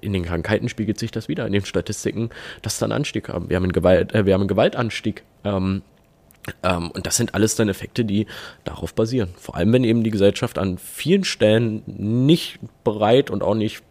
in 0.00 0.14
den 0.14 0.24
Krankheiten 0.24 0.70
spiegelt 0.70 0.98
sich 0.98 1.10
das 1.10 1.28
wieder 1.28 1.46
in 1.46 1.52
den 1.52 1.64
Statistiken, 1.66 2.30
dass 2.62 2.78
dann 2.78 2.90
Anstieg 2.90 3.28
haben. 3.28 3.50
Wir 3.50 3.56
haben 3.56 3.64
einen, 3.64 3.72
Gewalt, 3.72 4.14
äh, 4.14 4.24
wir 4.24 4.32
haben 4.32 4.42
einen 4.42 4.48
Gewaltanstieg. 4.48 5.24
Ähm, 5.44 5.82
Ähm, 6.62 6.90
und 6.90 7.06
das 7.06 7.16
sind 7.16 7.34
alles 7.34 7.56
dann 7.56 7.70
Effekte, 7.70 8.04
die 8.04 8.26
darauf 8.64 8.94
basieren. 8.94 9.30
Vor 9.38 9.56
allem, 9.56 9.72
wenn 9.72 9.82
eben 9.82 10.04
die 10.04 10.10
Gesellschaft 10.10 10.58
an 10.58 10.76
vielen 10.76 11.24
Stellen 11.24 11.82
nicht 11.86 12.58
bereit 12.84 13.30
und 13.30 13.42
auch 13.42 13.54
nicht 13.54 13.82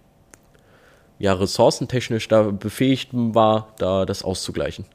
ja, 1.17 1.33
ressourcentechnisch 1.33 2.27
da 2.27 2.43
befähigt 2.43 3.09
war, 3.11 3.73
da 3.79 4.05
das 4.05 4.23
auszugleichen. 4.23 4.85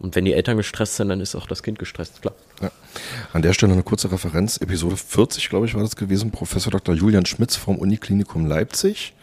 Und 0.00 0.14
wenn 0.14 0.24
die 0.24 0.32
Eltern 0.32 0.56
gestresst 0.56 0.96
sind, 0.96 1.08
dann 1.08 1.20
ist 1.20 1.34
auch 1.34 1.46
das 1.46 1.62
Kind 1.62 1.78
gestresst, 1.78 2.22
klar. 2.22 2.34
Ja. 2.62 2.70
An 3.32 3.42
der 3.42 3.52
Stelle 3.52 3.72
eine 3.72 3.82
kurze 3.82 4.10
Referenz. 4.12 4.56
Episode 4.58 4.96
40, 4.96 5.48
glaube 5.48 5.66
ich, 5.66 5.74
war 5.74 5.82
das 5.82 5.96
gewesen. 5.96 6.30
Professor 6.30 6.70
Dr. 6.70 6.94
Julian 6.94 7.26
Schmitz 7.26 7.56
vom 7.56 7.76
Uniklinikum 7.76 8.46
Leipzig. 8.46 9.14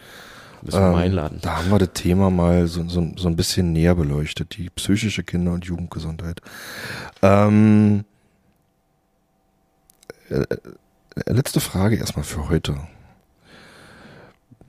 Müssen 0.62 0.78
wir 0.78 0.86
ähm, 0.86 0.92
mal 0.92 1.04
einladen. 1.04 1.38
Da 1.42 1.58
haben 1.58 1.70
wir 1.70 1.78
das 1.78 1.92
Thema 1.94 2.30
mal 2.30 2.66
so, 2.66 2.86
so, 2.88 3.12
so 3.16 3.28
ein 3.28 3.36
bisschen 3.36 3.72
näher 3.72 3.94
beleuchtet, 3.94 4.56
die 4.56 4.68
psychische 4.70 5.22
Kinder- 5.22 5.52
und 5.52 5.64
Jugendgesundheit. 5.64 6.40
Ähm, 7.22 8.04
äh, 10.28 10.40
äh 10.40 10.46
letzte 11.26 11.60
Frage 11.60 11.96
erstmal 11.96 12.24
für 12.24 12.48
heute. 12.50 12.76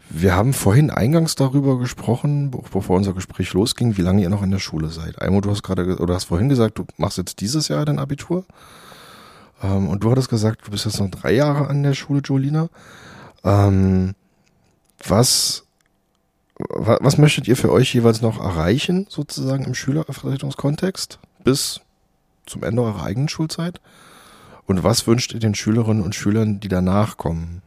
Wir 0.09 0.35
haben 0.35 0.53
vorhin 0.53 0.89
eingangs 0.89 1.35
darüber 1.35 1.77
gesprochen, 1.79 2.51
bevor 2.51 2.95
unser 2.95 3.13
Gespräch 3.13 3.51
losging, 3.53 3.97
wie 3.97 4.01
lange 4.01 4.21
ihr 4.21 4.29
noch 4.29 4.41
in 4.41 4.51
der 4.51 4.59
Schule 4.59 4.87
seid. 4.89 5.21
Einmal, 5.21 5.41
du 5.41 5.51
hast 5.51 5.63
gerade, 5.63 5.97
oder 5.97 6.13
hast 6.13 6.25
vorhin 6.25 6.47
gesagt, 6.47 6.79
du 6.79 6.85
machst 6.95 7.17
jetzt 7.17 7.41
dieses 7.41 7.67
Jahr 7.67 7.83
dein 7.83 7.99
Abitur. 7.99 8.45
Ähm, 9.61 9.89
und 9.89 10.03
du 10.03 10.11
hattest 10.11 10.29
gesagt, 10.29 10.65
du 10.65 10.71
bist 10.71 10.85
jetzt 10.85 10.99
noch 10.99 11.09
drei 11.09 11.33
Jahre 11.33 11.67
an 11.67 11.83
der 11.83 11.93
Schule, 11.93 12.21
Jolina. 12.23 12.69
Ähm, 13.43 14.15
was, 15.05 15.65
was, 16.57 16.99
was 17.01 17.17
möchtet 17.17 17.47
ihr 17.47 17.57
für 17.57 17.71
euch 17.71 17.93
jeweils 17.93 18.21
noch 18.21 18.39
erreichen, 18.39 19.07
sozusagen 19.09 19.65
im 19.65 19.75
Schülervertretungskontext, 19.75 21.19
bis 21.43 21.81
zum 22.45 22.63
Ende 22.63 22.81
eurer 22.81 23.03
eigenen 23.03 23.29
Schulzeit? 23.29 23.81
Und 24.67 24.83
was 24.83 25.05
wünscht 25.05 25.33
ihr 25.33 25.39
den 25.39 25.55
Schülerinnen 25.55 26.03
und 26.03 26.15
Schülern, 26.15 26.59
die 26.59 26.67
danach 26.69 27.17
kommen? 27.17 27.61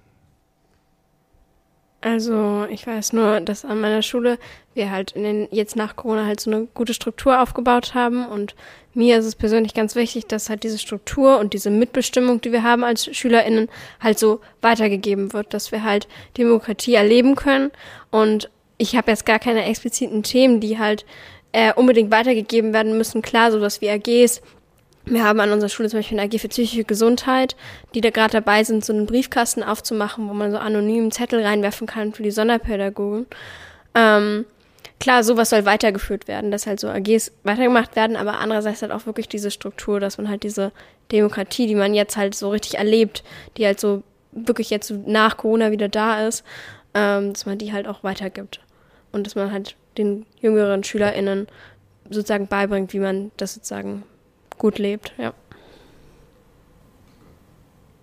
Also 2.02 2.66
ich 2.70 2.86
weiß 2.86 3.12
nur, 3.12 3.40
dass 3.40 3.66
an 3.66 3.80
meiner 3.80 4.00
Schule 4.00 4.38
wir 4.72 4.90
halt 4.90 5.12
in 5.12 5.22
den, 5.22 5.48
jetzt 5.50 5.76
nach 5.76 5.96
Corona 5.96 6.24
halt 6.24 6.40
so 6.40 6.50
eine 6.50 6.66
gute 6.72 6.94
Struktur 6.94 7.42
aufgebaut 7.42 7.92
haben 7.94 8.26
und 8.26 8.54
mir 8.94 9.18
ist 9.18 9.26
es 9.26 9.34
persönlich 9.34 9.74
ganz 9.74 9.94
wichtig, 9.94 10.26
dass 10.26 10.48
halt 10.48 10.62
diese 10.62 10.78
Struktur 10.78 11.38
und 11.38 11.52
diese 11.52 11.70
Mitbestimmung, 11.70 12.40
die 12.40 12.52
wir 12.52 12.62
haben 12.62 12.84
als 12.84 13.04
SchülerInnen, 13.14 13.68
halt 14.00 14.18
so 14.18 14.40
weitergegeben 14.62 15.34
wird, 15.34 15.52
dass 15.52 15.72
wir 15.72 15.84
halt 15.84 16.08
Demokratie 16.38 16.94
erleben 16.94 17.36
können 17.36 17.70
und 18.10 18.50
ich 18.78 18.96
habe 18.96 19.10
jetzt 19.10 19.26
gar 19.26 19.38
keine 19.38 19.66
expliziten 19.66 20.22
Themen, 20.22 20.60
die 20.60 20.78
halt 20.78 21.04
äh, 21.52 21.74
unbedingt 21.74 22.10
weitergegeben 22.10 22.72
werden 22.72 22.96
müssen. 22.96 23.20
Klar, 23.20 23.52
sowas 23.52 23.82
wie 23.82 23.90
AGs, 23.90 24.40
wir 25.10 25.24
haben 25.24 25.40
an 25.40 25.52
unserer 25.52 25.68
Schule 25.68 25.88
zum 25.88 25.98
Beispiel 25.98 26.18
eine 26.18 26.28
AG 26.28 26.38
für 26.38 26.48
psychische 26.48 26.84
Gesundheit, 26.84 27.56
die 27.94 28.00
da 28.00 28.10
gerade 28.10 28.32
dabei 28.32 28.64
sind, 28.64 28.84
so 28.84 28.92
einen 28.92 29.06
Briefkasten 29.06 29.62
aufzumachen, 29.62 30.28
wo 30.28 30.32
man 30.32 30.50
so 30.50 30.58
anonym 30.58 31.10
Zettel 31.10 31.44
reinwerfen 31.44 31.86
kann 31.86 32.12
für 32.12 32.22
die 32.22 32.30
Sonderpädagogen. 32.30 33.26
Ähm, 33.94 34.46
klar, 35.00 35.24
sowas 35.24 35.50
soll 35.50 35.64
weitergeführt 35.64 36.28
werden, 36.28 36.50
dass 36.50 36.66
halt 36.66 36.80
so 36.80 36.88
AGs 36.88 37.32
weitergemacht 37.42 37.96
werden, 37.96 38.16
aber 38.16 38.38
andererseits 38.38 38.82
halt 38.82 38.92
auch 38.92 39.06
wirklich 39.06 39.28
diese 39.28 39.50
Struktur, 39.50 40.00
dass 40.00 40.18
man 40.18 40.28
halt 40.28 40.44
diese 40.44 40.72
Demokratie, 41.10 41.66
die 41.66 41.74
man 41.74 41.94
jetzt 41.94 42.16
halt 42.16 42.34
so 42.34 42.50
richtig 42.50 42.78
erlebt, 42.78 43.24
die 43.56 43.66
halt 43.66 43.80
so 43.80 44.02
wirklich 44.32 44.70
jetzt 44.70 44.92
nach 45.06 45.36
Corona 45.36 45.72
wieder 45.72 45.88
da 45.88 46.26
ist, 46.26 46.44
ähm, 46.94 47.32
dass 47.32 47.46
man 47.46 47.58
die 47.58 47.72
halt 47.72 47.88
auch 47.88 48.04
weitergibt. 48.04 48.60
Und 49.12 49.26
dass 49.26 49.34
man 49.34 49.50
halt 49.50 49.74
den 49.98 50.24
jüngeren 50.40 50.84
SchülerInnen 50.84 51.48
sozusagen 52.08 52.46
beibringt, 52.46 52.92
wie 52.92 53.00
man 53.00 53.32
das 53.36 53.54
sozusagen 53.54 54.04
gut 54.60 54.78
lebt, 54.78 55.12
ja. 55.18 55.32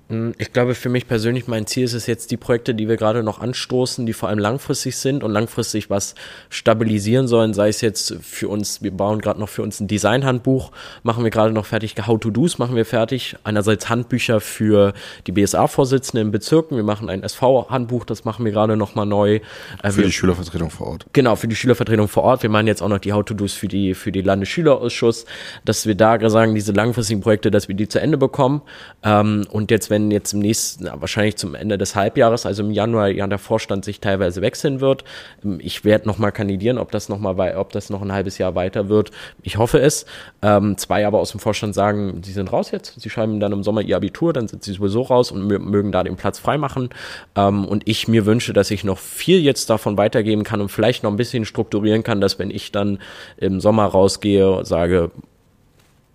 Hm, 0.09 0.33
ich 0.37 0.53
glaube, 0.53 0.73
für 0.73 0.89
mich 0.89 1.07
persönlich, 1.07 1.47
mein 1.47 1.67
Ziel 1.67 1.83
ist 1.83 1.93
es 1.93 2.07
jetzt, 2.07 2.31
die 2.31 2.37
Projekte, 2.37 2.73
die 2.73 2.87
wir 2.87 2.95
gerade 2.95 3.23
noch 3.23 3.39
anstoßen, 3.39 4.05
die 4.05 4.13
vor 4.13 4.29
allem 4.29 4.39
langfristig 4.39 4.95
sind 4.97 5.23
und 5.23 5.31
langfristig 5.31 5.89
was 5.89 6.15
stabilisieren 6.49 7.27
sollen, 7.27 7.53
sei 7.53 7.67
es 7.67 7.81
jetzt 7.81 8.15
für 8.21 8.47
uns, 8.47 8.81
wir 8.81 8.91
bauen 8.91 9.19
gerade 9.19 9.39
noch 9.39 9.49
für 9.49 9.63
uns 9.63 9.79
ein 9.79 9.87
Designhandbuch, 9.87 10.71
machen 11.03 11.23
wir 11.23 11.31
gerade 11.31 11.53
noch 11.53 11.65
fertig, 11.65 11.95
How-to-Dos 11.97 12.57
machen 12.57 12.75
wir 12.75 12.85
fertig. 12.85 13.35
Einerseits 13.43 13.89
Handbücher 13.89 14.39
für 14.39 14.93
die 15.25 15.33
BSA-Vorsitzenden 15.33 16.27
in 16.27 16.31
Bezirken, 16.31 16.77
wir 16.77 16.83
machen 16.83 17.09
ein 17.09 17.23
SV-Handbuch, 17.23 18.05
das 18.05 18.23
machen 18.23 18.45
wir 18.45 18.51
gerade 18.51 18.77
nochmal 18.77 19.05
neu. 19.05 19.39
Äh, 19.83 19.91
für 19.91 19.97
wir, 19.97 20.05
die 20.05 20.11
Schülervertretung 20.11 20.69
vor 20.69 20.87
Ort. 20.87 21.05
Genau, 21.11 21.35
für 21.35 21.47
die 21.47 21.55
Schülervertretung 21.55 22.07
vor 22.07 22.23
Ort. 22.23 22.43
Wir 22.43 22.49
machen 22.49 22.67
jetzt 22.67 22.81
auch 22.81 22.89
noch 22.89 22.99
die 22.99 23.11
How-to-Dos 23.11 23.53
für 23.53 23.67
die, 23.67 23.93
für 23.93 24.11
die 24.11 24.21
Landesschülerausschuss, 24.21 25.25
dass 25.65 25.85
wir 25.85 25.95
da 25.95 26.17
sagen, 26.29 26.55
diese 26.55 26.71
langfristigen 26.71 27.21
Projekte, 27.21 27.51
dass 27.51 27.67
wir 27.67 27.75
die 27.75 27.87
zu 27.87 27.99
Ende 27.99 28.17
bekommen. 28.17 28.61
Ähm, 29.03 29.45
und 29.49 29.71
jetzt, 29.71 29.89
wenn 29.89 29.96
wenn 29.97 30.11
jetzt 30.11 30.33
im 30.33 30.39
nächsten, 30.39 30.85
wahrscheinlich 31.01 31.37
zum 31.37 31.55
Ende 31.55 31.77
des 31.77 31.95
Halbjahres, 31.95 32.45
also 32.45 32.61
im 32.61 32.69
Januar, 32.69 33.07
ja 33.07 33.25
der 33.25 33.39
Vorstand 33.39 33.83
sich 33.83 33.99
teilweise 33.99 34.41
wechseln 34.41 34.79
wird. 34.79 35.03
Ähm, 35.43 35.59
ich 35.59 35.83
werde 35.85 36.07
nochmal 36.07 36.31
kandidieren, 36.31 36.77
ob 36.77 36.91
das 36.91 37.09
noch 37.09 37.17
mal, 37.17 37.57
ob 37.57 37.71
das 37.71 37.89
noch 37.89 38.03
ein 38.03 38.11
halbes 38.11 38.37
Jahr 38.37 38.53
weiter 38.53 38.89
wird. 38.89 39.09
Ich 39.41 39.57
hoffe 39.57 39.79
es. 39.79 40.05
Ähm, 40.43 40.77
zwei 40.77 41.07
aber 41.07 41.19
aus 41.19 41.31
dem 41.31 41.39
Vorstand 41.39 41.73
sagen, 41.73 42.21
sie 42.23 42.31
sind 42.31 42.53
raus 42.53 42.69
jetzt. 42.69 42.99
Sie 43.01 43.09
schreiben 43.09 43.39
dann 43.39 43.51
im 43.51 43.63
Sommer 43.63 43.81
ihr 43.81 43.95
Abitur, 43.95 44.33
dann 44.33 44.47
sind 44.47 44.63
sie 44.63 44.73
sowieso 44.73 45.01
raus 45.01 45.31
und 45.31 45.47
mögen 45.47 45.91
da 45.91 46.03
den 46.03 46.15
Platz 46.15 46.37
freimachen. 46.37 46.89
Ähm, 47.35 47.65
und 47.65 47.87
ich 47.87 48.07
mir 48.07 48.27
wünsche, 48.27 48.53
dass 48.53 48.69
ich 48.69 48.83
noch 48.83 48.99
viel 48.99 49.39
jetzt 49.39 49.69
davon 49.71 49.97
weitergeben 49.97 50.43
kann 50.43 50.61
und 50.61 50.69
vielleicht 50.69 51.01
noch 51.01 51.11
ein 51.11 51.17
bisschen 51.17 51.45
strukturieren 51.45 52.03
kann, 52.03 52.21
dass 52.21 52.37
wenn 52.37 52.51
ich 52.51 52.71
dann 52.71 52.99
im 53.37 53.59
Sommer 53.59 53.85
rausgehe, 53.85 54.63
sage, 54.63 55.11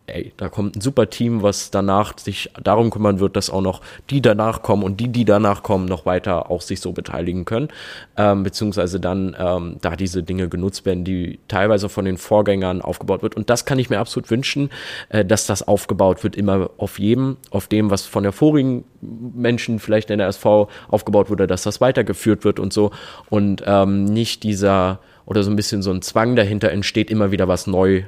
ey, 0.06 0.32
da 0.36 0.48
kommt 0.48 0.76
ein 0.76 0.80
super 0.80 1.08
Team, 1.08 1.42
was 1.42 1.70
danach 1.70 2.18
sich 2.18 2.50
darum 2.62 2.90
kümmern 2.90 3.20
wird, 3.20 3.36
dass 3.36 3.50
auch 3.50 3.60
noch 3.60 3.80
die 4.10 4.20
danach 4.20 4.62
kommen 4.62 4.82
und 4.82 4.98
die, 5.00 5.08
die 5.08 5.24
danach 5.24 5.62
kommen, 5.62 5.86
noch 5.86 6.06
weiter 6.06 6.50
auch 6.50 6.60
sich 6.60 6.80
so 6.80 6.92
beteiligen 6.92 7.44
können, 7.44 7.68
ähm, 8.16 8.42
beziehungsweise 8.42 9.00
dann 9.00 9.36
ähm, 9.38 9.76
da 9.80 9.96
diese 9.96 10.22
Dinge 10.22 10.48
genutzt 10.48 10.84
werden, 10.84 11.04
die 11.04 11.38
teilweise 11.48 11.88
von 11.88 12.04
den 12.04 12.18
Vorgängern 12.18 12.82
aufgebaut 12.82 13.22
wird. 13.22 13.36
Und 13.36 13.48
das 13.48 13.64
kann 13.64 13.78
ich 13.78 13.90
mir 13.90 14.00
absolut 14.00 14.30
wünschen, 14.30 14.70
äh, 15.08 15.24
dass 15.24 15.46
das 15.46 15.66
aufgebaut 15.66 16.24
wird, 16.24 16.36
immer 16.36 16.70
auf 16.78 16.98
jedem, 16.98 17.36
auf 17.50 17.68
dem, 17.68 17.90
was 17.90 18.04
von 18.04 18.24
der 18.24 18.32
vorigen 18.32 18.84
Menschen 19.00 19.78
vielleicht 19.78 20.10
in 20.10 20.18
der 20.18 20.28
SV 20.28 20.68
aufgebaut 20.88 21.30
wurde, 21.30 21.46
dass 21.46 21.62
das 21.62 21.80
weitergeführt 21.80 22.44
wird 22.44 22.58
und 22.58 22.72
so 22.72 22.90
und 23.30 23.62
ähm, 23.66 24.04
nicht 24.04 24.42
dieser 24.42 25.00
oder 25.24 25.44
so 25.44 25.50
ein 25.50 25.56
bisschen 25.56 25.82
so 25.82 25.92
ein 25.92 26.02
Zwang 26.02 26.34
dahinter 26.34 26.70
entsteht, 26.70 27.10
immer 27.10 27.30
wieder 27.30 27.46
was 27.46 27.66
neu 27.68 28.02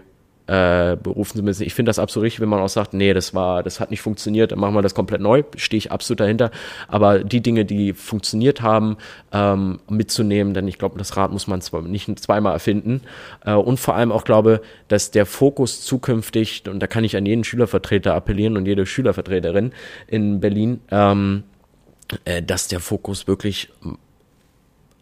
äh, 0.46 0.96
berufen 0.96 1.38
zu 1.38 1.42
müssen. 1.42 1.62
Ich 1.64 1.74
finde 1.74 1.88
das 1.88 1.98
absolut 1.98 2.24
richtig, 2.24 2.40
wenn 2.40 2.48
man 2.48 2.60
auch 2.60 2.68
sagt, 2.68 2.92
nee, 2.92 3.14
das 3.14 3.34
war, 3.34 3.62
das 3.62 3.80
hat 3.80 3.90
nicht 3.90 4.02
funktioniert, 4.02 4.52
dann 4.52 4.58
machen 4.58 4.74
wir 4.74 4.82
das 4.82 4.94
komplett 4.94 5.20
neu, 5.20 5.42
stehe 5.56 5.78
ich 5.78 5.90
absolut 5.90 6.20
dahinter. 6.20 6.50
Aber 6.88 7.24
die 7.24 7.40
Dinge, 7.40 7.64
die 7.64 7.94
funktioniert 7.94 8.60
haben, 8.60 8.96
ähm, 9.32 9.80
mitzunehmen, 9.88 10.52
denn 10.52 10.68
ich 10.68 10.78
glaube, 10.78 10.98
das 10.98 11.16
Rad 11.16 11.32
muss 11.32 11.46
man 11.46 11.60
zwar 11.60 11.82
nicht 11.82 12.18
zweimal 12.18 12.52
erfinden. 12.52 13.00
Äh, 13.44 13.54
und 13.54 13.80
vor 13.80 13.94
allem 13.94 14.12
auch 14.12 14.24
glaube, 14.24 14.60
dass 14.88 15.10
der 15.10 15.26
Fokus 15.26 15.82
zukünftig, 15.82 16.64
und 16.68 16.80
da 16.80 16.86
kann 16.86 17.04
ich 17.04 17.16
an 17.16 17.24
jeden 17.24 17.44
Schülervertreter 17.44 18.14
appellieren 18.14 18.56
und 18.56 18.66
jede 18.66 18.84
Schülervertreterin 18.84 19.72
in 20.06 20.40
Berlin, 20.40 20.80
ähm, 20.90 21.44
äh, 22.24 22.42
dass 22.42 22.68
der 22.68 22.80
Fokus 22.80 23.26
wirklich 23.26 23.70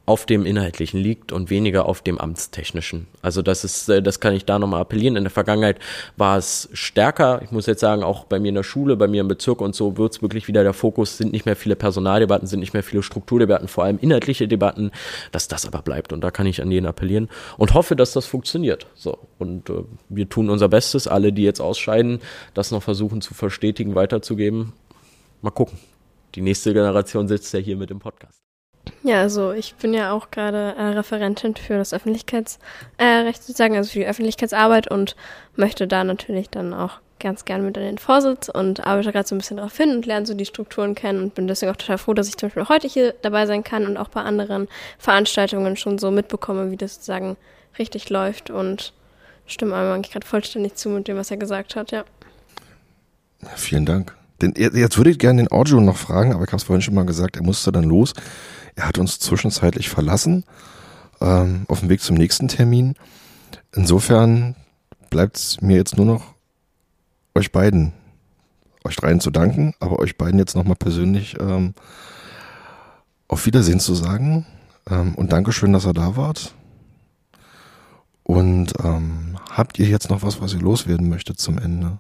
auf 0.05 0.27
dem 0.27 0.45
Inhaltlichen 0.45 0.99
liegt 1.01 1.31
und 1.31 1.49
weniger 1.49 1.87
auf 1.87 2.03
dem 2.03 2.19
Amtstechnischen. 2.19 3.07
Also 3.23 3.41
das 3.41 3.63
ist, 3.63 3.89
äh, 3.89 4.03
das 4.03 4.19
kann 4.19 4.35
ich 4.35 4.45
da 4.45 4.59
nochmal 4.59 4.81
appellieren. 4.81 5.17
In 5.17 5.25
der 5.25 5.31
Vergangenheit 5.31 5.79
war 6.17 6.39
es 6.39 6.69
stärker. 6.73 7.41
Ich 7.43 7.53
muss 7.53 7.67
jetzt 7.67 7.81
sagen, 7.81 8.03
auch 8.03 8.25
bei 8.25 8.41
mir 8.41 8.49
in 8.49 8.57
der 8.57 8.65
Schule, 8.65 8.97
bei 8.97 9.07
mir 9.07 9.21
im 9.21 9.29
Bezirk 9.29 9.61
und 9.61 9.77
so 9.77 9.97
wird 9.97 10.15
es 10.15 10.23
wirklich 10.23 10.49
wieder 10.49 10.65
der 10.65 10.73
Fokus, 10.73 11.19
sind 11.19 11.33
nicht 11.33 11.47
mehr 11.47 11.55
viele 11.55 11.77
Personaldebatten, 11.77 12.49
sind 12.49 12.61
nicht 12.61 12.75
mehr 12.75 12.83
viele 12.83 13.03
Strukturdebatten, 13.03 13.69
vor 13.69 13.85
allem 13.85 13.99
inhaltliche 14.01 14.49
Debatten, 14.49 14.91
dass 15.31 15.47
das 15.47 15.67
aber 15.67 15.83
bleibt. 15.83 16.13
Und 16.13 16.23
da 16.23 16.31
kann 16.33 16.47
ich 16.47 16.61
an 16.61 16.71
jeden 16.71 16.87
appellieren 16.87 17.29
und 17.57 17.75
hoffe, 17.75 17.95
dass 17.95 18.13
das 18.13 18.27
funktioniert. 18.27 18.87
So. 18.95 19.19
Und 19.39 19.71
äh, 19.71 19.85
wir 20.09 20.29
tun 20.29 20.51
unser 20.51 20.69
Bestes, 20.69 21.07
alle, 21.07 21.33
die 21.33 21.43
jetzt 21.45 21.61
ausscheiden, 21.61 22.21
das 22.55 22.73
noch 22.73 22.83
versuchen 22.83 23.21
zu 23.21 23.35
verstetigen, 23.35 23.95
weiterzugeben. 23.95 24.73
Mal 25.43 25.51
gucken. 25.51 25.79
Die 26.35 26.41
nächste 26.41 26.73
Generation 26.73 27.29
sitzt 27.29 27.53
ja 27.53 27.61
hier 27.61 27.77
mit 27.77 27.91
dem 27.91 27.99
Podcast. 27.99 28.43
Ja, 29.05 29.21
also 29.21 29.53
ich 29.53 29.75
bin 29.75 29.95
ja 29.95 30.13
auch 30.13 30.31
gerade 30.31 30.75
äh, 30.77 30.83
Referentin 30.83 31.57
für 31.57 31.77
das 31.77 31.93
Öffentlichkeitsrecht 31.93 32.61
äh, 32.99 33.33
sozusagen, 33.33 33.77
also 33.77 33.91
für 33.91 34.01
die 34.01 34.07
Öffentlichkeitsarbeit 34.07 34.89
und 34.89 35.17
möchte 35.57 35.89
da 35.89 36.05
natürlich 36.05 36.51
dann 36.51 36.73
auch 36.73 37.01
ganz 37.19 37.45
gern 37.45 37.65
mit 37.65 37.77
in 37.77 37.85
den 37.85 37.99
Vorsitz 37.99 38.49
und 38.49 38.85
arbeite 38.85 39.13
gerade 39.13 39.27
so 39.27 39.35
ein 39.35 39.39
bisschen 39.39 39.57
darauf 39.57 39.77
hin 39.77 39.91
und 39.91 40.07
lerne 40.07 40.27
so 40.27 40.35
die 40.35 40.45
Strukturen 40.45 40.95
kennen 40.95 41.23
und 41.23 41.35
bin 41.35 41.47
deswegen 41.47 41.71
auch 41.71 41.77
total 41.77 41.99
froh, 41.99 42.15
dass 42.15 42.29
ich 42.29 42.37
zum 42.37 42.49
Beispiel 42.49 42.69
heute 42.69 42.89
hier 42.89 43.15
dabei 43.23 43.47
sein 43.47 43.65
kann 43.65 43.87
und 43.87 43.97
auch 43.97 44.09
bei 44.09 44.23
anderen 44.23 44.69
Veranstaltungen 44.99 45.77
schon 45.77 45.99
so 45.99 46.11
mitbekomme, 46.11 46.71
wie 46.71 46.77
das 46.77 46.95
sozusagen 46.95 47.37
richtig 47.79 48.11
läuft 48.11 48.51
und 48.51 48.93
stimme 49.47 49.75
einmal 49.75 49.95
eigentlich 49.95 50.13
gerade 50.13 50.27
vollständig 50.27 50.75
zu 50.75 50.89
mit 50.91 51.09
dem, 51.09 51.17
was 51.17 51.31
er 51.31 51.37
gesagt 51.37 51.77
hat, 51.77 51.93
ja. 51.93 52.05
Vielen 53.57 53.87
Dank. 53.87 54.17
Denn 54.41 54.55
jetzt 54.57 54.97
würde 54.97 55.11
ich 55.11 55.19
gerne 55.19 55.43
den 55.43 55.53
Audio 55.53 55.81
noch 55.81 55.97
fragen, 55.97 56.33
aber 56.33 56.43
ich 56.43 56.49
habe 56.49 56.57
es 56.57 56.65
vorhin 56.65 56.83
schon 56.83 56.95
mal 56.95 57.07
gesagt, 57.07 57.37
er 57.37 57.45
musste 57.45 57.71
dann 57.71 57.85
los. 57.85 58.13
Er 58.75 58.87
hat 58.87 58.99
uns 58.99 59.19
zwischenzeitlich 59.19 59.89
verlassen, 59.89 60.45
ähm, 61.21 61.65
auf 61.69 61.81
dem 61.81 61.89
Weg 61.89 62.01
zum 62.01 62.17
nächsten 62.17 62.49
Termin. 62.49 62.95
Insofern 63.75 64.57
bleibt 65.11 65.37
es 65.37 65.61
mir 65.61 65.77
jetzt 65.77 65.97
nur 65.97 66.07
noch 66.07 66.35
euch 67.35 67.53
beiden 67.53 67.93
euch 68.85 68.97
dreien 68.97 69.21
zu 69.21 69.31
danken, 69.31 69.75
aber 69.81 69.99
euch 69.99 70.17
beiden 70.19 70.39
jetzt 70.39 70.57
nochmal 70.57 70.77
persönlich 70.77 71.37
ähm, 71.41 71.75
auf 73.29 73.47
Wiedersehen 73.47 73.81
zu 73.81 73.95
sagen. 73.95 74.47
Ähm, 74.91 75.15
und 75.15 75.33
Dankeschön, 75.33 75.73
dass 75.73 75.87
ihr 75.87 75.93
da 75.93 76.17
wart. 76.17 76.55
Und 78.25 78.73
ähm, 78.83 79.39
habt 79.51 79.79
ihr 79.79 79.87
jetzt 79.87 80.11
noch 80.11 80.23
was, 80.23 80.41
was 80.41 80.55
ihr 80.55 80.61
loswerden 80.61 81.09
möchtet 81.09 81.39
zum 81.39 81.59
Ende? 81.59 81.99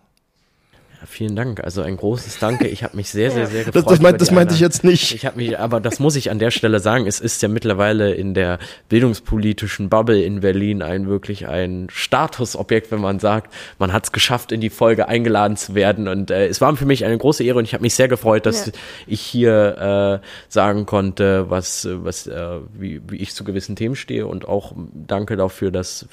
Vielen 1.07 1.37
Dank. 1.37 1.63
Also 1.63 1.83
ein 1.83 1.97
großes 1.97 2.39
Danke. 2.39 2.69
Ich 2.69 2.85
habe 2.85 2.97
mich 2.97 3.11
sehr, 3.11 3.31
sehr, 3.31 3.47
sehr 3.47 3.65
gefreut. 3.65 3.85
Das, 3.85 3.93
das, 3.93 4.01
meint, 4.01 4.21
das 4.21 4.31
meinte 4.31 4.55
ich 4.55 4.61
jetzt 4.61 4.85
nicht. 4.85 5.15
Ich 5.15 5.27
habe 5.27 5.37
mich, 5.37 5.59
aber 5.59 5.81
das 5.81 5.99
muss 5.99 6.17
ich 6.17 6.31
an 6.31 6.39
der 6.39 6.51
Stelle 6.51 6.81
sagen. 6.81 7.07
Es 7.07 7.21
ist 7.21 7.43
ja 7.43 7.49
mittlerweile 7.49 8.13
in 8.15 8.35
der 8.35 8.59
bildungspolitischen 8.89 9.89
Bubble 9.89 10.23
in 10.23 10.41
Berlin 10.41 10.83
ein 10.83 11.07
wirklich 11.07 11.49
ein 11.49 11.89
Statusobjekt, 11.91 12.91
wenn 12.91 13.01
man 13.01 13.19
sagt, 13.19 13.53
man 13.79 13.93
hat 13.93 14.05
es 14.05 14.13
geschafft, 14.13 14.53
in 14.53 14.61
die 14.61 14.71
Folge 14.71 15.09
eingeladen 15.09 15.57
zu 15.57 15.75
werden. 15.75 16.09
Und 16.09 16.31
äh, 16.31 16.47
es 16.47 16.61
war 16.61 16.75
für 16.77 16.87
mich 16.87 17.05
eine 17.05 17.19
große 17.19 17.45
Ehre 17.45 17.59
und 17.59 17.65
ich 17.65 17.75
habe 17.75 17.83
mich 17.83 17.95
sehr 17.95 18.09
gefreut, 18.09 18.47
dass 18.47 18.67
ja. 18.67 18.73
ich 19.07 19.21
hier 19.21 20.21
äh, 20.23 20.27
sagen 20.49 20.87
konnte, 20.87 21.51
was, 21.51 21.89
was, 21.91 22.27
äh, 22.27 22.59
wie, 22.75 23.01
wie 23.09 23.17
ich 23.17 23.35
zu 23.35 23.45
gewissen 23.45 23.77
Themen 23.77 23.97
stehe 23.97 24.27
und 24.27 24.47
auch 24.49 24.73
danke 24.95 25.37
dafür, 25.37 25.71
dass 25.71 26.07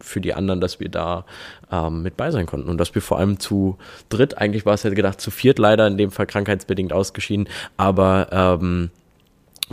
für 0.00 0.20
die 0.20 0.34
anderen, 0.34 0.60
dass 0.60 0.80
wir 0.80 0.88
da 0.88 1.24
ähm, 1.70 2.02
mit 2.02 2.16
bei 2.16 2.30
sein 2.30 2.46
konnten 2.46 2.68
und 2.68 2.78
dass 2.78 2.94
wir 2.94 3.02
vor 3.02 3.18
allem 3.18 3.38
zu 3.38 3.76
dritt, 4.08 4.38
eigentlich 4.38 4.66
war 4.66 4.74
es 4.74 4.82
ja 4.82 4.90
gedacht 4.90 5.20
zu 5.20 5.30
viert 5.30 5.58
leider, 5.58 5.86
in 5.86 5.96
dem 5.96 6.10
Fall 6.10 6.26
krankheitsbedingt 6.26 6.92
ausgeschieden, 6.92 7.48
aber 7.76 8.28
ähm, 8.32 8.90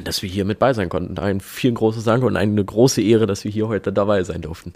dass 0.03 0.21
wir 0.21 0.29
hier 0.29 0.45
mit 0.45 0.59
bei 0.59 0.73
sein 0.73 0.89
konnten. 0.89 1.17
Ein 1.17 1.41
vielen 1.41 1.75
großes 1.75 2.03
Danke 2.03 2.25
und 2.25 2.37
eine 2.37 2.63
große 2.63 3.01
Ehre, 3.01 3.25
dass 3.25 3.43
wir 3.43 3.51
hier 3.51 3.67
heute 3.67 3.91
dabei 3.91 4.23
sein 4.23 4.41
durften. 4.41 4.73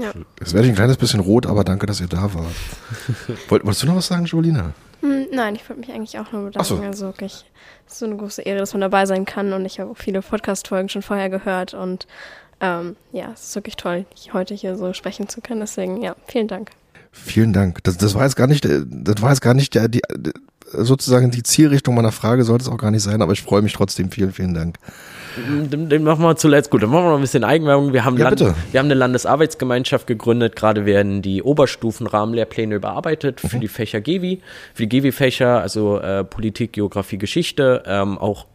Ja. 0.00 0.12
Jetzt 0.40 0.54
werde 0.54 0.66
ich 0.66 0.72
ein 0.72 0.76
kleines 0.76 0.96
bisschen 0.96 1.20
rot, 1.20 1.46
aber 1.46 1.62
danke, 1.62 1.86
dass 1.86 2.00
ihr 2.00 2.08
da 2.08 2.34
wart. 2.34 2.54
Wollt, 3.48 3.64
wolltest 3.64 3.82
du 3.82 3.86
noch 3.86 3.96
was 3.96 4.08
sagen, 4.08 4.24
Jolina? 4.24 4.72
Hm, 5.00 5.26
nein, 5.32 5.54
ich 5.54 5.68
wollte 5.68 5.80
mich 5.80 5.92
eigentlich 5.92 6.18
auch 6.18 6.32
nur 6.32 6.46
bedanken. 6.46 6.64
So. 6.64 6.82
Also 6.82 7.06
wirklich, 7.06 7.44
es 7.86 7.92
ist 7.92 7.98
so 8.00 8.06
eine 8.06 8.16
große 8.16 8.42
Ehre, 8.42 8.58
dass 8.58 8.72
man 8.72 8.80
dabei 8.80 9.06
sein 9.06 9.24
kann 9.24 9.52
und 9.52 9.64
ich 9.64 9.78
habe 9.78 9.90
auch 9.90 9.96
viele 9.96 10.22
Podcast-Folgen 10.22 10.88
schon 10.88 11.02
vorher 11.02 11.30
gehört 11.30 11.74
und 11.74 12.06
ähm, 12.64 12.96
ja, 13.12 13.30
es 13.34 13.48
ist 13.48 13.54
wirklich 13.54 13.76
toll, 13.76 14.06
heute 14.32 14.54
hier 14.54 14.76
so 14.76 14.92
sprechen 14.94 15.28
zu 15.28 15.40
können. 15.40 15.60
Deswegen, 15.60 16.02
ja, 16.02 16.16
vielen 16.26 16.48
Dank. 16.48 16.70
Vielen 17.12 17.52
Dank. 17.52 17.84
Das, 17.84 17.98
das 17.98 18.14
war 18.14 18.24
jetzt 18.24 18.36
gar 18.36 18.46
nicht, 18.46 18.64
das 18.64 19.22
war 19.22 19.30
jetzt 19.30 19.42
gar 19.42 19.54
nicht 19.54 19.74
der, 19.74 19.88
die, 19.88 20.00
sozusagen 20.72 21.30
die 21.30 21.42
Zielrichtung 21.42 21.94
meiner 21.94 22.10
Frage 22.10 22.42
sollte 22.44 22.64
es 22.64 22.68
auch 22.68 22.78
gar 22.78 22.90
nicht 22.90 23.02
sein, 23.02 23.22
aber 23.22 23.32
ich 23.32 23.42
freue 23.42 23.62
mich 23.62 23.74
trotzdem. 23.74 24.10
Vielen, 24.10 24.32
vielen 24.32 24.54
Dank. 24.54 24.78
Den, 25.70 25.88
den 25.88 26.04
machen 26.04 26.22
wir 26.22 26.36
zuletzt 26.36 26.70
gut. 26.70 26.82
Dann 26.82 26.90
machen 26.90 27.04
wir 27.04 27.10
noch 27.10 27.18
ein 27.18 27.20
bisschen 27.20 27.44
Eigenwerbung. 27.44 27.92
Wir 27.92 28.04
haben, 28.04 28.16
ja, 28.16 28.24
Land, 28.24 28.40
wir 28.40 28.80
haben 28.80 28.86
eine 28.86 28.94
Landesarbeitsgemeinschaft 28.94 30.06
gegründet. 30.06 30.56
Gerade 30.56 30.86
werden 30.86 31.22
die 31.22 31.42
Oberstufenrahmenlehrpläne 31.42 32.76
überarbeitet 32.76 33.40
für 33.40 33.56
mhm. 33.56 33.60
die 33.60 33.68
Fächer 33.68 34.00
GEWI, 34.00 34.40
für 34.72 34.86
die 34.86 34.88
GEWI-Fächer, 34.88 35.60
also 35.60 35.98
äh, 35.98 36.24
Politik, 36.24 36.72
Geografie, 36.72 37.18
Geschichte, 37.18 37.82
ähm, 37.86 38.16
auch 38.16 38.46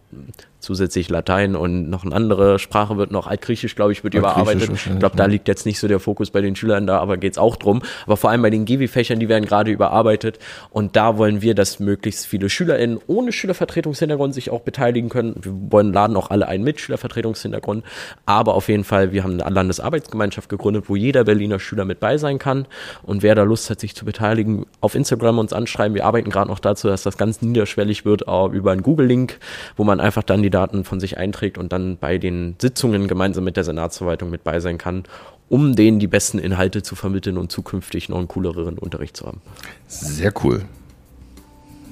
zusätzlich 0.59 1.09
Latein 1.09 1.55
und 1.55 1.89
noch 1.89 2.03
eine 2.03 2.13
andere 2.13 2.59
Sprache 2.59 2.97
wird 2.97 3.11
noch 3.11 3.27
Altgriechisch, 3.27 3.75
glaube 3.75 3.93
ich, 3.93 4.03
wird 4.03 4.13
überarbeitet. 4.13 4.69
Ich 4.71 4.99
glaube, 4.99 5.15
da 5.15 5.25
liegt 5.25 5.47
jetzt 5.47 5.65
nicht 5.65 5.79
so 5.79 5.87
der 5.87 5.99
Fokus 5.99 6.31
bei 6.31 6.41
den 6.41 6.55
Schülern 6.55 6.85
da, 6.85 6.99
aber 6.99 7.17
geht's 7.17 7.37
auch 7.37 7.55
drum. 7.55 7.81
Aber 8.05 8.17
vor 8.17 8.29
allem 8.29 8.41
bei 8.41 8.49
den 8.49 8.65
GW-Fächern, 8.65 9.19
die 9.19 9.29
werden 9.29 9.45
gerade 9.45 9.71
überarbeitet 9.71 10.39
und 10.69 10.95
da 10.95 11.17
wollen 11.17 11.41
wir, 11.41 11.55
dass 11.55 11.79
möglichst 11.79 12.27
viele 12.27 12.49
SchülerInnen 12.49 12.99
ohne 13.07 13.31
Schülervertretungshintergrund 13.31 14.33
sich 14.33 14.49
auch 14.49 14.61
beteiligen 14.61 15.09
können. 15.09 15.35
Wir 15.41 15.53
wollen 15.71 15.93
laden 15.93 16.17
auch 16.17 16.29
alle 16.29 16.47
ein 16.47 16.63
mit 16.63 16.81
Schülervertretungshintergrund, 16.81 17.85
aber 18.25 18.55
auf 18.55 18.67
jeden 18.67 18.83
Fall, 18.83 19.13
wir 19.13 19.23
haben 19.23 19.39
eine 19.39 19.53
Landesarbeitsgemeinschaft 19.53 20.49
gegründet, 20.49 20.85
wo 20.87 20.95
jeder 20.95 21.23
Berliner 21.23 21.59
Schüler 21.59 21.85
mit 21.85 21.99
bei 21.99 22.17
sein 22.17 22.37
kann 22.37 22.67
und 23.03 23.23
wer 23.23 23.35
da 23.35 23.43
Lust 23.43 23.69
hat, 23.69 23.79
sich 23.79 23.95
zu 23.95 24.03
beteiligen, 24.03 24.65
auf 24.81 24.95
Instagram 24.95 25.39
uns 25.39 25.53
anschreiben. 25.53 25.95
Wir 25.95 26.05
arbeiten 26.05 26.29
gerade 26.29 26.49
noch 26.49 26.59
dazu, 26.59 26.87
dass 26.89 27.03
das 27.03 27.17
ganz 27.17 27.41
niederschwellig 27.41 28.03
wird, 28.03 28.23
über 28.23 28.71
einen 28.71 28.83
Google-Link, 28.83 29.39
wo 29.77 29.83
man 29.85 29.99
einfach 29.99 30.23
dann 30.23 30.43
die 30.43 30.48
die 30.49 30.51
Daten 30.51 30.83
von 30.83 30.99
sich 30.99 31.17
einträgt 31.17 31.57
und 31.57 31.71
dann 31.71 31.97
bei 31.97 32.17
den 32.17 32.55
Sitzungen 32.59 33.07
gemeinsam 33.07 33.43
mit 33.43 33.55
der 33.55 33.63
Senatsverwaltung 33.63 34.29
mit 34.29 34.43
bei 34.43 34.59
sein 34.59 34.77
kann, 34.77 35.03
um 35.47 35.75
denen 35.75 35.99
die 35.99 36.07
besten 36.07 36.39
Inhalte 36.39 36.81
zu 36.81 36.95
vermitteln 36.95 37.37
und 37.37 37.51
zukünftig 37.51 38.09
noch 38.09 38.17
einen 38.17 38.27
cooleren 38.27 38.77
Unterricht 38.77 39.15
zu 39.15 39.27
haben. 39.27 39.41
Sehr 39.87 40.33
cool. 40.43 40.63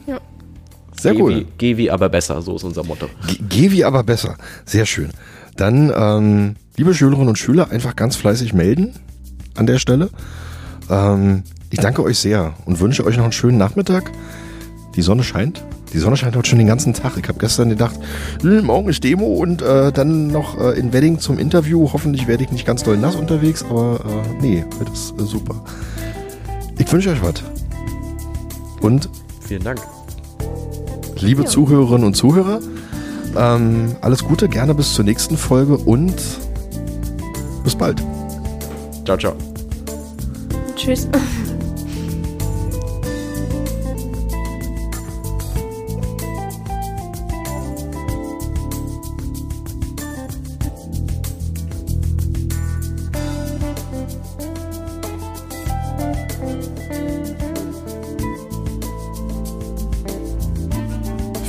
Ja. 0.08 0.20
Sehr 1.00 1.14
geh 1.14 1.22
cool. 1.22 1.36
Wie, 1.36 1.48
geh 1.58 1.78
wie 1.78 1.92
aber 1.92 2.10
besser, 2.10 2.42
so 2.42 2.56
ist 2.56 2.64
unser 2.64 2.84
Motto. 2.84 3.08
Ge 3.28 3.38
geh 3.48 3.72
wie 3.72 3.86
aber 3.86 4.04
besser. 4.04 4.38
Sehr 4.66 4.86
schön. 4.86 5.10
Dann, 5.56 5.92
ähm, 5.96 6.56
liebe 6.78 6.94
Schülerinnen 6.94 7.30
und 7.30 7.38
Schüler, 7.38 7.70
einfach 7.72 7.96
ganz 7.96 8.16
fleißig 8.16 8.54
melden 8.54 8.94
an 9.56 9.68
der 9.68 9.78
Stelle. 9.78 10.10
Ähm, 10.90 11.44
ich 11.70 11.80
danke 11.80 12.04
euch 12.04 12.18
sehr 12.18 12.56
und 12.66 12.80
wünsche 12.80 13.06
euch 13.06 13.18
noch 13.18 13.24
einen 13.24 13.34
schönen 13.34 13.58
Nachmittag. 13.58 14.12
Die 14.96 15.02
Sonne 15.02 15.24
scheint. 15.24 15.64
Die 15.94 16.00
Sonne 16.00 16.18
scheint 16.18 16.36
heute 16.36 16.50
schon 16.50 16.60
den 16.60 16.68
ganzen 16.68 16.94
Tag. 16.94 17.14
Ich 17.18 17.28
habe 17.28 17.40
gestern 17.40 17.70
gedacht, 17.70 17.96
hm, 18.42 18.66
morgen 18.66 18.90
ist 18.90 19.04
Demo 19.04 19.26
und 19.26 19.62
äh, 19.62 19.92
dann 19.92 20.28
noch 20.28 20.60
äh, 20.60 20.78
in 20.78 20.94
Wedding 20.94 21.20
zum 21.20 21.40
Interview. 21.40 21.90
Hoffentlich 21.94 22.28
werde 22.28 22.44
ich 22.44 22.52
nicht 22.52 22.66
ganz 22.66 22.84
doll 22.84 22.98
nass 22.98 23.16
unterwegs, 23.16 23.64
aber 23.70 24.00
äh, 24.06 24.42
nee, 24.42 24.66
heute 24.80 24.92
ist 24.92 25.14
äh, 25.20 25.24
super. 25.24 25.64
Ich 26.78 26.92
wünsche 26.92 27.12
euch 27.12 27.22
was. 27.22 27.44
Und 28.82 29.10
vielen 29.42 29.64
Dank. 29.64 29.80
Liebe 31.20 31.44
ja. 31.44 31.48
Zuhörerinnen 31.48 32.06
und 32.06 32.16
Zuhörer, 32.16 32.60
ähm, 33.36 33.96
alles 34.02 34.24
Gute, 34.24 34.50
gerne 34.50 34.76
bis 34.76 34.94
zur 34.94 35.06
nächsten 35.06 35.38
Folge 35.38 35.78
und 35.78 36.16
bis 37.64 37.76
bald. 37.76 38.02
Ciao, 39.06 39.18
ciao. 39.18 39.36
Tschüss. 40.76 41.08